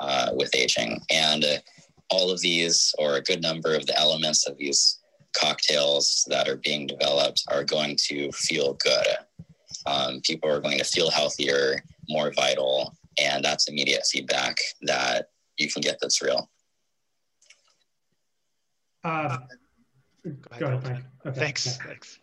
uh, 0.00 0.30
with 0.34 0.54
aging. 0.54 1.00
And 1.10 1.44
all 2.10 2.30
of 2.30 2.40
these, 2.40 2.94
or 2.98 3.16
a 3.16 3.22
good 3.22 3.42
number 3.42 3.74
of 3.74 3.86
the 3.86 3.98
elements 3.98 4.48
of 4.48 4.56
these 4.56 4.98
cocktails 5.36 6.26
that 6.28 6.48
are 6.48 6.56
being 6.56 6.86
developed, 6.86 7.44
are 7.48 7.64
going 7.64 7.96
to 8.08 8.32
feel 8.32 8.74
good. 8.74 9.06
Um, 9.86 10.20
people 10.22 10.50
are 10.50 10.60
going 10.60 10.78
to 10.78 10.84
feel 10.84 11.10
healthier, 11.10 11.82
more 12.08 12.32
vital, 12.32 12.96
and 13.20 13.44
that's 13.44 13.68
immediate 13.68 14.06
feedback 14.10 14.56
that 14.82 15.28
you 15.58 15.70
can 15.70 15.82
get 15.82 15.98
that's 16.00 16.22
real. 16.22 16.48
Uh, 19.08 19.38
go 20.58 20.66
ahead, 20.66 20.84
Mike. 20.84 21.02
Okay. 21.24 21.40
Thanks. 21.40 21.66
Yeah. 21.66 21.86
Thanks. 21.86 22.18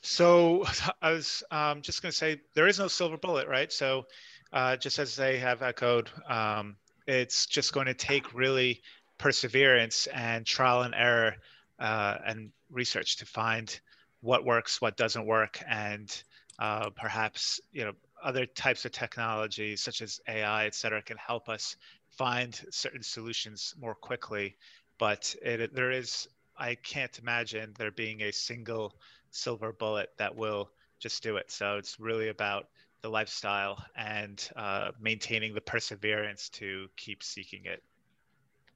So 0.00 0.64
I 1.02 1.10
was 1.10 1.42
um, 1.50 1.82
just 1.82 2.00
going 2.00 2.10
to 2.10 2.16
say 2.16 2.40
there 2.54 2.66
is 2.66 2.78
no 2.78 2.88
silver 2.88 3.18
bullet, 3.18 3.46
right? 3.46 3.70
So 3.70 4.06
uh, 4.52 4.76
just 4.76 4.98
as 4.98 5.14
they 5.16 5.38
have 5.38 5.60
echoed, 5.60 6.08
um, 6.26 6.76
it's 7.06 7.44
just 7.44 7.74
going 7.74 7.86
to 7.86 7.94
take 7.94 8.32
really 8.32 8.80
perseverance 9.18 10.06
and 10.14 10.46
trial 10.46 10.82
and 10.82 10.94
error 10.94 11.34
uh, 11.78 12.16
and 12.26 12.52
research 12.70 13.18
to 13.18 13.26
find 13.26 13.78
what 14.22 14.44
works, 14.46 14.80
what 14.80 14.96
doesn't 14.96 15.26
work, 15.26 15.62
and 15.68 16.22
uh, 16.58 16.88
perhaps 16.90 17.60
you 17.72 17.84
know 17.84 17.92
other 18.22 18.46
types 18.46 18.86
of 18.86 18.92
technologies 18.92 19.82
such 19.82 20.00
as 20.00 20.20
AI, 20.26 20.66
et 20.66 20.74
cetera, 20.74 21.02
can 21.02 21.16
help 21.18 21.48
us 21.50 21.76
find 22.10 22.60
certain 22.70 23.02
solutions 23.02 23.74
more 23.78 23.94
quickly 23.94 24.56
but 25.00 25.34
it, 25.42 25.74
there 25.74 25.90
is 25.90 26.28
i 26.56 26.76
can't 26.76 27.18
imagine 27.18 27.72
there 27.76 27.90
being 27.90 28.20
a 28.20 28.30
single 28.30 28.94
silver 29.32 29.72
bullet 29.72 30.10
that 30.18 30.36
will 30.36 30.70
just 31.00 31.24
do 31.24 31.36
it 31.36 31.50
so 31.50 31.76
it's 31.76 31.98
really 31.98 32.28
about 32.28 32.68
the 33.02 33.08
lifestyle 33.08 33.82
and 33.96 34.50
uh, 34.56 34.90
maintaining 35.00 35.54
the 35.54 35.60
perseverance 35.62 36.50
to 36.50 36.86
keep 36.96 37.22
seeking 37.22 37.64
it 37.64 37.82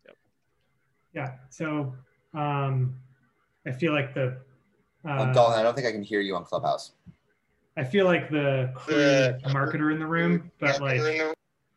yep. 0.06 0.16
yeah 1.12 1.32
so 1.50 1.94
um, 2.32 2.96
i 3.66 3.70
feel 3.70 3.92
like 3.92 4.12
the 4.14 4.36
uh, 5.06 5.20
um, 5.20 5.32
Dalton, 5.34 5.60
I 5.60 5.62
don't 5.62 5.74
think 5.74 5.86
I 5.86 5.92
can 5.92 6.02
hear 6.02 6.22
you 6.22 6.34
on 6.34 6.46
Clubhouse. 6.46 6.92
I 7.76 7.84
feel 7.84 8.06
like 8.06 8.30
the 8.30 8.72
crude 8.74 9.38
marketer 9.48 9.92
in 9.92 9.98
the 9.98 10.06
room, 10.06 10.50
but 10.58 10.80
like, 10.80 11.02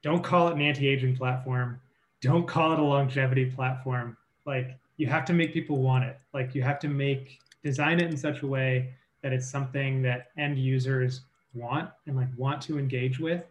don't 0.01 0.24
call 0.24 0.48
it 0.48 0.53
an 0.53 0.61
anti-aging 0.61 1.17
platform. 1.17 1.82
Don't 2.22 2.48
call 2.48 2.72
it 2.72 2.80
a 2.80 2.84
longevity 2.84 3.48
platform 3.48 4.16
like 4.48 4.77
you 4.95 5.06
have 5.06 5.26
to 5.26 5.34
make 5.34 5.53
people 5.53 5.77
want 5.77 6.03
it. 6.06 6.17
Like 6.34 6.56
you 6.56 6.64
have 6.64 6.80
to 6.80 6.88
make 6.88 7.40
design 7.64 8.00
it 8.00 8.09
in 8.09 8.17
such 8.17 8.42
a 8.42 8.48
way 8.48 8.93
that 9.22 9.34
it's 9.34 9.48
something 9.48 10.01
that 10.03 10.32
end 10.38 10.58
users 10.58 11.22
want 11.53 11.90
and 12.08 12.16
like 12.16 12.30
want 12.38 12.61
to 12.64 12.80
engage 12.80 13.19
with. 13.19 13.43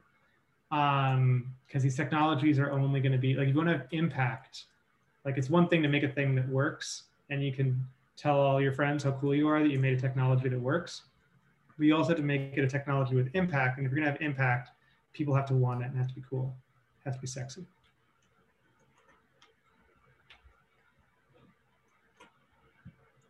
Um 0.73 1.55
because 1.67 1.83
these 1.83 1.97
technologies 1.97 2.59
are 2.59 2.71
only 2.71 3.01
going 3.01 3.13
to 3.13 3.19
be 3.19 3.35
like 3.35 3.49
you 3.49 3.55
want 3.55 3.69
to 3.69 3.79
have 3.79 3.87
impact 3.91 4.65
like 5.25 5.37
it's 5.37 5.51
one 5.51 5.69
thing 5.69 5.83
to 5.83 5.89
make 5.89 6.03
a 6.03 6.09
thing 6.09 6.35
that 6.35 6.49
works 6.49 7.05
and 7.31 7.45
you 7.45 7.53
can 7.53 7.85
tell 8.17 8.39
all 8.39 8.61
your 8.61 8.73
friends 8.73 9.05
how 9.05 9.13
cool 9.13 9.35
you 9.35 9.49
are 9.49 9.61
that 9.63 9.71
you 9.71 9.79
made 9.79 9.99
a 9.99 10.01
technology 10.01 10.49
that 10.49 10.61
works 10.61 11.03
but 11.77 11.85
you 11.85 11.95
also 11.95 12.11
have 12.11 12.17
to 12.17 12.23
make 12.23 12.53
it 12.57 12.65
a 12.65 12.69
technology 12.69 13.15
with 13.15 13.29
impact 13.35 13.79
and 13.79 13.87
if 13.87 13.93
you're 13.93 14.01
going 14.01 14.07
to 14.07 14.13
have 14.13 14.21
impact 14.23 14.71
people 15.13 15.35
have 15.35 15.47
to 15.47 15.55
want 15.55 15.83
it 15.83 15.87
and 15.87 15.97
have 15.97 16.09
to 16.09 16.15
be 16.15 16.23
cool 16.29 16.55
has 17.05 17.15
to 17.15 17.21
be 17.21 17.27
sexy 17.27 17.67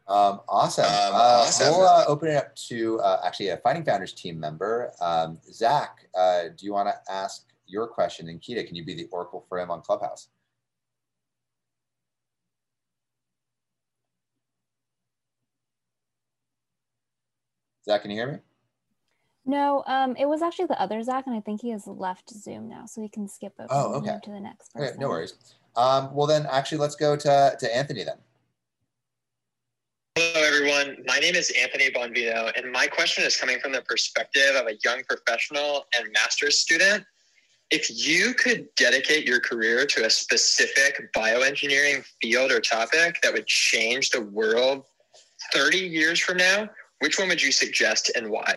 Um, 0.09 0.41
awesome. 0.49 0.85
Um, 0.85 0.91
uh, 0.91 1.43
awesome. 1.43 1.73
We'll 1.73 1.87
uh, 1.87 2.05
open 2.07 2.29
it 2.29 2.37
up 2.37 2.55
to 2.69 3.01
uh, 3.01 3.23
actually 3.25 3.49
a 3.49 3.57
Finding 3.59 3.85
Founders 3.85 4.13
team 4.13 4.39
member. 4.39 4.93
Um, 5.01 5.39
Zach, 5.53 6.07
uh, 6.17 6.45
do 6.57 6.65
you 6.65 6.73
want 6.73 6.89
to 6.89 7.13
ask 7.13 7.47
your 7.67 7.89
question? 7.89 8.29
And 8.29 8.41
Kita, 8.41 8.65
can 8.67 8.77
you 8.77 8.85
be 8.85 8.95
the 8.95 9.09
oracle 9.11 9.45
for 9.49 9.59
him 9.59 9.71
on 9.71 9.83
Clubhouse? 9.83 10.29
Zach, 17.85 18.03
can 18.03 18.11
you 18.11 18.17
hear 18.17 18.33
me? 18.33 18.39
No, 19.45 19.85
um, 19.87 20.17
it 20.17 20.27
was 20.27 20.43
actually 20.43 20.67
the 20.67 20.81
other 20.81 21.01
Zach, 21.03 21.27
and 21.27 21.37
I 21.37 21.41
think 21.41 21.63
he 21.63 21.71
has 21.71 21.87
left 21.87 22.31
Zoom 22.31 22.69
now, 22.69 22.87
so 22.87 23.01
we 23.01 23.09
can 23.09 23.29
skip 23.29 23.55
over 23.61 23.69
oh, 23.71 23.95
okay. 23.95 24.19
to 24.25 24.31
the 24.31 24.41
next 24.41 24.73
person. 24.73 24.89
Okay, 24.89 24.99
no 24.99 25.09
worries. 25.09 25.35
Um, 25.77 26.13
well, 26.13 26.27
then 26.27 26.47
actually, 26.51 26.79
let's 26.79 26.97
go 26.97 27.17
to, 27.17 27.57
to 27.59 27.77
Anthony 27.77 28.03
then. 28.03 28.17
Hello, 30.19 30.47
everyone. 30.47 30.97
My 31.07 31.19
name 31.19 31.35
is 31.35 31.53
Anthony 31.61 31.91
Bonvino, 31.91 32.51
and 32.57 32.73
my 32.73 32.87
question 32.87 33.23
is 33.23 33.37
coming 33.37 33.61
from 33.61 33.73
the 33.73 33.83
perspective 33.83 34.57
of 34.57 34.67
a 34.67 34.79
young 34.83 35.03
professional 35.07 35.85
and 35.95 36.11
master's 36.11 36.59
student. 36.59 37.05
If 37.71 37.91
you 37.91 38.33
could 38.33 38.67
dedicate 38.77 39.27
your 39.27 39.41
career 39.41 39.85
to 39.85 40.07
a 40.07 40.11
specific 40.11 41.13
bioengineering 41.15 42.03
field 42.23 42.51
or 42.51 42.61
topic 42.61 43.19
that 43.23 43.31
would 43.35 43.47
change 43.47 44.09
the 44.09 44.23
world 44.23 44.85
30 45.53 45.77
years 45.77 46.19
from 46.19 46.39
now, 46.39 46.67
which 47.01 47.19
one 47.19 47.29
would 47.29 47.43
you 47.43 47.53
suggest 47.53 48.11
and 48.17 48.31
why? 48.31 48.57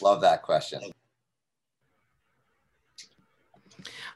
Love 0.00 0.22
that 0.22 0.40
question. 0.40 0.80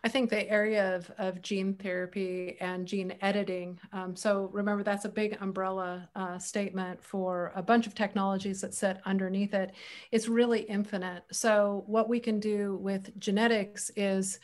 I 0.05 0.09
think 0.09 0.31
the 0.31 0.49
area 0.51 0.95
of, 0.97 1.11
of 1.19 1.43
gene 1.43 1.75
therapy 1.75 2.57
and 2.61 2.87
gene 2.87 3.15
editing. 3.23 3.79
Um, 3.93 4.15
so 4.15 4.51
remember, 4.53 4.83
that's 4.83 5.05
a 5.05 5.09
big 5.09 5.37
umbrella 5.41 6.09
uh, 6.15 6.39
statement 6.39 7.03
for 7.03 7.53
a 7.55 7.63
bunch 7.63 7.87
of 7.87 7.95
technologies 7.95 8.61
that 8.61 8.75
sit 8.75 8.99
underneath 9.05 9.55
it. 9.55 9.73
It's 10.13 10.29
really 10.29 10.61
infinite. 10.61 11.25
So 11.33 11.85
what 11.87 12.09
we 12.09 12.21
can 12.21 12.41
do 12.41 12.77
with 12.77 13.19
genetics 13.19 13.91
is 13.97 14.39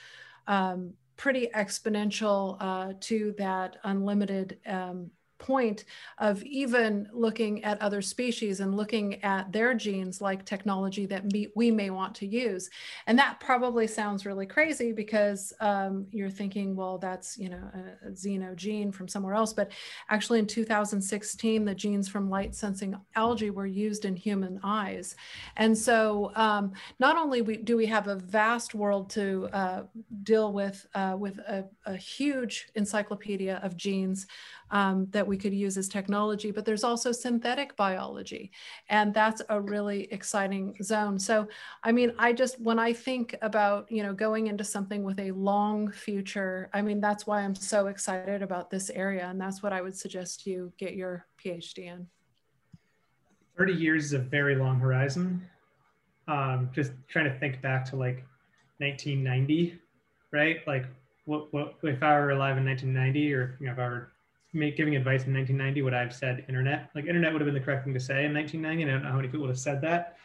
um, 0.46 0.94
pretty 1.16 1.48
exponential 1.54 2.56
uh, 2.60 2.94
to 3.00 3.34
that 3.38 3.76
unlimited 3.84 4.58
um, 4.66 5.10
point 5.42 5.84
of 6.18 6.42
even 6.44 7.08
looking 7.12 7.62
at 7.64 7.82
other 7.82 8.00
species 8.00 8.60
and 8.60 8.76
looking 8.76 9.22
at 9.24 9.52
their 9.52 9.74
genes 9.74 10.20
like 10.20 10.46
technology 10.46 11.04
that 11.06 11.24
we 11.54 11.70
may 11.70 11.90
want 11.90 12.14
to 12.14 12.26
use. 12.26 12.70
And 13.06 13.18
that 13.18 13.40
probably 13.40 13.86
sounds 13.86 14.24
really 14.24 14.46
crazy 14.46 14.92
because 14.92 15.52
um, 15.60 16.06
you're 16.12 16.30
thinking, 16.30 16.76
well, 16.76 16.96
that's, 16.96 17.36
you 17.36 17.48
know, 17.48 17.70
a, 17.74 18.08
a 18.08 18.10
xeno 18.12 18.54
gene 18.54 18.92
from 18.92 19.08
somewhere 19.08 19.34
else. 19.34 19.52
But 19.52 19.72
actually 20.08 20.38
in 20.38 20.46
2016, 20.46 21.64
the 21.64 21.74
genes 21.74 22.08
from 22.08 22.30
light 22.30 22.54
sensing 22.54 22.94
algae 23.16 23.50
were 23.50 23.66
used 23.66 24.04
in 24.04 24.14
human 24.14 24.60
eyes. 24.62 25.16
And 25.56 25.76
so 25.76 26.30
um, 26.36 26.72
not 27.00 27.16
only 27.16 27.42
do 27.42 27.76
we 27.76 27.86
have 27.86 28.06
a 28.06 28.16
vast 28.16 28.74
world 28.74 29.10
to 29.10 29.48
uh, 29.52 29.82
deal 30.22 30.52
with, 30.52 30.86
uh, 30.94 31.16
with 31.18 31.38
a, 31.40 31.64
a 31.84 31.96
huge 31.96 32.68
encyclopedia 32.76 33.60
of 33.64 33.76
genes 33.76 34.28
um, 34.72 35.06
that 35.10 35.26
we 35.26 35.36
could 35.36 35.52
use 35.52 35.76
as 35.76 35.86
technology, 35.86 36.50
but 36.50 36.64
there's 36.64 36.82
also 36.82 37.12
synthetic 37.12 37.76
biology. 37.76 38.50
And 38.88 39.12
that's 39.12 39.42
a 39.50 39.60
really 39.60 40.04
exciting 40.10 40.76
zone. 40.82 41.18
So, 41.18 41.46
I 41.84 41.92
mean, 41.92 42.12
I 42.18 42.32
just, 42.32 42.58
when 42.58 42.78
I 42.78 42.94
think 42.94 43.36
about, 43.42 43.92
you 43.92 44.02
know, 44.02 44.14
going 44.14 44.46
into 44.46 44.64
something 44.64 45.02
with 45.04 45.20
a 45.20 45.30
long 45.32 45.92
future, 45.92 46.70
I 46.72 46.80
mean, 46.80 47.00
that's 47.00 47.26
why 47.26 47.42
I'm 47.42 47.54
so 47.54 47.88
excited 47.88 48.42
about 48.42 48.70
this 48.70 48.88
area. 48.88 49.26
And 49.26 49.38
that's 49.38 49.62
what 49.62 49.74
I 49.74 49.82
would 49.82 49.94
suggest 49.94 50.46
you 50.46 50.72
get 50.78 50.94
your 50.94 51.26
PhD 51.42 51.92
in. 51.92 52.08
30 53.58 53.74
years 53.74 54.06
is 54.06 54.12
a 54.14 54.18
very 54.18 54.56
long 54.56 54.80
horizon. 54.80 55.46
Um, 56.28 56.70
just 56.72 56.92
trying 57.08 57.26
to 57.26 57.38
think 57.38 57.60
back 57.60 57.84
to 57.90 57.96
like 57.96 58.24
1990, 58.78 59.78
right? 60.30 60.66
Like 60.66 60.86
what, 61.26 61.52
what 61.52 61.74
if 61.82 62.02
I 62.02 62.18
were 62.18 62.30
alive 62.30 62.56
in 62.56 62.64
1990 62.64 63.34
or 63.34 63.56
you 63.60 63.66
know, 63.66 63.72
if 63.72 63.78
I 63.78 63.88
were 63.88 64.11
make, 64.52 64.76
giving 64.76 64.96
advice 64.96 65.24
in 65.26 65.34
1990, 65.34 65.82
would 65.82 65.94
I 65.94 66.00
have 66.00 66.14
said 66.14 66.44
internet? 66.48 66.90
Like 66.94 67.06
internet 67.06 67.32
would 67.32 67.40
have 67.40 67.46
been 67.46 67.54
the 67.54 67.60
correct 67.60 67.84
thing 67.84 67.94
to 67.94 68.00
say 68.00 68.24
in 68.24 68.34
1990. 68.34 68.82
And 68.82 68.90
I 68.90 68.94
don't 68.94 69.02
know 69.02 69.10
how 69.10 69.16
many 69.16 69.28
people 69.28 69.42
would 69.42 69.50
have 69.50 69.58
said 69.58 69.80
that. 69.82 70.16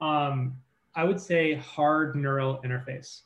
Um, 0.00 0.56
I 0.94 1.04
would 1.04 1.20
say 1.20 1.54
hard 1.54 2.16
neural 2.16 2.60
interface. 2.64 3.22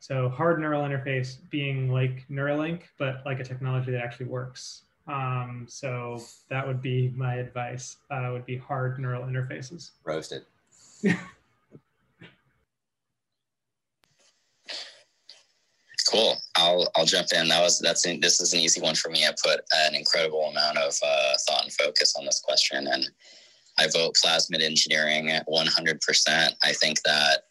So 0.00 0.28
hard 0.28 0.60
neural 0.60 0.82
interface 0.82 1.38
being 1.50 1.90
like 1.90 2.26
Neuralink, 2.28 2.82
but 2.98 3.22
like 3.24 3.40
a 3.40 3.44
technology 3.44 3.90
that 3.92 4.02
actually 4.02 4.26
works. 4.26 4.82
Um, 5.06 5.66
so 5.68 6.22
that 6.50 6.66
would 6.66 6.82
be 6.82 7.12
my 7.16 7.36
advice. 7.36 7.96
Uh, 8.10 8.30
would 8.32 8.46
be 8.46 8.56
hard 8.56 8.98
neural 8.98 9.24
interfaces. 9.24 9.92
Roasted. 10.04 10.42
Cool. 16.14 16.36
I'll 16.54 16.88
I'll 16.94 17.04
jump 17.04 17.28
in. 17.36 17.48
That 17.48 17.60
was 17.60 17.80
that's 17.80 18.06
an, 18.06 18.20
this 18.20 18.40
is 18.40 18.52
an 18.52 18.60
easy 18.60 18.80
one 18.80 18.94
for 18.94 19.10
me. 19.10 19.26
I 19.26 19.34
put 19.42 19.60
an 19.86 19.96
incredible 19.96 20.44
amount 20.44 20.78
of 20.78 20.94
uh, 21.04 21.32
thought 21.48 21.64
and 21.64 21.72
focus 21.72 22.14
on 22.16 22.24
this 22.24 22.38
question, 22.38 22.86
and 22.86 23.10
I 23.78 23.88
vote 23.92 24.14
plasmid 24.24 24.62
engineering 24.62 25.30
100%. 25.48 26.50
I 26.62 26.72
think 26.72 27.02
that 27.02 27.42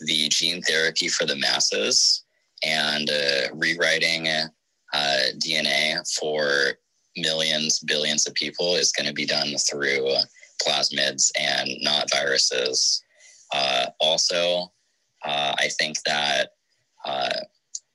the 0.00 0.28
gene 0.28 0.60
therapy 0.60 1.08
for 1.08 1.24
the 1.24 1.36
masses 1.36 2.24
and 2.62 3.08
uh, 3.08 3.54
rewriting 3.54 4.28
uh, 4.28 5.20
DNA 5.38 5.96
for 6.18 6.74
millions, 7.16 7.78
billions 7.80 8.26
of 8.26 8.34
people 8.34 8.74
is 8.74 8.92
going 8.92 9.06
to 9.06 9.14
be 9.14 9.24
done 9.24 9.54
through 9.56 10.06
plasmids 10.62 11.30
and 11.40 11.70
not 11.80 12.10
viruses. 12.10 13.02
Uh, 13.54 13.86
also, 13.98 14.70
uh, 15.24 15.54
I 15.58 15.68
think 15.78 15.96
that 16.04 16.50
uh, 17.06 17.30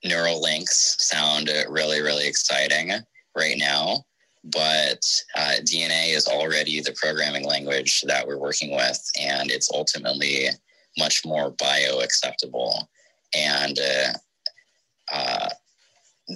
neural 0.05 0.41
links 0.41 0.95
sound 0.99 1.49
really, 1.69 2.01
really 2.01 2.27
exciting 2.27 2.91
right 3.35 3.57
now, 3.57 4.03
but 4.43 5.01
uh, 5.35 5.55
DNA 5.61 6.15
is 6.15 6.27
already 6.27 6.79
the 6.79 6.93
programming 6.93 7.45
language 7.45 8.01
that 8.07 8.25
we're 8.25 8.39
working 8.39 8.75
with, 8.75 8.99
and 9.19 9.51
it's 9.51 9.71
ultimately 9.73 10.47
much 10.97 11.25
more 11.25 11.51
bio 11.51 11.99
acceptable. 11.99 12.89
And 13.35 13.77
uh, 13.79 14.13
uh, 15.11 15.49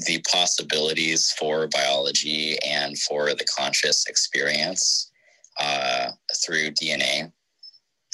the 0.05 0.23
possibilities 0.31 1.31
for 1.37 1.67
biology 1.67 2.57
and 2.65 2.97
for 2.97 3.29
the 3.29 3.47
conscious 3.57 4.05
experience 4.07 5.11
uh, 5.59 6.09
through 6.45 6.71
DNA 6.71 7.31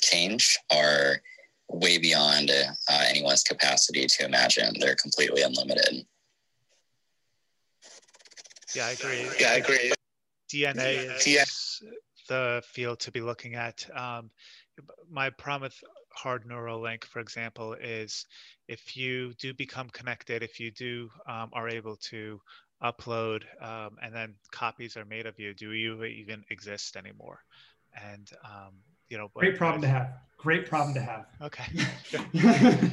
change 0.02 0.58
are 0.74 1.18
way 1.70 1.98
beyond 1.98 2.52
uh, 2.52 3.04
anyone's 3.08 3.44
capacity 3.44 4.06
to 4.06 4.26
imagine. 4.26 4.74
They're 4.80 4.96
completely 4.96 5.42
unlimited. 5.42 6.06
Yeah, 8.76 8.88
I 8.88 8.92
agree. 8.92 9.26
Yeah, 9.40 9.52
I 9.52 9.56
agree. 9.56 9.92
DNA 10.54 11.10
is 11.26 11.82
the 12.28 12.62
field 12.66 13.00
to 13.00 13.12
be 13.12 13.22
looking 13.22 13.56
at. 13.56 13.86
Um, 13.96 14.30
my 15.10 15.30
problem 15.30 15.64
with 15.64 15.84
hard 16.14 16.46
neural 16.46 16.82
link, 16.82 17.06
for 17.06 17.20
example, 17.20 17.74
is 17.74 18.26
if 18.68 18.96
you 18.98 19.34
do 19.36 19.54
become 19.54 19.90
connected, 19.90 20.44
if 20.44 20.60
you 20.60 20.72
do 20.72 21.10
um, 21.28 21.50
are 21.54 21.70
able 21.70 21.96
to 21.98 22.40
upload 22.84 23.44
um, 23.62 23.96
and 24.02 24.14
then 24.14 24.36
copies 24.52 24.98
are 24.98 25.06
made 25.06 25.26
of 25.26 25.40
you, 25.40 25.54
do 25.54 25.72
you 25.72 26.04
even 26.04 26.44
exist 26.50 26.96
anymore? 26.96 27.40
And 27.94 28.30
um, 28.44 28.74
you 29.10 29.18
know, 29.18 29.30
great 29.34 29.58
problem 29.58 29.82
to 29.82 29.88
have 29.88 30.14
great 30.46 30.70
problem 30.70 30.94
to 30.94 31.02
have. 31.02 31.26
Okay. 31.42 31.66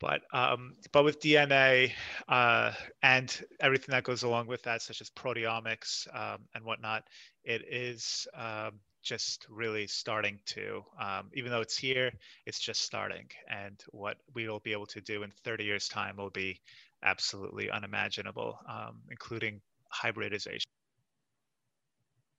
but 0.00 0.20
um, 0.32 0.74
but 0.92 1.04
with 1.04 1.20
DNA 1.20 1.92
uh, 2.28 2.70
and 3.02 3.44
everything 3.58 3.92
that 3.92 4.04
goes 4.04 4.22
along 4.22 4.46
with 4.46 4.62
that, 4.62 4.80
such 4.80 5.00
as 5.00 5.10
proteomics 5.10 6.06
um, 6.14 6.38
and 6.54 6.64
whatnot, 6.64 7.02
it 7.42 7.62
is 7.68 8.28
um, 8.34 8.78
just 9.02 9.44
really 9.50 9.88
starting 9.88 10.38
to. 10.46 10.84
Um, 11.00 11.30
even 11.34 11.50
though 11.50 11.62
it's 11.62 11.76
here, 11.76 12.12
it's 12.46 12.60
just 12.60 12.82
starting, 12.82 13.26
and 13.50 13.82
what 13.90 14.18
we 14.34 14.48
will 14.48 14.60
be 14.60 14.72
able 14.72 14.86
to 14.86 15.00
do 15.00 15.24
in 15.24 15.32
30 15.42 15.64
years' 15.64 15.88
time 15.88 16.16
will 16.16 16.30
be 16.30 16.60
absolutely 17.02 17.70
unimaginable, 17.70 18.56
um, 18.68 19.00
including 19.10 19.60
hybridization. 19.90 20.70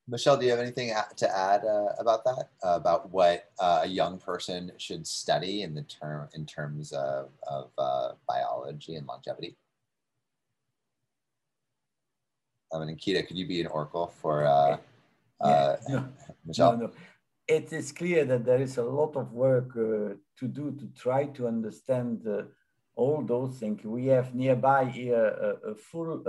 Michel, 0.09 0.37
do 0.37 0.45
you 0.45 0.51
have 0.51 0.59
anything 0.59 0.91
to 1.17 1.37
add 1.37 1.63
uh, 1.65 1.89
about 1.99 2.23
that? 2.23 2.49
Uh, 2.63 2.75
about 2.75 3.11
what 3.11 3.51
uh, 3.59 3.81
a 3.83 3.87
young 3.87 4.17
person 4.17 4.71
should 4.77 5.05
study 5.05 5.61
in 5.61 5.75
the 5.75 5.83
term 5.83 6.27
in 6.33 6.45
terms 6.45 6.91
of, 6.91 7.29
of 7.47 7.69
uh, 7.77 8.13
biology 8.27 8.95
and 8.95 9.05
longevity? 9.05 9.55
I 12.73 12.79
mean, 12.79 12.87
Nikita, 12.87 13.23
could 13.23 13.37
you 13.37 13.47
be 13.47 13.61
an 13.61 13.67
oracle 13.67 14.07
for 14.07 14.45
uh, 14.45 14.77
uh, 15.41 15.75
yeah, 15.87 15.95
no, 15.95 16.05
Michel? 16.45 16.71
No, 16.77 16.85
no. 16.87 16.91
It 17.47 17.73
is 17.73 17.91
clear 17.91 18.25
that 18.25 18.45
there 18.45 18.61
is 18.61 18.77
a 18.77 18.83
lot 18.83 19.15
of 19.15 19.31
work 19.33 19.73
to 19.73 20.47
do 20.47 20.71
to 20.71 20.87
try 20.95 21.25
to 21.25 21.47
understand 21.47 22.27
all 22.95 23.23
those 23.23 23.57
things. 23.57 23.83
We 23.83 24.07
have 24.07 24.35
nearby 24.35 24.85
here 24.85 25.25
a, 25.25 25.71
a 25.71 25.75
full 25.75 26.19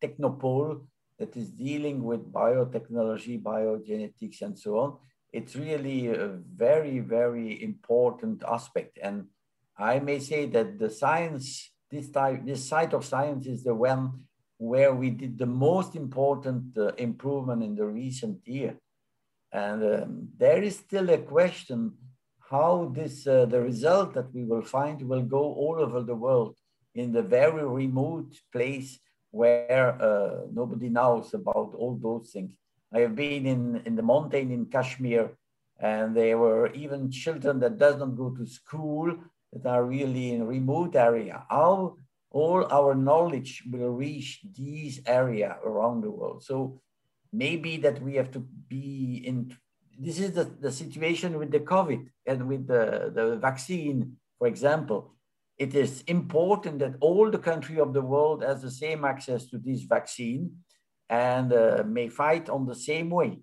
technopole 0.00 0.82
that 1.20 1.36
is 1.36 1.50
dealing 1.50 2.02
with 2.02 2.32
biotechnology, 2.32 3.40
biogenetics, 3.42 4.40
and 4.40 4.58
so 4.58 4.78
on, 4.78 4.96
it's 5.32 5.54
really 5.54 6.08
a 6.08 6.28
very, 6.56 6.98
very 7.00 7.62
important 7.62 8.42
aspect. 8.48 8.98
And 9.00 9.26
I 9.78 10.00
may 10.00 10.18
say 10.18 10.46
that 10.46 10.78
the 10.78 10.90
science, 10.90 11.70
this 11.90 12.10
type, 12.10 12.44
this 12.44 12.66
side 12.66 12.94
of 12.94 13.04
science 13.04 13.46
is 13.46 13.62
the 13.62 13.74
one 13.74 14.04
where 14.56 14.94
we 14.94 15.10
did 15.10 15.38
the 15.38 15.52
most 15.68 15.94
important 15.94 16.76
uh, 16.76 16.88
improvement 17.08 17.62
in 17.62 17.74
the 17.76 17.86
recent 17.86 18.38
year. 18.46 18.76
And 19.52 19.80
um, 19.82 20.28
there 20.38 20.62
is 20.62 20.76
still 20.76 21.10
a 21.10 21.18
question 21.18 21.92
how 22.50 22.92
this, 22.94 23.26
uh, 23.26 23.44
the 23.44 23.60
result 23.60 24.14
that 24.14 24.34
we 24.34 24.44
will 24.44 24.62
find 24.62 25.02
will 25.02 25.22
go 25.22 25.44
all 25.62 25.76
over 25.78 26.02
the 26.02 26.14
world 26.14 26.56
in 26.94 27.12
the 27.12 27.22
very 27.22 27.64
remote 27.64 28.32
place 28.52 28.98
where 29.30 29.96
uh, 30.00 30.46
nobody 30.52 30.88
knows 30.88 31.34
about 31.34 31.74
all 31.76 31.98
those 32.00 32.30
things. 32.30 32.52
I 32.92 33.00
have 33.00 33.14
been 33.14 33.46
in, 33.46 33.82
in 33.86 33.94
the 33.94 34.02
mountain 34.02 34.50
in 34.50 34.66
Kashmir, 34.66 35.30
and 35.78 36.16
there 36.16 36.36
were 36.38 36.72
even 36.72 37.10
children 37.10 37.60
that 37.60 37.78
does 37.78 37.98
not 37.98 38.16
go 38.16 38.30
to 38.30 38.46
school 38.46 39.16
that 39.52 39.66
are 39.66 39.84
really 39.84 40.32
in 40.32 40.46
remote 40.46 40.96
area. 40.96 41.44
How 41.48 41.96
all 42.30 42.66
our 42.70 42.94
knowledge 42.94 43.62
will 43.70 43.90
reach 43.90 44.40
these 44.56 45.00
area 45.06 45.56
around 45.64 46.02
the 46.02 46.10
world. 46.10 46.42
So 46.42 46.80
maybe 47.32 47.76
that 47.78 48.00
we 48.02 48.14
have 48.14 48.30
to 48.32 48.40
be 48.68 49.22
in, 49.24 49.56
this 49.98 50.18
is 50.18 50.32
the, 50.32 50.44
the 50.44 50.70
situation 50.70 51.38
with 51.38 51.50
the 51.50 51.60
COVID 51.60 52.06
and 52.26 52.46
with 52.46 52.66
the, 52.66 53.10
the 53.14 53.36
vaccine, 53.36 54.16
for 54.38 54.46
example 54.46 55.14
it 55.60 55.74
is 55.74 56.02
important 56.06 56.78
that 56.78 56.94
all 57.00 57.30
the 57.30 57.38
country 57.50 57.78
of 57.78 57.92
the 57.92 58.00
world 58.00 58.42
has 58.42 58.62
the 58.62 58.70
same 58.70 59.04
access 59.04 59.44
to 59.44 59.58
this 59.58 59.82
vaccine 59.82 60.50
and 61.10 61.52
uh, 61.52 61.84
may 61.86 62.08
fight 62.08 62.48
on 62.48 62.64
the 62.64 62.74
same 62.74 63.10
way. 63.10 63.38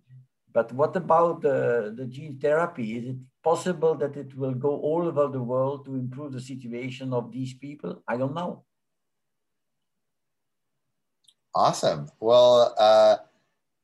But 0.51 0.73
what 0.73 0.95
about 0.95 1.45
uh, 1.45 1.91
the 1.99 2.07
gene 2.09 2.39
therapy? 2.39 2.97
Is 2.97 3.09
it 3.09 3.17
possible 3.43 3.93
that 3.95 4.17
it 4.17 4.35
will 4.35 4.55
go 4.55 4.79
all 4.79 5.07
over 5.07 5.27
the 5.27 5.43
world 5.43 5.85
to 5.85 5.93
improve 5.93 6.31
the 6.33 6.41
situation 6.41 7.13
of 7.13 7.31
these 7.31 7.53
people? 7.53 8.01
I 8.07 8.17
don't 8.17 8.33
know. 8.33 8.63
Awesome. 11.53 12.09
Well, 12.19 12.73
uh, 12.79 13.17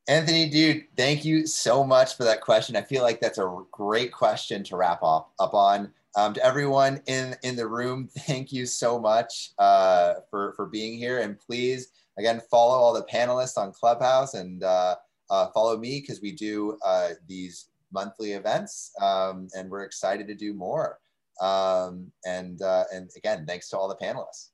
Anthony, 0.07 0.49
dude, 0.49 0.85
thank 0.97 1.23
you 1.23 1.45
so 1.45 1.83
much 1.83 2.17
for 2.17 2.23
that 2.23 2.41
question. 2.41 2.75
I 2.75 2.81
feel 2.81 3.03
like 3.03 3.21
that's 3.21 3.37
a 3.37 3.63
great 3.71 4.11
question 4.11 4.63
to 4.63 4.75
wrap 4.75 5.03
up, 5.03 5.33
up 5.39 5.53
on. 5.53 5.93
Um, 6.15 6.33
to 6.33 6.45
everyone 6.45 7.01
in, 7.07 7.35
in 7.43 7.55
the 7.55 7.67
room, 7.67 8.09
thank 8.19 8.51
you 8.51 8.65
so 8.65 8.99
much 8.99 9.51
uh, 9.59 10.15
for, 10.29 10.53
for 10.55 10.67
being 10.67 10.97
here. 10.97 11.19
And 11.19 11.39
please, 11.39 11.89
again, 12.17 12.41
follow 12.51 12.75
all 12.77 12.93
the 12.93 13.05
panelists 13.11 13.57
on 13.57 13.71
Clubhouse 13.71 14.33
and 14.35 14.63
uh, 14.63 14.95
uh, 15.29 15.47
follow 15.53 15.77
me 15.77 16.01
because 16.01 16.21
we 16.21 16.31
do 16.31 16.77
uh, 16.85 17.09
these 17.27 17.69
monthly 17.91 18.33
events 18.33 18.91
um, 19.01 19.47
and 19.55 19.69
we're 19.69 19.83
excited 19.83 20.27
to 20.27 20.35
do 20.35 20.53
more. 20.53 20.99
Um, 21.41 22.11
and, 22.25 22.61
uh, 22.61 22.85
and 22.93 23.09
again, 23.17 23.45
thanks 23.47 23.69
to 23.69 23.77
all 23.77 23.87
the 23.87 23.95
panelists. 23.95 24.52